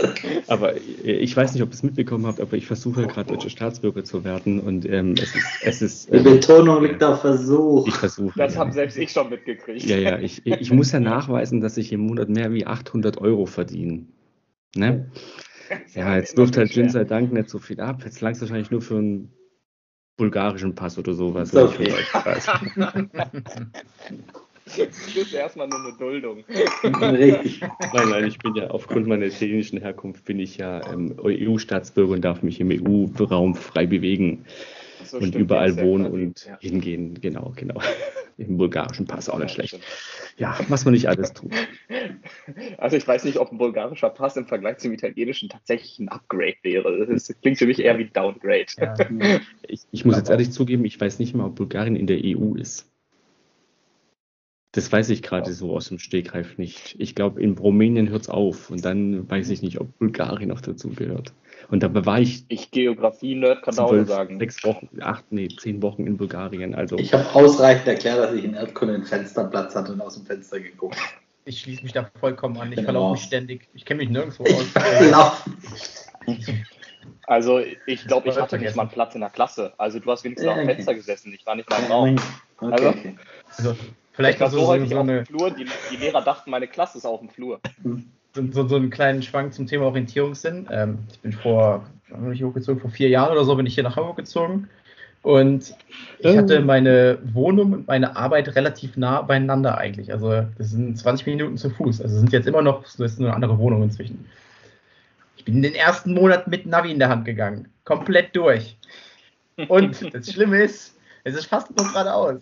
aber 0.48 0.74
ich 1.04 1.36
weiß 1.36 1.54
nicht, 1.54 1.64
ob 1.64 1.70
ihr 1.70 1.74
es 1.74 1.84
mitbekommen 1.84 2.26
habt, 2.26 2.40
aber 2.40 2.54
ich 2.54 2.68
versuche 2.68 3.08
gerade 3.08 3.34
deutscher 3.34 3.50
Staatsbürger 3.50 4.04
zu 4.04 4.24
werden 4.24 4.60
und 4.60 4.86
ähm, 4.86 5.16
es 5.22 5.36
ist. 5.36 5.46
Es 5.64 5.82
ist 5.82 6.14
Die 6.14 6.20
Betonung 6.20 6.84
liegt 6.84 7.04
auf 7.04 7.22
Versuch. 7.22 7.88
Ich 7.88 7.96
versuche. 7.96 8.38
Das 8.38 8.54
ja. 8.54 8.60
habe 8.60 8.72
selbst 8.72 8.98
ich 8.98 9.12
schon 9.12 9.30
mitgekriegt. 9.30 9.86
Ja, 9.86 9.98
ja, 9.98 10.20
ich, 10.20 10.46
ich 10.46 10.72
muss 10.72 10.92
ja 10.92 11.00
nachweisen, 11.00 11.62
dass 11.62 11.78
ich 11.78 11.92
im 11.92 12.02
Monat 12.02 12.30
mehr 12.30 12.52
wie 12.54 12.66
800 12.66 13.18
Euro 13.18 13.46
verdiene. 13.46 14.06
Ne? 14.76 15.10
Ja, 15.94 16.16
jetzt 16.16 16.38
wirft 16.38 16.58
halt 16.58 16.72
Jin 16.72 16.90
sei 16.90 17.04
Dank 17.04 17.34
nicht 17.34 17.50
so 17.50 17.60
viel 17.60 17.82
ab. 17.82 18.02
Jetzt 18.06 18.22
langt 18.22 18.36
es 18.36 18.42
wahrscheinlich 18.42 18.72
nur 18.72 18.82
für 18.82 18.98
einen 18.98 19.34
bulgarischen 20.16 20.76
Pass 20.76 20.98
oder 20.98 21.14
sowas. 21.14 21.56
Okay. 21.56 21.92
Das 24.76 25.16
ist 25.16 25.34
erstmal 25.34 25.68
nur 25.68 25.80
eine 25.80 25.98
Duldung. 25.98 26.44
Richtig. 26.50 27.62
Nein, 27.94 28.10
nein, 28.10 28.28
ich 28.28 28.38
bin 28.40 28.56
ja 28.56 28.70
aufgrund 28.70 29.08
meiner 29.08 29.26
italienischen 29.26 29.80
Herkunft 29.80 30.26
bin 30.26 30.40
ich 30.40 30.58
ja 30.58 30.86
ähm, 30.92 31.16
EU-Staatsbürger 31.24 32.14
und 32.14 32.22
darf 32.22 32.44
mich 32.44 32.60
im 32.60 32.70
EU-Raum 32.72 33.56
frei 33.56 33.86
bewegen 33.86 34.46
so, 35.04 35.18
und 35.18 35.28
stimmt, 35.28 35.36
überall 35.42 35.78
wohnen 35.78 36.08
und 36.08 36.46
ja. 36.46 36.58
hingehen. 36.60 37.20
Genau, 37.22 37.54
genau. 37.56 37.80
Im 38.38 38.58
bulgarischen 38.58 39.08
Pass 39.08 39.30
auch 39.30 39.40
nicht 39.40 39.56
schlecht. 39.56 39.80
Ja, 40.38 40.60
was 40.68 40.86
man 40.86 40.94
nicht 40.94 41.08
alles 41.08 41.34
tut. 41.34 41.52
Also 42.78 42.96
ich 42.96 43.08
weiß 43.08 43.26
nicht, 43.26 43.38
ob 43.38 43.52
ein 43.52 43.58
bulgarischer 43.58 44.10
Pass 44.10 44.38
im 44.38 44.46
Vergleich 44.46 44.78
zum 44.78 44.94
italienischen 44.94 45.50
tatsächlich 45.50 46.00
ein 46.00 46.08
Upgrade 46.08 46.56
wäre. 46.62 47.06
Das 47.08 47.34
klingt 47.42 47.58
für 47.58 47.66
mich 47.66 47.80
eher 47.80 47.98
wie 47.98 48.06
Downgrade. 48.06 48.66
Ja. 48.78 48.96
Ich, 49.68 49.82
ich 49.92 50.06
muss 50.06 50.16
jetzt 50.16 50.30
ehrlich 50.30 50.52
zugeben, 50.52 50.86
ich 50.86 51.00
weiß 51.00 51.20
nicht 51.20 51.36
mal, 51.36 51.46
ob 51.46 51.56
Bulgarien 51.56 51.96
in 51.96 52.08
der 52.08 52.20
EU 52.24 52.56
ist. 52.56 52.90
Das 54.78 54.92
weiß 54.92 55.10
ich 55.10 55.24
gerade 55.24 55.54
so 55.54 55.76
aus 55.76 55.88
dem 55.88 55.98
Stegreif 55.98 56.60
nicht. 56.60 56.96
Ich 57.00 57.16
glaube, 57.16 57.42
in 57.42 57.58
Rumänien 57.58 58.10
hört 58.10 58.22
es 58.22 58.30
auf 58.30 58.70
und 58.70 58.86
dann 58.86 59.28
weiß 59.28 59.50
ich 59.50 59.64
nicht, 59.64 59.82
ob 59.82 59.98
Bulgarien 59.98 60.50
noch 60.50 60.62
dazu 60.62 60.90
gehört. 60.90 61.34
Und 61.72 61.82
dabei 61.82 62.06
war 62.06 62.20
ich. 62.20 62.44
Ich 62.48 62.70
Geografie-Nerd 62.70 63.64
kann 63.64 63.80
auch 63.80 64.06
sagen. 64.06 64.38
Sechs 64.38 64.64
Wochen, 64.64 64.88
acht, 65.02 65.26
nee, 65.32 65.48
zehn 65.48 65.82
Wochen 65.82 66.06
in 66.06 66.18
Bulgarien. 66.18 66.76
Also. 66.76 66.96
Ich 67.00 67.12
habe 67.12 67.26
ausreichend 67.34 67.88
erklärt, 67.88 68.20
dass 68.20 68.36
ich 68.36 68.44
in 68.44 68.54
Erdkunde 68.54 68.94
einen 68.94 69.04
Fensterplatz 69.04 69.76
hatte 69.76 69.94
und 69.94 70.02
aus 70.02 70.14
dem 70.14 70.28
Fenster 70.28 70.60
geguckt. 70.60 70.96
Ich 71.46 71.62
schließe 71.62 71.82
mich 71.82 71.94
da 71.94 72.12
vollkommen 72.20 72.58
an. 72.58 72.70
Ich 72.70 72.76
genau. 72.76 72.86
verlaufe 72.86 73.14
mich 73.14 73.24
ständig. 73.24 73.68
Ich 73.74 73.84
kenne 73.84 73.98
mich 74.04 74.10
nirgendwo 74.12 74.44
aus. 74.44 74.66
also 77.26 77.62
ich 77.88 78.06
glaube, 78.06 78.30
ich 78.30 78.40
hatte 78.40 78.60
nicht 78.60 78.76
mal 78.76 78.84
einen 78.84 78.92
Platz 78.92 79.16
in 79.16 79.22
der 79.22 79.32
Klasse. 79.32 79.74
Also 79.80 79.98
du 79.98 80.12
hast 80.12 80.24
wenigstens 80.24 80.46
ja, 80.46 80.56
am 80.56 80.68
Fenster 80.68 80.94
gesessen. 80.94 81.34
Ich 81.34 81.48
war 81.48 81.56
nicht 81.56 81.68
mal 81.68 81.80
im 81.80 81.92
Raum. 81.92 82.16
Okay, 82.60 82.74
also, 82.74 82.90
okay. 82.90 83.16
also 83.58 83.76
Vielleicht 84.18 84.40
war 84.40 84.50
so, 84.50 84.58
so, 84.58 84.86
so 84.86 85.00
eine. 85.00 85.26
Flur. 85.26 85.52
Die, 85.52 85.68
die, 85.92 85.96
Lehrer 85.96 86.24
dachten, 86.24 86.50
meine 86.50 86.68
Klasse 86.68 86.98
ist 86.98 87.06
auf 87.06 87.20
dem 87.20 87.30
Flur. 87.30 87.60
So, 88.34 88.68
so, 88.68 88.76
einen 88.76 88.90
kleinen 88.90 89.22
Schwank 89.22 89.54
zum 89.54 89.68
Thema 89.68 89.86
Orientierungssinn. 89.86 90.68
Ähm, 90.72 91.00
ich 91.12 91.20
bin 91.20 91.34
vor, 91.34 91.86
bin 92.10 92.34
ich 92.34 92.44
hochgezogen, 92.44 92.82
vor 92.82 92.90
vier 92.90 93.10
Jahren 93.10 93.32
oder 93.32 93.46
so 93.46 93.56
bin 93.56 93.68
ich 93.68 93.76
hier 93.76 93.84
nach 93.84 93.96
Hamburg 93.96 94.18
gezogen. 94.18 94.70
Und 95.22 95.76
ich 96.20 96.36
hatte 96.36 96.60
oh. 96.60 96.66
meine 96.66 97.20
Wohnung 97.34 97.74
und 97.74 97.88
meine 97.88 98.16
Arbeit 98.16 98.56
relativ 98.56 98.98
nah 98.98 99.22
beieinander 99.22 99.78
eigentlich. 99.78 100.12
Also 100.12 100.46
das 100.58 100.72
sind 100.72 100.98
20 100.98 101.28
Minuten 101.28 101.58
zu 101.58 101.70
Fuß. 101.70 102.02
Also 102.02 102.18
sind 102.18 102.34
jetzt 102.34 102.48
immer 102.48 102.64
noch, 102.64 102.84
das 102.84 103.00
ist 103.00 103.20
nur 103.20 103.30
eine 103.30 103.36
andere 103.36 103.60
Wohnung 103.60 103.84
inzwischen. 103.84 104.26
Ich 105.36 105.46
bin 105.46 105.58
in 105.58 105.62
den 105.62 105.76
ersten 105.76 106.16
Monat 106.16 106.48
mit 106.48 106.66
Navi 106.66 106.92
in 106.92 107.00
der 107.00 107.10
Hand 107.10 107.26
gegangen. 107.26 107.68
Komplett 107.84 108.36
durch. 108.36 108.78
Und 109.68 110.14
das 110.14 110.32
Schlimme 110.32 110.64
ist, 110.64 110.98
es 111.24 111.36
ist 111.36 111.46
fast 111.46 111.76
nur 111.78 111.88
geradeaus. 111.88 112.42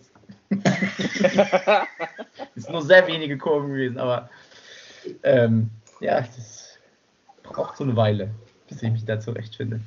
ist 2.56 2.70
nur 2.70 2.82
sehr 2.82 3.08
wenige 3.08 3.38
Kurven 3.38 3.70
gewesen, 3.70 3.98
aber 3.98 4.30
ähm, 5.24 5.70
ja, 6.00 6.22
das 6.22 6.78
braucht 7.44 7.78
so 7.78 7.84
eine 7.84 7.96
Weile, 7.96 8.30
bis 8.68 8.84
ich 8.84 8.92
mich 8.92 9.06
da 9.06 9.20
zurechtfinde. 9.20 9.80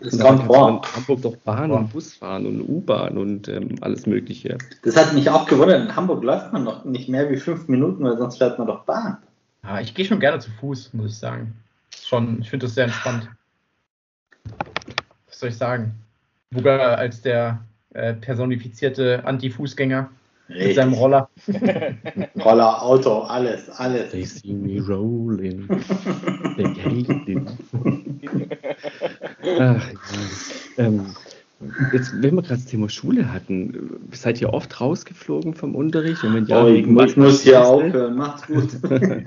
Das 0.00 0.18
kommt 0.18 0.44
vor. 0.44 0.82
Hamburg 0.94 1.22
doch 1.22 1.36
Bahn 1.36 1.70
und 1.70 1.92
Bus 1.92 2.14
fahren 2.14 2.46
und 2.46 2.60
U-Bahn 2.60 3.16
und 3.16 3.48
ähm, 3.48 3.76
alles 3.80 4.06
Mögliche. 4.06 4.58
Das 4.82 4.96
hat 4.96 5.12
mich 5.14 5.30
auch 5.30 5.46
gewundert. 5.46 5.82
In 5.82 5.96
Hamburg 5.96 6.22
läuft 6.22 6.52
man 6.52 6.64
noch 6.64 6.84
nicht 6.84 7.08
mehr 7.08 7.30
wie 7.30 7.36
fünf 7.36 7.68
Minuten, 7.68 8.04
weil 8.04 8.18
sonst 8.18 8.38
fährt 8.38 8.58
man 8.58 8.66
doch 8.66 8.84
Bahn. 8.84 9.18
Ja, 9.62 9.80
ich 9.80 9.94
gehe 9.94 10.04
schon 10.04 10.20
gerne 10.20 10.38
zu 10.38 10.50
Fuß, 10.50 10.92
muss 10.92 11.12
ich 11.12 11.18
sagen. 11.18 11.54
Schon, 12.04 12.40
ich 12.40 12.50
finde 12.50 12.66
das 12.66 12.74
sehr 12.74 12.84
entspannt. 12.84 13.28
was 15.26 15.38
soll 15.38 15.48
ich 15.48 15.56
sagen? 15.56 15.94
Sogar 16.52 16.98
als 16.98 17.22
der 17.22 17.60
äh, 17.96 18.14
personifizierte 18.14 19.24
Anti-Fußgänger 19.24 20.10
mit 20.48 20.74
seinem 20.74 20.92
Roller. 20.92 21.28
Roller, 22.44 22.82
Auto, 22.82 23.20
alles, 23.22 23.68
alles. 23.70 24.10
They 24.12 24.24
see 24.24 24.52
me 24.52 24.80
rolling. 24.86 25.66
They 26.56 26.64
hate 26.66 27.30
it. 27.32 27.48
Ach, 29.42 29.46
ja. 29.48 29.80
ähm, 30.78 31.06
jetzt, 31.92 32.12
wenn 32.22 32.34
wir 32.36 32.42
gerade 32.42 32.56
das 32.60 32.66
Thema 32.66 32.88
Schule 32.88 33.32
hatten, 33.32 34.08
seid 34.12 34.40
ihr 34.40 34.52
oft 34.52 34.80
rausgeflogen 34.80 35.54
vom 35.54 35.74
Unterricht? 35.74 36.22
Und 36.22 36.34
wenn 36.34 36.46
ja, 36.46 36.62
oh, 36.62 36.68
ich, 36.68 36.86
ich 36.86 37.16
muss 37.16 37.42
hier 37.42 37.66
aufhören. 37.66 38.16
Macht's 38.16 38.46
gut. 38.46 38.68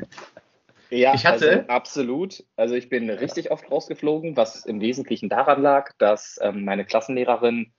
Ja, 0.91 1.13
Ich 1.13 1.23
hatte- 1.25 1.49
also 1.51 1.67
absolut. 1.67 2.43
Also 2.55 2.73
ich 2.73 2.89
bin 2.89 3.09
richtig 3.11 3.51
oft 3.51 3.69
rausgeflogen, 3.69 4.35
was 4.35 4.65
im 4.65 4.81
Wesentlichen 4.81 5.29
daran 5.29 5.61
lag, 5.61 5.91
dass 5.99 6.39
ähm, 6.41 6.65
meine 6.65 6.83
Klassenlehrerin 6.83 7.71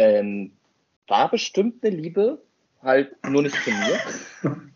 ähm, 0.00 0.52
war 1.08 1.30
bestimmt 1.30 1.84
eine 1.84 1.94
Liebe, 1.94 2.42
halt 2.82 3.14
nur 3.28 3.42
nicht 3.42 3.56
zu 3.62 3.70
mir. 3.70 4.60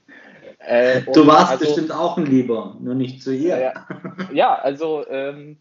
Äh, 0.66 1.02
Du 1.12 1.26
warst 1.26 1.52
also, 1.52 1.66
bestimmt 1.66 1.92
auch 1.92 2.16
ein 2.16 2.24
Lieber, 2.24 2.78
nur 2.80 2.94
nicht 2.94 3.22
zu 3.22 3.34
ihr. 3.34 3.58
Ja, 3.58 3.86
ja 4.32 4.54
also 4.54 5.06
ähm, 5.06 5.58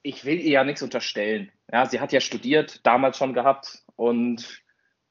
ich 0.00 0.24
will 0.24 0.40
ihr 0.40 0.50
ja 0.50 0.64
nichts 0.64 0.82
unterstellen. 0.82 1.52
Ja, 1.70 1.84
sie 1.84 2.00
hat 2.00 2.10
ja 2.10 2.20
studiert, 2.20 2.80
damals 2.86 3.18
schon 3.18 3.34
gehabt 3.34 3.82
und 3.96 4.62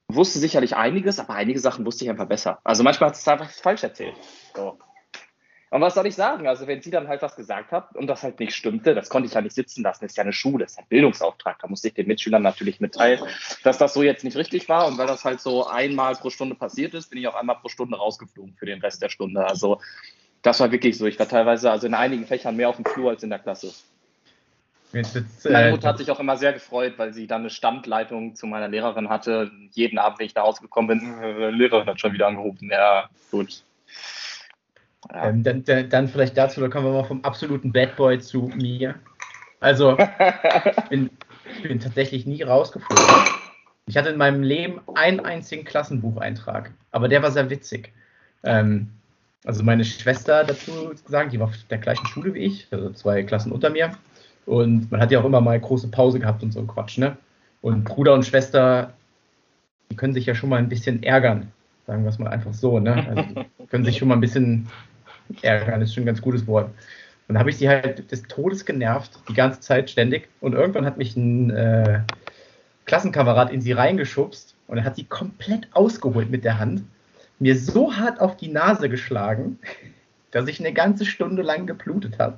wusste 0.07 0.39
sicherlich 0.39 0.75
einiges, 0.75 1.19
aber 1.19 1.35
einige 1.35 1.59
Sachen 1.59 1.85
wusste 1.85 2.05
ich 2.05 2.09
einfach 2.09 2.25
besser. 2.25 2.57
Also 2.63 2.81
manchmal 2.81 3.09
hat 3.09 3.17
sie 3.17 3.21
es 3.21 3.27
einfach 3.27 3.51
falsch 3.51 3.83
erzählt. 3.83 4.15
So. 4.55 4.79
Und 5.71 5.79
was 5.79 5.95
soll 5.95 6.05
ich 6.05 6.15
sagen? 6.15 6.49
Also 6.49 6.67
wenn 6.67 6.81
sie 6.81 6.91
dann 6.91 7.07
halt 7.07 7.21
was 7.21 7.37
gesagt 7.37 7.71
hat 7.71 7.95
und 7.95 8.07
das 8.07 8.23
halt 8.23 8.41
nicht 8.41 8.53
stimmte, 8.53 8.93
das 8.93 9.07
konnte 9.07 9.27
ich 9.27 9.33
ja 9.33 9.39
nicht 9.39 9.55
sitzen 9.55 9.83
lassen. 9.83 10.03
Das 10.03 10.11
ist 10.11 10.17
ja 10.17 10.23
eine 10.23 10.33
Schule, 10.33 10.65
das 10.65 10.73
ist 10.73 10.79
ein 10.79 10.85
Bildungsauftrag. 10.89 11.59
Da 11.61 11.67
musste 11.69 11.87
ich 11.87 11.93
den 11.93 12.07
Mitschülern 12.07 12.41
natürlich 12.41 12.81
mitteilen, 12.81 13.21
dass 13.63 13.77
das 13.77 13.93
so 13.93 14.03
jetzt 14.03 14.25
nicht 14.25 14.35
richtig 14.35 14.67
war. 14.67 14.85
Und 14.85 14.97
weil 14.97 15.07
das 15.07 15.23
halt 15.23 15.39
so 15.39 15.65
einmal 15.65 16.15
pro 16.15 16.29
Stunde 16.29 16.55
passiert 16.55 16.93
ist, 16.93 17.09
bin 17.09 17.19
ich 17.19 17.27
auch 17.29 17.35
einmal 17.35 17.55
pro 17.55 17.69
Stunde 17.69 17.95
rausgeflogen 17.95 18.53
für 18.55 18.65
den 18.65 18.81
Rest 18.81 19.01
der 19.01 19.07
Stunde. 19.07 19.47
Also 19.47 19.79
das 20.41 20.59
war 20.59 20.73
wirklich 20.73 20.97
so. 20.97 21.05
Ich 21.05 21.17
war 21.17 21.29
teilweise 21.29 21.71
also 21.71 21.87
in 21.87 21.93
einigen 21.93 22.25
Fächern 22.25 22.57
mehr 22.57 22.67
auf 22.67 22.75
dem 22.75 22.83
Flur 22.83 23.11
als 23.11 23.23
in 23.23 23.29
der 23.29 23.39
Klasse. 23.39 23.71
Jetzt 24.91 25.15
wird's, 25.15 25.45
Meine 25.45 25.69
äh, 25.69 25.71
Mutter 25.71 25.87
hat 25.87 25.99
sich 25.99 26.11
auch 26.11 26.19
immer 26.19 26.35
sehr 26.35 26.51
gefreut, 26.51 26.95
weil 26.97 27.13
sie 27.13 27.27
dann 27.27 27.43
eine 27.43 27.49
Standleitung 27.49 28.35
zu 28.35 28.45
meiner 28.45 28.67
Lehrerin 28.67 29.07
hatte. 29.07 29.49
Jeden 29.71 29.99
Abend, 29.99 30.19
wenn 30.19 30.25
ich 30.25 30.33
da 30.33 30.41
rausgekommen 30.41 30.99
bin, 30.99 31.23
äh, 31.23 31.49
Lehrerin 31.49 31.87
hat 31.87 32.01
schon 32.01 32.11
wieder 32.11 32.27
angerufen. 32.27 32.69
Ja, 32.69 33.09
gut. 33.31 33.63
Ja. 35.09 35.29
ähm, 35.29 35.43
dann, 35.43 35.63
dann, 35.89 36.07
vielleicht 36.07 36.37
dazu, 36.37 36.61
da 36.61 36.67
kommen 36.67 36.85
wir 36.85 36.93
mal 36.93 37.03
vom 37.03 37.23
absoluten 37.23 37.71
Bad 37.71 37.95
Boy 37.95 38.19
zu 38.19 38.51
mir. 38.55 38.95
Also, 39.59 39.97
ich 40.77 40.89
bin, 40.89 41.09
ich 41.57 41.63
bin 41.63 41.79
tatsächlich 41.79 42.25
nie 42.25 42.43
rausgeflogen. 42.43 43.05
Ich 43.87 43.97
hatte 43.97 44.09
in 44.09 44.17
meinem 44.17 44.43
Leben 44.43 44.79
einen 44.95 45.19
einzigen 45.19 45.65
Klassenbucheintrag, 45.65 46.71
aber 46.91 47.07
der 47.07 47.23
war 47.23 47.31
sehr 47.31 47.49
witzig. 47.49 47.91
Ähm, 48.43 48.89
also 49.43 49.63
meine 49.63 49.83
Schwester 49.83 50.43
dazu 50.43 50.91
gesagt, 51.03 51.33
die 51.33 51.39
war 51.39 51.47
auf 51.47 51.55
der 51.69 51.79
gleichen 51.79 52.05
Schule 52.05 52.33
wie 52.33 52.39
ich, 52.39 52.67
also 52.71 52.91
zwei 52.91 53.23
Klassen 53.23 53.51
unter 53.51 53.69
mir. 53.69 53.91
Und 54.45 54.91
man 54.91 55.01
hat 55.01 55.11
ja 55.11 55.19
auch 55.19 55.25
immer 55.25 55.41
mal 55.41 55.59
große 55.59 55.87
Pause 55.89 56.19
gehabt 56.19 56.43
und 56.43 56.51
so 56.51 56.59
ein 56.59 56.67
Quatsch, 56.67 56.97
ne? 56.97 57.17
Und 57.61 57.83
Bruder 57.83 58.13
und 58.13 58.25
Schwester, 58.25 58.93
die 59.89 59.95
können 59.95 60.13
sich 60.13 60.25
ja 60.25 60.35
schon 60.35 60.49
mal 60.49 60.57
ein 60.57 60.69
bisschen 60.69 61.03
ärgern. 61.03 61.51
Sagen 61.87 62.03
wir 62.03 62.09
es 62.09 62.19
mal 62.19 62.29
einfach 62.29 62.53
so, 62.53 62.79
ne? 62.79 63.07
Also 63.07 63.23
die 63.59 63.67
können 63.67 63.85
sich 63.85 63.97
schon 63.97 64.07
mal 64.07 64.15
ein 64.15 64.21
bisschen 64.21 64.67
ärgern, 65.41 65.81
ist 65.81 65.93
schon 65.93 66.03
ein 66.03 66.07
ganz 66.07 66.21
gutes 66.21 66.47
Wort. 66.47 66.67
Und 66.67 67.35
dann 67.35 67.39
habe 67.39 67.49
ich 67.49 67.57
sie 67.57 67.69
halt 67.69 68.11
des 68.11 68.23
Todes 68.23 68.65
genervt, 68.65 69.19
die 69.29 69.33
ganze 69.33 69.59
Zeit 69.59 69.89
ständig. 69.89 70.27
Und 70.41 70.53
irgendwann 70.53 70.85
hat 70.85 70.97
mich 70.97 71.15
ein 71.15 71.49
äh, 71.49 72.01
Klassenkamerad 72.85 73.51
in 73.51 73.61
sie 73.61 73.71
reingeschubst 73.71 74.55
und 74.67 74.77
er 74.77 74.83
hat 74.83 74.95
sie 74.95 75.05
komplett 75.05 75.67
ausgeholt 75.71 76.29
mit 76.29 76.43
der 76.43 76.59
Hand, 76.59 76.83
mir 77.39 77.57
so 77.57 77.95
hart 77.95 78.19
auf 78.19 78.37
die 78.37 78.49
Nase 78.49 78.89
geschlagen, 78.89 79.59
dass 80.31 80.47
ich 80.47 80.59
eine 80.59 80.73
ganze 80.73 81.05
Stunde 81.05 81.41
lang 81.41 81.67
geblutet 81.67 82.19
habe. 82.19 82.37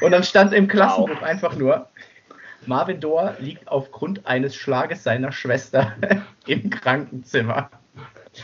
Und 0.00 0.12
dann 0.12 0.22
stand 0.22 0.52
im 0.52 0.68
Klassenbuch 0.68 1.22
einfach 1.22 1.56
nur, 1.56 1.88
Marvin 2.66 3.00
Dohr 3.00 3.36
liegt 3.40 3.68
aufgrund 3.68 4.26
eines 4.26 4.54
Schlages 4.54 5.02
seiner 5.02 5.32
Schwester 5.32 5.92
im 6.46 6.70
Krankenzimmer. 6.70 7.70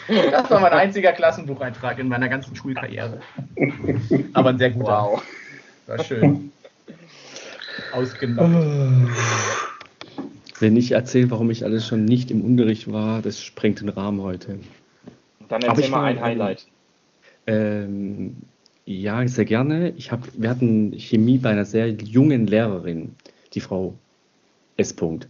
Das 0.06 0.50
war 0.50 0.60
mein 0.60 0.72
einziger 0.72 1.12
Klassenbucheintrag 1.12 1.98
in 1.98 2.08
meiner 2.08 2.28
ganzen 2.28 2.54
Schulkarriere. 2.54 3.20
Aber 4.34 4.50
ein 4.50 4.58
sehr 4.58 4.70
guter. 4.70 5.02
Wow. 5.02 5.22
War 5.86 6.04
schön. 6.04 6.52
Ausgenommen. 7.92 9.10
Wenn 10.60 10.76
ich 10.76 10.92
erzähle, 10.92 11.30
warum 11.30 11.50
ich 11.50 11.64
alles 11.64 11.86
schon 11.86 12.04
nicht 12.04 12.30
im 12.30 12.42
Unterricht 12.42 12.92
war, 12.92 13.22
das 13.22 13.42
sprengt 13.42 13.80
den 13.80 13.88
Rahmen 13.88 14.20
heute. 14.20 14.58
Dann 15.48 15.62
erzähl 15.62 15.84
ich 15.84 15.90
mal 15.90 16.04
ein 16.04 16.20
Highlight. 16.20 16.66
Ähm, 17.46 18.36
ja, 18.84 19.26
sehr 19.26 19.44
gerne. 19.44 19.90
Ich 19.96 20.12
hab, 20.12 20.20
wir 20.34 20.50
hatten 20.50 20.92
Chemie 20.98 21.38
bei 21.38 21.50
einer 21.50 21.64
sehr 21.64 21.88
jungen 21.88 22.46
Lehrerin, 22.46 23.14
die 23.54 23.60
Frau 23.60 23.94
S. 24.76 24.96
-Punkt. 24.96 25.26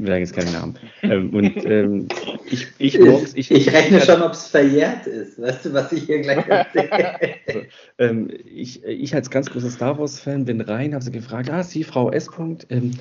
Ich 0.00 0.06
will 0.06 0.16
jetzt 0.16 0.34
keinen 0.34 0.52
Namen. 0.52 0.78
ähm, 1.02 1.30
und 1.34 1.64
ähm, 1.66 2.08
ich, 2.50 2.68
ich, 2.78 2.98
morgens, 2.98 3.34
Ich, 3.34 3.50
ich 3.50 3.70
rechne 3.70 4.00
schon, 4.00 4.22
ob 4.22 4.32
es 4.32 4.46
verjährt 4.46 5.06
ist. 5.06 5.40
Weißt 5.40 5.66
du, 5.66 5.74
was 5.74 5.92
ich 5.92 6.04
hier 6.04 6.20
gleich 6.22 6.46
erzähle? 6.48 7.66
Ähm, 7.98 8.30
ich, 8.46 8.82
ich 8.84 9.14
als 9.14 9.28
ganz 9.28 9.50
großer 9.50 9.70
Star 9.70 9.98
Wars-Fan 9.98 10.46
bin 10.46 10.62
rein, 10.62 10.94
habe 10.94 11.04
sie 11.04 11.12
gefragt, 11.12 11.50
ah, 11.50 11.62
Sie, 11.62 11.84
Frau 11.84 12.10
S. 12.10 12.30
-Punkt, 12.30 12.64
ähm, 12.70 12.92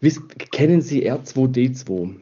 wiss, 0.00 0.20
kennen 0.50 0.80
Sie 0.80 1.10
R2D2? 1.10 2.14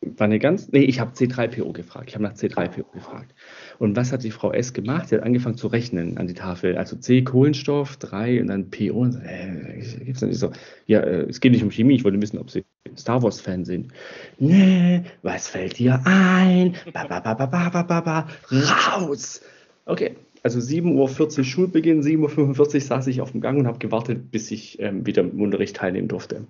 War 0.00 0.24
eine 0.24 0.40
ganz, 0.40 0.72
nee, 0.72 0.80
ich 0.80 0.98
habe 0.98 1.12
C3PO 1.12 1.72
gefragt. 1.72 2.06
Ich 2.08 2.14
habe 2.14 2.24
nach 2.24 2.34
C3PO 2.34 2.92
gefragt. 2.92 3.32
Und 3.78 3.96
was 3.96 4.12
hat 4.12 4.22
die 4.22 4.30
Frau 4.30 4.52
S 4.52 4.72
gemacht? 4.72 5.08
Sie 5.08 5.16
hat 5.16 5.22
angefangen 5.22 5.56
zu 5.56 5.66
rechnen 5.66 6.18
an 6.18 6.26
die 6.26 6.34
Tafel. 6.34 6.76
Also 6.76 6.96
C 6.96 7.22
Kohlenstoff, 7.22 7.96
3 7.98 8.40
und 8.40 8.46
dann 8.48 8.70
PO. 8.70 8.92
Und 8.92 9.12
so, 9.12 9.18
äh, 9.20 10.04
nicht 10.04 10.18
so. 10.18 10.50
Ja, 10.86 11.00
äh, 11.00 11.26
es 11.28 11.40
geht 11.40 11.52
nicht 11.52 11.62
um 11.62 11.70
Chemie. 11.70 11.94
Ich 11.94 12.04
wollte 12.04 12.20
wissen, 12.20 12.38
ob 12.38 12.50
Sie 12.50 12.64
Star 12.96 13.22
Wars 13.22 13.40
Fan 13.40 13.64
sind. 13.64 13.92
Nee, 14.38 15.02
was 15.22 15.48
fällt 15.48 15.78
dir 15.78 16.00
ein? 16.04 16.74
Ba, 16.92 17.04
ba, 17.04 17.20
ba, 17.20 17.34
ba, 17.34 17.46
ba, 17.46 17.68
ba, 17.70 17.82
ba, 17.82 18.00
ba. 18.00 18.28
Raus! 18.50 19.42
Okay, 19.84 20.16
also 20.42 20.58
7.40 20.58 21.38
Uhr 21.38 21.44
Schulbeginn, 21.44 22.02
7.45 22.02 22.74
Uhr 22.74 22.80
saß 22.80 23.06
ich 23.08 23.20
auf 23.20 23.32
dem 23.32 23.40
Gang 23.40 23.58
und 23.58 23.66
habe 23.66 23.78
gewartet, 23.78 24.30
bis 24.30 24.50
ich 24.50 24.80
ähm, 24.80 25.06
wieder 25.06 25.22
im 25.22 25.40
Unterricht 25.40 25.76
teilnehmen 25.76 26.08
durfte. 26.08 26.46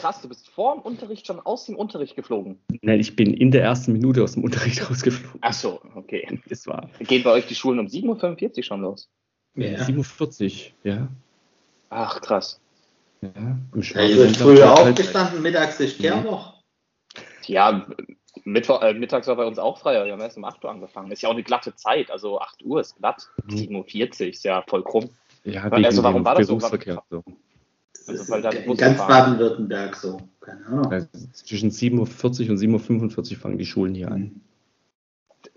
Ach, 0.00 0.02
krass, 0.02 0.22
du 0.22 0.28
bist 0.28 0.48
vor 0.48 0.74
dem 0.74 0.82
Unterricht 0.82 1.26
schon 1.26 1.40
aus 1.40 1.66
dem 1.66 1.76
Unterricht 1.76 2.16
geflogen. 2.16 2.58
Nein, 2.80 3.00
ich 3.00 3.16
bin 3.16 3.34
in 3.34 3.50
der 3.50 3.62
ersten 3.62 3.92
Minute 3.92 4.24
aus 4.24 4.32
dem 4.32 4.44
Unterricht 4.44 4.80
rausgeflogen. 4.90 5.38
Ach 5.42 5.52
so, 5.52 5.80
okay. 5.94 6.40
Das 6.48 6.66
war 6.66 6.88
Gehen 7.00 7.22
bei 7.22 7.30
euch 7.32 7.46
die 7.46 7.54
Schulen 7.54 7.78
um 7.78 7.86
7.45 7.86 8.56
Uhr 8.56 8.62
schon 8.62 8.80
los? 8.80 9.10
Ja. 9.56 9.78
7.40 9.80 10.44
Uhr, 10.44 10.90
ja. 10.90 11.08
Ach, 11.90 12.20
krass. 12.20 12.60
ja. 13.20 13.30
Im 13.74 13.82
Ja, 13.82 14.02
ihr 14.02 14.16
seid 14.16 14.36
früher 14.36 14.72
aufgestanden, 14.72 15.42
mittags 15.42 15.80
ist 15.80 15.98
Kehrwoch. 15.98 16.54
Ja, 17.46 17.86
Mittwoch, 18.44 18.80
äh, 18.80 18.94
mittags 18.94 19.26
war 19.26 19.36
bei 19.36 19.44
uns 19.44 19.58
auch 19.58 19.78
frei. 19.78 20.04
Wir 20.04 20.12
haben 20.12 20.20
erst 20.20 20.36
um 20.36 20.44
8 20.44 20.64
Uhr 20.64 20.70
angefangen. 20.70 21.10
Ist 21.10 21.22
ja 21.22 21.28
auch 21.28 21.34
eine 21.34 21.42
glatte 21.42 21.74
Zeit. 21.74 22.10
Also 22.10 22.40
8 22.40 22.64
Uhr 22.64 22.80
ist 22.80 22.96
glatt. 22.96 23.28
Mhm. 23.44 23.56
7.40 23.56 24.20
Uhr 24.20 24.28
ist 24.28 24.44
ja 24.44 24.62
voll 24.66 24.84
krumm. 24.84 25.10
Ja, 25.44 25.64
Also 25.64 26.02
warum 26.02 26.24
war 26.24 26.36
das 26.36 26.46
so? 26.46 26.58
So. 26.58 27.24
Also, 28.06 28.32
weil 28.32 28.42
da 28.42 28.50
in 28.50 28.76
ganz. 28.76 28.98
Baden-Württemberg 28.98 29.96
so. 29.96 30.20
Keine 30.40 30.66
Ahnung. 30.66 30.92
Also 30.92 31.08
zwischen 31.32 31.70
7.40 31.70 32.44
Uhr 32.44 32.50
und 32.50 32.58
7.45 32.58 33.32
Uhr 33.32 33.38
fangen 33.38 33.58
die 33.58 33.66
Schulen 33.66 33.94
hier 33.94 34.10
an. 34.10 34.40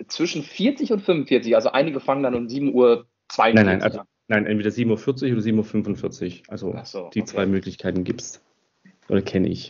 Zwischen 0.08 0.44
40 0.44 0.92
und 0.92 1.02
45. 1.02 1.56
Also 1.56 1.72
einige 1.72 2.00
fangen 2.00 2.24
dann 2.24 2.36
um 2.36 2.50
7 2.50 2.74
Uhr 2.74 3.06
42 3.30 3.56
Nein, 3.56 3.66
nein, 3.66 3.84
also, 3.84 4.00
an. 4.00 4.06
nein, 4.28 4.46
entweder 4.46 4.70
7.40 4.70 4.88
Uhr 4.88 5.32
oder 5.34 5.42
7.45 5.42 6.40
Uhr. 6.40 6.44
Also 6.50 6.76
so, 6.84 7.10
die 7.14 7.22
okay. 7.22 7.32
zwei 7.32 7.46
Möglichkeiten 7.46 8.04
gibt 8.04 8.22
es. 8.22 8.42
Oder 9.10 9.22
kenne 9.22 9.50
ich. 9.50 9.70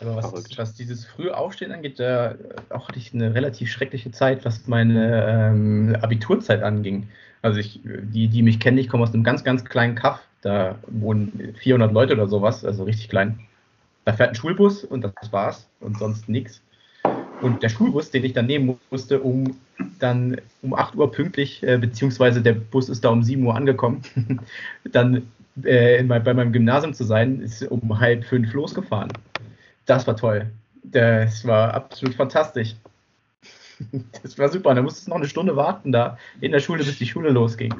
Aber 0.00 0.16
was, 0.16 0.58
was 0.58 0.74
dieses 0.74 1.06
frühe 1.06 1.36
Aufstehen 1.36 1.72
angeht, 1.72 2.00
da 2.00 2.34
auch 2.70 2.88
hatte 2.88 2.98
ich 2.98 3.14
eine 3.14 3.34
relativ 3.34 3.70
schreckliche 3.70 4.10
Zeit, 4.10 4.44
was 4.44 4.66
meine 4.66 5.24
ähm, 5.28 5.96
Abiturzeit 6.00 6.62
anging. 6.62 7.08
Also 7.42 7.60
ich, 7.60 7.80
die, 7.84 8.28
die 8.28 8.42
mich 8.42 8.60
kennen, 8.60 8.78
ich 8.78 8.88
komme 8.88 9.04
aus 9.04 9.14
einem 9.14 9.24
ganz, 9.24 9.44
ganz 9.44 9.64
kleinen 9.64 9.94
Kaff. 9.94 10.20
Da 10.42 10.78
wohnen 10.88 11.54
400 11.58 11.92
Leute 11.92 12.14
oder 12.14 12.26
sowas, 12.26 12.64
also 12.64 12.84
richtig 12.84 13.08
klein. 13.08 13.40
Da 14.04 14.12
fährt 14.12 14.30
ein 14.30 14.34
Schulbus 14.34 14.84
und 14.84 15.02
das 15.02 15.32
war's 15.32 15.68
und 15.80 15.98
sonst 15.98 16.28
nichts. 16.28 16.60
Und 17.40 17.62
der 17.62 17.68
Schulbus, 17.68 18.10
den 18.10 18.24
ich 18.24 18.32
dann 18.32 18.46
nehmen 18.46 18.78
musste, 18.90 19.20
um 19.20 19.56
dann 19.98 20.40
um 20.62 20.74
8 20.74 20.94
Uhr 20.96 21.10
pünktlich, 21.10 21.62
äh, 21.62 21.78
beziehungsweise 21.78 22.40
der 22.40 22.54
Bus 22.54 22.88
ist 22.88 23.04
da 23.04 23.08
um 23.08 23.22
7 23.22 23.44
Uhr 23.44 23.54
angekommen, 23.54 24.02
dann 24.84 25.26
äh, 25.64 25.98
in 25.98 26.06
mein, 26.06 26.22
bei 26.22 26.34
meinem 26.34 26.52
Gymnasium 26.52 26.94
zu 26.94 27.04
sein, 27.04 27.40
ist 27.40 27.62
um 27.62 27.98
halb 27.98 28.24
fünf 28.24 28.52
losgefahren. 28.52 29.12
Das 29.86 30.06
war 30.06 30.16
toll. 30.16 30.50
Das 30.84 31.44
war 31.46 31.74
absolut 31.74 32.14
fantastisch. 32.14 32.74
Das 34.22 34.38
war 34.38 34.48
super. 34.48 34.74
Da 34.74 34.82
musstest 34.82 35.06
du 35.06 35.10
noch 35.10 35.18
eine 35.18 35.28
Stunde 35.28 35.56
warten 35.56 35.92
da 35.92 36.18
in 36.40 36.52
der 36.52 36.60
Schule, 36.60 36.84
bis 36.84 36.98
die 36.98 37.06
Schule 37.06 37.30
losging. 37.30 37.74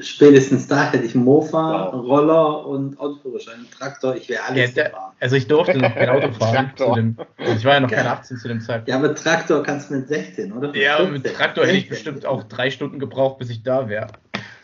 Spätestens 0.00 0.68
da 0.68 0.90
hätte 0.92 1.04
ich 1.04 1.14
Mofa, 1.16 1.90
Wow. 1.92 2.04
Roller 2.06 2.66
und 2.66 2.98
Autoführerschein, 3.00 3.66
Traktor, 3.76 4.14
ich 4.14 4.28
wäre 4.28 4.40
Ja, 4.42 4.48
alles 4.48 4.74
der, 4.74 4.84
gefahren. 4.84 5.12
also 5.18 5.36
ich 5.36 5.46
durfte 5.48 5.78
noch 5.78 5.92
kein 5.94 6.08
Auto 6.10 6.32
fahren. 6.32 6.72
Dem, 6.94 7.16
also 7.38 7.52
ich 7.54 7.64
war 7.64 7.74
ja 7.74 7.80
noch 7.80 7.90
kein 7.90 8.06
18 8.06 8.36
zu 8.36 8.46
dem 8.48 8.60
Zeitpunkt. 8.60 8.88
Ja, 8.88 8.96
aber 8.98 9.14
Traktor 9.16 9.62
kannst 9.64 9.90
du 9.90 9.94
mit 9.94 10.06
16, 10.06 10.52
oder? 10.52 10.74
Ja, 10.76 11.00
mit 11.00 11.22
15, 11.22 11.32
Traktor 11.34 11.64
hätte 11.66 11.76
ich 11.78 11.88
16. 11.88 11.90
bestimmt 12.14 12.26
auch 12.26 12.44
drei 12.44 12.70
Stunden 12.70 13.00
gebraucht, 13.00 13.38
bis 13.38 13.50
ich 13.50 13.62
da 13.64 13.88
wäre. 13.88 14.06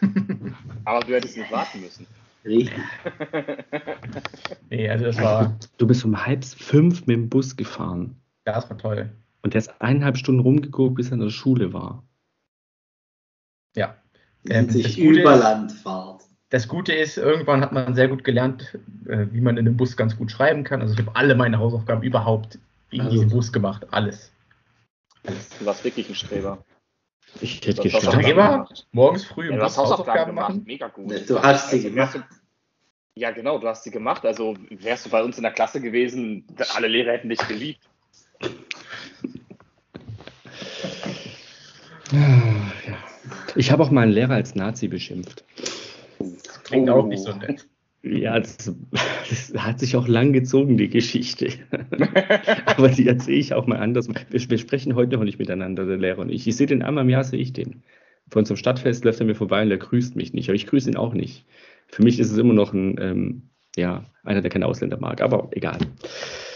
Aber 0.85 1.01
du 1.05 1.15
hättest 1.15 1.37
nicht 1.37 1.51
warten 1.51 1.81
müssen. 1.81 2.07
Richtig. 2.45 2.79
Nee, 4.71 4.89
also 4.89 5.07
das 5.07 5.21
war, 5.21 5.57
Du 5.79 5.87
bist 5.87 6.05
um 6.05 6.25
halb 6.25 6.45
fünf 6.45 7.07
mit 7.07 7.17
dem 7.17 7.29
Bus 7.29 7.57
gefahren. 7.57 8.15
das 8.45 8.69
war 8.71 8.79
toll. 8.79 9.11
Und 9.47 9.55
der 9.55 9.61
ist 9.61 9.81
eineinhalb 9.81 10.17
Stunden 10.17 10.41
rumgeguckt, 10.41 10.97
bis 10.97 11.07
er 11.07 11.13
in 11.13 11.21
der 11.21 11.31
Schule 11.31 11.73
war. 11.73 12.03
Ja. 13.77 13.97
Ähm, 14.49 14.69
sich 14.69 14.83
das 14.83 14.97
Gute 14.97 15.09
ist- 15.11 15.19
Überlandfahrt. 15.21 16.23
Das 16.49 16.67
Gute 16.67 16.93
ist, 16.93 17.17
irgendwann 17.17 17.61
hat 17.61 17.71
man 17.71 17.95
sehr 17.95 18.09
gut 18.09 18.25
gelernt, 18.25 18.77
äh, 19.07 19.27
wie 19.31 19.41
man 19.41 19.57
in 19.57 19.65
dem 19.65 19.77
Bus 19.77 19.97
ganz 19.97 20.17
gut 20.17 20.33
schreiben 20.33 20.65
kann. 20.65 20.81
Also 20.83 20.95
ich 20.95 20.99
habe 21.07 21.15
alle 21.15 21.37
meine 21.37 21.61
Hausaufgaben 21.61 22.03
überhaupt 22.03 22.59
in 22.91 23.03
Also- 23.03 23.13
diesem 23.13 23.29
Bus 23.31 23.53
gemacht. 23.53 23.87
Alles. 23.93 24.33
Du 25.23 25.65
warst 25.65 25.85
wirklich 25.85 26.09
ein 26.09 26.17
Streber. 26.17 26.65
Ich 27.41 27.65
hätte. 27.65 27.85
Hausaufgaben 27.85 28.23
Streber? 28.25 28.51
gemacht. 28.51 28.89
Morgens 28.91 29.25
früh 29.27 29.47
im 29.47 29.53
Ja, 29.53 29.59
du 29.59 29.63
Bus 29.63 29.79
hast 29.79 29.79
Hausaufgaben 29.79 30.27
gemacht. 30.35 30.49
machen. 30.49 30.65
Mega 30.67 30.89
gut. 30.89 31.31
Du 31.31 31.41
hast 31.41 31.71
sie 31.71 31.77
Also, 31.77 31.91
gemacht. 31.91 32.21
Ja, 33.15 33.31
genau, 33.31 33.59
du 33.61 33.69
hast 33.69 33.85
sie 33.85 33.93
gemacht. 33.93 34.27
Also 34.27 34.57
wärst 34.71 35.07
du 35.07 35.11
bei 35.11 35.23
uns 35.23 35.37
in 35.37 35.45
der 35.45 35.53
Klasse 35.53 35.81
gewesen, 35.81 36.45
alle 36.75 36.89
Lehrer 36.89 37.13
hätten 37.13 37.29
dich 37.29 37.39
geliebt. 37.47 37.89
Ah, 38.43 38.49
ja. 42.13 42.97
Ich 43.57 43.71
habe 43.73 43.83
auch 43.83 43.91
mal 43.91 44.03
einen 44.03 44.13
Lehrer 44.13 44.35
als 44.35 44.55
Nazi 44.55 44.89
beschimpft. 44.89 45.45
Klingt 46.65 46.89
Oh. 46.91 46.95
auch 46.95 47.07
nicht 47.07 47.23
so 47.23 47.33
nett. 47.35 47.67
Ja, 48.03 48.39
das, 48.39 48.57
das 49.29 49.53
hat 49.57 49.81
sich 49.81 49.97
auch 49.97 50.07
lang 50.07 50.33
gezogen, 50.33 50.77
die 50.77 50.89
Geschichte. 50.89 51.49
Aber 52.67 52.89
die 52.89 53.09
erzähle 53.09 53.39
ich 53.39 53.53
auch 53.55 53.67
mal 53.67 53.79
anders. 53.79 54.09
Wir, 54.09 54.51
wir 54.51 54.59
sprechen 54.59 54.95
heute 54.95 55.17
noch 55.17 55.25
nicht 55.25 55.39
miteinander, 55.41 55.87
der 55.87 55.97
Lehrer 55.97 56.21
und 56.21 56.31
ich. 56.31 56.47
Ich 56.47 56.57
sehe 56.57 56.69
den 56.69 56.83
einmal 56.83 57.03
im 57.05 57.11
Jahr, 57.11 57.25
sehe 57.25 57.41
ich 57.41 57.53
den. 57.53 57.83
Von 58.31 58.41
unserem 58.41 58.57
Stadtfest 58.59 59.05
läuft 59.05 59.21
er 59.21 59.27
mir 59.27 59.35
vorbei 59.35 59.63
und 59.63 59.71
der 59.71 59.79
grüßt 59.79 60.15
mich 60.15 60.33
nicht. 60.33 60.49
Aber 60.49 60.55
ich 60.55 60.67
grüße 60.67 60.89
ihn 60.91 60.97
auch 60.97 61.15
nicht. 61.15 61.47
Für 61.89 62.03
mich 62.05 62.21
ist 62.21 62.31
es 62.31 62.39
immer 62.39 62.55
noch 62.55 62.73
ein, 62.73 62.97
ähm, 63.01 63.43
ja, 63.77 64.05
einer, 64.23 64.41
der 64.41 64.51
keine 64.51 64.67
Ausländer 64.67 64.99
mag. 65.01 65.21
Aber 65.21 65.49
egal. 65.53 65.79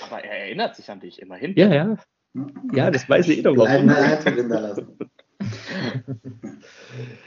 Aber 0.09 0.23
er 0.23 0.45
erinnert 0.47 0.77
sich 0.77 0.89
an 0.89 1.01
dich 1.01 1.21
immerhin. 1.21 1.55
Ja, 1.57 1.73
ja. 1.75 1.97
Ja, 2.73 2.91
das 2.93 3.09
weiß 3.09 3.27
jeder. 3.27 3.53
Bleib 3.53 3.69
Warum. 3.69 3.87
mal 3.87 3.97
Eindruck 3.97 4.35
hinterlassen. 4.35 4.87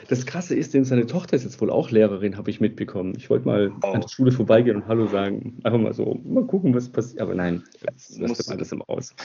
Das 0.08 0.26
Krasse 0.26 0.56
ist, 0.56 0.74
denn 0.74 0.84
seine 0.86 1.06
Tochter 1.08 1.36
ist 1.36 1.44
jetzt 1.44 1.60
wohl 1.62 1.70
auch 1.72 1.90
Lehrerin, 1.90 2.38
habe 2.38 2.50
ich 2.52 2.60
mitbekommen. 2.60 3.14
Ich 3.18 3.30
wollte 3.30 3.48
mal 3.48 3.72
Oh. 3.82 3.88
an 3.94 4.02
der 4.02 4.08
Schule 4.10 4.32
vorbeigehen 4.32 4.76
und 4.76 4.88
Hallo 4.88 5.08
sagen. 5.08 5.60
Einfach 5.64 5.80
mal 5.80 5.94
so, 5.94 6.20
mal 6.24 6.46
gucken, 6.46 6.76
was 6.76 6.90
passiert. 6.92 7.22
Aber 7.22 7.34
nein, 7.34 7.64
das, 7.82 8.10
das 8.10 8.38
wird 8.38 8.50
alles 8.50 8.72
im 8.72 8.82
Aus. 8.84 9.16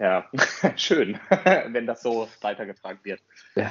Ja, 0.00 0.28
schön, 0.76 1.18
wenn 1.68 1.86
das 1.86 2.02
so 2.02 2.28
weitergefragt 2.40 3.04
wird. 3.04 3.20
Ja. 3.54 3.70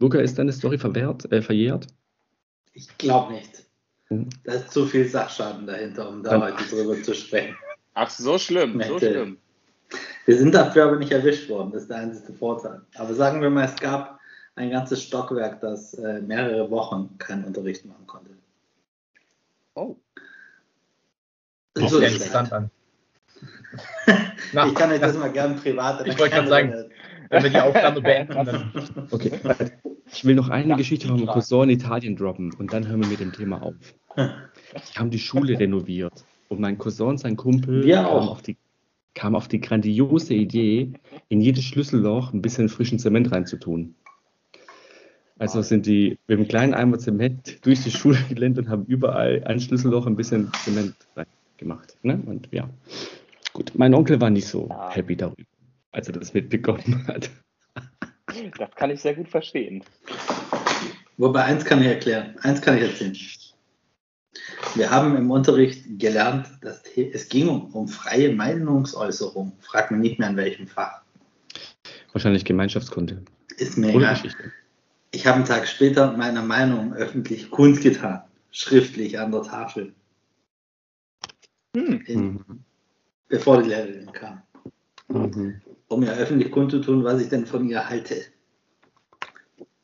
Luca, 0.00 0.18
ist 0.18 0.38
deine 0.38 0.52
Story 0.52 0.78
verwehrt, 0.78 1.30
äh, 1.30 1.42
verjährt? 1.42 1.86
Ich 2.72 2.88
glaube 2.98 3.34
nicht. 3.34 3.64
Hm. 4.08 4.28
Da 4.44 4.54
ist 4.54 4.70
zu 4.72 4.86
viel 4.86 5.06
Sachschaden 5.06 5.66
dahinter, 5.66 6.08
um 6.08 6.22
da 6.22 6.30
Dann- 6.38 6.42
heute 6.42 6.64
drüber 6.64 7.00
zu 7.02 7.14
sprechen. 7.14 7.54
Ach, 7.94 8.10
so 8.10 8.38
schlimm, 8.38 8.72
so 8.82 8.94
Nette. 8.94 9.10
schlimm. 9.10 9.36
Wir 10.26 10.36
sind 10.38 10.54
dafür 10.54 10.84
aber 10.84 10.96
nicht 10.96 11.12
erwischt 11.12 11.48
worden, 11.48 11.72
das 11.72 11.82
ist 11.82 11.90
der 11.90 11.98
einzige 11.98 12.32
Vorteil. 12.32 12.82
Aber 12.96 13.12
sagen 13.14 13.40
wir 13.40 13.50
mal, 13.50 13.64
es 13.64 13.76
gab 13.76 14.20
ein 14.54 14.70
ganzes 14.70 15.02
Stockwerk, 15.02 15.60
das 15.60 15.94
äh, 15.94 16.20
mehrere 16.20 16.70
Wochen 16.70 17.16
keinen 17.18 17.44
Unterricht 17.44 17.84
machen 17.86 18.06
konnte. 18.06 18.30
Oh. 19.74 19.96
Das 21.74 21.84
ist 21.84 21.90
so 21.90 21.98
schlecht. 21.98 22.14
interessant 22.14 22.52
an. 22.52 22.70
Na, 24.52 24.66
Ich 24.66 24.74
kann 24.74 24.90
euch 24.92 25.00
das 25.00 25.16
mal 25.16 25.32
gern 25.32 25.56
privat. 25.56 26.06
Ich 26.06 26.18
wollte 26.18 26.34
gerade 26.34 26.48
sagen, 26.48 26.84
wenn 27.30 27.42
wir 27.42 27.50
die 27.50 27.60
Aufnahme 27.60 28.00
beenden, 28.02 28.44
dann 28.44 29.08
Okay, 29.10 29.32
ich 30.12 30.24
will 30.24 30.34
noch 30.34 30.50
eine 30.50 30.76
Geschichte 30.76 31.08
von 31.08 31.16
meinem 31.16 31.28
Cousin 31.28 31.62
in 31.64 31.70
Italien 31.70 32.16
droppen 32.16 32.52
und 32.58 32.72
dann 32.72 32.86
hören 32.86 33.00
wir 33.00 33.08
mit 33.08 33.20
dem 33.20 33.32
Thema 33.32 33.62
auf. 33.62 33.74
Die 34.16 34.98
haben 34.98 35.10
die 35.10 35.18
Schule 35.18 35.58
renoviert 35.58 36.24
und 36.48 36.60
mein 36.60 36.76
Cousin 36.76 37.08
und 37.08 37.18
sein 37.18 37.36
Kumpel 37.36 37.84
Wir 37.84 38.06
auch. 38.06 38.30
auf, 38.30 38.42
die, 38.42 38.56
kamen 39.14 39.36
auf 39.36 39.48
die 39.48 39.60
grandiose 39.60 40.34
Idee, 40.34 40.92
in 41.28 41.40
jedes 41.40 41.64
Schlüsselloch 41.64 42.32
ein 42.32 42.42
bisschen 42.42 42.68
frischen 42.68 42.98
Zement 42.98 43.30
reinzutun. 43.32 43.94
Also 45.38 45.60
sind 45.62 45.86
die 45.86 46.18
mit 46.28 46.38
einem 46.38 46.46
kleinen 46.48 46.74
Eimer 46.74 46.98
Zement 46.98 47.64
durch 47.66 47.82
die 47.82 47.90
Schule 47.90 48.18
gelennt 48.28 48.58
und 48.58 48.68
haben 48.68 48.84
überall 48.86 49.42
ein 49.44 49.60
Schlüsselloch 49.60 50.06
ein 50.06 50.14
bisschen 50.16 50.52
Zement 50.64 50.94
reingemacht. 51.16 51.96
Ne? 52.02 52.20
Und 52.26 52.48
ja, 52.52 52.68
gut. 53.52 53.72
Mein 53.74 53.92
Onkel 53.94 54.20
war 54.20 54.30
nicht 54.30 54.46
so 54.46 54.68
Ja. 54.70 54.90
happy 54.90 55.16
darüber, 55.16 55.42
als 55.90 56.06
er 56.06 56.14
das 56.14 56.32
mitbekommen 56.32 57.04
hat. 57.08 57.30
Das 58.58 58.70
kann 58.76 58.90
ich 58.90 59.00
sehr 59.00 59.14
gut 59.14 59.28
verstehen. 59.28 59.82
Wobei 61.18 61.44
eins 61.44 61.64
kann 61.64 61.80
ich 61.80 61.88
erklären, 61.88 62.36
eins 62.42 62.62
kann 62.62 62.76
ich 62.76 62.82
erzählen. 62.84 63.14
Wir 64.74 64.90
haben 64.90 65.16
im 65.16 65.30
Unterricht 65.30 65.98
gelernt, 65.98 66.48
dass 66.62 66.82
es 66.96 67.28
ging 67.28 67.48
um, 67.48 67.66
um 67.74 67.88
freie 67.88 68.34
Meinungsäußerung. 68.34 69.52
Frag 69.60 69.90
mich 69.90 70.00
nicht 70.00 70.18
mehr 70.18 70.30
in 70.30 70.36
welchem 70.36 70.66
Fach. 70.66 71.02
Wahrscheinlich 72.12 72.44
Gemeinschaftskunde. 72.44 73.22
Ist 73.58 73.76
mir 73.76 73.94
egal. 73.94 74.18
Ich 75.10 75.26
habe 75.26 75.36
einen 75.36 75.44
Tag 75.44 75.68
später 75.68 76.16
meine 76.16 76.40
Meinung 76.42 76.94
öffentlich 76.94 77.50
kundgetan, 77.50 78.22
schriftlich 78.50 79.18
an 79.18 79.30
der 79.30 79.42
Tafel, 79.42 79.94
Hm. 81.76 82.02
in, 82.06 82.40
bevor 83.28 83.62
die 83.62 83.70
Lehrerin 83.70 84.10
kam, 84.12 84.42
Mhm. 85.08 85.60
um 85.88 86.00
mir 86.00 86.12
öffentlich 86.12 86.50
kundzutun, 86.50 87.04
was 87.04 87.20
ich 87.20 87.28
denn 87.28 87.46
von 87.46 87.68
ihr 87.68 87.88
halte. 87.88 88.24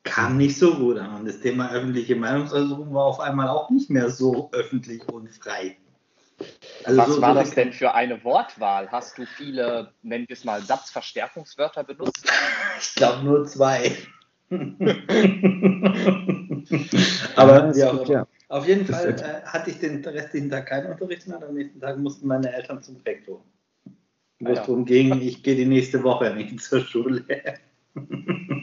Kam 0.04 0.36
nicht 0.38 0.56
so 0.56 0.74
gut 0.74 0.96
an 0.98 1.16
und 1.16 1.26
das 1.26 1.40
Thema 1.40 1.70
öffentliche 1.72 2.16
Meinungsäußerung 2.16 2.94
war 2.94 3.04
auf 3.04 3.20
einmal 3.20 3.48
auch 3.48 3.68
nicht 3.70 3.90
mehr 3.90 4.10
so 4.10 4.50
öffentlich 4.52 5.06
und 5.08 5.28
frei. 5.30 5.76
Also 6.84 6.98
Was 7.00 7.08
so- 7.16 7.20
war 7.22 7.34
so 7.34 7.40
das 7.40 7.50
denn 7.50 7.72
für 7.72 7.94
eine 7.94 8.22
Wortwahl? 8.24 8.88
Hast 8.90 9.18
du 9.18 9.26
viele, 9.26 9.92
nennen 10.02 10.24
wir 10.28 10.34
es 10.34 10.44
mal, 10.44 10.62
Satzverstärkungswörter 10.62 11.84
benutzt? 11.84 12.24
Ich 12.80 12.94
glaube 12.94 13.24
nur 13.24 13.44
zwei. 13.44 13.90
Aber 17.36 17.74
Ja, 17.76 17.90
gut, 17.92 18.08
ja. 18.08 18.26
Auf 18.48 18.66
jeden 18.66 18.86
Das 18.86 18.96
Fall 18.96 19.14
äh, 19.20 19.42
hatte 19.46 19.70
ich 19.70 19.78
den 19.80 20.02
restlichen 20.04 20.48
Tag 20.48 20.66
keinen 20.66 20.92
Unterricht 20.92 21.26
mehr. 21.26 21.42
Am 21.42 21.54
nächsten 21.54 21.80
Tag 21.80 21.98
mussten 21.98 22.28
meine 22.28 22.52
Eltern 22.52 22.80
zum 22.82 22.96
Rektor. 23.04 23.44
Wo 24.38 24.46
Ah, 24.46 24.50
es 24.52 24.56
ja. 24.58 24.62
darum 24.64 24.84
ging, 24.84 25.20
ich 25.20 25.42
gehe 25.42 25.56
die 25.56 25.66
nächste 25.66 26.02
Woche 26.04 26.32
nicht 26.34 26.60
zur 26.60 26.80
Schule. 26.82 27.24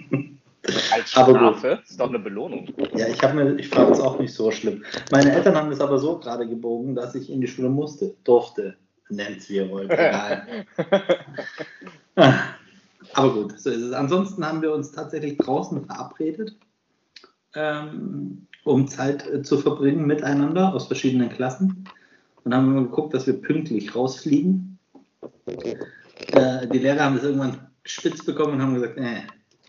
Als 1.05 1.17
Aber 1.17 1.33
gut. 1.33 1.59
Strafe? 1.59 1.83
Ist 1.87 1.99
doch 1.99 2.09
eine 2.09 2.19
Belohnung. 2.19 2.67
ja, 2.95 3.07
ich, 3.07 3.21
mir- 3.33 3.55
ich 3.59 3.69
fand 3.69 3.91
es 3.91 3.99
auch 3.99 4.17
nicht 4.19 4.33
so 4.33 4.49
schlimm. 4.51 4.83
Meine 5.11 5.31
Eltern 5.33 5.55
haben 5.55 5.71
es 5.71 5.79
aber 5.79 5.99
so 5.99 6.17
gerade 6.19 6.47
gebogen, 6.47 6.95
dass 6.95 7.13
ich 7.15 7.29
in 7.29 7.41
die 7.41 7.47
Schule 7.47 7.69
musste, 7.69 8.15
durfte, 8.23 8.75
nennt 9.09 9.37
es 9.37 9.49
wie 9.49 9.57
ihr 9.57 9.69
wollt. 9.69 9.89
Egal. 9.91 10.65
Ah, 12.15 12.33
Aber 13.13 13.33
gut, 13.33 13.59
so 13.59 13.69
ist 13.69 13.81
es. 13.81 13.93
Ansonsten 13.93 14.45
haben 14.45 14.61
wir 14.63 14.73
uns 14.73 14.91
tatsächlich 14.91 15.37
draußen 15.37 15.85
verabredet, 15.85 16.55
ähm, 17.53 18.47
um 18.63 18.87
Zeit 18.87 19.27
äh, 19.31 19.41
zu 19.43 19.59
verbringen 19.59 20.05
miteinander 20.07 20.73
aus 20.73 20.87
verschiedenen 20.87 21.29
Klassen. 21.29 21.87
Und 22.43 22.53
haben 22.53 22.71
immer 22.71 22.83
geguckt, 22.83 23.13
dass 23.13 23.27
wir 23.27 23.39
pünktlich 23.41 23.95
rausfliegen. 23.95 24.77
Äh, 25.45 26.67
die 26.67 26.79
Lehrer 26.79 27.03
haben 27.05 27.15
das 27.15 27.23
irgendwann 27.25 27.67
spitz 27.83 28.23
bekommen 28.25 28.53
und 28.53 28.61
haben 28.61 28.73
gesagt, 28.75 28.97
nee, 28.97 29.23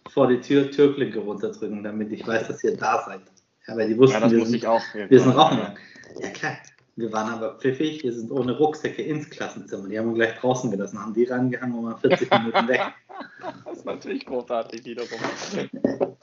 vor 0.09 0.29
die 0.29 0.41
Tür 0.41 0.71
Türklinke 0.71 1.19
runterdrücken, 1.19 1.83
damit 1.83 2.13
ich 2.13 2.27
weiß, 2.27 2.49
dass 2.49 2.63
ihr 2.65 2.77
da 2.77 3.05
seid. 3.07 3.21
Ja, 3.67 3.77
weil 3.77 3.89
die 3.89 3.99
wussten, 3.99 4.15
Ja, 4.15 4.21
das 4.21 4.33
wir, 4.33 4.39
muss 4.39 4.49
sind, 4.49 4.57
ich 4.59 4.67
auch. 4.67 4.83
wir 4.95 5.21
sind 5.21 5.33
rauchen 5.33 5.57
gegangen. 5.59 5.77
Ja 6.21 6.29
klar, 6.31 6.57
wir 6.97 7.13
waren 7.13 7.31
aber 7.33 7.59
pfiffig, 7.59 8.03
wir 8.05 8.13
sind 8.13 8.31
ohne 8.31 8.57
Rucksäcke 8.57 9.03
ins 9.03 9.29
Klassenzimmer. 9.29 9.89
Die 9.89 9.99
haben 9.99 10.09
wir 10.09 10.15
gleich 10.15 10.39
draußen 10.39 10.71
gelassen, 10.71 11.01
haben 11.01 11.15
die 11.15 11.25
rangehangen 11.25 11.77
und 11.79 11.85
waren 11.85 12.01
40 12.01 12.31
Minuten 12.39 12.69
weg. 12.69 12.81
Das 13.65 13.79
ist 13.79 13.85
natürlich 13.85 14.25
großartig 14.25 14.85
wiederum. 14.85 15.19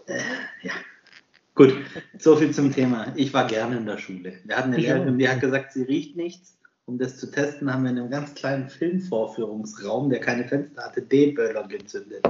Gut, 1.56 1.76
so 2.18 2.36
viel 2.36 2.52
zum 2.52 2.74
Thema. 2.74 3.14
Ich 3.16 3.32
war 3.34 3.46
gerne 3.46 3.78
in 3.78 3.86
der 3.86 3.98
Schule. 4.00 4.34
Wir 4.44 4.58
hatten 4.58 4.74
eine 4.74 4.82
Lehrerin, 4.82 5.20
die 5.20 5.30
hat 5.30 5.40
gesagt, 5.40 5.74
sie 5.74 5.84
riecht 5.84 6.16
nichts. 6.16 6.58
Um 6.86 6.98
das 6.98 7.18
zu 7.18 7.32
testen, 7.32 7.72
haben 7.72 7.84
wir 7.84 7.92
in 7.92 8.00
einem 8.00 8.10
ganz 8.10 8.34
kleinen 8.34 8.68
Filmvorführungsraum, 8.68 10.10
der 10.10 10.20
keine 10.20 10.46
Fenster 10.46 10.84
hatte, 10.84 11.02
D-Böller 11.02 11.68
gezündet. 11.68 12.24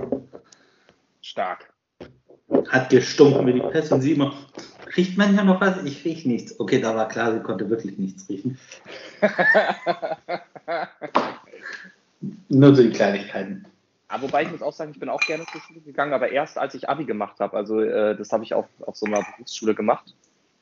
Stark. 1.23 1.73
Hat 2.69 2.89
gestunken 2.89 3.47
wie 3.47 3.53
die 3.53 3.61
Pest 3.61 3.91
und 3.91 4.01
sie 4.01 4.13
immer, 4.13 4.33
riecht 4.95 5.17
man 5.17 5.35
ja 5.35 5.43
noch 5.43 5.59
was? 5.61 5.83
Ich 5.83 6.05
riech 6.05 6.25
nichts. 6.25 6.59
Okay, 6.59 6.79
da 6.79 6.95
war 6.95 7.07
klar, 7.07 7.33
sie 7.33 7.39
konnte 7.41 7.69
wirklich 7.69 7.97
nichts 7.97 8.27
riechen. 8.29 8.59
Nur 12.49 12.75
so 12.75 12.83
die 12.83 12.91
Kleinigkeiten. 12.91 13.65
Aber 14.07 14.23
wobei 14.23 14.43
ich 14.43 14.51
muss 14.51 14.61
auch 14.61 14.73
sagen, 14.73 14.91
ich 14.91 14.99
bin 14.99 15.09
auch 15.09 15.21
gerne 15.21 15.45
zur 15.51 15.61
Schule 15.61 15.81
gegangen, 15.81 16.13
aber 16.13 16.29
erst 16.29 16.57
als 16.57 16.75
ich 16.75 16.87
Abi 16.87 17.05
gemacht 17.05 17.39
habe. 17.39 17.57
Also 17.57 17.79
äh, 17.81 18.15
das 18.15 18.31
habe 18.31 18.43
ich 18.43 18.53
auf, 18.53 18.67
auf 18.85 18.95
so 18.95 19.05
einer 19.07 19.23
Berufsschule 19.23 19.73
gemacht. 19.73 20.13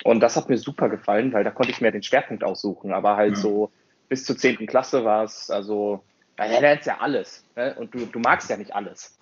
Und 0.04 0.22
das 0.22 0.36
hat 0.38 0.50
mir 0.50 0.58
super 0.58 0.90
gefallen, 0.90 1.34
weil 1.34 1.44
da 1.44 1.52
konnte 1.52 1.72
ich 1.72 1.82
mir 1.82 1.92
den 1.92 2.02
Schwerpunkt 2.04 2.44
aussuchen. 2.44 2.94
Aber 2.94 3.18
halt 3.18 3.36
Ja. 3.36 3.42
so 3.42 3.72
bis 4.10 4.26
zur 4.26 4.38
10. 4.38 4.66
Klasse 4.68 5.04
war 5.04 5.24
es, 5.24 5.50
also, 5.50 6.04
da 6.38 6.46
lernst 6.46 6.88
ja 6.88 6.98
alles. 7.00 7.44
Ne? 7.56 7.76
Und 7.76 7.94
du, 7.94 8.06
du 8.06 8.20
magst 8.20 8.50
ja 8.50 8.58
nicht 8.58 8.74
alles. 8.74 9.18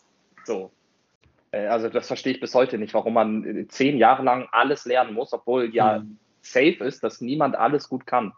So. 0.46 0.72
Äh, 1.52 1.68
Also 1.68 1.90
das 1.90 2.08
verstehe 2.08 2.34
ich 2.34 2.40
bis 2.40 2.54
heute 2.56 2.78
nicht, 2.78 2.94
warum 2.94 3.14
man 3.14 3.44
äh, 3.46 3.68
zehn 3.68 3.98
Jahre 3.98 4.24
lang 4.24 4.48
alles 4.52 4.86
lernen 4.86 5.14
muss, 5.14 5.34
obwohl 5.34 5.74
ja 5.74 6.00
Mhm. 6.00 6.18
safe 6.42 6.84
ist, 6.84 7.04
dass 7.04 7.22
niemand 7.22 7.56
alles 7.56 7.90
gut 7.90 8.06
kann. 8.06 8.34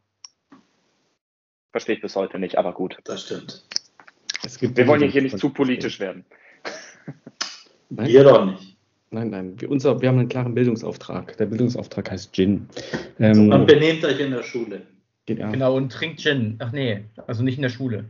Verstehe 1.71 1.95
ich 1.95 2.01
bis 2.01 2.15
heute 2.15 2.37
nicht, 2.39 2.57
aber 2.57 2.73
gut. 2.73 2.97
Das 3.05 3.23
stimmt. 3.23 3.63
Es 4.43 4.57
gibt 4.59 4.75
Wir 4.75 4.87
wollen 4.87 5.01
ja 5.01 5.07
hier 5.07 5.21
nicht 5.21 5.37
zu 5.37 5.49
politisch 5.51 5.99
werden. 5.99 6.25
Nein, 7.89 8.07
Wir 8.07 8.23
doch 8.23 8.45
nicht. 8.45 8.77
nein, 9.11 9.29
nein. 9.29 9.59
Wir, 9.61 9.69
unser, 9.69 10.01
wir 10.01 10.09
haben 10.09 10.19
einen 10.19 10.29
klaren 10.29 10.53
Bildungsauftrag. 10.55 11.35
Der 11.37 11.45
Bildungsauftrag 11.45 12.09
heißt 12.09 12.33
Gin. 12.33 12.67
Ähm, 13.19 13.51
Und 13.51 13.67
benehmt 13.67 14.03
euch 14.05 14.19
in 14.19 14.31
der 14.31 14.43
Schule. 14.43 14.83
geht, 15.25 15.39
ja. 15.39 15.49
Genau, 15.51 15.75
und 15.75 15.91
trinkt 15.91 16.19
Gin. 16.21 16.55
Ach 16.59 16.71
nee, 16.71 17.03
also 17.27 17.43
nicht 17.43 17.57
in 17.57 17.61
der 17.63 17.69
Schule. 17.69 18.05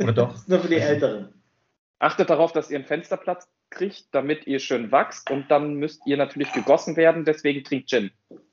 Oder 0.00 0.12
doch? 0.12 0.34
Nur 0.48 0.60
für 0.60 0.68
die 0.68 0.76
Älteren. 0.76 1.28
Achtet 1.98 2.28
darauf, 2.30 2.52
dass 2.52 2.70
ihr 2.70 2.76
einen 2.76 2.86
Fensterplatz 2.86 3.46
kriegt, 3.70 4.06
damit 4.12 4.46
ihr 4.46 4.58
schön 4.58 4.92
wächst 4.92 5.30
und 5.30 5.50
dann 5.50 5.74
müsst 5.74 6.06
ihr 6.06 6.16
natürlich 6.16 6.52
gegossen 6.52 6.96
werden, 6.96 7.24
deswegen 7.24 7.64
trinkt 7.64 7.88
Gin. 7.88 8.10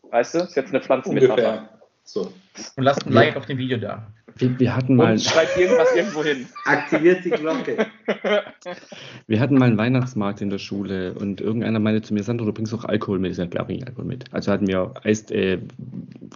Weißt 0.09 0.35
du? 0.35 0.39
Ist 0.39 0.55
jetzt 0.55 0.69
eine 0.69 0.81
Pflanzenmetapher. 0.81 1.69
So. 2.03 2.33
Und 2.75 2.83
lasst 2.83 3.05
ein 3.05 3.13
Like 3.13 3.35
auf 3.35 3.45
dem 3.45 3.57
Video 3.57 3.77
da. 3.77 4.11
Wir, 4.35 4.59
wir, 4.59 4.75
hatten 4.75 4.95
mal, 4.95 5.13
Und 5.13 5.21
schreibt 5.21 5.57
irgendwas 5.57 5.95
irgendwo 5.95 6.23
hin. 6.23 6.47
Aktiviert 6.65 7.23
die 7.23 7.29
Glocke. 7.29 7.87
wir 9.27 9.39
hatten 9.39 9.57
mal 9.57 9.65
einen 9.65 9.77
Weihnachtsmarkt 9.77 10.41
in 10.41 10.49
der 10.49 10.57
Schule 10.57 11.13
und 11.13 11.39
irgendeiner 11.39 11.79
meinte 11.79 12.01
zu 12.01 12.13
mir, 12.13 12.23
Sandro, 12.23 12.45
du 12.45 12.53
bringst 12.53 12.73
auch 12.73 12.83
Alkohol 12.83 13.19
mit. 13.19 13.31
Ich 13.31 13.37
sag, 13.37 13.51
klar, 13.51 13.65
bring 13.65 13.77
ich 13.77 13.87
Alkohol 13.87 14.05
mit. 14.05 14.25
Also 14.33 14.51
hatten 14.51 14.67
wir 14.67 14.93
Eis, 15.03 15.29
äh, 15.31 15.59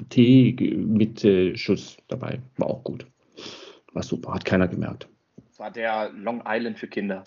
Tee 0.10 0.56
mit 0.78 1.24
äh, 1.26 1.58
Schuss 1.58 1.98
dabei. 2.08 2.40
War 2.58 2.68
auch 2.68 2.84
gut. 2.84 3.06
War 3.94 4.04
super, 4.04 4.34
hat 4.34 4.46
keiner 4.46 4.68
gemerkt. 4.68 5.08
Das 5.50 5.60
war 5.60 5.72
der 5.72 6.12
Long 6.12 6.44
Island 6.48 6.78
für 6.78 6.88
Kinder. 6.88 7.24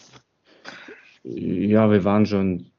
Ja, 1.23 1.91
wir 1.91 2.05
waren 2.05 2.27
schon 2.27 2.71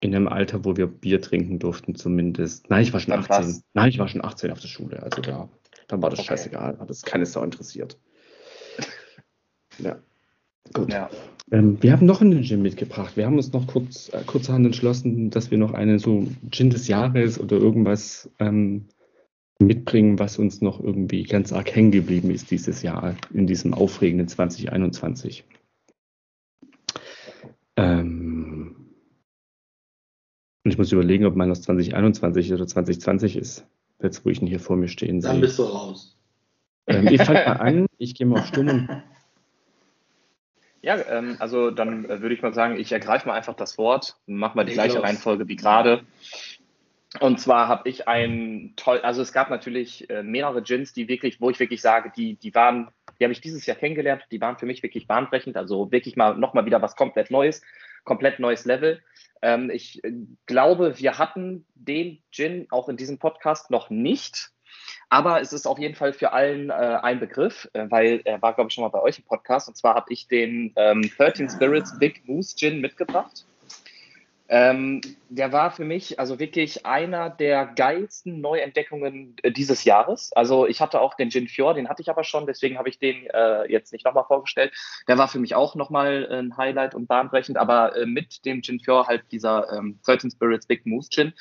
in 0.00 0.14
einem 0.14 0.28
Alter, 0.28 0.64
wo 0.64 0.76
wir 0.76 0.86
Bier 0.86 1.20
trinken 1.20 1.58
durften, 1.58 1.94
zumindest. 1.94 2.70
Nein, 2.70 2.82
ich 2.82 2.92
war 2.92 3.00
schon 3.00 3.10
Dann 3.12 3.20
18. 3.20 3.30
war's- 3.36 3.62
Nein, 3.74 3.88
ich 3.88 3.98
war 3.98 4.08
schon 4.08 4.24
18 4.24 4.50
auf 4.50 4.60
der 4.60 4.68
Schule. 4.68 5.02
Also 5.02 5.22
da, 5.22 5.48
dann 5.88 6.02
war 6.02 6.10
das 6.10 6.20
Okay. 6.20 6.28
scheißegal. 6.28 6.78
Hat 6.78 6.90
es 6.90 7.02
keine 7.02 7.26
Sau 7.26 7.42
interessiert. 7.42 7.98
Ja. 9.78 9.98
Gut. 10.72 10.90
Ja. 10.90 11.10
Ähm, 11.52 11.76
wir 11.82 11.92
haben 11.92 12.06
noch 12.06 12.22
einen 12.22 12.42
Gin 12.42 12.62
mitgebracht. 12.62 13.14
Wir 13.16 13.26
haben 13.26 13.36
uns 13.36 13.52
noch 13.52 13.66
kurz 13.66 14.08
äh, 14.14 14.22
kurzerhand 14.24 14.64
entschlossen, 14.64 15.28
dass 15.28 15.50
wir 15.50 15.58
noch 15.58 15.74
einen 15.74 15.98
so 15.98 16.26
Gin 16.50 16.70
des 16.70 16.88
Jahres 16.88 17.38
oder 17.38 17.58
irgendwas 17.58 18.30
ähm, 18.38 18.86
mitbringen, 19.58 20.18
was 20.18 20.38
uns 20.38 20.62
noch 20.62 20.80
irgendwie 20.80 21.24
ganz 21.24 21.52
arg 21.52 21.74
hängen 21.76 21.90
geblieben 21.90 22.30
ist 22.30 22.50
dieses 22.50 22.80
Jahr, 22.82 23.14
in 23.34 23.46
diesem 23.46 23.74
aufregenden 23.74 24.28
2021. 24.28 25.44
Ähm, 27.76 28.94
und 30.64 30.70
ich 30.70 30.78
muss 30.78 30.92
überlegen, 30.92 31.26
ob 31.26 31.36
meiner 31.36 31.54
2021 31.54 32.52
oder 32.52 32.66
2020 32.66 33.36
ist. 33.36 33.66
Jetzt, 34.02 34.24
wo 34.24 34.30
ich 34.30 34.42
ihn 34.42 34.48
hier 34.48 34.60
vor 34.60 34.76
mir 34.76 34.88
stehen 34.88 35.20
Dann 35.20 35.32
sehe. 35.32 35.40
bist 35.40 35.58
du 35.58 35.64
raus. 35.64 36.18
Ähm, 36.86 37.08
ihr 37.08 37.18
fangt 37.18 37.46
mal 37.46 37.54
an, 37.54 37.86
ich 37.98 38.14
gehe 38.14 38.26
mal 38.26 38.40
auf 38.40 38.46
Stumm 38.46 38.68
und 38.68 38.88
Ja, 40.82 40.98
ähm, 41.08 41.36
also 41.40 41.72
dann 41.72 42.04
äh, 42.04 42.20
würde 42.22 42.32
ich 42.34 42.42
mal 42.42 42.54
sagen, 42.54 42.76
ich 42.78 42.92
ergreife 42.92 43.26
mal 43.26 43.34
einfach 43.34 43.54
das 43.54 43.76
Wort, 43.76 44.18
mach 44.26 44.54
mal 44.54 44.62
die 44.62 44.68
Leg 44.70 44.76
gleiche 44.76 44.98
los. 44.98 45.04
Reihenfolge 45.04 45.48
wie 45.48 45.56
gerade. 45.56 46.04
Und 47.18 47.40
zwar 47.40 47.66
habe 47.66 47.88
ich 47.88 48.06
ein 48.06 48.74
toll, 48.76 49.00
also 49.00 49.20
es 49.20 49.32
gab 49.32 49.50
natürlich 49.50 50.08
äh, 50.10 50.22
mehrere 50.22 50.62
Gins, 50.62 50.92
die 50.92 51.08
wirklich, 51.08 51.40
wo 51.40 51.50
ich 51.50 51.58
wirklich 51.58 51.80
sage, 51.80 52.12
die, 52.16 52.36
die 52.36 52.54
waren, 52.54 52.88
die 53.18 53.24
habe 53.24 53.32
ich 53.32 53.40
dieses 53.40 53.66
Jahr 53.66 53.76
kennengelernt, 53.76 54.24
die 54.30 54.40
waren 54.40 54.58
für 54.58 54.66
mich 54.66 54.82
wirklich 54.82 55.06
bahnbrechend, 55.06 55.56
also 55.56 55.90
wirklich 55.92 56.16
mal 56.16 56.36
nochmal 56.36 56.66
wieder 56.66 56.82
was 56.82 56.96
komplett 56.96 57.30
Neues, 57.30 57.62
komplett 58.04 58.38
neues 58.38 58.64
Level. 58.64 59.02
Ähm, 59.42 59.70
ich 59.70 60.02
äh, 60.04 60.12
glaube, 60.46 60.98
wir 60.98 61.18
hatten 61.18 61.66
den 61.74 62.22
Gin 62.30 62.66
auch 62.70 62.88
in 62.88 62.96
diesem 62.96 63.18
Podcast 63.18 63.70
noch 63.70 63.90
nicht. 63.90 64.50
Aber 65.08 65.40
es 65.40 65.52
ist 65.52 65.66
auf 65.66 65.78
jeden 65.78 65.94
Fall 65.94 66.12
für 66.12 66.32
allen 66.32 66.70
äh, 66.70 66.72
ein 66.72 67.20
Begriff, 67.20 67.68
äh, 67.72 67.86
weil 67.88 68.20
er 68.24 68.42
war, 68.42 68.54
glaube 68.54 68.68
ich, 68.68 68.74
schon 68.74 68.82
mal 68.82 68.88
bei 68.88 69.00
euch 69.00 69.18
im 69.18 69.24
Podcast. 69.24 69.68
Und 69.68 69.76
zwar 69.76 69.94
habe 69.94 70.12
ich 70.12 70.26
den 70.28 70.72
ähm, 70.76 71.02
13 71.16 71.48
Spirits 71.48 71.98
Big 71.98 72.26
Moose 72.26 72.56
Gin 72.56 72.80
mitgebracht. 72.80 73.46
Ähm, 74.48 75.00
der 75.28 75.52
war 75.52 75.72
für 75.72 75.84
mich 75.84 76.20
also 76.20 76.38
wirklich 76.38 76.86
einer 76.86 77.30
der 77.30 77.66
geilsten 77.66 78.40
Neuentdeckungen 78.40 79.34
äh, 79.42 79.50
dieses 79.50 79.82
Jahres. 79.82 80.32
Also 80.34 80.66
ich 80.66 80.80
hatte 80.80 81.00
auch 81.00 81.14
den 81.14 81.30
Gin 81.30 81.48
Fior, 81.48 81.74
den 81.74 81.88
hatte 81.88 82.00
ich 82.00 82.08
aber 82.08 82.22
schon, 82.22 82.46
deswegen 82.46 82.78
habe 82.78 82.88
ich 82.88 83.00
den 83.00 83.26
äh, 83.26 83.70
jetzt 83.70 83.92
nicht 83.92 84.04
nochmal 84.04 84.24
vorgestellt. 84.24 84.72
Der 85.08 85.18
war 85.18 85.26
für 85.26 85.40
mich 85.40 85.56
auch 85.56 85.74
nochmal 85.74 86.28
ein 86.30 86.56
Highlight 86.56 86.94
und 86.94 87.08
bahnbrechend, 87.08 87.56
aber 87.56 87.96
äh, 87.96 88.06
mit 88.06 88.44
dem 88.44 88.62
Gin 88.62 88.78
Fior 88.78 89.08
halt 89.08 89.24
dieser 89.32 89.72
ähm, 89.72 89.98
13 90.06 90.30
Spirits 90.30 90.66
Big 90.66 90.86
Moose 90.86 91.10
Gin, 91.10 91.32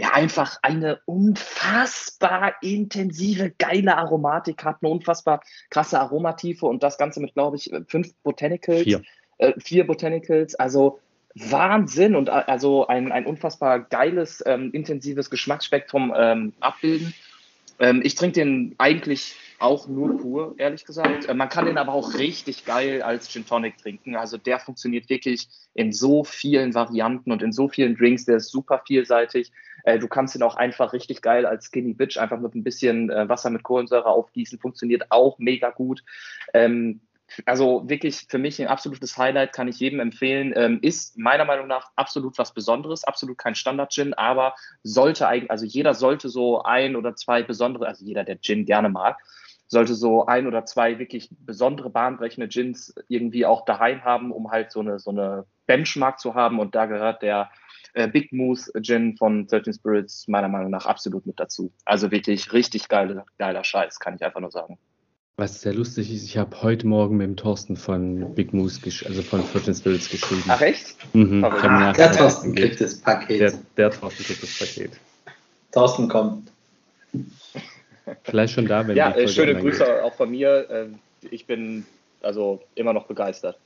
der 0.00 0.14
einfach 0.16 0.58
eine 0.62 1.00
unfassbar 1.04 2.54
intensive, 2.62 3.52
geile 3.58 3.96
Aromatik 3.96 4.64
hat, 4.64 4.78
eine 4.82 4.90
unfassbar 4.90 5.40
krasse 5.70 6.00
Aromatiefe 6.00 6.66
und 6.66 6.82
das 6.82 6.98
Ganze 6.98 7.20
mit, 7.20 7.34
glaube 7.34 7.58
ich, 7.58 7.70
fünf 7.86 8.12
Botanicals. 8.24 8.82
Vier. 8.82 9.02
Äh, 9.38 9.58
vier 9.58 9.86
Botanicals, 9.86 10.54
also 10.56 10.98
Wahnsinn 11.34 12.16
und 12.16 12.28
a- 12.28 12.40
also 12.40 12.86
ein, 12.86 13.12
ein 13.12 13.26
unfassbar 13.26 13.80
geiles, 13.80 14.42
ähm, 14.46 14.70
intensives 14.72 15.30
Geschmacksspektrum 15.30 16.12
ähm, 16.16 16.52
abbilden. 16.60 17.14
Ähm, 17.78 18.02
ich 18.04 18.14
trinke 18.14 18.34
den 18.34 18.74
eigentlich 18.78 19.36
auch 19.58 19.88
nur 19.88 20.18
pur, 20.18 20.54
ehrlich 20.58 20.84
gesagt. 20.84 21.28
Äh, 21.28 21.34
man 21.34 21.48
kann 21.48 21.66
den 21.66 21.78
aber 21.78 21.92
auch 21.92 22.14
richtig 22.14 22.64
geil 22.64 23.02
als 23.02 23.30
Gin 23.30 23.46
Tonic 23.46 23.78
trinken. 23.78 24.16
Also 24.16 24.36
der 24.38 24.58
funktioniert 24.58 25.08
wirklich 25.08 25.48
in 25.74 25.92
so 25.92 26.24
vielen 26.24 26.74
Varianten 26.74 27.32
und 27.32 27.42
in 27.42 27.52
so 27.52 27.68
vielen 27.68 27.96
Drinks. 27.96 28.24
Der 28.26 28.36
ist 28.36 28.50
super 28.50 28.82
vielseitig. 28.86 29.52
Äh, 29.84 29.98
du 29.98 30.08
kannst 30.08 30.34
ihn 30.34 30.42
auch 30.42 30.56
einfach 30.56 30.92
richtig 30.92 31.22
geil 31.22 31.46
als 31.46 31.66
Skinny 31.66 31.94
Bitch 31.94 32.18
einfach 32.18 32.40
mit 32.40 32.54
ein 32.54 32.64
bisschen 32.64 33.08
äh, 33.10 33.28
Wasser 33.28 33.50
mit 33.50 33.62
Kohlensäure 33.62 34.08
aufgießen. 34.08 34.58
Funktioniert 34.58 35.10
auch 35.10 35.38
mega 35.38 35.70
gut. 35.70 36.02
Ähm, 36.52 37.00
also 37.46 37.88
wirklich 37.88 38.26
für 38.28 38.38
mich 38.38 38.60
ein 38.60 38.68
absolutes 38.68 39.16
Highlight, 39.16 39.52
kann 39.52 39.68
ich 39.68 39.78
jedem 39.78 40.00
empfehlen. 40.00 40.52
Ähm, 40.56 40.78
ist 40.82 41.18
meiner 41.18 41.44
Meinung 41.44 41.66
nach 41.66 41.90
absolut 41.96 42.38
was 42.38 42.54
Besonderes, 42.54 43.04
absolut 43.04 43.38
kein 43.38 43.54
Standard-Gin, 43.54 44.14
aber 44.14 44.54
sollte 44.82 45.28
eigentlich, 45.28 45.50
also 45.50 45.64
jeder 45.64 45.94
sollte 45.94 46.28
so 46.28 46.62
ein 46.62 46.96
oder 46.96 47.14
zwei 47.16 47.42
besondere, 47.42 47.86
also 47.86 48.04
jeder, 48.04 48.24
der 48.24 48.40
Gin 48.40 48.64
gerne 48.64 48.88
mag, 48.88 49.18
sollte 49.70 49.94
so 49.94 50.26
ein 50.26 50.46
oder 50.46 50.64
zwei 50.64 50.98
wirklich 50.98 51.30
besondere 51.30 51.90
bahnbrechende 51.90 52.48
Gins 52.48 52.92
irgendwie 53.08 53.46
auch 53.46 53.64
daheim 53.64 54.04
haben, 54.04 54.32
um 54.32 54.50
halt 54.50 54.72
so 54.72 54.80
eine, 54.80 54.98
so 54.98 55.10
eine 55.10 55.46
Benchmark 55.66 56.18
zu 56.18 56.34
haben. 56.34 56.58
Und 56.58 56.74
da 56.74 56.86
gehört 56.86 57.22
der 57.22 57.50
äh, 57.94 58.08
Big 58.08 58.32
Moose 58.32 58.72
Gin 58.82 59.16
von 59.16 59.46
13 59.46 59.74
Spirits 59.74 60.26
meiner 60.26 60.48
Meinung 60.48 60.70
nach 60.70 60.86
absolut 60.86 61.24
mit 61.24 61.38
dazu. 61.38 61.72
Also 61.84 62.10
wirklich 62.10 62.52
richtig 62.52 62.88
geile, 62.88 63.24
geiler 63.38 63.62
Scheiß, 63.62 64.00
kann 64.00 64.16
ich 64.16 64.24
einfach 64.24 64.40
nur 64.40 64.50
sagen. 64.50 64.78
Was 65.40 65.62
sehr 65.62 65.72
lustig 65.72 66.12
ist, 66.12 66.22
ich 66.24 66.36
habe 66.36 66.60
heute 66.60 66.86
Morgen 66.86 67.16
mit 67.16 67.26
dem 67.26 67.34
Thorsten 67.34 67.74
von 67.74 68.34
Big 68.34 68.52
Moose, 68.52 68.78
gesch- 68.82 69.06
also 69.06 69.22
von 69.22 69.42
14 69.42 69.74
Spirits 69.74 70.10
geschrieben. 70.10 70.44
Ach 70.48 70.60
echt? 70.60 70.96
Mhm. 71.14 71.40
Mir 71.40 71.94
Der 71.96 72.12
Thorsten 72.12 72.54
kriegt 72.54 72.78
das 72.78 72.96
Paket. 73.00 73.40
Der, 73.40 73.52
der 73.78 73.90
Thorsten 73.90 74.22
kriegt 74.22 74.42
das 74.42 74.58
Paket. 74.58 74.90
Thorsten 75.72 76.08
kommt. 76.08 76.52
Vielleicht 78.24 78.52
schon 78.52 78.66
da, 78.66 78.86
wenn 78.86 78.94
Ja, 78.94 79.12
die 79.12 79.20
äh, 79.20 79.22
Folge 79.22 79.32
schöne 79.32 79.50
online 79.52 79.70
geht. 79.70 79.78
Grüße 79.78 80.04
auch 80.04 80.12
von 80.14 80.30
mir. 80.30 80.68
Äh, 80.68 80.86
ich 81.30 81.46
bin 81.46 81.86
also 82.20 82.60
immer 82.74 82.92
noch 82.92 83.06
begeistert. 83.06 83.58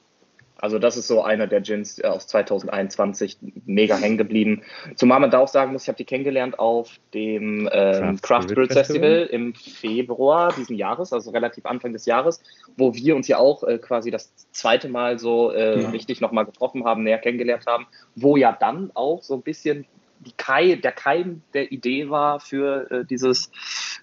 Also 0.57 0.79
das 0.79 0.97
ist 0.97 1.09
so 1.09 1.23
einer 1.23 1.47
der 1.47 1.61
Gins 1.61 2.01
aus 2.03 2.27
2021, 2.29 3.39
mega 3.67 3.97
hängen 3.97 4.17
geblieben. 4.17 4.63
Zumal 4.95 5.19
man 5.21 5.31
da 5.31 5.39
auch 5.41 5.49
sagen 5.49 5.73
muss, 5.73 5.83
ich 5.83 5.89
habe 5.89 5.97
die 5.97 6.05
kennengelernt 6.05 6.59
auf 6.59 6.93
dem 7.13 7.69
ähm, 7.73 8.21
Craft 8.23 8.45
Spirit 8.45 8.73
Festival 8.73 9.29
im 9.31 9.55
Februar 9.55 10.53
diesen 10.53 10.77
Jahres, 10.77 11.13
also 11.13 11.31
relativ 11.33 11.67
Anfang 11.67 11.93
des 11.93 12.07
Jahres, 12.07 12.41
wo 12.77 12.95
wir 12.95 13.17
uns 13.17 13.27
ja 13.27 13.39
auch 13.39 13.65
äh, 13.65 13.79
quasi 13.79 14.11
das 14.11 14.33
zweite 14.53 14.89
Mal 14.89 15.19
so 15.19 15.51
äh, 15.53 15.83
Ja. 15.83 15.91
richtig 15.91 16.21
nochmal 16.21 16.47
getroffen 16.47 16.85
haben, 16.85 17.03
näher 17.03 17.19
kennengelernt 17.19 17.67
haben, 17.67 17.87
wo 18.15 18.37
ja 18.37 18.53
dann 18.53 18.91
auch 18.95 19.23
so 19.23 19.35
ein 19.35 19.43
bisschen 19.43 19.87
die 20.21 20.33
Kai, 20.37 20.77
der 20.77 20.93
Keim 20.93 21.43
der 21.53 21.73
Idee 21.73 22.09
war 22.11 22.41
für 22.41 22.91
äh, 22.91 23.05
dieses 23.05 23.51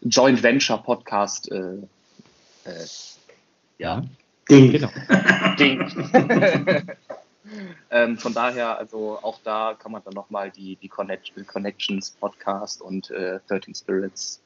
Joint 0.02 0.44
Venture 0.44 0.84
Podcast. 0.84 1.52
Äh, 1.52 1.78
äh, 2.66 2.86
ja, 3.80 4.04
Ding. 4.50 4.72
Genau. 4.72 4.90
Ding. 5.60 5.82
ähm, 7.92 8.18
von 8.18 8.34
daher, 8.34 8.78
also 8.78 9.20
auch 9.22 9.40
da 9.44 9.76
kann 9.78 9.92
man 9.92 10.04
dann 10.04 10.14
nochmal 10.14 10.52
die, 10.52 10.76
die 10.78 10.88
Connect 10.90 11.34
Connections 11.48 12.12
Podcast 12.12 12.82
und 12.82 13.12
äh, 13.12 13.40
13 13.48 13.76
Spirits 13.76 14.42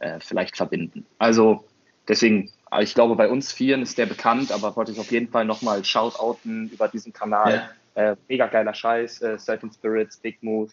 äh, 0.00 0.20
vielleicht 0.20 0.56
verbinden. 0.56 1.06
Also 1.18 1.64
deswegen 2.08 2.50
ich 2.80 2.94
glaube, 2.94 3.14
bei 3.16 3.28
uns 3.28 3.52
Vieren 3.52 3.82
ist 3.82 3.96
der 3.96 4.06
bekannt, 4.06 4.50
aber 4.52 4.74
wollte 4.76 4.92
ich 4.92 4.98
auf 4.98 5.10
jeden 5.10 5.28
Fall 5.28 5.44
nochmal 5.44 5.84
shoutouten 5.84 6.68
über 6.70 6.88
diesen 6.88 7.12
Kanal. 7.12 7.70
Ja. 7.94 8.10
Äh, 8.12 8.16
mega 8.28 8.46
geiler 8.46 8.74
Scheiß, 8.74 9.22
äh, 9.22 9.38
Surfing 9.38 9.72
Spirits, 9.72 10.16
Big 10.18 10.42
Move. 10.42 10.70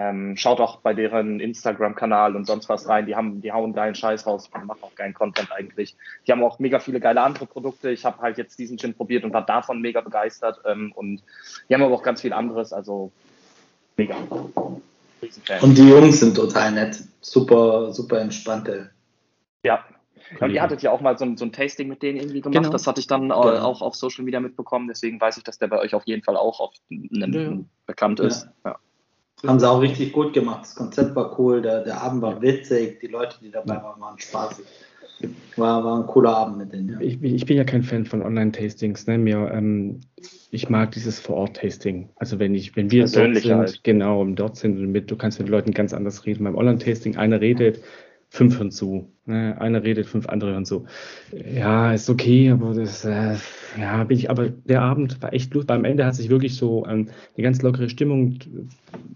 Ähm, 0.00 0.36
schaut 0.36 0.60
auch 0.60 0.76
bei 0.76 0.94
deren 0.94 1.40
Instagram-Kanal 1.40 2.36
und 2.36 2.46
sonst 2.46 2.68
was 2.68 2.88
rein. 2.88 3.06
Die 3.06 3.16
haben, 3.16 3.42
die 3.42 3.50
hauen 3.50 3.72
geilen 3.72 3.96
Scheiß 3.96 4.28
raus, 4.28 4.48
die 4.48 4.56
machen 4.56 4.80
auch 4.80 4.94
geilen 4.94 5.12
Content 5.12 5.50
eigentlich. 5.50 5.96
Die 6.24 6.30
haben 6.30 6.44
auch 6.44 6.60
mega 6.60 6.78
viele 6.78 7.00
geile 7.00 7.20
andere 7.20 7.46
Produkte. 7.46 7.90
Ich 7.90 8.04
habe 8.04 8.22
halt 8.22 8.38
jetzt 8.38 8.60
diesen 8.60 8.78
Gin 8.78 8.94
probiert 8.94 9.24
und 9.24 9.32
war 9.32 9.44
davon 9.44 9.80
mega 9.80 10.00
begeistert. 10.00 10.60
Ähm, 10.64 10.92
und 10.94 11.24
die 11.68 11.74
haben 11.74 11.82
aber 11.82 11.96
auch 11.96 12.04
ganz 12.04 12.20
viel 12.20 12.32
anderes. 12.32 12.72
Also 12.72 13.10
mega. 13.96 14.14
Und 15.62 15.76
die 15.76 15.88
Jungs 15.88 16.20
sind 16.20 16.36
total 16.36 16.70
nett. 16.70 17.02
Super, 17.20 17.92
super 17.92 18.20
entspannte. 18.20 18.90
Ja, 19.64 19.84
und 20.38 20.50
ihr 20.52 20.62
hattet 20.62 20.82
ja 20.82 20.92
auch 20.92 21.00
mal 21.00 21.18
so 21.18 21.24
ein, 21.24 21.36
so 21.36 21.44
ein 21.44 21.50
Tasting 21.50 21.88
mit 21.88 22.04
denen 22.04 22.18
irgendwie 22.18 22.40
gemacht. 22.40 22.62
Genau. 22.62 22.70
Das 22.70 22.86
hatte 22.86 23.00
ich 23.00 23.08
dann 23.08 23.22
genau. 23.22 23.40
auch 23.40 23.82
auf 23.82 23.96
Social 23.96 24.24
Media 24.24 24.38
mitbekommen. 24.38 24.86
Deswegen 24.86 25.20
weiß 25.20 25.38
ich, 25.38 25.42
dass 25.42 25.58
der 25.58 25.66
bei 25.66 25.80
euch 25.80 25.94
auf 25.94 26.06
jeden 26.06 26.22
Fall 26.22 26.36
auch 26.36 26.60
auf 26.60 26.74
einem 26.90 27.32
ja. 27.32 27.58
bekannt 27.86 28.20
ist. 28.20 28.48
Ja. 28.64 28.78
Haben 29.46 29.60
sie 29.60 29.70
auch 29.70 29.80
richtig 29.80 30.12
gut 30.12 30.32
gemacht. 30.32 30.62
Das 30.62 30.74
Konzept 30.74 31.14
war 31.14 31.38
cool, 31.38 31.62
der, 31.62 31.84
der 31.84 32.02
Abend 32.02 32.22
war 32.22 32.42
witzig, 32.42 33.00
die 33.00 33.06
Leute, 33.06 33.36
die 33.40 33.50
dabei 33.50 33.76
waren, 33.82 34.00
waren 34.00 34.18
spaßig. 34.18 34.64
War, 35.56 35.84
war 35.84 36.00
ein 36.00 36.06
cooler 36.06 36.36
Abend 36.36 36.58
mit 36.58 36.72
denen. 36.72 36.90
Ja. 36.90 37.00
Ich, 37.00 37.20
ich, 37.22 37.44
bin 37.44 37.56
ja 37.56 37.64
kein 37.64 37.82
Fan 37.82 38.04
von 38.04 38.22
Online-Tastings. 38.22 39.06
Ne? 39.08 39.18
Mir, 39.18 39.50
ähm, 39.52 40.00
ich 40.50 40.68
mag 40.68 40.92
dieses 40.92 41.18
Vor-Ort-Tasting. 41.18 42.08
Also 42.16 42.38
wenn 42.38 42.54
ich, 42.54 42.76
wenn 42.76 42.90
wir 42.90 43.02
dort 43.02 43.36
sind, 43.36 43.44
halt. 43.44 43.82
genau, 43.82 44.24
dort 44.24 44.56
sind, 44.56 44.78
mit, 44.92 45.10
du 45.10 45.16
kannst 45.16 45.38
mit 45.38 45.48
den 45.48 45.52
Leuten 45.52 45.72
ganz 45.72 45.92
anders 45.92 46.24
reden. 46.24 46.44
Beim 46.44 46.54
Online-Tasting, 46.54 47.16
einer 47.16 47.40
redet, 47.40 47.80
fünf 48.30 48.58
hören 48.58 48.70
zu. 48.70 49.10
Ne? 49.24 49.56
Einer 49.58 49.82
redet, 49.82 50.06
fünf 50.06 50.28
andere 50.28 50.52
hören 50.52 50.64
zu. 50.64 50.84
Ja, 51.32 51.92
ist 51.92 52.10
okay, 52.10 52.50
aber 52.50 52.74
das, 52.74 53.04
äh, 53.04 53.36
ja, 53.78 54.04
bin 54.04 54.18
ich, 54.18 54.30
aber 54.30 54.48
der 54.48 54.82
Abend 54.82 55.20
war 55.22 55.32
echt 55.32 55.54
lustig. 55.54 55.68
Beim 55.68 55.84
Ende 55.84 56.04
hat 56.04 56.14
sich 56.14 56.28
wirklich 56.28 56.56
so 56.56 56.86
ähm, 56.86 57.08
eine 57.36 57.42
ganz 57.42 57.62
lockere 57.62 57.88
Stimmung, 57.88 58.38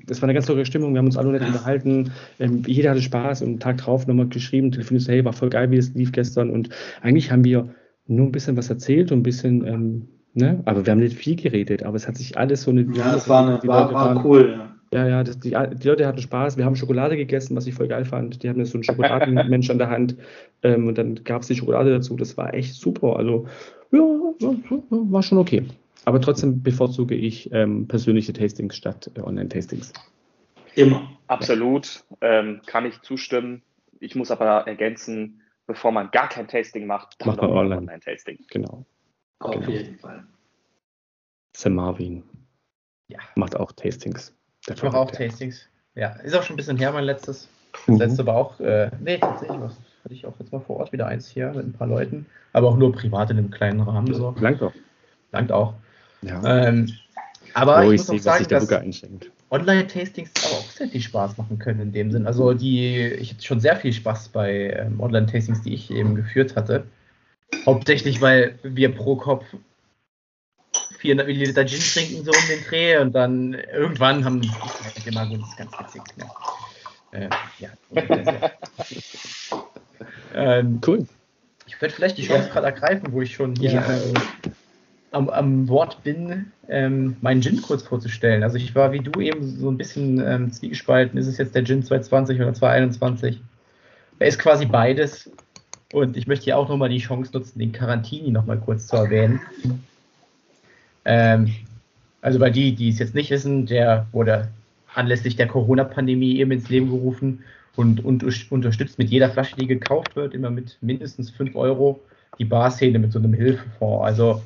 das 0.06 0.22
war 0.22 0.28
eine 0.28 0.34
ganz 0.34 0.48
lockere 0.48 0.64
Stimmung, 0.64 0.94
wir 0.94 0.98
haben 0.98 1.06
uns 1.06 1.16
alle 1.16 1.30
nett 1.30 1.46
unterhalten, 1.46 2.10
ähm, 2.40 2.62
jeder 2.66 2.90
hatte 2.90 3.02
Spaß 3.02 3.42
und 3.42 3.48
einen 3.48 3.60
Tag 3.60 3.78
drauf 3.78 4.06
nochmal 4.06 4.28
geschrieben, 4.28 4.72
telefoniert, 4.72 5.08
hey, 5.08 5.24
war 5.24 5.32
voll 5.32 5.50
geil, 5.50 5.70
wie 5.70 5.76
es 5.76 5.94
lief 5.94 6.12
gestern 6.12 6.50
und 6.50 6.70
eigentlich 7.02 7.30
haben 7.30 7.44
wir 7.44 7.74
nur 8.06 8.26
ein 8.26 8.32
bisschen 8.32 8.56
was 8.56 8.70
erzählt 8.70 9.12
und 9.12 9.20
ein 9.20 9.22
bisschen, 9.22 9.66
ähm, 9.66 10.08
ne, 10.34 10.62
aber 10.64 10.86
wir 10.86 10.90
haben 10.90 11.00
nicht 11.00 11.16
viel 11.16 11.36
geredet, 11.36 11.82
aber 11.82 11.96
es 11.96 12.08
hat 12.08 12.16
sich 12.16 12.36
alles 12.36 12.62
so 12.62 12.70
eine... 12.70 12.82
Ja, 12.94 13.14
es 13.14 13.28
war, 13.28 13.46
eine, 13.46 13.68
war, 13.68 13.92
war 13.92 14.24
cool, 14.24 14.54
ja. 14.58 14.71
Ja, 14.92 15.08
ja, 15.08 15.24
das, 15.24 15.38
die, 15.38 15.50
die, 15.50 15.88
Leute 15.88 16.06
hatten 16.06 16.20
Spaß. 16.20 16.58
Wir 16.58 16.66
haben 16.66 16.76
Schokolade 16.76 17.16
gegessen, 17.16 17.56
was 17.56 17.66
ich 17.66 17.74
voll 17.74 17.88
geil 17.88 18.04
fand. 18.04 18.42
Die 18.42 18.48
hatten 18.48 18.62
so 18.66 18.76
einen 18.76 18.84
Schokoladenmensch 18.84 19.70
an 19.70 19.78
der 19.78 19.88
Hand. 19.88 20.16
Ähm, 20.62 20.86
und 20.86 20.98
dann 20.98 21.24
gab 21.24 21.40
es 21.40 21.48
die 21.48 21.54
Schokolade 21.54 21.90
dazu. 21.90 22.14
Das 22.16 22.36
war 22.36 22.52
echt 22.52 22.74
super. 22.74 23.16
Also, 23.16 23.46
ja, 23.90 23.98
war 24.00 25.22
schon 25.22 25.38
okay. 25.38 25.64
Aber 26.04 26.20
trotzdem 26.20 26.62
bevorzuge 26.62 27.14
ich 27.14 27.50
ähm, 27.52 27.88
persönliche 27.88 28.34
Tastings 28.34 28.76
statt 28.76 29.10
äh, 29.14 29.20
Online-Tastings. 29.20 29.94
Immer. 30.74 31.10
Absolut. 31.26 32.04
Ähm, 32.20 32.60
kann 32.66 32.84
ich 32.84 33.00
zustimmen. 33.00 33.62
Ich 33.98 34.14
muss 34.14 34.30
aber 34.30 34.66
ergänzen, 34.66 35.40
bevor 35.66 35.92
man 35.92 36.10
gar 36.10 36.28
kein 36.28 36.48
Tasting 36.48 36.86
macht, 36.86 37.20
dann 37.20 37.28
macht 37.28 37.40
man 37.40 37.50
Online-Tasting. 37.50 38.36
Online 38.36 38.48
genau. 38.50 38.84
Auf 39.38 39.54
genau. 39.54 39.70
jeden 39.70 39.98
Fall. 39.98 40.26
Sam 41.56 41.76
Marvin. 41.76 42.24
Ja. 43.08 43.20
Macht 43.36 43.56
auch 43.56 43.72
Tastings. 43.72 44.34
Ich 44.68 44.82
mache 44.82 44.96
auch 44.96 45.10
Tastings. 45.10 45.66
Ja, 45.94 46.10
ist 46.22 46.34
auch 46.34 46.42
schon 46.42 46.54
ein 46.54 46.56
bisschen 46.56 46.78
her, 46.78 46.92
mein 46.92 47.04
letztes. 47.04 47.48
Das 47.72 47.88
mhm. 47.88 47.96
letzte 47.96 48.26
war 48.26 48.36
auch, 48.36 48.60
äh, 48.60 48.90
nee, 49.00 49.18
tatsächlich 49.18 49.60
was. 49.60 49.76
Hatte 50.04 50.14
ich 50.14 50.26
auch 50.26 50.34
jetzt 50.40 50.52
mal 50.52 50.60
vor 50.60 50.78
Ort 50.78 50.92
wieder 50.92 51.06
eins 51.06 51.28
hier 51.28 51.52
mit 51.52 51.64
ein 51.64 51.72
paar 51.72 51.86
Leuten, 51.86 52.26
aber 52.52 52.68
auch 52.68 52.76
nur 52.76 52.92
privat 52.92 53.30
in 53.30 53.38
einem 53.38 53.50
kleinen 53.50 53.80
Rahmen. 53.80 54.12
So. 54.12 54.34
Langt 54.40 54.60
auch. 54.60 54.72
Langt 55.30 55.52
auch. 55.52 55.74
Ja. 56.22 56.66
Ähm, 56.66 56.92
aber 57.54 57.86
oh, 57.86 57.90
ich, 57.92 58.00
ich 58.00 58.08
muss 58.08 58.26
auch 58.26 58.38
sagen, 58.38 58.48
dass 58.48 58.68
Online-Tastings 59.50 60.30
aber 60.44 60.54
auch 60.54 60.70
sehr 60.70 60.88
viel 60.88 61.00
Spaß 61.00 61.36
machen 61.36 61.58
können 61.58 61.80
in 61.80 61.92
dem 61.92 62.10
Sinn. 62.10 62.26
Also 62.26 62.54
die, 62.54 63.04
ich 63.06 63.34
hatte 63.34 63.44
schon 63.44 63.60
sehr 63.60 63.76
viel 63.76 63.92
Spaß 63.92 64.30
bei 64.30 64.70
ähm, 64.70 64.98
Online-Tastings, 64.98 65.62
die 65.62 65.74
ich 65.74 65.90
eben 65.90 66.14
geführt 66.14 66.56
hatte. 66.56 66.84
Hauptsächlich, 67.66 68.20
weil 68.20 68.58
wir 68.62 68.94
pro 68.94 69.16
Kopf 69.16 69.44
400 71.02 71.26
Milliliter 71.26 71.66
Gin 71.66 71.80
trinken, 71.80 72.24
so 72.24 72.30
um 72.30 72.48
den 72.48 72.64
Dreh. 72.64 72.96
Und 72.98 73.12
dann 73.12 73.54
irgendwann 73.54 74.24
haben 74.24 74.40
die 74.40 74.50
halt 74.50 75.06
immer 75.06 75.26
gut, 75.26 75.42
das 75.42 75.48
ist 75.48 75.56
ganz 75.56 75.72
witzig. 75.78 76.02
Ne? 76.16 76.30
Äh, 77.12 77.28
ja. 77.58 77.70
ähm, 80.34 80.80
cool. 80.86 81.06
Ich 81.66 81.80
werde 81.80 81.92
vielleicht 81.92 82.18
die 82.18 82.26
Chance 82.26 82.50
gerade 82.50 82.66
ergreifen, 82.66 83.12
wo 83.12 83.20
ich 83.20 83.34
schon 83.34 83.56
hier 83.56 83.72
ja. 83.72 83.82
äh, 83.82 84.14
am, 85.10 85.28
am, 85.28 85.68
Wort 85.68 86.04
bin, 86.04 86.52
ähm, 86.68 87.16
meinen 87.20 87.42
Gin 87.42 87.60
kurz 87.60 87.82
vorzustellen. 87.82 88.44
Also 88.44 88.56
ich 88.56 88.74
war 88.76 88.92
wie 88.92 89.00
du 89.00 89.20
eben 89.20 89.58
so 89.58 89.70
ein 89.70 89.76
bisschen 89.76 90.24
ähm, 90.24 90.52
zwiegespalten. 90.52 91.18
Ist 91.18 91.26
es 91.26 91.36
jetzt 91.36 91.54
der 91.56 91.64
Gin 91.64 91.82
220 91.82 92.40
oder 92.40 92.54
221? 92.54 93.40
Er 94.20 94.28
ist 94.28 94.38
quasi 94.38 94.66
beides. 94.66 95.30
Und 95.92 96.16
ich 96.16 96.28
möchte 96.28 96.44
hier 96.44 96.56
auch 96.56 96.68
nochmal 96.68 96.88
die 96.88 96.98
Chance 96.98 97.32
nutzen, 97.34 97.58
den 97.58 97.72
Carantini 97.72 98.30
nochmal 98.30 98.58
kurz 98.58 98.86
zu 98.86 98.96
erwähnen. 98.96 99.40
Ähm, 101.04 101.52
also 102.20 102.38
bei 102.38 102.50
die, 102.50 102.74
die 102.74 102.88
es 102.88 102.98
jetzt 102.98 103.14
nicht 103.14 103.30
wissen, 103.30 103.66
der 103.66 104.06
wurde 104.12 104.48
anlässlich 104.94 105.36
der 105.36 105.48
Corona-Pandemie 105.48 106.38
eben 106.38 106.52
ins 106.52 106.68
Leben 106.68 106.90
gerufen 106.90 107.42
und, 107.76 108.04
und 108.04 108.24
unterstützt 108.50 108.98
mit 108.98 109.10
jeder 109.10 109.30
Flasche, 109.30 109.56
die 109.56 109.66
gekauft 109.66 110.14
wird, 110.16 110.34
immer 110.34 110.50
mit 110.50 110.76
mindestens 110.80 111.30
5 111.30 111.56
Euro 111.56 112.00
die 112.38 112.44
Barszene 112.44 112.98
mit 112.98 113.12
so 113.12 113.18
einem 113.18 113.34
Hilfefonds. 113.34 114.04
Also 114.04 114.42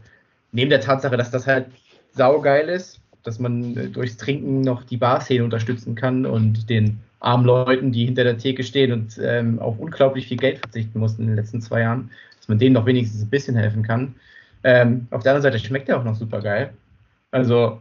neben 0.53 0.71
der 0.71 0.81
Tatsache, 0.81 1.17
dass 1.17 1.31
das 1.31 1.47
halt 1.47 1.67
saugeil 2.13 2.69
ist, 2.69 3.01
dass 3.23 3.39
man 3.39 3.77
äh, 3.77 3.89
durchs 3.89 4.17
Trinken 4.17 4.61
noch 4.61 4.85
die 4.85 4.97
Barszene 4.97 5.45
unterstützen 5.45 5.95
kann 5.95 6.25
und 6.25 6.71
den 6.71 6.99
armen 7.21 7.45
Leuten, 7.45 7.93
die 7.93 8.05
hinter 8.05 8.25
der 8.25 8.39
Theke 8.39 8.63
stehen 8.63 8.93
und 8.93 9.19
ähm, 9.23 9.59
auf 9.59 9.79
unglaublich 9.79 10.29
viel 10.29 10.37
Geld 10.37 10.59
verzichten 10.59 10.99
mussten 10.99 11.23
in 11.23 11.29
den 11.29 11.37
letzten 11.37 11.61
zwei 11.61 11.81
Jahren, 11.81 12.11
dass 12.39 12.49
man 12.49 12.59
denen 12.59 12.75
noch 12.75 12.87
wenigstens 12.87 13.23
ein 13.23 13.31
bisschen 13.31 13.57
helfen 13.57 13.83
kann. 13.83 14.15
Ähm, 14.67 15.07
auf 15.13 15.23
der 15.23 15.31
anderen 15.31 15.53
Seite 15.53 15.65
schmeckt 15.65 15.89
er 15.89 15.97
auch 15.97 16.03
noch 16.03 16.17
super 16.17 16.41
geil. 16.41 16.73
Also, 17.31 17.81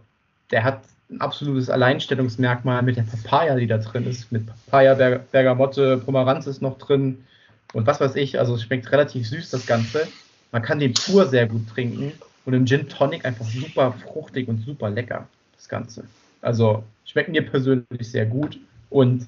der 0.51 0.63
hat 0.63 0.83
ein 1.09 1.19
absolutes 1.19 1.67
Alleinstellungsmerkmal 1.67 2.83
mit 2.83 2.95
der 2.95 3.01
Papaya, 3.01 3.55
die 3.55 3.65
da 3.65 3.79
drin 3.79 4.05
ist. 4.05 4.31
Mit 4.31 4.45
Papaya, 4.45 4.93
Ber 4.93 5.17
Bergamotte, 5.17 5.97
Pomeranz 5.97 6.45
ist 6.45 6.61
noch 6.61 6.77
drin 6.77 7.25
und 7.73 7.87
was 7.87 7.99
weiß 7.99 8.15
ich. 8.17 8.37
Also, 8.37 8.53
es 8.53 8.61
schmeckt 8.61 8.91
relativ 8.91 9.27
süß, 9.27 9.49
das 9.49 9.65
Ganze. 9.65 10.07
Man 10.51 10.61
kann 10.61 10.77
den 10.77 10.93
pur 10.93 11.25
sehr 11.25 11.47
gut 11.47 11.67
trinken 11.67 12.11
und 12.45 12.53
im 12.53 12.67
Gin 12.67 12.87
Tonic 12.87 13.25
einfach 13.25 13.45
super 13.45 13.91
fruchtig 14.03 14.47
und 14.47 14.63
super 14.63 14.91
lecker, 14.91 15.27
das 15.55 15.67
Ganze. 15.67 16.03
Also, 16.43 16.83
schmeckt 17.03 17.29
mir 17.29 17.41
persönlich 17.41 18.11
sehr 18.11 18.27
gut 18.27 18.59
und 18.91 19.25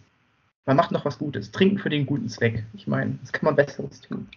man 0.68 0.78
macht 0.78 0.91
noch 0.91 1.05
was 1.05 1.18
Gutes. 1.18 1.49
Trinken 1.49 1.80
für 1.80 1.89
den 1.89 2.05
guten 2.05 2.30
Zweck. 2.30 2.66
Ich 2.76 2.86
meine, 2.86 3.18
was 3.24 3.32
kann 3.32 3.45
man 3.45 3.55
Besseres 3.55 3.99
tun? 4.01 4.30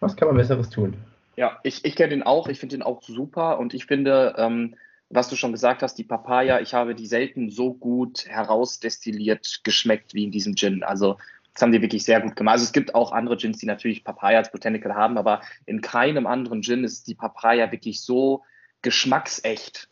Was 0.00 0.16
kann 0.16 0.28
man 0.28 0.38
Besseres 0.38 0.70
tun? 0.70 0.94
Ja, 1.38 1.60
ich, 1.62 1.84
ich 1.84 1.94
kenne 1.94 2.08
den 2.10 2.24
auch, 2.24 2.48
ich 2.48 2.58
finde 2.58 2.74
den 2.74 2.82
auch 2.82 3.00
super 3.00 3.60
und 3.60 3.72
ich 3.72 3.86
finde, 3.86 4.34
ähm, 4.38 4.74
was 5.08 5.28
du 5.28 5.36
schon 5.36 5.52
gesagt 5.52 5.84
hast, 5.84 5.94
die 5.94 6.02
Papaya, 6.02 6.58
ich 6.58 6.74
habe 6.74 6.96
die 6.96 7.06
selten 7.06 7.48
so 7.48 7.72
gut 7.72 8.26
herausdestilliert 8.26 9.60
geschmeckt 9.62 10.14
wie 10.14 10.24
in 10.24 10.32
diesem 10.32 10.56
Gin. 10.56 10.82
Also 10.82 11.16
das 11.54 11.62
haben 11.62 11.70
die 11.70 11.80
wirklich 11.80 12.02
sehr 12.02 12.20
gut 12.20 12.34
gemacht. 12.34 12.54
Also 12.54 12.64
es 12.64 12.72
gibt 12.72 12.92
auch 12.96 13.12
andere 13.12 13.36
Gins, 13.36 13.58
die 13.58 13.66
natürlich 13.66 14.02
Papaya 14.02 14.38
als 14.38 14.50
Botanical 14.50 14.96
haben, 14.96 15.16
aber 15.16 15.40
in 15.64 15.80
keinem 15.80 16.26
anderen 16.26 16.62
Gin 16.62 16.82
ist 16.82 17.06
die 17.06 17.14
Papaya 17.14 17.70
wirklich 17.70 18.00
so 18.00 18.42
geschmacksecht 18.82 19.88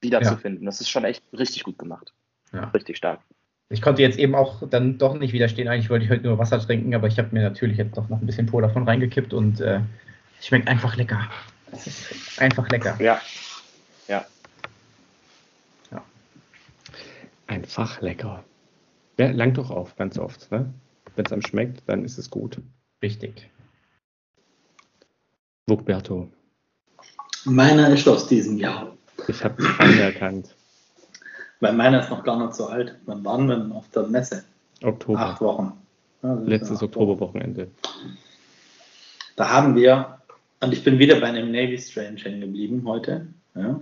wiederzufinden. 0.00 0.62
Ja. 0.62 0.66
Das 0.66 0.80
ist 0.80 0.90
schon 0.90 1.02
echt 1.02 1.24
richtig 1.36 1.64
gut 1.64 1.76
gemacht. 1.76 2.12
Ja. 2.52 2.68
Richtig 2.68 2.98
stark. 2.98 3.18
Ich 3.68 3.82
konnte 3.82 4.02
jetzt 4.02 4.20
eben 4.20 4.36
auch 4.36 4.62
dann 4.68 4.96
doch 4.98 5.18
nicht 5.18 5.32
widerstehen. 5.32 5.66
Eigentlich 5.66 5.90
wollte 5.90 6.04
ich 6.04 6.10
heute 6.12 6.22
nur 6.22 6.38
Wasser 6.38 6.60
trinken, 6.60 6.94
aber 6.94 7.08
ich 7.08 7.18
habe 7.18 7.30
mir 7.32 7.42
natürlich 7.42 7.78
jetzt 7.78 7.96
doch 7.96 8.08
noch 8.08 8.20
ein 8.20 8.26
bisschen 8.26 8.46
Pur 8.46 8.62
davon 8.62 8.84
reingekippt 8.84 9.34
und 9.34 9.60
äh, 9.60 9.80
Schmeckt 10.44 10.68
einfach 10.68 10.94
lecker. 10.96 11.30
Es 11.72 11.86
ist 11.86 12.38
einfach 12.38 12.68
lecker. 12.68 12.94
Ja. 13.00 13.18
Ja. 14.08 14.26
ja. 15.90 16.04
Einfach 17.46 18.02
lecker. 18.02 18.44
Ja, 19.16 19.30
langt 19.30 19.56
doch 19.56 19.70
auf, 19.70 19.96
ganz 19.96 20.18
oft. 20.18 20.50
Ne? 20.52 20.70
Wenn 21.16 21.24
es 21.24 21.32
einem 21.32 21.40
schmeckt, 21.40 21.82
dann 21.86 22.04
ist 22.04 22.18
es 22.18 22.28
gut. 22.28 22.60
Richtig. 23.02 23.48
Wugberto. 25.66 26.28
Meiner 27.46 27.88
ist 27.88 28.06
aus 28.06 28.26
diesem 28.26 28.58
Jahr. 28.58 28.94
Ich 29.28 29.42
habe 29.42 29.62
es 29.62 29.80
anerkannt. 29.80 30.54
Weil 31.60 31.72
meiner 31.72 32.00
ist 32.02 32.10
noch 32.10 32.22
gar 32.22 32.38
nicht 32.38 32.54
so 32.54 32.66
alt. 32.66 32.98
Wann 33.06 33.24
waren 33.24 33.48
wir 33.48 33.74
auf 33.74 33.88
der 33.88 34.02
Messe? 34.08 34.44
Oktober. 34.82 35.20
Acht 35.20 35.40
Wochen. 35.40 35.72
Ja, 36.22 36.34
Letztes 36.34 36.82
Oktoberwochenende. 36.82 37.70
Da 39.36 39.48
haben 39.48 39.74
wir 39.74 40.20
und 40.64 40.72
ich 40.72 40.82
bin 40.82 40.98
wieder 40.98 41.20
bei 41.20 41.26
einem 41.26 41.50
Navy 41.50 41.78
Strange 41.78 42.20
hängen 42.20 42.40
geblieben 42.40 42.82
heute. 42.86 43.28
Ja. 43.54 43.80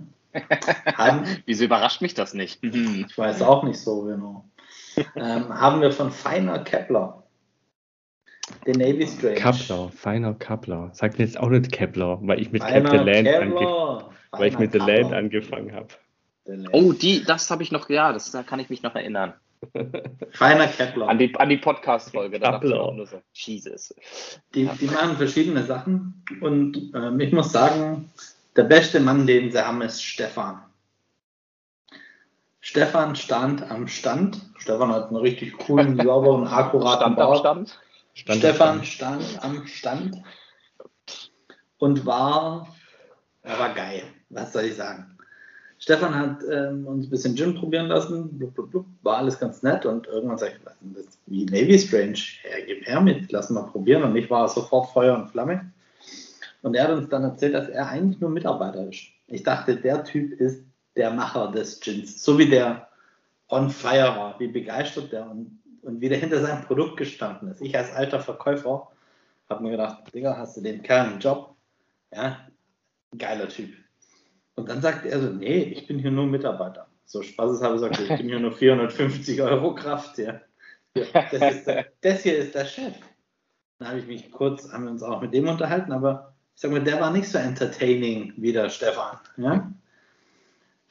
Haben, 0.95 1.25
Wieso 1.45 1.65
überrascht 1.65 2.01
mich 2.01 2.13
das 2.13 2.33
nicht? 2.33 2.59
ich 2.63 3.17
weiß 3.17 3.41
auch 3.41 3.63
nicht 3.63 3.79
so 3.79 4.03
genau. 4.03 4.45
Ähm, 5.15 5.49
haben 5.49 5.81
wir 5.81 5.91
von 5.91 6.11
Feiner 6.11 6.59
Kepler 6.59 7.23
Den 8.65 8.79
Navy 8.79 9.07
Strange. 9.07 9.35
Kappler, 9.35 9.89
feiner 9.89 10.33
Kappler. 10.35 10.91
Sagt 10.93 11.17
mir 11.17 11.25
jetzt 11.25 11.39
auch 11.39 11.49
nicht 11.49 11.71
Kepler, 11.71 12.19
weil 12.21 12.39
ich 12.39 12.51
mit 12.51 12.61
Feiner 12.61 12.89
Cap 12.89 12.99
the 12.99 13.11
Land, 13.11 13.27
ange 13.27 14.05
weil 14.31 14.47
ich 14.47 14.59
mit 14.59 14.71
The. 14.71 14.77
Land 14.79 15.13
angefangen 15.13 15.73
habe. 15.73 15.87
Oh, 16.71 16.91
die, 16.91 17.23
das 17.23 17.49
habe 17.49 17.63
ich 17.63 17.71
noch, 17.71 17.89
ja, 17.89 18.11
das, 18.11 18.31
da 18.31 18.43
kann 18.43 18.59
ich 18.59 18.69
mich 18.69 18.83
noch 18.83 18.95
erinnern. 18.95 19.33
Feiner 20.31 20.67
Kepler. 20.67 21.07
An 21.07 21.17
die, 21.17 21.35
an 21.35 21.49
die 21.49 21.57
Podcast-Folge. 21.57 22.39
Da 22.39 22.51
dachte 22.51 22.67
ich 22.67 22.73
Kappler. 22.73 22.85
auch 22.85 22.95
nur 22.95 23.07
so, 23.07 23.21
Jesus. 23.33 23.93
Die, 24.53 24.65
die 24.65 24.85
machen 24.85 25.17
verschiedene 25.17 25.63
Sachen 25.63 26.23
und 26.41 26.91
ähm, 26.95 27.19
ich 27.19 27.31
muss 27.31 27.51
sagen, 27.51 28.11
der 28.55 28.63
beste 28.63 28.99
Mann, 28.99 29.25
den 29.25 29.51
sie 29.51 29.65
haben, 29.65 29.81
ist 29.81 30.03
Stefan. 30.03 30.63
Stefan 32.61 33.15
stand 33.15 33.69
am 33.69 33.87
Stand. 33.87 34.41
Stefan 34.57 34.91
hat 34.91 35.07
einen 35.07 35.17
richtig 35.17 35.57
coolen, 35.57 35.97
sauberen, 36.03 36.47
akkuraten 36.47 37.01
Stand 37.01 37.03
am 37.03 37.15
Bart. 37.15 37.39
Stand. 37.39 37.79
Stand 38.13 38.39
Stefan 38.39 38.83
stand 38.83 39.43
am 39.43 39.67
Stand 39.67 40.21
und 41.79 42.05
war, 42.05 42.73
er 43.41 43.59
war 43.59 43.73
geil. 43.73 44.03
Was 44.29 44.53
soll 44.53 44.63
ich 44.63 44.75
sagen? 44.75 45.12
Stefan 45.83 46.15
hat 46.15 46.37
ähm, 46.49 46.87
uns 46.87 47.07
ein 47.07 47.09
bisschen 47.09 47.35
Gin 47.35 47.55
probieren 47.55 47.87
lassen, 47.87 48.37
blub, 48.37 48.53
blub, 48.55 48.71
blub, 48.71 48.85
war 49.01 49.17
alles 49.17 49.37
ganz 49.37 49.63
nett 49.63 49.85
und 49.85 50.07
irgendwann 50.07 50.37
sag 50.37 50.51
ich, 50.51 50.65
was 50.65 50.75
ist 50.75 50.95
das? 50.95 51.17
Wie 51.25 51.43
Navy 51.43 51.77
Strange? 51.77 52.19
Ja, 52.49 52.65
gib 52.65 52.87
her 52.87 53.01
mit, 53.01 53.29
lass 53.33 53.49
mal 53.49 53.63
probieren 53.63 54.03
und 54.03 54.15
ich 54.15 54.29
war 54.29 54.47
sofort 54.47 54.91
Feuer 54.91 55.13
und 55.13 55.27
Flamme. 55.29 55.73
Und 56.61 56.75
er 56.75 56.85
hat 56.85 56.91
uns 56.91 57.09
dann 57.09 57.23
erzählt, 57.23 57.53
dass 57.53 57.67
er 57.67 57.89
eigentlich 57.89 58.21
nur 58.21 58.29
Mitarbeiter 58.29 58.87
ist. 58.87 59.07
Ich 59.27 59.43
dachte, 59.43 59.75
der 59.75 60.05
Typ 60.05 60.39
ist 60.39 60.63
der 60.95 61.11
Macher 61.11 61.51
des 61.51 61.81
Gins, 61.81 62.23
so 62.23 62.39
wie 62.39 62.49
der 62.49 62.87
on 63.49 63.69
fire 63.69 64.15
war, 64.15 64.39
wie 64.39 64.47
begeistert 64.47 65.11
der 65.11 65.29
und, 65.29 65.59
und 65.81 65.99
wie 65.99 66.07
der 66.07 66.17
hinter 66.17 66.39
seinem 66.39 66.63
Produkt 66.63 66.95
gestanden 66.95 67.51
ist. 67.51 67.59
Ich 67.59 67.77
als 67.77 67.91
alter 67.91 68.21
Verkäufer 68.21 68.89
habe 69.49 69.61
mir 69.61 69.71
gedacht, 69.71 70.03
Digga, 70.13 70.37
hast 70.37 70.55
du 70.55 70.61
den 70.61 70.81
Kerl 70.81 71.07
einen 71.07 71.19
Job? 71.19 71.53
Ja, 72.15 72.37
geiler 73.17 73.49
Typ. 73.49 73.82
Und 74.55 74.69
dann 74.69 74.81
sagt 74.81 75.05
er 75.05 75.19
so, 75.19 75.29
nee, 75.29 75.63
ich 75.63 75.87
bin 75.87 75.99
hier 75.99 76.11
nur 76.11 76.27
Mitarbeiter. 76.27 76.87
So 77.05 77.21
spaßeshalber 77.21 77.79
sagt 77.79 77.99
er, 77.99 78.11
ich 78.11 78.17
bin 78.17 78.29
hier 78.29 78.39
nur 78.39 78.51
450 78.51 79.41
Euro 79.41 79.75
Kraft. 79.75 80.17
Ja. 80.17 80.41
Das, 80.93 81.63
der, 81.63 81.87
das 82.01 82.21
hier 82.21 82.37
ist 82.37 82.53
der 82.53 82.65
Chef. 82.65 82.93
Dann 83.79 83.87
habe 83.87 83.99
ich 83.99 84.07
mich 84.07 84.31
kurz, 84.31 84.71
haben 84.71 84.85
wir 84.85 84.91
uns 84.91 85.03
auch 85.03 85.21
mit 85.21 85.33
dem 85.33 85.47
unterhalten, 85.47 85.91
aber 85.91 86.35
ich 86.55 86.61
sag 86.61 86.71
mal, 86.71 86.83
der 86.83 87.01
war 87.01 87.11
nicht 87.11 87.27
so 87.27 87.37
entertaining 87.37 88.33
wie 88.37 88.53
der 88.53 88.69
Stefan. 88.69 89.17
Ja? 89.37 89.71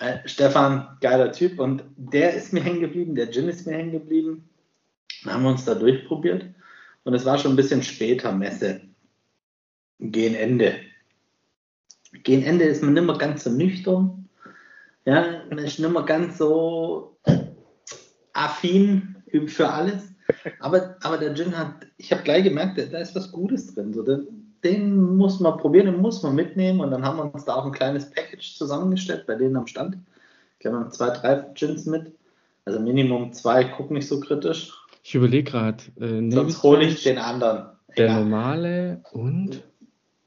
Äh, 0.00 0.18
Stefan, 0.26 0.98
geiler 1.00 1.30
Typ 1.30 1.60
und 1.60 1.84
der 1.96 2.34
ist 2.34 2.52
mir 2.52 2.62
hängen 2.62 2.80
geblieben, 2.80 3.14
der 3.14 3.30
Gin 3.30 3.48
ist 3.48 3.66
mir 3.66 3.76
hängen 3.76 3.92
geblieben. 3.92 4.48
Dann 5.24 5.34
haben 5.34 5.42
wir 5.44 5.50
uns 5.50 5.64
da 5.64 5.76
durchprobiert 5.76 6.46
und 7.04 7.14
es 7.14 7.24
war 7.24 7.38
schon 7.38 7.52
ein 7.52 7.56
bisschen 7.56 7.82
später 7.82 8.32
Messe. 8.32 8.80
Gegen 10.00 10.34
Ende. 10.34 10.80
Gegen 12.12 12.42
Ende 12.42 12.64
ist 12.64 12.82
man 12.82 12.94
nicht 12.94 13.04
mehr 13.06 13.16
ganz 13.18 13.44
so 13.44 13.50
nüchtern. 13.50 14.28
Ja, 15.04 15.42
man 15.48 15.58
ist 15.58 15.78
nicht 15.78 15.90
mehr 15.90 16.02
ganz 16.02 16.38
so 16.38 17.16
affin 18.32 19.16
für 19.46 19.68
alles. 19.68 20.12
Aber, 20.60 20.96
aber 21.02 21.18
der 21.18 21.34
Gin 21.34 21.56
hat, 21.56 21.86
ich 21.96 22.12
habe 22.12 22.22
gleich 22.22 22.44
gemerkt, 22.44 22.78
da 22.78 22.98
ist 22.98 23.14
was 23.14 23.32
Gutes 23.32 23.74
drin. 23.74 23.92
So, 23.92 24.02
den, 24.02 24.54
den 24.62 25.16
muss 25.16 25.40
man 25.40 25.56
probieren, 25.58 25.86
den 25.86 26.00
muss 26.00 26.22
man 26.22 26.34
mitnehmen. 26.34 26.80
Und 26.80 26.90
dann 26.90 27.04
haben 27.04 27.18
wir 27.18 27.34
uns 27.34 27.44
da 27.44 27.54
auch 27.56 27.66
ein 27.66 27.72
kleines 27.72 28.10
Package 28.10 28.56
zusammengestellt 28.56 29.26
bei 29.26 29.34
denen 29.34 29.56
am 29.56 29.66
Stand. 29.66 29.96
Ich 30.54 30.60
glaube, 30.60 30.78
wir 30.78 30.84
haben 30.84 30.92
zwei, 30.92 31.10
drei 31.10 31.46
Gins 31.54 31.86
mit. 31.86 32.12
Also 32.64 32.78
Minimum 32.78 33.32
zwei, 33.32 33.64
guck 33.64 33.90
nicht 33.90 34.06
so 34.06 34.20
kritisch. 34.20 34.72
Ich 35.02 35.16
überlege 35.16 35.50
gerade, 35.50 35.82
äh, 35.98 36.30
Sonst 36.30 36.62
hole 36.62 36.84
ich 36.84 37.02
den 37.02 37.18
anderen. 37.18 37.70
der 37.96 38.04
Egal. 38.06 38.20
normale 38.22 39.02
und 39.10 39.64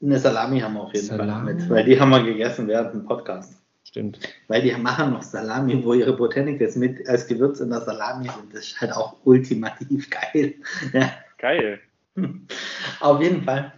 Eine 0.02 0.18
Salami 0.18 0.60
haben 0.60 0.74
wir 0.74 0.82
auf 0.82 0.94
jeden 0.94 1.06
Salami. 1.06 1.32
Fall 1.46 1.54
mit, 1.54 1.70
weil 1.70 1.84
die 1.84 1.98
haben 1.98 2.10
wir 2.10 2.22
gegessen 2.22 2.68
während 2.68 2.92
dem 2.92 3.04
Podcast. 3.04 3.54
stimmt. 3.84 4.18
Weil 4.48 4.62
die 4.62 4.72
machen 4.72 5.12
noch 5.12 5.22
Salami, 5.22 5.82
wo 5.84 5.94
ihre 5.94 6.12
Botanicals 6.14 6.76
mit 6.76 7.08
als 7.08 7.26
Gewürz 7.26 7.60
in 7.60 7.70
der 7.70 7.80
Salami 7.80 8.24
sind. 8.28 8.52
Das 8.52 8.66
ist 8.66 8.80
halt 8.80 8.92
auch 8.92 9.16
ultimativ 9.24 10.10
geil. 10.32 10.54
Ja. 10.92 11.10
Geil. 11.38 11.80
Auf 13.00 13.20
jeden 13.22 13.42
Fall. 13.42 13.72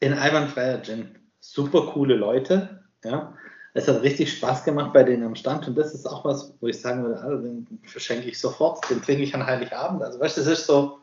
In 0.00 0.12
einwandfreier 0.14 0.82
Gin. 0.82 1.08
Super 1.40 1.86
coole 1.92 2.16
Leute. 2.16 2.82
Ja. 3.04 3.34
Es 3.74 3.88
hat 3.88 4.02
richtig 4.02 4.32
Spaß 4.32 4.64
gemacht 4.64 4.92
bei 4.92 5.02
denen 5.02 5.24
am 5.24 5.34
Stand 5.34 5.66
und 5.66 5.76
das 5.76 5.94
ist 5.94 6.06
auch 6.06 6.24
was, 6.24 6.54
wo 6.60 6.68
ich 6.68 6.80
sagen 6.80 7.02
würde, 7.02 7.20
also 7.20 7.42
den 7.42 7.66
verschenke 7.84 8.28
ich 8.28 8.38
sofort, 8.38 8.88
den 8.88 9.02
trinke 9.02 9.24
ich 9.24 9.34
an 9.34 9.44
Heiligabend. 9.44 10.00
Also 10.02 10.20
weißt 10.20 10.36
du, 10.36 10.42
das 10.42 10.60
ist 10.60 10.66
so 10.66 11.00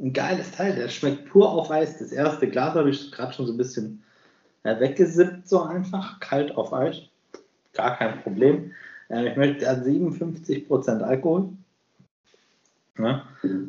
ein 0.00 0.12
geiles 0.12 0.50
Teil, 0.50 0.74
der 0.74 0.88
schmeckt 0.88 1.26
pur 1.30 1.50
auf 1.50 1.70
Eis. 1.70 1.98
Das 1.98 2.12
erste 2.12 2.48
Glas 2.48 2.74
habe 2.74 2.90
ich 2.90 3.12
gerade 3.12 3.32
schon 3.32 3.46
so 3.46 3.52
ein 3.52 3.58
bisschen 3.58 4.02
weggesippt, 4.62 5.48
so 5.48 5.62
einfach, 5.62 6.20
kalt 6.20 6.56
auf 6.56 6.72
Eis. 6.72 7.02
Gar 7.74 7.96
kein 7.96 8.22
Problem. 8.22 8.72
Äh, 9.08 9.30
ich 9.30 9.36
möchte, 9.36 9.58
der 9.60 9.70
hat 9.70 9.84
57% 9.84 11.00
Alkohol. 11.00 11.50
Ja. 12.98 13.26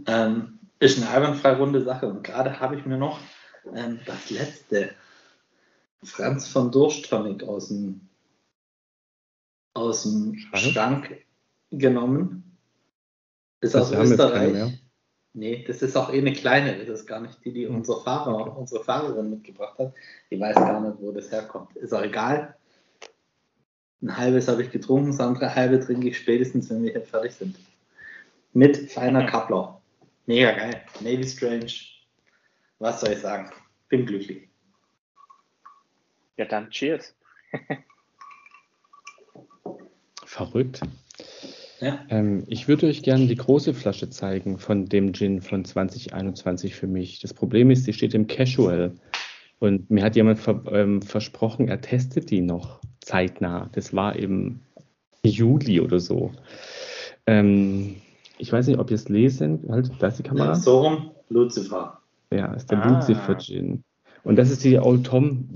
Ähm, 0.07 0.59
ist 0.79 0.97
eine 0.97 1.09
einwandfrei 1.09 1.53
runde 1.53 1.81
Sache. 1.81 2.07
Und 2.07 2.23
gerade 2.23 2.59
habe 2.59 2.75
ich 2.75 2.85
mir 2.85 2.97
noch 2.97 3.19
ähm, 3.73 3.99
das 4.05 4.29
letzte 4.29 4.91
Franz 6.03 6.47
von 6.47 6.71
Durst 6.71 7.09
Tonic 7.09 7.43
aus 7.43 7.69
dem, 7.69 8.01
aus 9.73 10.03
dem 10.03 10.37
Schrank? 10.37 11.17
Genommen. 11.71 12.57
Ist 13.59 13.73
Das 13.73 13.91
aus. 13.91 14.11
Österreich. 14.11 14.79
Nee, 15.37 15.65
das 15.67 15.81
ist 15.81 15.97
auch 15.97 16.13
eh 16.13 16.17
eine 16.17 16.31
kleine. 16.31 16.77
Das 16.77 17.01
ist 17.01 17.05
gar 17.07 17.19
nicht 17.19 17.43
die, 17.43 17.51
die 17.51 17.67
Hm. 17.67 17.75
unser 17.75 17.99
Fahrer, 18.01 18.39
Okay. 18.47 18.51
unsere 18.55 18.83
Fahrerin 18.85 19.29
mitgebracht 19.29 19.77
hat. 19.77 19.93
Ich 20.29 20.39
weiß 20.39 20.55
gar 20.55 20.79
nicht, 20.79 20.95
wo 21.01 21.11
das 21.11 21.29
herkommt. 21.29 21.75
Ist 21.75 21.93
auch 21.93 22.03
egal. 22.03 22.55
Ein 24.01 24.15
halbes 24.15 24.47
habe 24.47 24.63
ich 24.63 24.71
getrunken, 24.71 25.07
das 25.07 25.19
andere 25.19 25.53
halbe 25.53 25.79
trinke 25.81 26.07
ich 26.07 26.17
spätestens, 26.17 26.69
wenn 26.69 26.83
wir 26.83 26.91
hier 26.91 27.01
fertig 27.01 27.33
sind. 27.33 27.59
Mit 28.53 28.89
feiner 28.91 29.25
Kappler. 29.25 29.81
Mega 30.25 30.51
geil. 30.53 30.81
Navy 31.01 31.27
Strange. 31.27 31.71
Was 32.79 33.01
soll 33.01 33.11
ich 33.11 33.19
sagen? 33.19 33.51
Bin 33.89 34.05
glücklich. 34.05 34.47
Ja, 36.37 36.45
dann 36.45 36.69
cheers. 36.69 37.13
Verrückt. 40.25 40.79
Ja. 41.81 41.99
Ähm, 42.09 42.43
ich 42.47 42.67
würde 42.67 42.87
euch 42.87 43.03
gerne 43.03 43.27
die 43.27 43.35
große 43.35 43.73
Flasche 43.73 44.09
zeigen 44.09 44.57
von 44.57 44.85
dem 44.85 45.13
Gin 45.13 45.41
von 45.41 45.65
2021 45.65 46.75
für 46.75 46.87
mich. 46.87 47.19
Das 47.19 47.33
Problem 47.33 47.69
ist, 47.71 47.85
die 47.87 47.93
steht 47.93 48.13
im 48.13 48.27
Casual. 48.27 48.93
Und 49.59 49.89
mir 49.89 50.03
hat 50.03 50.15
jemand 50.15 50.39
ver 50.39 50.61
ähm, 50.71 51.01
versprochen, 51.01 51.67
er 51.67 51.81
testet 51.81 52.29
die 52.29 52.41
noch 52.41 52.79
zeitnah. 53.01 53.69
Das 53.73 53.93
war 53.93 54.15
im 54.15 54.59
Juli 55.25 55.79
oder 55.79 55.99
so. 55.99 56.31
Ähm, 57.25 57.95
ich 58.37 58.51
weiß 58.51 58.67
nicht, 58.67 58.79
ob 58.79 58.91
ihr 58.91 58.95
es 58.95 59.09
lesen. 59.09 59.59
Halt, 59.69 59.91
da 59.99 60.07
ist 60.07 60.19
die 60.19 60.23
Kamera. 60.23 60.55
So 60.55 60.79
rum, 60.81 61.11
Lucifer. 61.29 61.99
Ja, 62.31 62.53
ist 62.53 62.69
der 62.71 62.83
Ah. 62.83 62.95
Lucifer 62.95 63.37
Gin. 63.37 63.83
Und 64.23 64.37
das 64.37 64.49
ist 64.49 64.63
die 64.63 64.77
Old 64.79 65.05
Tom 65.05 65.47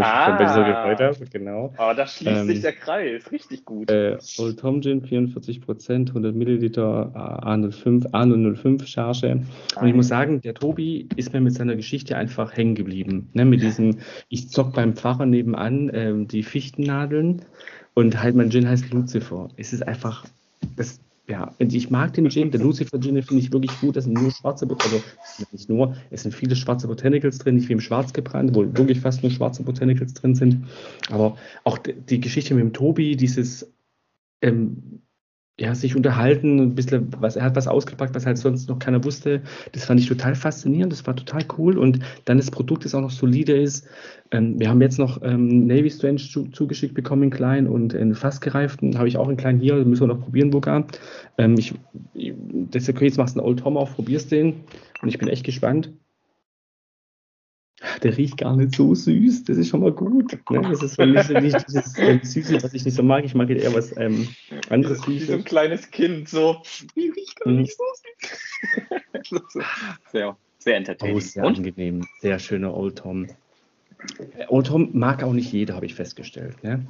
ich 0.00 0.04
Ah. 0.04 0.30
mich 0.30 0.40
ein 0.40 0.46
bisschen 0.46 0.64
gefreut 0.66 1.00
habe, 1.00 1.26
genau. 1.30 1.74
Aber 1.76 1.94
da 1.94 2.06
schließt 2.06 2.40
Ähm, 2.42 2.46
sich 2.46 2.60
der 2.62 2.72
Kreis. 2.72 3.30
Richtig 3.32 3.64
gut. 3.64 3.90
Äh, 3.90 4.18
Old 4.38 4.58
Tom 4.58 4.82
Gin, 4.82 5.02
44%, 5.02 6.08
100 6.12 6.34
Milliliter, 6.34 7.12
äh, 7.14 7.46
A05, 7.46 8.10
A005 8.12 8.86
Charge. 8.86 9.40
Und 9.80 9.86
ich 9.86 9.94
muss 9.94 10.08
sagen, 10.08 10.40
der 10.40 10.54
Tobi 10.54 11.08
ist 11.16 11.32
mir 11.32 11.40
mit 11.40 11.54
seiner 11.54 11.76
Geschichte 11.76 12.16
einfach 12.16 12.56
hängen 12.56 12.74
geblieben. 12.74 13.28
Ne, 13.32 13.44
mit 13.44 13.62
diesem, 13.62 13.98
ich 14.28 14.48
zock 14.50 14.74
beim 14.74 14.94
Pfarrer 14.94 15.26
nebenan 15.26 15.90
ähm, 15.94 16.28
die 16.28 16.42
Fichtennadeln 16.42 17.42
und 17.94 18.22
halt 18.22 18.34
mein 18.34 18.50
Gin 18.50 18.68
heißt 18.68 18.90
Lucifer. 18.92 19.48
Es 19.56 19.72
ist 19.72 19.86
einfach, 19.86 20.24
das, 20.76 21.00
ja, 21.26 21.54
ich 21.58 21.90
mag 21.90 22.12
den 22.12 22.28
Gin, 22.28 22.50
der 22.50 22.60
Lucifer 22.60 23.00
Gin, 23.00 23.22
finde 23.22 23.42
ich 23.42 23.52
wirklich 23.52 23.80
gut. 23.80 23.96
Das 23.96 24.04
sind 24.04 24.14
nur 24.14 24.30
schwarze, 24.30 24.68
also 24.68 25.02
nicht 25.52 25.68
nur, 25.70 25.96
es 26.10 26.22
sind 26.22 26.34
viele 26.34 26.54
schwarze 26.54 26.86
Botanicals 26.86 27.38
drin, 27.38 27.54
nicht 27.54 27.68
wie 27.68 27.72
im 27.72 27.80
Schwarz 27.80 28.12
gebrannt, 28.12 28.54
wo 28.54 28.62
wirklich 28.76 29.00
fast 29.00 29.22
nur 29.22 29.32
schwarze 29.32 29.62
Botanicals 29.62 30.12
drin 30.12 30.34
sind. 30.34 30.66
Aber 31.10 31.36
auch 31.64 31.78
die 31.78 32.20
Geschichte 32.20 32.54
mit 32.54 32.62
dem 32.62 32.72
Tobi, 32.74 33.16
dieses 33.16 33.72
ähm, 34.42 35.00
ja, 35.58 35.72
sich 35.74 35.94
unterhalten, 35.94 36.58
ein 36.58 36.74
bisschen, 36.74 37.08
was 37.20 37.36
er 37.36 37.44
hat 37.44 37.54
was 37.54 37.68
ausgepackt, 37.68 38.14
was 38.14 38.26
halt 38.26 38.38
sonst 38.38 38.68
noch 38.68 38.80
keiner 38.80 39.04
wusste. 39.04 39.42
Das 39.72 39.84
fand 39.84 40.00
ich 40.00 40.08
total 40.08 40.34
faszinierend, 40.34 40.92
das 40.92 41.06
war 41.06 41.14
total 41.14 41.44
cool 41.58 41.78
und 41.78 42.00
dann 42.24 42.38
das 42.38 42.50
Produkt, 42.50 42.84
das 42.84 42.94
auch 42.94 43.00
noch 43.00 43.10
solide 43.10 43.56
ist. 43.56 43.86
Ähm, 44.32 44.58
wir 44.58 44.68
haben 44.68 44.80
jetzt 44.80 44.98
noch 44.98 45.22
ähm, 45.22 45.66
Navy 45.66 45.90
Strange 45.90 46.16
zu, 46.16 46.48
zugeschickt 46.48 46.94
bekommen 46.94 47.24
in 47.24 47.30
klein 47.30 47.68
und 47.68 47.94
in 47.94 48.16
fast 48.16 48.40
gereiften, 48.40 48.98
habe 48.98 49.06
ich 49.06 49.16
auch 49.16 49.28
in 49.28 49.36
klein 49.36 49.60
hier, 49.60 49.76
müssen 49.84 50.02
wir 50.02 50.14
noch 50.14 50.22
probieren, 50.22 50.50
Burka. 50.50 50.86
Ähm, 51.38 51.54
ich, 51.56 51.72
ich, 52.14 52.34
das 52.70 52.88
jetzt 52.88 53.18
machst 53.18 53.36
du 53.36 53.40
einen 53.40 53.48
Old 53.48 53.60
Tom 53.60 53.76
auf, 53.76 53.94
probierst 53.94 54.32
den 54.32 54.54
und 55.02 55.08
ich 55.08 55.18
bin 55.18 55.28
echt 55.28 55.44
gespannt. 55.44 55.90
Der 58.02 58.16
riecht 58.16 58.38
gar 58.38 58.56
nicht 58.56 58.74
so 58.74 58.94
süß, 58.94 59.44
das 59.44 59.56
ist 59.56 59.68
schon 59.68 59.80
mal 59.80 59.92
gut. 59.92 60.38
Ne? 60.50 60.62
Das 60.70 60.82
ist 60.82 60.94
so 60.96 61.04
nicht, 61.04 61.30
nicht 61.30 61.68
dieses 61.68 61.98
ähm, 61.98 62.20
Süße, 62.22 62.62
was 62.62 62.74
ich 62.74 62.84
nicht 62.84 62.94
so 62.94 63.02
mag. 63.02 63.24
Ich 63.24 63.34
mag 63.34 63.50
eher 63.50 63.74
was 63.74 63.96
ähm, 63.96 64.28
anderes 64.70 65.06
Wie 65.06 65.18
so 65.18 65.32
ein 65.32 65.38
Süßes. 65.38 65.44
kleines 65.44 65.90
Kind, 65.90 66.28
so. 66.28 66.62
Die 66.96 67.08
riecht 67.10 67.40
gar 67.40 67.52
Mhm. 67.52 67.62
nicht 67.62 67.76
so 67.76 67.84
süß. 68.20 69.64
Ja. 70.12 70.36
Sehr 70.58 70.76
entertaining. 70.76 71.16
Oh, 71.16 71.20
sehr 71.20 71.44
Und? 71.44 71.58
angenehm. 71.58 72.06
Sehr 72.20 72.38
schöner 72.38 72.74
Old 72.74 72.98
Tom. 72.98 73.26
Äh, 74.36 74.46
Old 74.48 74.66
Tom 74.66 74.90
mag 74.92 75.22
auch 75.22 75.32
nicht 75.32 75.52
jeder, 75.52 75.74
habe 75.74 75.86
ich 75.86 75.94
festgestellt. 75.94 76.62
Ne? 76.62 76.86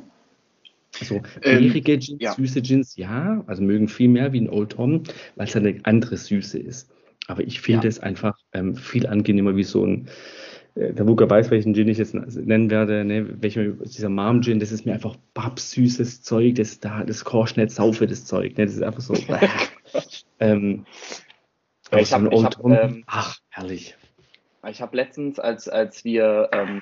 Also 1.00 1.16
Ähm, 1.42 1.60
beerige 1.60 1.80
Gins, 1.98 2.14
ja. 2.20 2.32
süße 2.34 2.62
Gins, 2.62 2.96
ja, 2.96 3.42
also 3.48 3.62
mögen 3.62 3.88
viel 3.88 4.08
mehr 4.08 4.32
wie 4.32 4.40
ein 4.42 4.48
Old 4.48 4.72
Tom, 4.72 5.02
weil 5.34 5.48
es 5.48 5.56
eine 5.56 5.80
andere 5.82 6.16
Süße 6.16 6.58
ist. 6.58 6.90
Aber 7.26 7.42
ich 7.42 7.60
finde 7.60 7.84
Ja. 7.86 7.88
es 7.88 7.98
einfach 7.98 8.36
ähm, 8.52 8.76
viel 8.76 9.06
angenehmer 9.06 9.56
wie 9.56 9.64
so 9.64 9.84
ein, 9.84 10.08
äh, 10.74 10.92
der 10.92 11.06
Wuka 11.06 11.28
weiß, 11.28 11.50
welchen 11.50 11.74
Gin 11.74 11.88
ich 11.88 11.98
jetzt 11.98 12.14
nennen 12.14 12.70
werde, 12.70 13.04
ne? 13.04 13.40
welcher 13.42 13.64
dieser 13.68 14.08
Mom 14.08 14.42
Gin, 14.42 14.60
das 14.60 14.72
ist 14.72 14.84
mir 14.86 14.92
einfach 14.94 15.16
babsüßes 15.34 16.22
Zeug, 16.22 16.54
das 16.56 16.80
da, 16.80 17.04
das 17.04 17.24
korscht 17.24 17.56
nicht 17.56 17.70
saufe, 17.70 18.06
das 18.06 18.24
Zeug, 18.24 18.56
ne? 18.58 18.66
das 18.66 18.74
ist 18.74 18.82
einfach 18.82 19.00
so, 19.02 19.14
ähm, 20.40 20.84
Ja, 21.92 21.98
ich 22.00 22.12
aber 22.14 22.14
so 22.14 22.14
hab- 22.14 22.20
ein 22.22 22.26
ich 22.26 22.32
Old 22.34 22.44
hab, 22.44 22.52
Tom, 22.54 22.72
ähm, 22.72 23.04
ach, 23.06 23.38
herrlich. 23.50 23.96
Ich 24.68 24.80
habe 24.80 24.96
letztens, 24.96 25.38
als, 25.38 25.68
als 25.68 26.04
wir 26.04 26.48
ähm, 26.52 26.80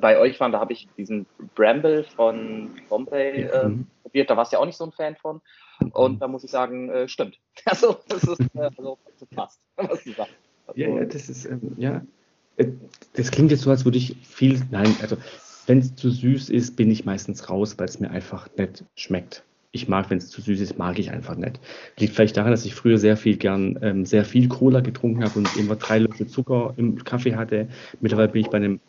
bei 0.00 0.18
euch 0.18 0.40
waren, 0.40 0.52
da 0.52 0.58
habe 0.60 0.72
ich 0.72 0.88
diesen 0.96 1.26
Bramble 1.54 2.04
von 2.16 2.74
Bombay 2.88 3.42
äh, 3.42 3.68
Mhm. 3.68 3.86
probiert. 4.02 4.30
Da 4.30 4.36
warst 4.38 4.52
du 4.52 4.56
ja 4.56 4.60
auch 4.62 4.66
nicht 4.66 4.78
so 4.78 4.84
ein 4.84 4.92
Fan 4.92 5.16
von. 5.16 5.40
Und 5.92 6.20
da 6.22 6.28
muss 6.28 6.44
ich 6.44 6.50
sagen, 6.50 6.88
äh, 6.90 7.08
stimmt. 7.08 7.36
Also, 7.66 7.98
das 8.08 8.22
ist, 8.24 8.40
äh, 8.54 8.70
also, 8.76 8.98
das 9.18 9.28
passt, 9.28 9.60
was 9.76 10.02
du 10.02 10.12
sagst. 10.12 10.34
Also, 10.66 10.80
Ja, 10.80 10.88
ja, 10.88 11.04
das 11.04 11.28
ist, 11.28 11.44
ähm, 11.44 11.74
ja. 11.76 12.02
Äh, 12.56 12.66
Das 13.14 13.30
klingt 13.30 13.50
jetzt 13.50 13.62
so, 13.62 13.70
als 13.70 13.84
würde 13.84 13.98
ich 13.98 14.16
viel, 14.22 14.60
nein, 14.70 14.96
also 15.00 15.16
wenn 15.66 15.78
es 15.78 15.94
zu 15.94 16.10
süß 16.10 16.50
ist, 16.50 16.76
bin 16.76 16.90
ich 16.90 17.04
meistens 17.04 17.48
raus, 17.48 17.78
weil 17.78 17.88
es 17.88 18.00
mir 18.00 18.10
einfach 18.10 18.48
nicht 18.56 18.84
schmeckt. 18.96 19.44
Ich 19.72 19.88
mag, 19.88 20.10
wenn 20.10 20.18
es 20.18 20.28
zu 20.28 20.40
süß 20.40 20.60
ist, 20.60 20.78
mag 20.78 20.98
ich 20.98 21.12
einfach 21.12 21.36
nicht. 21.36 21.60
Liegt 21.98 22.14
vielleicht 22.14 22.36
daran, 22.36 22.50
dass 22.50 22.64
ich 22.64 22.74
früher 22.74 22.98
sehr 22.98 23.16
viel 23.16 23.36
gern, 23.36 23.78
ähm, 23.82 24.04
sehr 24.04 24.24
viel 24.24 24.48
Cola 24.48 24.80
getrunken 24.80 25.22
habe 25.22 25.38
und 25.38 25.54
immer 25.54 25.76
drei 25.76 25.98
Löffel 26.00 26.26
Zucker 26.26 26.74
im 26.76 27.04
Kaffee 27.04 27.36
hatte. 27.36 27.68
Mittlerweile 28.00 28.28
bin 28.30 28.40
ich 28.42 28.50
bei 28.50 28.56
einem, 28.56 28.80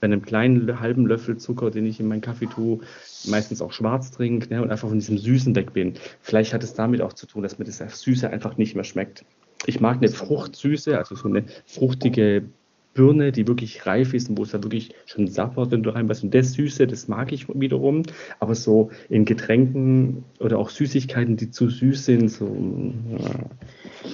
bei 0.00 0.06
einem 0.06 0.22
kleinen 0.22 0.80
halben 0.80 1.06
Löffel 1.06 1.36
Zucker, 1.36 1.70
den 1.70 1.86
ich 1.86 2.00
in 2.00 2.08
meinen 2.08 2.22
Kaffee 2.22 2.46
tue, 2.48 2.80
meistens 3.22 3.60
auch 3.60 3.72
schwarz 3.72 4.10
trinke 4.12 4.48
ne, 4.48 4.62
und 4.62 4.70
einfach 4.70 4.88
von 4.88 4.98
diesem 4.98 5.18
Süßen 5.18 5.54
weg 5.56 5.72
bin. 5.74 5.94
Vielleicht 6.20 6.54
hat 6.54 6.64
es 6.64 6.74
damit 6.74 7.02
auch 7.02 7.12
zu 7.12 7.26
tun, 7.26 7.42
dass 7.42 7.58
mir 7.58 7.66
das 7.66 7.78
Süße 8.00 8.30
einfach 8.30 8.56
nicht 8.56 8.74
mehr 8.74 8.84
schmeckt. 8.84 9.26
Ich 9.66 9.80
mag 9.80 9.98
eine 9.98 10.08
Fruchtsüße, 10.08 10.96
also 10.96 11.16
so 11.16 11.28
eine 11.28 11.44
fruchtige 11.66 12.50
Birne, 12.94 13.32
die 13.32 13.46
wirklich 13.48 13.84
reif 13.86 14.14
ist 14.14 14.30
und 14.30 14.38
wo 14.38 14.44
es 14.44 14.52
da 14.52 14.62
wirklich 14.62 14.94
schon 15.06 15.26
sappert, 15.28 15.72
wenn 15.72 15.82
du 15.82 15.90
reinbeißt. 15.90 16.22
Und 16.24 16.32
das 16.34 16.52
Süße, 16.52 16.86
das 16.86 17.08
mag 17.08 17.32
ich 17.32 17.48
wiederum. 17.48 18.04
Aber 18.38 18.54
so 18.54 18.90
in 19.08 19.24
Getränken 19.24 20.24
oder 20.38 20.58
auch 20.58 20.70
Süßigkeiten, 20.70 21.36
die 21.36 21.50
zu 21.50 21.68
süß 21.68 22.04
sind, 22.04 22.28
so 22.28 22.46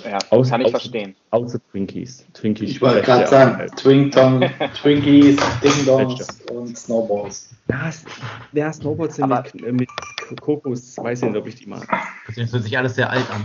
ja, 0.04 0.10
ja, 0.12 0.18
aus- 0.30 0.48
kann 0.50 0.60
ich 0.62 0.66
aus- 0.68 0.70
verstehen. 0.72 1.14
außer 1.30 1.60
Twinkies. 1.70 2.24
Twinkies 2.32 2.70
Ich 2.70 2.80
wollte 2.80 3.02
gerade 3.02 3.26
sagen, 3.26 3.66
Tong, 4.10 4.10
Twinkies, 4.82 5.36
Ding 5.62 5.84
Dongs 5.86 6.40
und 6.50 6.76
Snowballs. 6.78 7.50
Ja, 7.68 7.90
ja, 8.52 8.72
Snowboards 8.72 9.16
sind 9.16 9.24
Aber- 9.24 9.44
mit, 9.54 9.62
äh, 9.62 9.72
mit 9.72 9.88
Kokos, 10.40 10.96
weiß 10.96 11.22
ich 11.22 11.28
nicht, 11.28 11.36
ob 11.36 11.46
ich 11.46 11.54
die 11.56 11.66
mag. 11.66 11.86
Das 12.36 12.52
hört 12.52 12.62
sich 12.62 12.78
alles 12.78 12.94
sehr 12.94 13.10
alt 13.10 13.26
an. 13.30 13.44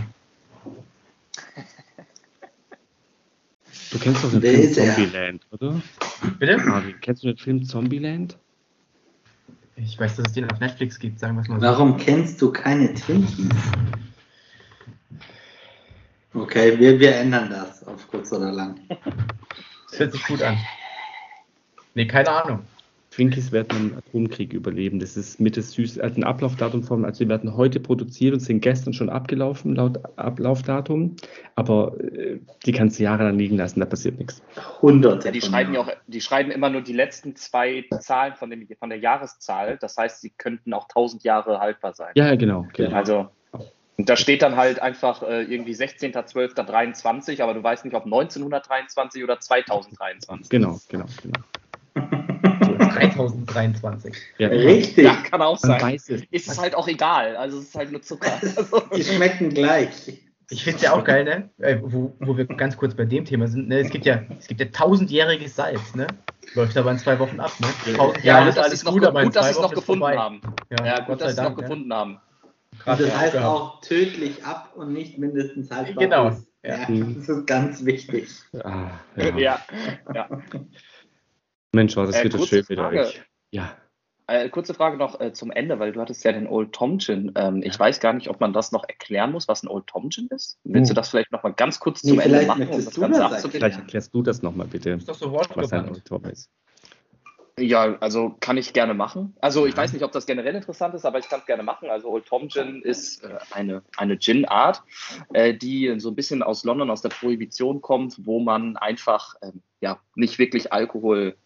Du 3.90 3.98
kennst 3.98 4.24
doch 4.24 4.30
den 4.30 4.40
Film 4.40 4.60
ist 4.60 4.76
er? 4.76 4.94
Zombieland, 4.94 5.46
oder? 5.50 5.80
Bitte? 6.38 6.58
Marvin, 6.58 6.94
kennst 7.00 7.22
du 7.22 7.28
den 7.28 7.36
Film 7.36 7.64
Zombieland? 7.64 8.38
Ich 9.76 9.98
weiß, 9.98 10.16
dass 10.16 10.26
es 10.28 10.32
den 10.32 10.50
auf 10.50 10.58
Netflix 10.58 10.98
gibt, 10.98 11.20
sagen 11.20 11.36
wir 11.36 11.42
es 11.42 11.48
mal 11.48 11.60
so. 11.60 11.66
Warum 11.66 11.96
kennst 11.98 12.40
du 12.40 12.50
keine 12.50 12.92
Twinkies? 12.94 13.48
Okay, 16.32 16.78
wir, 16.78 16.98
wir 16.98 17.14
ändern 17.16 17.50
das 17.50 17.84
auf 17.84 18.08
kurz 18.08 18.32
oder 18.32 18.52
lang. 18.52 18.80
Das 19.90 20.00
hört 20.00 20.12
sich 20.12 20.26
gut 20.26 20.42
an. 20.42 20.58
Nee, 21.94 22.06
keine 22.06 22.30
Ahnung. 22.30 22.66
Twinkies 23.16 23.50
werden 23.50 23.70
einen 23.70 23.96
Atomkrieg 23.96 24.52
überleben. 24.52 25.00
Das 25.00 25.16
ist 25.16 25.40
mit 25.40 25.56
das 25.56 25.72
süß, 25.72 25.98
also 26.00 26.20
ein 26.20 26.24
Ablaufdatum 26.24 26.82
von, 26.82 27.06
also 27.06 27.24
die 27.24 27.30
werden 27.30 27.56
heute 27.56 27.80
produziert 27.80 28.34
und 28.34 28.40
sind 28.40 28.60
gestern 28.60 28.92
schon 28.92 29.08
abgelaufen 29.08 29.74
laut 29.74 29.98
Ablaufdatum. 30.16 31.16
Aber 31.54 31.98
äh, 31.98 32.38
die 32.66 32.72
kannst 32.72 32.98
du 32.98 33.04
jahrelang 33.04 33.38
liegen 33.38 33.56
lassen, 33.56 33.80
da 33.80 33.86
passiert 33.86 34.18
nichts. 34.18 34.42
Hunderte. 34.82 35.28
Ja, 35.28 35.32
die 35.32 35.40
schreiben 35.40 35.72
ja 35.72 35.80
auch, 35.80 35.90
die 36.06 36.20
schreiben 36.20 36.50
immer 36.50 36.68
nur 36.68 36.82
die 36.82 36.92
letzten 36.92 37.34
zwei 37.36 37.86
Zahlen 38.00 38.34
von, 38.34 38.50
dem, 38.50 38.68
von 38.78 38.90
der 38.90 38.98
Jahreszahl. 38.98 39.78
Das 39.80 39.96
heißt, 39.96 40.20
sie 40.20 40.30
könnten 40.30 40.74
auch 40.74 40.84
1000 40.84 41.24
Jahre 41.24 41.58
haltbar 41.58 41.94
sein. 41.94 42.12
Ja, 42.16 42.26
ja, 42.26 42.36
genau. 42.36 42.66
genau. 42.74 42.94
Also, 42.94 43.30
und 43.96 44.10
da 44.10 44.16
steht 44.16 44.42
dann 44.42 44.56
halt 44.56 44.82
einfach 44.82 45.22
äh, 45.22 45.44
irgendwie 45.44 45.72
16.12.23, 45.72 47.42
aber 47.42 47.54
du 47.54 47.62
weißt 47.62 47.86
nicht, 47.86 47.94
ob 47.94 48.04
1923 48.04 49.24
oder 49.24 49.40
2023. 49.40 50.50
Genau, 50.50 50.78
genau, 50.90 51.06
genau. 51.22 51.38
3023. 53.16 54.14
Ja, 54.38 54.48
Richtig. 54.48 55.04
Ja, 55.04 55.16
kann 55.16 55.42
auch 55.42 55.60
Man 55.62 55.72
sein. 55.72 55.82
weiß 55.82 56.10
es. 56.10 56.22
Ist 56.30 56.48
es 56.48 56.60
halt 56.60 56.74
auch 56.74 56.88
egal. 56.88 57.36
Also, 57.36 57.58
es 57.58 57.64
ist 57.64 57.74
halt 57.74 57.92
nur 57.92 58.02
Zucker. 58.02 58.32
Also, 58.42 58.80
Die 58.96 59.04
schmecken 59.04 59.50
gleich. 59.50 60.20
Ich 60.48 60.62
finde 60.62 60.76
es 60.76 60.82
ja 60.82 60.92
auch 60.92 61.02
geil, 61.02 61.24
ne? 61.24 61.50
Äh, 61.58 61.78
wo, 61.82 62.14
wo 62.20 62.36
wir 62.36 62.44
ganz 62.46 62.76
kurz 62.76 62.94
bei 62.94 63.04
dem 63.04 63.24
Thema 63.24 63.48
sind, 63.48 63.68
ne? 63.68 63.80
Es 63.80 63.90
gibt 63.90 64.06
ja, 64.06 64.22
es 64.38 64.46
gibt 64.46 64.60
ja 64.60 64.66
tausendjähriges 64.66 65.56
Salz, 65.56 65.94
ne? 65.96 66.06
Läuft 66.54 66.76
aber 66.76 66.92
in 66.92 66.98
zwei 66.98 67.18
Wochen 67.18 67.40
ab, 67.40 67.50
ne? 67.58 67.96
Tausend 67.96 68.22
ja, 68.24 68.38
Jahre 68.38 68.46
gut, 68.50 68.56
dass 68.58 68.68
sie 68.68 68.74
es 68.74 68.84
noch, 68.84 69.02
aber 69.02 69.24
gut, 69.24 69.34
dass 69.34 69.46
sie 69.46 69.52
es 69.52 69.58
noch 69.58 69.72
ist 69.72 69.74
gefunden 69.74 70.00
vorbei. 70.02 70.16
haben. 70.16 70.40
Ja, 70.70 70.86
Ja, 70.86 70.96
Gott 71.00 71.06
gut, 71.06 71.18
sei 71.18 71.24
dass 71.26 71.34
sie 71.34 71.40
es 71.40 71.44
noch 71.48 71.54
Dank. 71.56 71.58
gefunden 71.58 71.92
haben. 71.92 72.20
Krass, 72.78 72.98
das 73.00 73.16
heißt 73.18 73.36
auch 73.38 73.80
tödlich 73.80 74.44
ab 74.44 74.72
und 74.76 74.92
nicht 74.92 75.18
mindestens 75.18 75.70
haltbar. 75.70 76.04
Genau, 76.04 76.28
ist. 76.28 76.46
ja. 76.62 76.76
Ja, 76.78 76.86
das 77.16 77.28
ist 77.28 77.46
ganz 77.46 77.84
wichtig. 77.84 78.28
Ah, 78.62 78.90
ja. 79.16 79.36
Ja, 79.36 79.60
ja. 80.14 80.28
Mensch, 81.76 81.94
das 81.94 82.16
Äh, 82.16 82.24
wieder 82.24 82.38
kurze 82.38 82.48
schön 82.56 82.64
mit 82.68 82.78
Frage. 82.78 83.00
euch. 83.00 83.22
Ja. 83.52 83.76
Äh, 84.28 84.48
kurze 84.48 84.74
Frage 84.74 84.96
noch 84.96 85.20
äh, 85.20 85.32
zum 85.32 85.52
Ende, 85.52 85.78
weil 85.78 85.92
du 85.92 86.00
hattest 86.00 86.24
ja 86.24 86.32
den 86.32 86.48
Old 86.48 86.72
Tom 86.72 86.98
Gin. 86.98 87.30
Ähm, 87.36 87.62
Ich 87.64 87.78
weiß 87.78 88.00
gar 88.00 88.12
nicht, 88.12 88.28
ob 88.28 88.40
man 88.40 88.52
das 88.52 88.72
noch 88.72 88.82
erklären 88.88 89.30
muss, 89.30 89.46
was 89.46 89.62
ein 89.62 89.68
Old 89.68 89.86
Tom 89.86 90.10
Gin 90.10 90.26
ist. 90.34 90.58
Willst 90.64 90.90
Oh. 90.90 90.94
du 90.94 90.96
das 90.96 91.10
vielleicht 91.10 91.30
noch 91.30 91.44
mal 91.44 91.52
ganz 91.52 91.78
kurz 91.78 92.02
Nee, 92.02 92.10
zum 92.10 92.18
Ende 92.18 92.44
machen, 92.44 92.66
um 92.68 92.84
das 92.84 92.86
du 92.92 93.00
Ganze 93.02 93.20
das 93.20 93.32
abzubinden? 93.34 93.60
Vielleicht 93.60 93.78
erklärst 93.78 94.12
du 94.12 94.22
das 94.22 94.42
nochmal 94.42 94.66
bitte, 94.66 94.90
Ist 94.90 95.08
doch 95.08 95.14
so 95.14 95.32
was 95.32 95.72
ein. 95.72 95.88
Old 95.88 96.04
Tom 96.04 96.24
ist. 96.24 96.50
Ja, 97.58 97.96
also 98.00 98.36
kann 98.40 98.58
ich 98.58 98.74
gerne 98.74 98.92
machen. 98.92 99.34
Also 99.40 99.64
ich 99.64 99.74
weiß 99.74 99.94
nicht, 99.94 100.02
ob 100.02 100.12
das 100.12 100.26
generell 100.26 100.54
interessant 100.56 100.94
ist, 100.94 101.06
aber 101.06 101.20
ich 101.20 101.28
kann 101.30 101.40
es 101.40 101.46
gerne 101.46 101.62
machen. 101.62 101.88
Also 101.88 102.08
Old 102.10 102.26
Tom 102.26 102.48
Gin 102.50 102.82
ist 102.82 103.24
äh, 103.24 103.28
eine, 103.52 103.82
eine 103.96 104.18
Gin-Art, 104.18 104.82
äh, 105.32 105.54
die 105.54 105.94
so 105.98 106.10
ein 106.10 106.14
bisschen 106.16 106.42
aus 106.42 106.64
London, 106.64 106.90
aus 106.90 107.00
der 107.00 107.08
Prohibition 107.10 107.80
kommt, 107.80 108.26
wo 108.26 108.40
man 108.40 108.76
einfach 108.76 109.36
ähm, 109.40 109.62
ja, 109.80 109.98
nicht 110.16 110.38
wirklich 110.38 110.72
Alkohol 110.72 111.36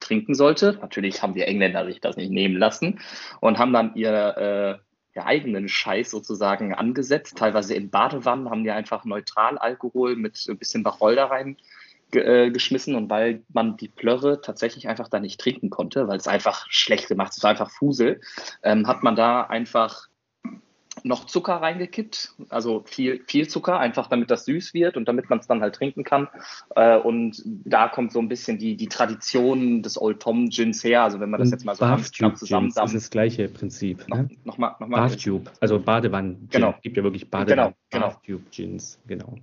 trinken 0.00 0.34
sollte. 0.34 0.78
Natürlich 0.80 1.22
haben 1.22 1.34
die 1.34 1.42
Engländer 1.42 1.84
sich 1.86 2.00
das 2.00 2.16
nicht 2.16 2.30
nehmen 2.30 2.56
lassen 2.56 3.00
und 3.40 3.58
haben 3.58 3.72
dann 3.72 3.94
ihr 3.94 4.78
äh, 4.80 4.86
ihr 5.16 5.26
eigenen 5.26 5.68
Scheiß 5.68 6.10
sozusagen 6.10 6.74
angesetzt. 6.74 7.38
Teilweise 7.38 7.74
in 7.74 7.90
Badewannen 7.90 8.50
haben 8.50 8.64
die 8.64 8.70
einfach 8.70 9.04
Neutralalkohol 9.04 10.14
mit 10.14 10.46
ein 10.48 10.58
bisschen 10.58 10.84
Wacholder 10.84 11.24
rein 11.24 11.56
äh, 12.12 12.50
geschmissen 12.50 12.94
und 12.94 13.10
weil 13.10 13.42
man 13.52 13.76
die 13.76 13.88
Plörre 13.88 14.40
tatsächlich 14.40 14.88
einfach 14.88 15.08
da 15.08 15.18
nicht 15.18 15.40
trinken 15.40 15.70
konnte, 15.70 16.06
weil 16.06 16.18
es 16.18 16.28
einfach 16.28 16.66
schlecht 16.70 17.08
gemacht 17.08 17.30
ist, 17.30 17.38
es 17.38 17.42
war 17.42 17.50
einfach 17.50 17.70
Fusel, 17.70 18.20
ähm, 18.62 18.86
hat 18.86 19.02
man 19.02 19.16
da 19.16 19.42
einfach 19.42 20.08
noch 21.06 21.24
Zucker 21.26 21.54
reingekippt, 21.54 22.34
also 22.48 22.82
viel, 22.84 23.22
viel 23.26 23.48
Zucker, 23.48 23.78
einfach 23.78 24.08
damit 24.08 24.30
das 24.30 24.44
süß 24.44 24.74
wird 24.74 24.96
und 24.96 25.06
damit 25.06 25.30
man 25.30 25.38
es 25.38 25.46
dann 25.46 25.60
halt 25.60 25.76
trinken 25.76 26.02
kann. 26.02 26.28
Äh, 26.74 26.98
und 26.98 27.42
da 27.44 27.88
kommt 27.88 28.12
so 28.12 28.18
ein 28.18 28.28
bisschen 28.28 28.58
die, 28.58 28.76
die 28.76 28.88
Tradition 28.88 29.82
des 29.82 30.00
Old 30.00 30.20
Tom 30.20 30.48
Gins 30.48 30.82
her. 30.82 31.04
Also 31.04 31.20
wenn 31.20 31.30
man 31.30 31.38
das 31.38 31.48
Und 31.48 31.52
jetzt 31.52 31.64
mal 31.64 31.76
so 31.76 31.84
ganz 31.84 32.10
knapp 32.10 32.32
Bathtube 32.32 32.60
Gins 32.60 32.76
ist 32.76 32.94
das 32.94 33.10
gleiche 33.10 33.48
Prinzip. 33.48 34.08
Ne? 34.08 34.28
noch 34.44 34.58
mal, 34.58 34.74
noch 34.80 34.88
Bathtube, 34.88 35.50
also 35.60 35.78
Badewannen. 35.78 36.48
Genau. 36.50 36.74
Gibt 36.82 36.96
ja 36.96 37.04
wirklich 37.04 37.30
Badewannen. 37.30 37.74
Genau, 37.90 38.14
genau. 38.24 38.40
Gins, 38.50 38.98
genau. 39.06 39.36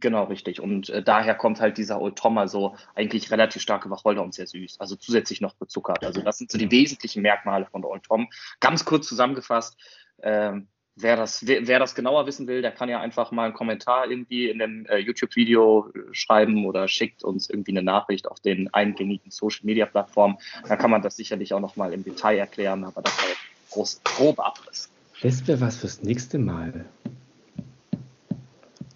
Genau, 0.00 0.24
richtig. 0.24 0.60
Und 0.60 0.90
äh, 0.90 1.02
daher 1.02 1.34
kommt 1.34 1.60
halt 1.60 1.78
dieser 1.78 2.00
Old 2.00 2.16
Tom, 2.16 2.36
also 2.36 2.74
eigentlich 2.94 3.30
relativ 3.30 3.62
starke 3.62 3.88
Wacholder 3.88 4.22
und 4.22 4.34
sehr 4.34 4.46
süß. 4.46 4.80
Also 4.80 4.96
zusätzlich 4.96 5.40
noch 5.40 5.54
bezuckert. 5.54 6.04
Also 6.04 6.22
das 6.22 6.38
sind 6.38 6.50
so 6.50 6.58
die 6.58 6.70
wesentlichen 6.70 7.22
Merkmale 7.22 7.66
von 7.66 7.84
Old 7.84 8.02
Tom. 8.02 8.28
Ganz 8.60 8.84
kurz 8.84 9.06
zusammengefasst. 9.08 9.78
Ähm, 10.22 10.68
wer, 10.96 11.16
das, 11.16 11.46
wer, 11.46 11.66
wer 11.66 11.78
das 11.78 11.94
genauer 11.94 12.26
wissen 12.26 12.46
will, 12.46 12.62
der 12.62 12.70
kann 12.72 12.88
ja 12.88 13.00
einfach 13.00 13.30
mal 13.32 13.44
einen 13.46 13.54
Kommentar 13.54 14.10
irgendwie 14.10 14.48
in 14.48 14.58
dem 14.58 14.86
äh, 14.86 14.98
YouTube-Video 14.98 15.90
äh, 15.94 15.98
schreiben 16.12 16.66
oder 16.66 16.88
schickt 16.88 17.24
uns 17.24 17.48
irgendwie 17.50 17.72
eine 17.72 17.82
Nachricht 17.82 18.28
auf 18.28 18.40
den 18.40 18.72
eingängigen 18.72 19.30
Social-Media-Plattformen. 19.30 20.36
Da 20.68 20.76
kann 20.76 20.90
man 20.90 21.02
das 21.02 21.16
sicherlich 21.16 21.54
auch 21.54 21.60
nochmal 21.60 21.92
im 21.92 22.04
Detail 22.04 22.38
erklären, 22.38 22.84
aber 22.84 23.02
das 23.02 23.16
war 23.18 23.28
jetzt 23.28 23.70
groß, 23.70 24.00
grob 24.04 24.40
Abriss. 24.40 24.90
Das 25.22 25.46
wäre 25.46 25.60
was 25.60 25.76
fürs 25.76 26.02
nächste 26.02 26.38
Mal. 26.38 26.84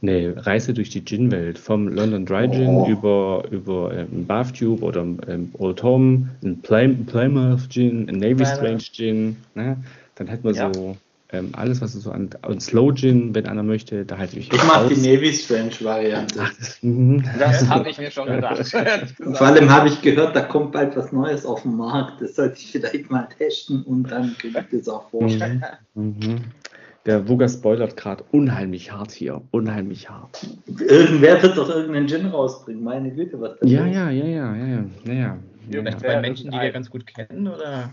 Eine 0.03 0.47
Reise 0.47 0.74
durch 0.74 0.90
die 0.90 1.05
Gin-Welt. 1.05 1.59
Vom 1.59 1.88
London 1.88 2.26
Dry 2.26 2.49
Gin 2.51 2.68
Oh. 2.68 2.86
über, 2.86 3.44
über 3.51 3.94
ähm, 3.97 4.26
Bathtube 4.26 4.84
oder 4.84 5.01
ähm, 5.01 5.51
Old 5.59 5.78
Tom, 5.78 6.28
ein 6.44 6.61
Plym 6.61 7.07
Plymouth 7.07 7.68
Gin, 7.70 8.09
ein 8.09 8.16
Navy. 8.18 8.44
Strange 8.44 8.78
Gin. 8.92 9.36
Ne? 9.55 9.78
Dann 10.16 10.26
hätten 10.26 10.44
wir 10.44 10.53
Ja. 10.53 10.72
so 10.72 10.97
Ähm, 11.33 11.51
alles, 11.57 11.81
was 11.81 11.93
so 11.93 12.11
an, 12.12 12.31
an 12.43 12.61
Slow 12.61 12.93
Gin, 12.95 13.35
wenn 13.35 13.47
einer 13.47 13.64
möchte, 13.64 14.05
da 14.05 14.16
halte 14.16 14.39
ich 14.39 14.53
mich 14.53 14.61
Ich 14.61 14.66
mache 14.66 14.95
die 14.95 15.01
Navy 15.01 15.33
Strange 15.33 15.72
Variante. 15.81 16.39
Ach, 16.41 16.53
das, 16.57 16.79
mhm. 16.83 17.24
Das 17.39 17.68
habe 17.68 17.91
ich 17.91 17.99
mir 17.99 18.12
schon 18.12 18.27
gedacht. 18.29 18.64
Vor 19.33 19.41
allem 19.47 19.68
habe 19.68 19.89
ich 19.89 20.01
gehört, 20.03 20.37
da 20.37 20.43
kommt 20.43 20.70
bald 20.72 20.97
was 20.97 21.11
Neues 21.11 21.45
auf 21.45 21.62
den 21.62 21.77
Markt. 21.77 22.20
Das 22.22 22.37
sollte 22.37 22.59
ich 22.59 22.70
vielleicht 22.70 23.11
mal 23.11 23.29
testen 23.37 23.83
und 23.83 24.09
dann 24.11 24.37
kriege 24.39 24.64
ich 24.70 24.79
das 24.79 24.89
auch 24.89 25.11
vorstellen. 25.11 25.64
Mhm. 25.95 26.16
Mhm. 26.20 26.37
Der 27.07 27.29
Wugger 27.29 27.49
spoilert 27.49 27.97
gerade 27.97 28.24
unheimlich 28.33 28.93
hart 28.93 29.12
hier. 29.12 29.41
Unheimlich 29.53 30.09
hart. 30.09 30.47
Irgendwer 30.79 31.41
wird 31.43 31.57
doch 31.57 31.68
irgendeinen 31.68 32.09
Gin 32.09 32.27
rausbringen. 32.27 32.83
Meine 32.85 33.11
Güte, 33.12 33.41
was 33.41 33.59
da 33.61 33.66
Ja, 33.66 33.87
ist. 33.87 33.95
ja, 33.95 34.11
ja, 34.11 34.24
ja, 34.27 34.57
ja, 34.57 34.66
ja. 34.66 34.85
ja, 35.07 35.12
ja. 35.12 35.39
Vielleicht 35.70 36.03
Ja. 36.03 36.09
bei 36.09 36.20
Menschen, 36.20 36.51
die 36.53 36.59
wir 36.59 36.70
ganz 36.70 36.89
gut 36.91 37.05
kennen, 37.07 37.49
oder? 37.49 37.93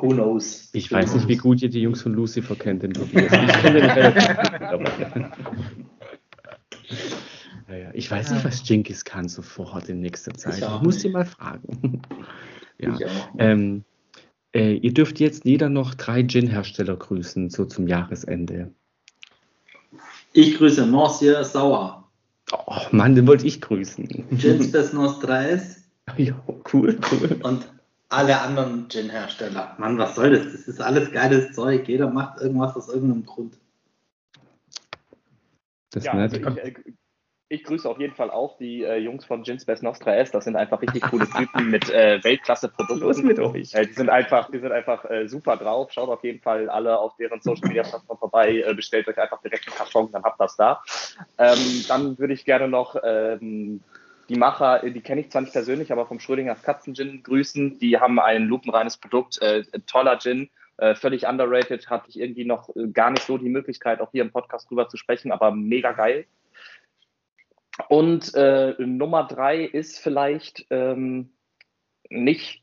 Who 0.00 0.08
knows? 0.08 0.70
Ich 0.72 0.90
weiß 0.90 1.14
nicht, 1.14 1.28
wie 1.28 1.36
gut 1.36 1.60
ihr 1.62 1.68
die 1.68 1.82
Jungs 1.82 2.02
von 2.02 2.14
Lucifer 2.14 2.54
kennt, 2.56 2.82
den 2.82 2.92
Tobias. 2.94 3.24
Ich 3.32 3.52
kenne 3.62 3.80
den 3.80 3.90
relativ 3.90 4.28
gut, 4.28 4.62
aber- 4.62 4.92
Ja, 7.68 7.76
ja. 7.76 7.90
Ich 7.94 8.10
weiß 8.10 8.32
nicht, 8.32 8.44
was 8.44 8.66
Jinkis 8.68 9.04
kann 9.04 9.28
sofort 9.28 9.88
in 9.88 10.00
nächster 10.00 10.34
Zeit. 10.34 10.58
Ich 10.58 10.64
Ich, 10.64 10.82
muss 10.82 11.00
sie 11.00 11.08
mal 11.10 11.24
fragen. 11.24 12.02
ja. 12.78 12.96
Ähm, 13.38 13.84
äh, 14.52 14.74
ihr 14.74 14.92
dürft 14.92 15.20
jetzt 15.20 15.44
jeder 15.44 15.68
noch 15.68 15.94
drei 15.94 16.22
Gin-Hersteller 16.24 16.96
grüßen, 16.96 17.50
so 17.50 17.64
zum 17.66 17.86
Jahresende. 17.86 18.72
Ich 20.32 20.56
grüße 20.56 20.86
Monsieur 20.86 21.44
Sauer, 21.44 22.08
Oh 22.52 22.80
Mann, 22.90 23.14
den 23.14 23.28
wollte 23.28 23.46
ich 23.46 23.60
grüßen. 23.60 24.26
Gins 24.32 24.72
des 24.72 24.92
Nostrais 24.92 25.76
ja, 26.16 26.34
cool, 26.72 26.98
cool. 27.12 27.36
und 27.44 27.68
alle 28.10 28.40
anderen 28.40 28.88
Gin-Hersteller. 28.88 29.76
Mann, 29.78 29.96
was 29.98 30.16
soll 30.16 30.30
das? 30.30 30.52
Das 30.52 30.68
ist 30.68 30.80
alles 30.80 31.12
geiles 31.12 31.52
Zeug. 31.52 31.88
Jeder 31.88 32.10
macht 32.10 32.40
irgendwas 32.40 32.76
aus 32.76 32.88
irgendeinem 32.88 33.24
Grund. 33.24 33.56
Das 35.92 36.04
Ja, 36.04 36.12
also 36.12 36.36
ich, 36.36 36.44
äh, 36.44 36.74
ich 37.48 37.64
grüße 37.64 37.88
auf 37.88 37.98
jeden 37.98 38.14
Fall 38.14 38.30
auch 38.30 38.58
die 38.58 38.82
äh, 38.82 38.96
Jungs 38.96 39.24
von 39.24 39.42
Gins 39.42 39.64
Best 39.64 39.82
Nostra 39.82 40.14
S. 40.14 40.30
Das 40.32 40.44
sind 40.44 40.56
einfach 40.56 40.82
richtig 40.82 41.02
coole 41.02 41.26
Typen 41.36 41.70
mit 41.70 41.88
äh, 41.90 42.22
Weltklasse-Produkten. 42.22 43.26
Mit 43.26 43.38
euch? 43.38 43.74
Äh, 43.74 43.86
die 43.86 43.92
sind 43.92 44.08
einfach, 44.08 44.50
die 44.50 44.58
sind 44.58 44.72
einfach 44.72 45.04
äh, 45.08 45.28
super 45.28 45.56
drauf. 45.56 45.92
Schaut 45.92 46.08
auf 46.08 46.24
jeden 46.24 46.40
Fall 46.40 46.68
alle 46.68 46.98
auf 46.98 47.16
deren 47.16 47.40
Social 47.40 47.68
Media 47.68 47.82
Plattform 47.84 48.18
vorbei. 48.18 48.64
Äh, 48.66 48.74
bestellt 48.74 49.06
euch 49.06 49.18
einfach 49.18 49.40
direkt 49.40 49.68
einen 49.68 49.76
Karton, 49.76 50.10
dann 50.12 50.24
habt 50.24 50.40
ihr 50.40 50.44
das 50.44 50.56
da. 50.56 50.82
Ähm, 51.38 51.84
dann 51.88 52.18
würde 52.18 52.34
ich 52.34 52.44
gerne 52.44 52.68
noch 52.68 52.96
ähm, 53.02 53.82
die 54.30 54.36
Macher, 54.36 54.84
äh, 54.84 54.92
die 54.92 55.02
kenne 55.02 55.20
ich 55.20 55.30
zwar 55.30 55.42
nicht 55.42 55.52
persönlich, 55.52 55.92
aber 55.92 56.06
vom 56.06 56.20
Schrödingers 56.20 56.62
Katzen 56.62 56.94
Gin 56.94 57.22
grüßen. 57.22 57.78
Die 57.78 57.98
haben 57.98 58.18
ein 58.18 58.44
lupenreines 58.44 58.96
Produkt, 58.96 59.42
äh, 59.42 59.64
toller 59.86 60.18
Gin. 60.18 60.48
Äh, 60.78 60.94
völlig 60.94 61.26
underrated, 61.26 61.90
hatte 61.90 62.08
ich 62.08 62.18
irgendwie 62.18 62.46
noch 62.46 62.74
äh, 62.74 62.88
gar 62.88 63.10
nicht 63.10 63.26
so 63.26 63.36
die 63.36 63.50
Möglichkeit, 63.50 64.00
auch 64.00 64.12
hier 64.12 64.22
im 64.22 64.30
Podcast 64.30 64.70
drüber 64.70 64.88
zu 64.88 64.96
sprechen, 64.96 65.30
aber 65.30 65.50
mega 65.50 65.92
geil. 65.92 66.24
Und 67.88 68.34
äh, 68.34 68.74
Nummer 68.78 69.24
drei 69.24 69.62
ist 69.64 69.98
vielleicht 69.98 70.66
ähm, 70.70 71.32
nicht, 72.08 72.62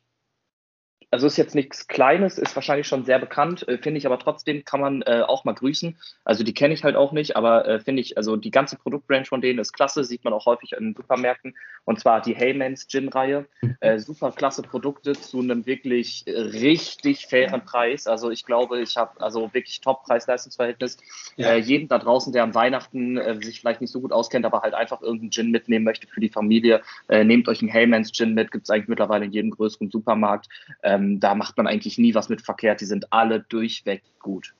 also 1.10 1.26
ist 1.26 1.38
jetzt 1.38 1.56
nichts 1.56 1.88
Kleines, 1.88 2.38
ist 2.38 2.56
wahrscheinlich 2.56 2.88
schon 2.88 3.06
sehr 3.06 3.20
bekannt, 3.20 3.68
äh, 3.68 3.78
finde 3.78 3.98
ich, 3.98 4.06
aber 4.06 4.20
trotzdem 4.20 4.66
kann 4.66 4.82
man 4.82 5.02
äh, 5.04 5.24
auch 5.26 5.46
mal 5.46 5.54
grüßen. 5.54 5.98
Also 6.26 6.44
die 6.44 6.54
kenne 6.54 6.74
ich 6.74 6.84
halt 6.84 6.96
auch 6.96 7.14
nicht, 7.14 7.38
aber 7.38 7.66
äh, 7.68 7.80
finde 7.80 8.02
ich, 8.02 8.18
also 8.18 8.36
die 8.36 8.52
ganze 8.52 8.76
Produktrange 8.78 9.26
von 9.26 9.40
denen 9.40 9.60
ist 9.60 9.72
klasse, 9.72 10.04
sieht 10.04 10.26
man 10.26 10.34
auch 10.34 10.46
häufig 10.46 10.74
in 10.74 10.94
Supermärkten. 10.94 11.56
Und 11.86 12.02
zwar 12.02 12.22
die 12.22 12.36
Heymans 12.36 12.88
Gin-Reihe. 12.88 13.46
Äh, 13.80 14.00
super 14.00 14.34
klasse 14.34 14.62
Produkte 14.62 15.14
zu 15.14 15.40
einem 15.40 15.66
wirklich 15.66 16.26
richtig 16.28 17.28
fairen 17.28 17.64
Preis. 17.64 18.08
Also 18.08 18.30
ich 18.30 18.44
glaube, 18.44 18.82
ich 18.82 18.98
habe 18.98 19.22
also 19.22 19.54
wirklich 19.54 19.80
top 19.80 20.04
Preis-Leistungs-Verhältnis. 20.04 20.98
Ja. 21.38 21.52
Äh, 21.54 21.60
jeden 21.60 21.88
da 21.88 22.00
draußen, 22.00 22.34
der 22.34 22.44
an 22.44 22.54
Weihnachten 22.54 23.18
äh, 23.18 23.42
sich 23.42 23.62
vielleicht 23.62 23.80
nicht 23.80 23.92
so 23.92 24.02
gut 24.02 24.12
auskennt, 24.12 24.46
aber 24.46 24.62
halt 24.62 24.74
einfach 24.74 25.02
irgendeinen 25.02 25.32
Gin 25.32 25.52
mitnehmen 25.52 25.86
möchte 25.86 26.08
für 26.08 26.20
die 26.20 26.30
Familie, 26.30 26.82
nehmt 27.10 27.48
euch 27.48 27.62
einen 27.62 27.72
Heymans 27.72 28.12
Gin 28.12 28.34
mit, 28.34 28.52
gibt 28.52 28.66
es 28.66 28.70
eigentlich 28.70 28.88
mittlerweile 28.88 29.26
in 29.26 29.32
jedem 29.32 29.52
größeren 29.52 29.90
Supermarkt. 29.90 30.48
Ähm, 30.84 30.97
da 30.98 31.36
macht 31.36 31.58
man 31.58 31.68
eigentlich 31.68 31.98
nie 31.98 32.14
was 32.16 32.30
mit 32.30 32.42
verkehrt, 32.42 32.82
die 32.82 32.86
sind 32.86 33.12
alle 33.14 33.42
durchweg 33.42 34.04
gut. 34.20 34.54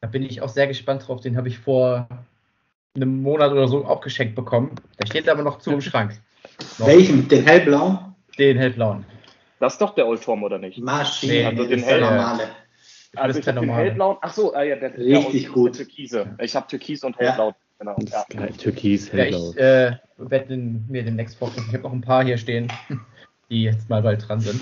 Da 0.00 0.08
bin 0.08 0.22
ich 0.22 0.40
auch 0.42 0.48
sehr 0.48 0.66
gespannt 0.66 1.06
drauf. 1.06 1.20
Den 1.20 1.36
habe 1.36 1.48
ich 1.48 1.58
vor 1.58 2.08
einem 2.94 3.22
Monat 3.22 3.52
oder 3.52 3.66
so 3.68 3.84
auch 3.86 4.00
geschenkt 4.00 4.34
bekommen. 4.34 4.72
Der 5.00 5.06
steht 5.06 5.28
aber 5.28 5.42
noch 5.42 5.58
zu 5.58 5.72
im 5.72 5.80
Schrank. 5.80 6.20
Noch 6.78 6.86
Welchen? 6.86 7.26
Den 7.28 7.44
hellblauen? 7.46 8.14
Den 8.38 8.58
hellblauen. 8.58 9.04
Das 9.60 9.74
ist 9.74 9.80
doch 9.80 9.94
der 9.94 10.06
Old 10.06 10.22
Tom, 10.22 10.42
oder 10.42 10.58
nicht? 10.58 10.78
Maschine, 10.78 11.32
Nee, 11.32 11.44
also 11.46 11.62
das 11.62 11.68
den 11.68 11.78
ist 11.78 11.86
der 11.88 11.94
hell- 11.94 12.00
normale. 12.02 12.48
Also 13.16 13.30
ist 13.30 13.36
ich 13.38 13.44
der 13.44 13.54
habe 13.54 13.60
den 13.60 13.68
normale. 13.68 13.86
hellblauen, 13.88 14.16
ach 14.20 14.32
so, 14.32 14.54
äh, 14.54 14.68
ja, 14.70 14.76
der, 14.76 14.90
der 14.90 14.98
Richtig 15.18 15.48
gut. 15.52 15.78
der 15.78 15.86
Türkise. 15.86 16.36
Ich 16.40 16.54
habe 16.56 16.66
Türkis 16.66 17.04
und 17.04 17.16
Ja. 17.16 17.28
hellblau. 17.28 17.54
Genau, 17.78 17.96
ja. 18.10 18.24
Türkis, 18.58 19.08
Ja, 19.12 19.18
hellblau. 19.18 19.50
ich 19.50 19.56
äh, 19.58 19.96
werde 20.18 20.46
den 20.48 20.84
mir 20.88 21.04
demnächst 21.04 21.36
vorstellen. 21.38 21.66
Ich 21.68 21.74
habe 21.74 21.84
noch 21.84 21.92
ein 21.92 22.00
paar 22.00 22.24
hier 22.24 22.36
stehen, 22.38 22.70
die 23.50 23.62
jetzt 23.64 23.88
mal 23.88 24.02
bald 24.02 24.28
dran 24.28 24.40
sind. 24.40 24.60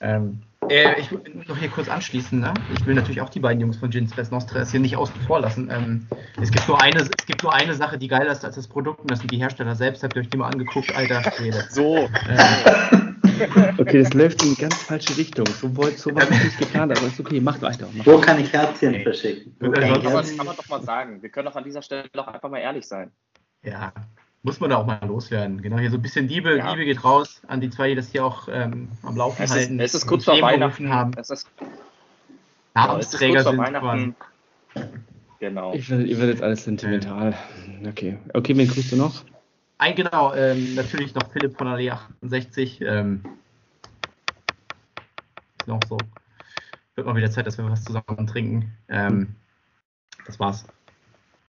Ähm, 0.00 0.40
äh, 0.72 1.00
ich 1.00 1.10
will 1.10 1.20
noch 1.46 1.56
hier 1.56 1.68
kurz 1.68 1.88
anschließen. 1.88 2.40
Ne? 2.40 2.54
Ich 2.74 2.86
will 2.86 2.94
natürlich 2.94 3.20
auch 3.20 3.28
die 3.28 3.40
beiden 3.40 3.60
Jungs 3.60 3.76
von 3.76 3.90
Gins 3.90 4.14
Best 4.14 4.32
Nostra 4.32 4.64
hier 4.64 4.80
nicht 4.80 4.96
außen 4.96 5.14
vor 5.26 5.40
lassen. 5.40 5.70
Ähm, 5.70 6.06
es, 6.40 6.50
gibt 6.50 6.66
nur 6.68 6.80
eine, 6.80 7.00
es 7.00 7.26
gibt 7.26 7.42
nur 7.42 7.52
eine 7.52 7.74
Sache, 7.74 7.98
die 7.98 8.08
geiler 8.08 8.32
ist 8.32 8.44
als 8.44 8.56
das 8.56 8.66
Produkt, 8.66 9.00
und 9.00 9.10
das 9.10 9.20
sind 9.20 9.30
die 9.30 9.38
Hersteller 9.38 9.74
selbst. 9.74 10.02
Habt 10.02 10.16
ihr 10.16 10.22
euch 10.22 10.28
die 10.28 10.36
mal 10.36 10.48
angeguckt? 10.48 10.94
Alter 10.94 11.22
Schwede. 11.32 11.64
So, 11.70 12.08
Ähm, 12.28 13.12
Okay, 13.78 14.02
das 14.02 14.14
läuft 14.14 14.42
in 14.42 14.54
die 14.54 14.60
ganz 14.60 14.74
falsche 14.82 15.16
Richtung. 15.16 15.46
So, 15.46 15.74
wollt, 15.76 15.98
so 15.98 16.14
war 16.14 16.22
es 16.22 16.30
nicht 16.30 16.58
geplant, 16.58 16.96
aber 16.96 17.06
ist 17.06 17.18
okay. 17.18 17.40
Macht 17.40 17.62
weiter. 17.62 17.88
Macht 17.92 18.06
Wo 18.06 18.18
kann 18.18 18.38
ich 18.40 18.52
Herzchen 18.52 19.02
verschicken? 19.02 19.56
Wo 19.58 19.70
kann 19.70 19.82
kann 19.82 19.90
man, 19.90 20.12
Herzchen? 20.12 20.36
kann 20.36 20.46
man 20.46 20.56
doch 20.56 20.68
mal 20.68 20.82
sagen. 20.82 21.22
Wir 21.22 21.30
können 21.30 21.46
doch 21.46 21.56
an 21.56 21.64
dieser 21.64 21.82
Stelle 21.82 22.08
doch 22.12 22.28
einfach 22.28 22.50
mal 22.50 22.58
ehrlich 22.58 22.86
sein. 22.86 23.10
ja, 23.62 23.92
muss 24.42 24.58
man 24.60 24.70
da 24.70 24.76
auch 24.76 24.86
mal 24.86 25.00
loswerden. 25.06 25.62
Genau, 25.62 25.78
hier 25.78 25.90
so 25.90 25.96
ein 25.96 26.02
bisschen 26.02 26.28
Liebe, 26.28 26.58
Ja. 26.58 26.70
Liebe 26.72 26.84
geht 26.84 27.04
raus 27.04 27.40
an 27.46 27.60
die 27.60 27.70
zwei, 27.70 27.90
die 27.90 27.94
das 27.94 28.10
hier 28.10 28.24
auch 28.24 28.48
ähm, 28.50 28.88
am 29.02 29.16
Laufen 29.16 29.42
Es 29.42 29.50
ist, 29.50 29.56
halten. 29.56 29.80
es 29.80 29.94
ist 29.94 30.06
kurz 30.06 30.24
vor 30.24 30.40
Weihnachten. 30.40 30.88
Haben. 30.88 31.12
Es 31.16 31.30
ist, 31.30 31.46
genau, 31.58 31.68
es 32.98 33.12
ist 33.14 33.20
Namensträger 33.20 33.42
kurz 33.44 33.54
vor 33.56 33.64
Weihnachten. 33.64 34.14
quasi. 34.74 34.88
Genau. 35.40 35.74
Ich 35.74 35.90
werde, 35.90 36.18
werdet 36.18 36.42
alles 36.42 36.64
sentimental. 36.64 37.34
Okay. 37.86 38.18
Okay, 38.32 38.56
wen 38.56 38.68
grüßt 38.68 38.92
du 38.92 38.96
noch? 38.96 39.24
Ein, 39.78 39.94
genau, 39.96 40.32
ähm, 40.34 40.74
natürlich 40.76 41.14
noch 41.14 41.30
Philipp 41.32 41.56
von 41.58 41.66
Allee 41.66 41.90
68. 41.90 42.80
Ähm, 42.82 43.22
ist 45.58 45.66
noch 45.66 45.80
so. 45.88 45.98
Wird 46.94 47.06
mal 47.06 47.16
wieder 47.16 47.30
Zeit, 47.30 47.46
dass 47.46 47.58
wir 47.58 47.68
was 47.68 47.82
zusammen 47.84 48.26
trinken. 48.26 48.72
Ähm, 48.88 49.34
das 50.26 50.38
war's. 50.38 50.64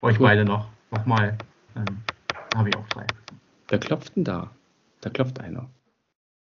Euch 0.01 0.18
Cool. 0.18 0.26
beide 0.26 0.45
noch. 0.45 0.68
Nochmal. 0.90 1.36
Ähm, 1.76 1.84
habe 2.54 2.68
ich 2.68 2.76
auch 2.76 2.88
drei. 2.88 3.07
Wer 3.68 3.79
klopft 3.79 4.16
denn 4.16 4.24
da? 4.24 4.50
Da 5.00 5.11
klopft 5.11 5.41
einer. 5.41 5.68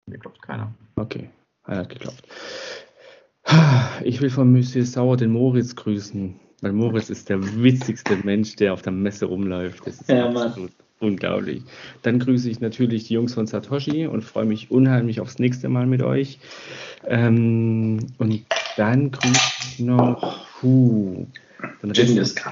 Mir 0.06 0.18
klopft 0.18 0.42
keiner. 0.42 0.72
Okay, 0.96 1.30
einer 1.64 1.80
hat 1.80 1.88
geklopft. 1.88 2.24
Ich 4.04 4.20
will 4.20 4.30
von 4.30 4.50
Monsieur 4.52 4.84
Sauer 4.86 5.16
den 5.18 5.30
Moritz 5.30 5.76
grüßen, 5.76 6.34
weil 6.62 6.72
Moritz 6.72 7.10
ist 7.10 7.28
der 7.28 7.42
witzigste 7.62 8.16
Mensch, 8.24 8.56
der 8.56 8.72
auf 8.72 8.80
der 8.82 8.92
Messe 8.92 9.26
rumläuft. 9.26 9.86
Das 9.86 10.00
ist 10.00 10.08
Ja, 10.08 10.30
Mann. 10.30 10.48
absolut 10.48 10.72
unglaublich. 11.00 11.62
Dann 12.02 12.18
grüße 12.18 12.48
ich 12.50 12.60
natürlich 12.60 13.04
die 13.08 13.14
Jungs 13.14 13.34
von 13.34 13.46
Satoshi 13.46 14.06
und 14.06 14.22
freue 14.22 14.46
mich 14.46 14.70
unheimlich 14.70 15.20
aufs 15.20 15.38
nächste 15.38 15.68
Mal 15.68 15.86
mit 15.86 16.02
euch. 16.02 16.38
Ähm, 17.06 18.06
und 18.18 18.44
dann 18.76 19.10
grüße 19.10 19.52
ich 19.68 19.78
noch. 19.80 20.46
Huh, 20.62 21.26
dann 21.82 21.92
Genius 21.92 22.34
rest- 22.34 22.44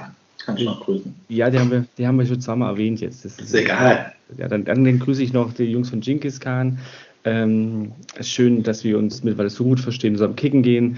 kann. 0.45 0.57
Ich 0.57 0.65
noch 0.65 0.81
grüßen. 0.81 1.13
ja, 1.29 1.49
die 1.49 1.59
haben, 1.59 1.71
wir, 1.71 1.85
die 1.97 2.07
haben 2.07 2.17
wir 2.19 2.25
schon 2.25 2.41
zweimal 2.41 2.71
erwähnt 2.71 3.01
jetzt. 3.01 3.25
Das 3.25 3.39
Ist 3.39 3.53
egal. 3.53 4.13
ja, 4.37 4.47
dann, 4.47 4.65
dann 4.65 4.99
grüße 4.99 5.23
ich 5.23 5.33
noch 5.33 5.53
die 5.53 5.63
Jungs 5.63 5.89
von 5.89 6.01
Jinkis 6.01 6.39
Khan. 6.39 6.79
Ähm, 7.25 7.93
ist 8.17 8.29
schön, 8.29 8.63
dass 8.63 8.83
wir 8.83 8.97
uns 8.97 9.23
mittlerweile 9.23 9.49
so 9.49 9.63
gut 9.63 9.79
verstehen, 9.79 10.15
zusammen 10.15 10.35
kicken 10.35 10.61
gehen. 10.61 10.97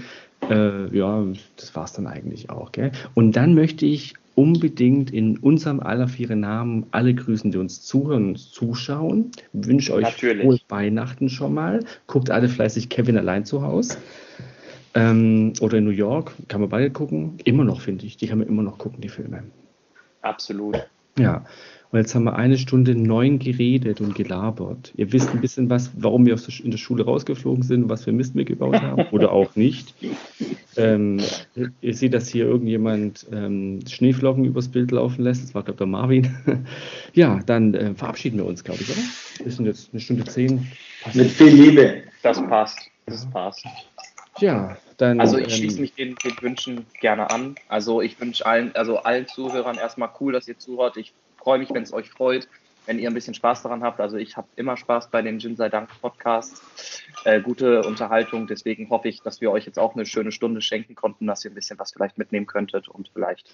Äh, 0.50 0.94
ja, 0.96 1.24
das 1.56 1.74
war's 1.74 1.92
dann 1.92 2.06
eigentlich 2.06 2.50
auch. 2.50 2.72
Gell? 2.72 2.92
Und 3.14 3.36
dann 3.36 3.54
möchte 3.54 3.86
ich 3.86 4.14
unbedingt 4.34 5.12
in 5.12 5.38
unserem 5.38 5.80
aller 5.80 6.08
vier 6.08 6.34
Namen 6.36 6.86
alle 6.90 7.14
grüßen, 7.14 7.50
die 7.50 7.58
uns 7.58 7.82
zuhören 7.82 8.28
und 8.28 8.38
zuschauen. 8.38 9.30
Wünsche 9.52 9.94
euch 9.94 10.04
Natürlich. 10.04 10.42
frohe 10.42 10.58
Weihnachten 10.68 11.28
schon 11.28 11.54
mal. 11.54 11.80
Guckt 12.06 12.30
alle 12.30 12.48
fleißig 12.48 12.88
Kevin 12.88 13.16
allein 13.16 13.44
zu 13.44 13.62
Hause. 13.62 13.96
Ähm, 14.96 15.52
oder 15.60 15.78
in 15.78 15.84
New 15.84 15.90
York, 15.90 16.32
kann 16.48 16.60
man 16.60 16.70
beide 16.70 16.90
gucken. 16.90 17.34
Immer 17.44 17.64
noch, 17.64 17.80
finde 17.82 18.06
ich. 18.06 18.16
Die 18.16 18.26
kann 18.26 18.38
man 18.38 18.48
immer 18.48 18.62
noch 18.62 18.78
gucken, 18.78 19.00
die 19.00 19.08
Filme. 19.08 19.44
Absolut. 20.22 20.76
Ja, 21.18 21.44
und 21.92 21.98
jetzt 22.00 22.14
haben 22.14 22.24
wir 22.24 22.36
eine 22.36 22.58
Stunde 22.58 22.94
neun 22.94 23.38
geredet 23.38 24.00
und 24.00 24.14
gelabert. 24.14 24.92
Ihr 24.96 25.12
wisst 25.12 25.30
ein 25.30 25.40
bisschen 25.40 25.70
was, 25.70 25.90
warum 25.96 26.26
wir 26.26 26.34
aus 26.34 26.44
der, 26.44 26.52
Sch- 26.52 26.62
in 26.64 26.70
der 26.70 26.78
Schule 26.78 27.04
rausgeflogen 27.04 27.62
sind, 27.62 27.88
was 27.88 28.04
für 28.04 28.12
Mist 28.12 28.34
wir 28.34 28.44
gebaut 28.44 28.82
haben 28.82 29.06
oder 29.12 29.32
auch 29.32 29.54
nicht. 29.56 29.94
Ähm, 30.76 31.20
ihr- 31.54 31.72
ihr 31.80 31.94
seht, 31.94 32.12
dass 32.12 32.28
hier 32.28 32.44
irgendjemand 32.46 33.26
ähm, 33.32 33.80
Schneeflocken 33.88 34.44
übers 34.44 34.68
Bild 34.68 34.90
laufen 34.90 35.22
lässt. 35.22 35.42
Das 35.44 35.54
war, 35.54 35.62
glaube 35.62 35.76
ich, 35.76 35.78
der 35.78 35.86
Marvin. 35.86 36.36
ja, 37.14 37.40
dann 37.46 37.72
äh, 37.74 37.94
verabschieden 37.94 38.38
wir 38.38 38.44
uns, 38.46 38.62
glaube 38.64 38.80
ich, 38.82 38.90
oder? 38.90 39.00
Wir 39.44 39.52
sind 39.52 39.66
jetzt 39.66 39.90
eine 39.92 40.00
Stunde 40.00 40.24
zehn. 40.24 40.66
Passt. 41.02 41.16
Mit 41.16 41.28
viel 41.28 41.48
Liebe. 41.48 42.02
Das 42.22 42.42
passt. 42.46 42.78
Das 43.06 43.24
passt. 43.30 43.64
Ja, 44.38 44.76
dann. 44.96 45.20
Also 45.20 45.38
ich 45.38 45.44
ähm, 45.44 45.50
schließe 45.50 45.80
mich 45.80 45.94
den, 45.94 46.14
den 46.16 46.40
Wünschen 46.40 46.86
gerne 47.00 47.30
an. 47.30 47.54
Also 47.68 48.00
ich 48.00 48.20
wünsche 48.20 48.44
allen, 48.46 48.74
also 48.74 48.98
allen 48.98 49.26
Zuhörern 49.26 49.76
erstmal 49.76 50.10
cool, 50.20 50.32
dass 50.32 50.48
ihr 50.48 50.58
zuhört. 50.58 50.96
Ich 50.96 51.14
freue 51.36 51.58
mich, 51.58 51.72
wenn 51.72 51.82
es 51.82 51.92
euch 51.92 52.10
freut, 52.10 52.48
wenn 52.86 52.98
ihr 52.98 53.08
ein 53.08 53.14
bisschen 53.14 53.34
Spaß 53.34 53.62
daran 53.62 53.82
habt. 53.82 54.00
Also 54.00 54.16
ich 54.16 54.36
habe 54.36 54.48
immer 54.56 54.76
Spaß 54.76 55.10
bei 55.10 55.22
den 55.22 55.38
Gin 55.38 55.56
sei 55.56 55.68
Dank 55.68 55.88
Podcasts. 56.00 57.02
Äh, 57.24 57.40
gute 57.40 57.82
Unterhaltung. 57.82 58.46
Deswegen 58.46 58.90
hoffe 58.90 59.08
ich, 59.08 59.22
dass 59.22 59.40
wir 59.40 59.50
euch 59.50 59.66
jetzt 59.66 59.78
auch 59.78 59.94
eine 59.94 60.06
schöne 60.06 60.32
Stunde 60.32 60.60
schenken 60.60 60.94
konnten, 60.94 61.26
dass 61.26 61.44
ihr 61.44 61.50
ein 61.50 61.54
bisschen 61.54 61.78
was 61.78 61.92
vielleicht 61.92 62.18
mitnehmen 62.18 62.46
könntet 62.46 62.88
und 62.88 63.10
vielleicht 63.12 63.50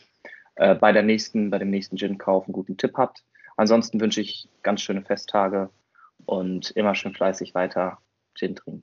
äh, 0.56 0.74
bei 0.74 0.92
der 0.92 1.02
nächsten, 1.02 1.50
bei 1.50 1.58
dem 1.58 1.70
nächsten 1.70 1.96
Gin-Kauf 1.96 2.46
einen 2.46 2.52
guten 2.52 2.76
Tipp 2.76 2.92
habt. 2.96 3.24
Ansonsten 3.56 4.00
wünsche 4.00 4.20
ich 4.20 4.48
ganz 4.62 4.80
schöne 4.80 5.02
Festtage 5.02 5.70
und 6.24 6.70
immer 6.72 6.94
schön 6.94 7.14
fleißig 7.14 7.54
weiter 7.54 7.98
Gin 8.34 8.56
trinken. 8.56 8.82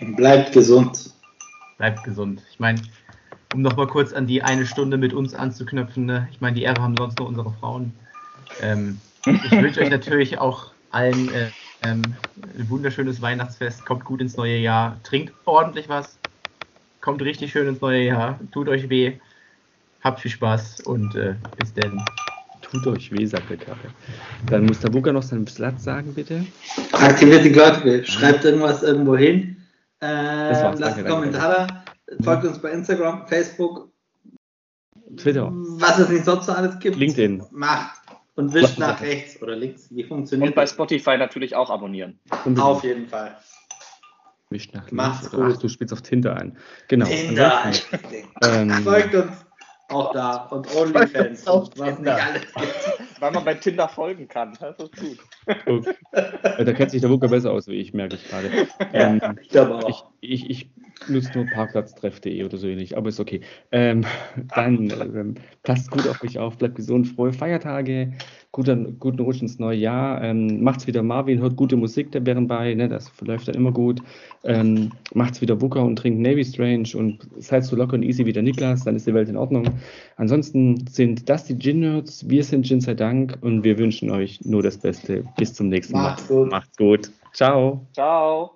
Und 0.00 0.16
bleibt 0.16 0.52
gesund. 0.52 1.15
Bleibt 1.78 2.04
gesund. 2.04 2.42
Ich 2.50 2.58
meine, 2.58 2.80
um 3.54 3.62
nochmal 3.62 3.86
kurz 3.86 4.12
an 4.12 4.26
die 4.26 4.42
eine 4.42 4.66
Stunde 4.66 4.96
mit 4.96 5.12
uns 5.12 5.34
anzuknüpfen, 5.34 6.06
ne? 6.06 6.28
ich 6.30 6.40
meine, 6.40 6.56
die 6.56 6.62
Ehre 6.62 6.82
haben 6.82 6.96
sonst 6.96 7.18
nur 7.18 7.28
unsere 7.28 7.52
Frauen. 7.52 7.92
Ähm, 8.60 9.00
ich 9.26 9.50
wünsche 9.50 9.80
euch 9.80 9.90
natürlich 9.90 10.38
auch 10.38 10.72
allen 10.90 11.32
äh, 11.32 11.50
ähm, 11.82 12.02
ein 12.58 12.70
wunderschönes 12.70 13.20
Weihnachtsfest. 13.20 13.84
Kommt 13.84 14.04
gut 14.04 14.20
ins 14.20 14.36
neue 14.36 14.56
Jahr. 14.56 14.98
Trinkt 15.02 15.34
ordentlich 15.44 15.88
was. 15.88 16.18
Kommt 17.00 17.22
richtig 17.22 17.52
schön 17.52 17.68
ins 17.68 17.80
neue 17.80 18.02
Jahr. 18.04 18.40
Tut 18.52 18.68
euch 18.68 18.88
weh. 18.88 19.18
Habt 20.02 20.20
viel 20.20 20.30
Spaß 20.30 20.80
und 20.80 21.14
äh, 21.16 21.34
bis 21.58 21.74
denn. 21.74 22.00
Tut 22.62 22.86
euch 22.86 23.12
weh, 23.12 23.26
sagt 23.26 23.50
der 23.50 23.58
Kaffee. 23.58 23.88
Dann 24.46 24.66
muss 24.66 24.80
der 24.80 24.90
Buka 24.90 25.12
noch 25.12 25.22
seinen 25.22 25.46
Satz 25.46 25.84
sagen, 25.84 26.14
bitte. 26.14 26.44
Aktiviert 26.92 27.44
die 27.44 27.52
Glocke. 27.52 28.04
Schreibt 28.04 28.44
irgendwas 28.44 28.82
irgendwo 28.82 29.16
hin. 29.16 29.55
Äh, 30.00 30.06
war's. 30.06 30.78
lasst 30.78 30.80
Danke, 30.80 30.96
einen 30.98 31.08
Kommentar 31.08 31.54
da. 31.54 31.84
Folgt 32.22 32.44
uns 32.44 32.58
bei 32.60 32.70
Instagram, 32.70 33.26
Facebook, 33.26 33.90
Twitter, 35.16 35.50
was 35.52 35.98
es 35.98 36.08
nicht 36.08 36.24
sonst 36.24 36.46
so 36.46 36.52
alles 36.52 36.78
gibt. 36.78 36.96
LinkedIn. 36.96 37.44
Macht. 37.50 38.00
Und 38.34 38.52
wischt 38.52 38.78
nach 38.78 39.00
rechts 39.00 39.40
oder 39.40 39.56
links. 39.56 39.88
Wie 39.90 40.02
Und 40.02 40.08
funktioniert 40.08 40.54
bei 40.54 40.62
das? 40.62 40.72
Spotify 40.72 41.16
natürlich 41.16 41.56
auch 41.56 41.70
abonnieren. 41.70 42.20
Unbedingt. 42.44 42.60
Auf 42.60 42.84
jeden 42.84 43.08
Fall. 43.08 43.36
Wisch 44.50 44.72
nach 44.72 44.90
Macht's 44.92 45.22
links. 45.22 45.34
Oder, 45.34 45.46
gut. 45.46 45.54
Ach, 45.56 45.60
du 45.62 45.68
spielst 45.68 45.92
auf 45.94 46.02
Tinder 46.02 46.36
ein. 46.36 46.58
Genau. 46.88 47.06
Tinder. 47.06 47.72
Ähm, 48.42 48.70
Folgt 48.84 49.14
uns 49.14 49.45
auch 49.88 50.12
da. 50.12 50.36
Und 50.50 50.74
OnlyFans. 50.74 51.46
und 51.48 51.78
was 51.78 51.98
nicht 51.98 52.10
alles 52.10 52.42
gibt. 52.54 53.20
Weil 53.20 53.30
man 53.32 53.44
bei 53.44 53.54
Tinder 53.54 53.88
folgen 53.88 54.28
kann. 54.28 54.56
Das 54.60 54.76
ist 54.78 54.96
gut. 54.96 55.86
Äh, 56.12 56.64
da 56.64 56.72
kennt 56.72 56.90
sich 56.90 57.00
der 57.00 57.08
Buka 57.08 57.26
besser 57.28 57.52
aus 57.52 57.68
wie 57.68 57.74
ich, 57.80 57.94
merke 57.94 58.16
ich 58.16 58.28
gerade. 58.28 58.50
Ähm, 58.92 59.20
Ich 59.40 59.48
glaube 59.48 59.76
auch. 59.76 59.88
ich, 59.88 60.04
ich 60.28 60.70
nutze 61.08 61.30
nur 61.34 61.46
parkplatztreff.de 61.46 62.44
oder 62.44 62.56
so 62.56 62.66
ähnlich, 62.66 62.96
aber 62.96 63.08
ist 63.08 63.20
okay. 63.20 63.40
Ähm, 63.70 64.04
dann 64.54 64.90
ähm, 64.90 65.34
passt 65.62 65.90
gut 65.90 66.08
auf 66.08 66.22
euch 66.22 66.38
auf, 66.38 66.56
bleibt 66.58 66.76
gesund, 66.76 67.08
frohe 67.08 67.32
Feiertage, 67.32 68.12
guten, 68.52 68.98
guten 68.98 69.20
Rutsch 69.20 69.42
ins 69.42 69.58
neue 69.58 69.76
Jahr. 69.76 70.22
Ähm, 70.22 70.62
macht's 70.62 70.86
wieder 70.86 71.02
Marvin, 71.02 71.40
hört 71.40 71.56
gute 71.56 71.76
Musik 71.76 72.12
der 72.12 72.20
Bären 72.20 72.46
bei, 72.46 72.74
ne, 72.74 72.88
das 72.88 73.12
läuft 73.20 73.48
dann 73.48 73.54
immer 73.54 73.72
gut. 73.72 74.00
Ähm, 74.44 74.92
macht's 75.14 75.40
wieder 75.40 75.56
Booker 75.56 75.84
und 75.84 75.96
trinkt 75.96 76.20
Navy 76.20 76.44
Strange 76.44 76.88
und 76.94 77.28
seid 77.38 77.64
so 77.64 77.76
locker 77.76 77.94
und 77.94 78.02
easy 78.02 78.24
wie 78.24 78.32
der 78.32 78.42
Niklas, 78.42 78.84
dann 78.84 78.96
ist 78.96 79.06
die 79.06 79.14
Welt 79.14 79.28
in 79.28 79.36
Ordnung. 79.36 79.68
Ansonsten 80.16 80.86
sind 80.86 81.28
das 81.28 81.44
die 81.44 81.58
Gin 81.58 81.80
Nerds, 81.80 82.28
wir 82.28 82.44
sind 82.44 82.66
Gin 82.66 82.80
sei 82.80 82.94
Dank 82.94 83.38
und 83.42 83.64
wir 83.64 83.78
wünschen 83.78 84.10
euch 84.10 84.44
nur 84.44 84.62
das 84.62 84.78
Beste. 84.78 85.24
Bis 85.36 85.54
zum 85.54 85.68
nächsten 85.68 85.94
Mal. 85.94 86.10
Macht's 86.10 86.28
gut. 86.28 86.50
Macht's 86.50 86.76
gut. 86.76 87.10
Ciao. 87.32 87.86
Ciao. 87.92 88.55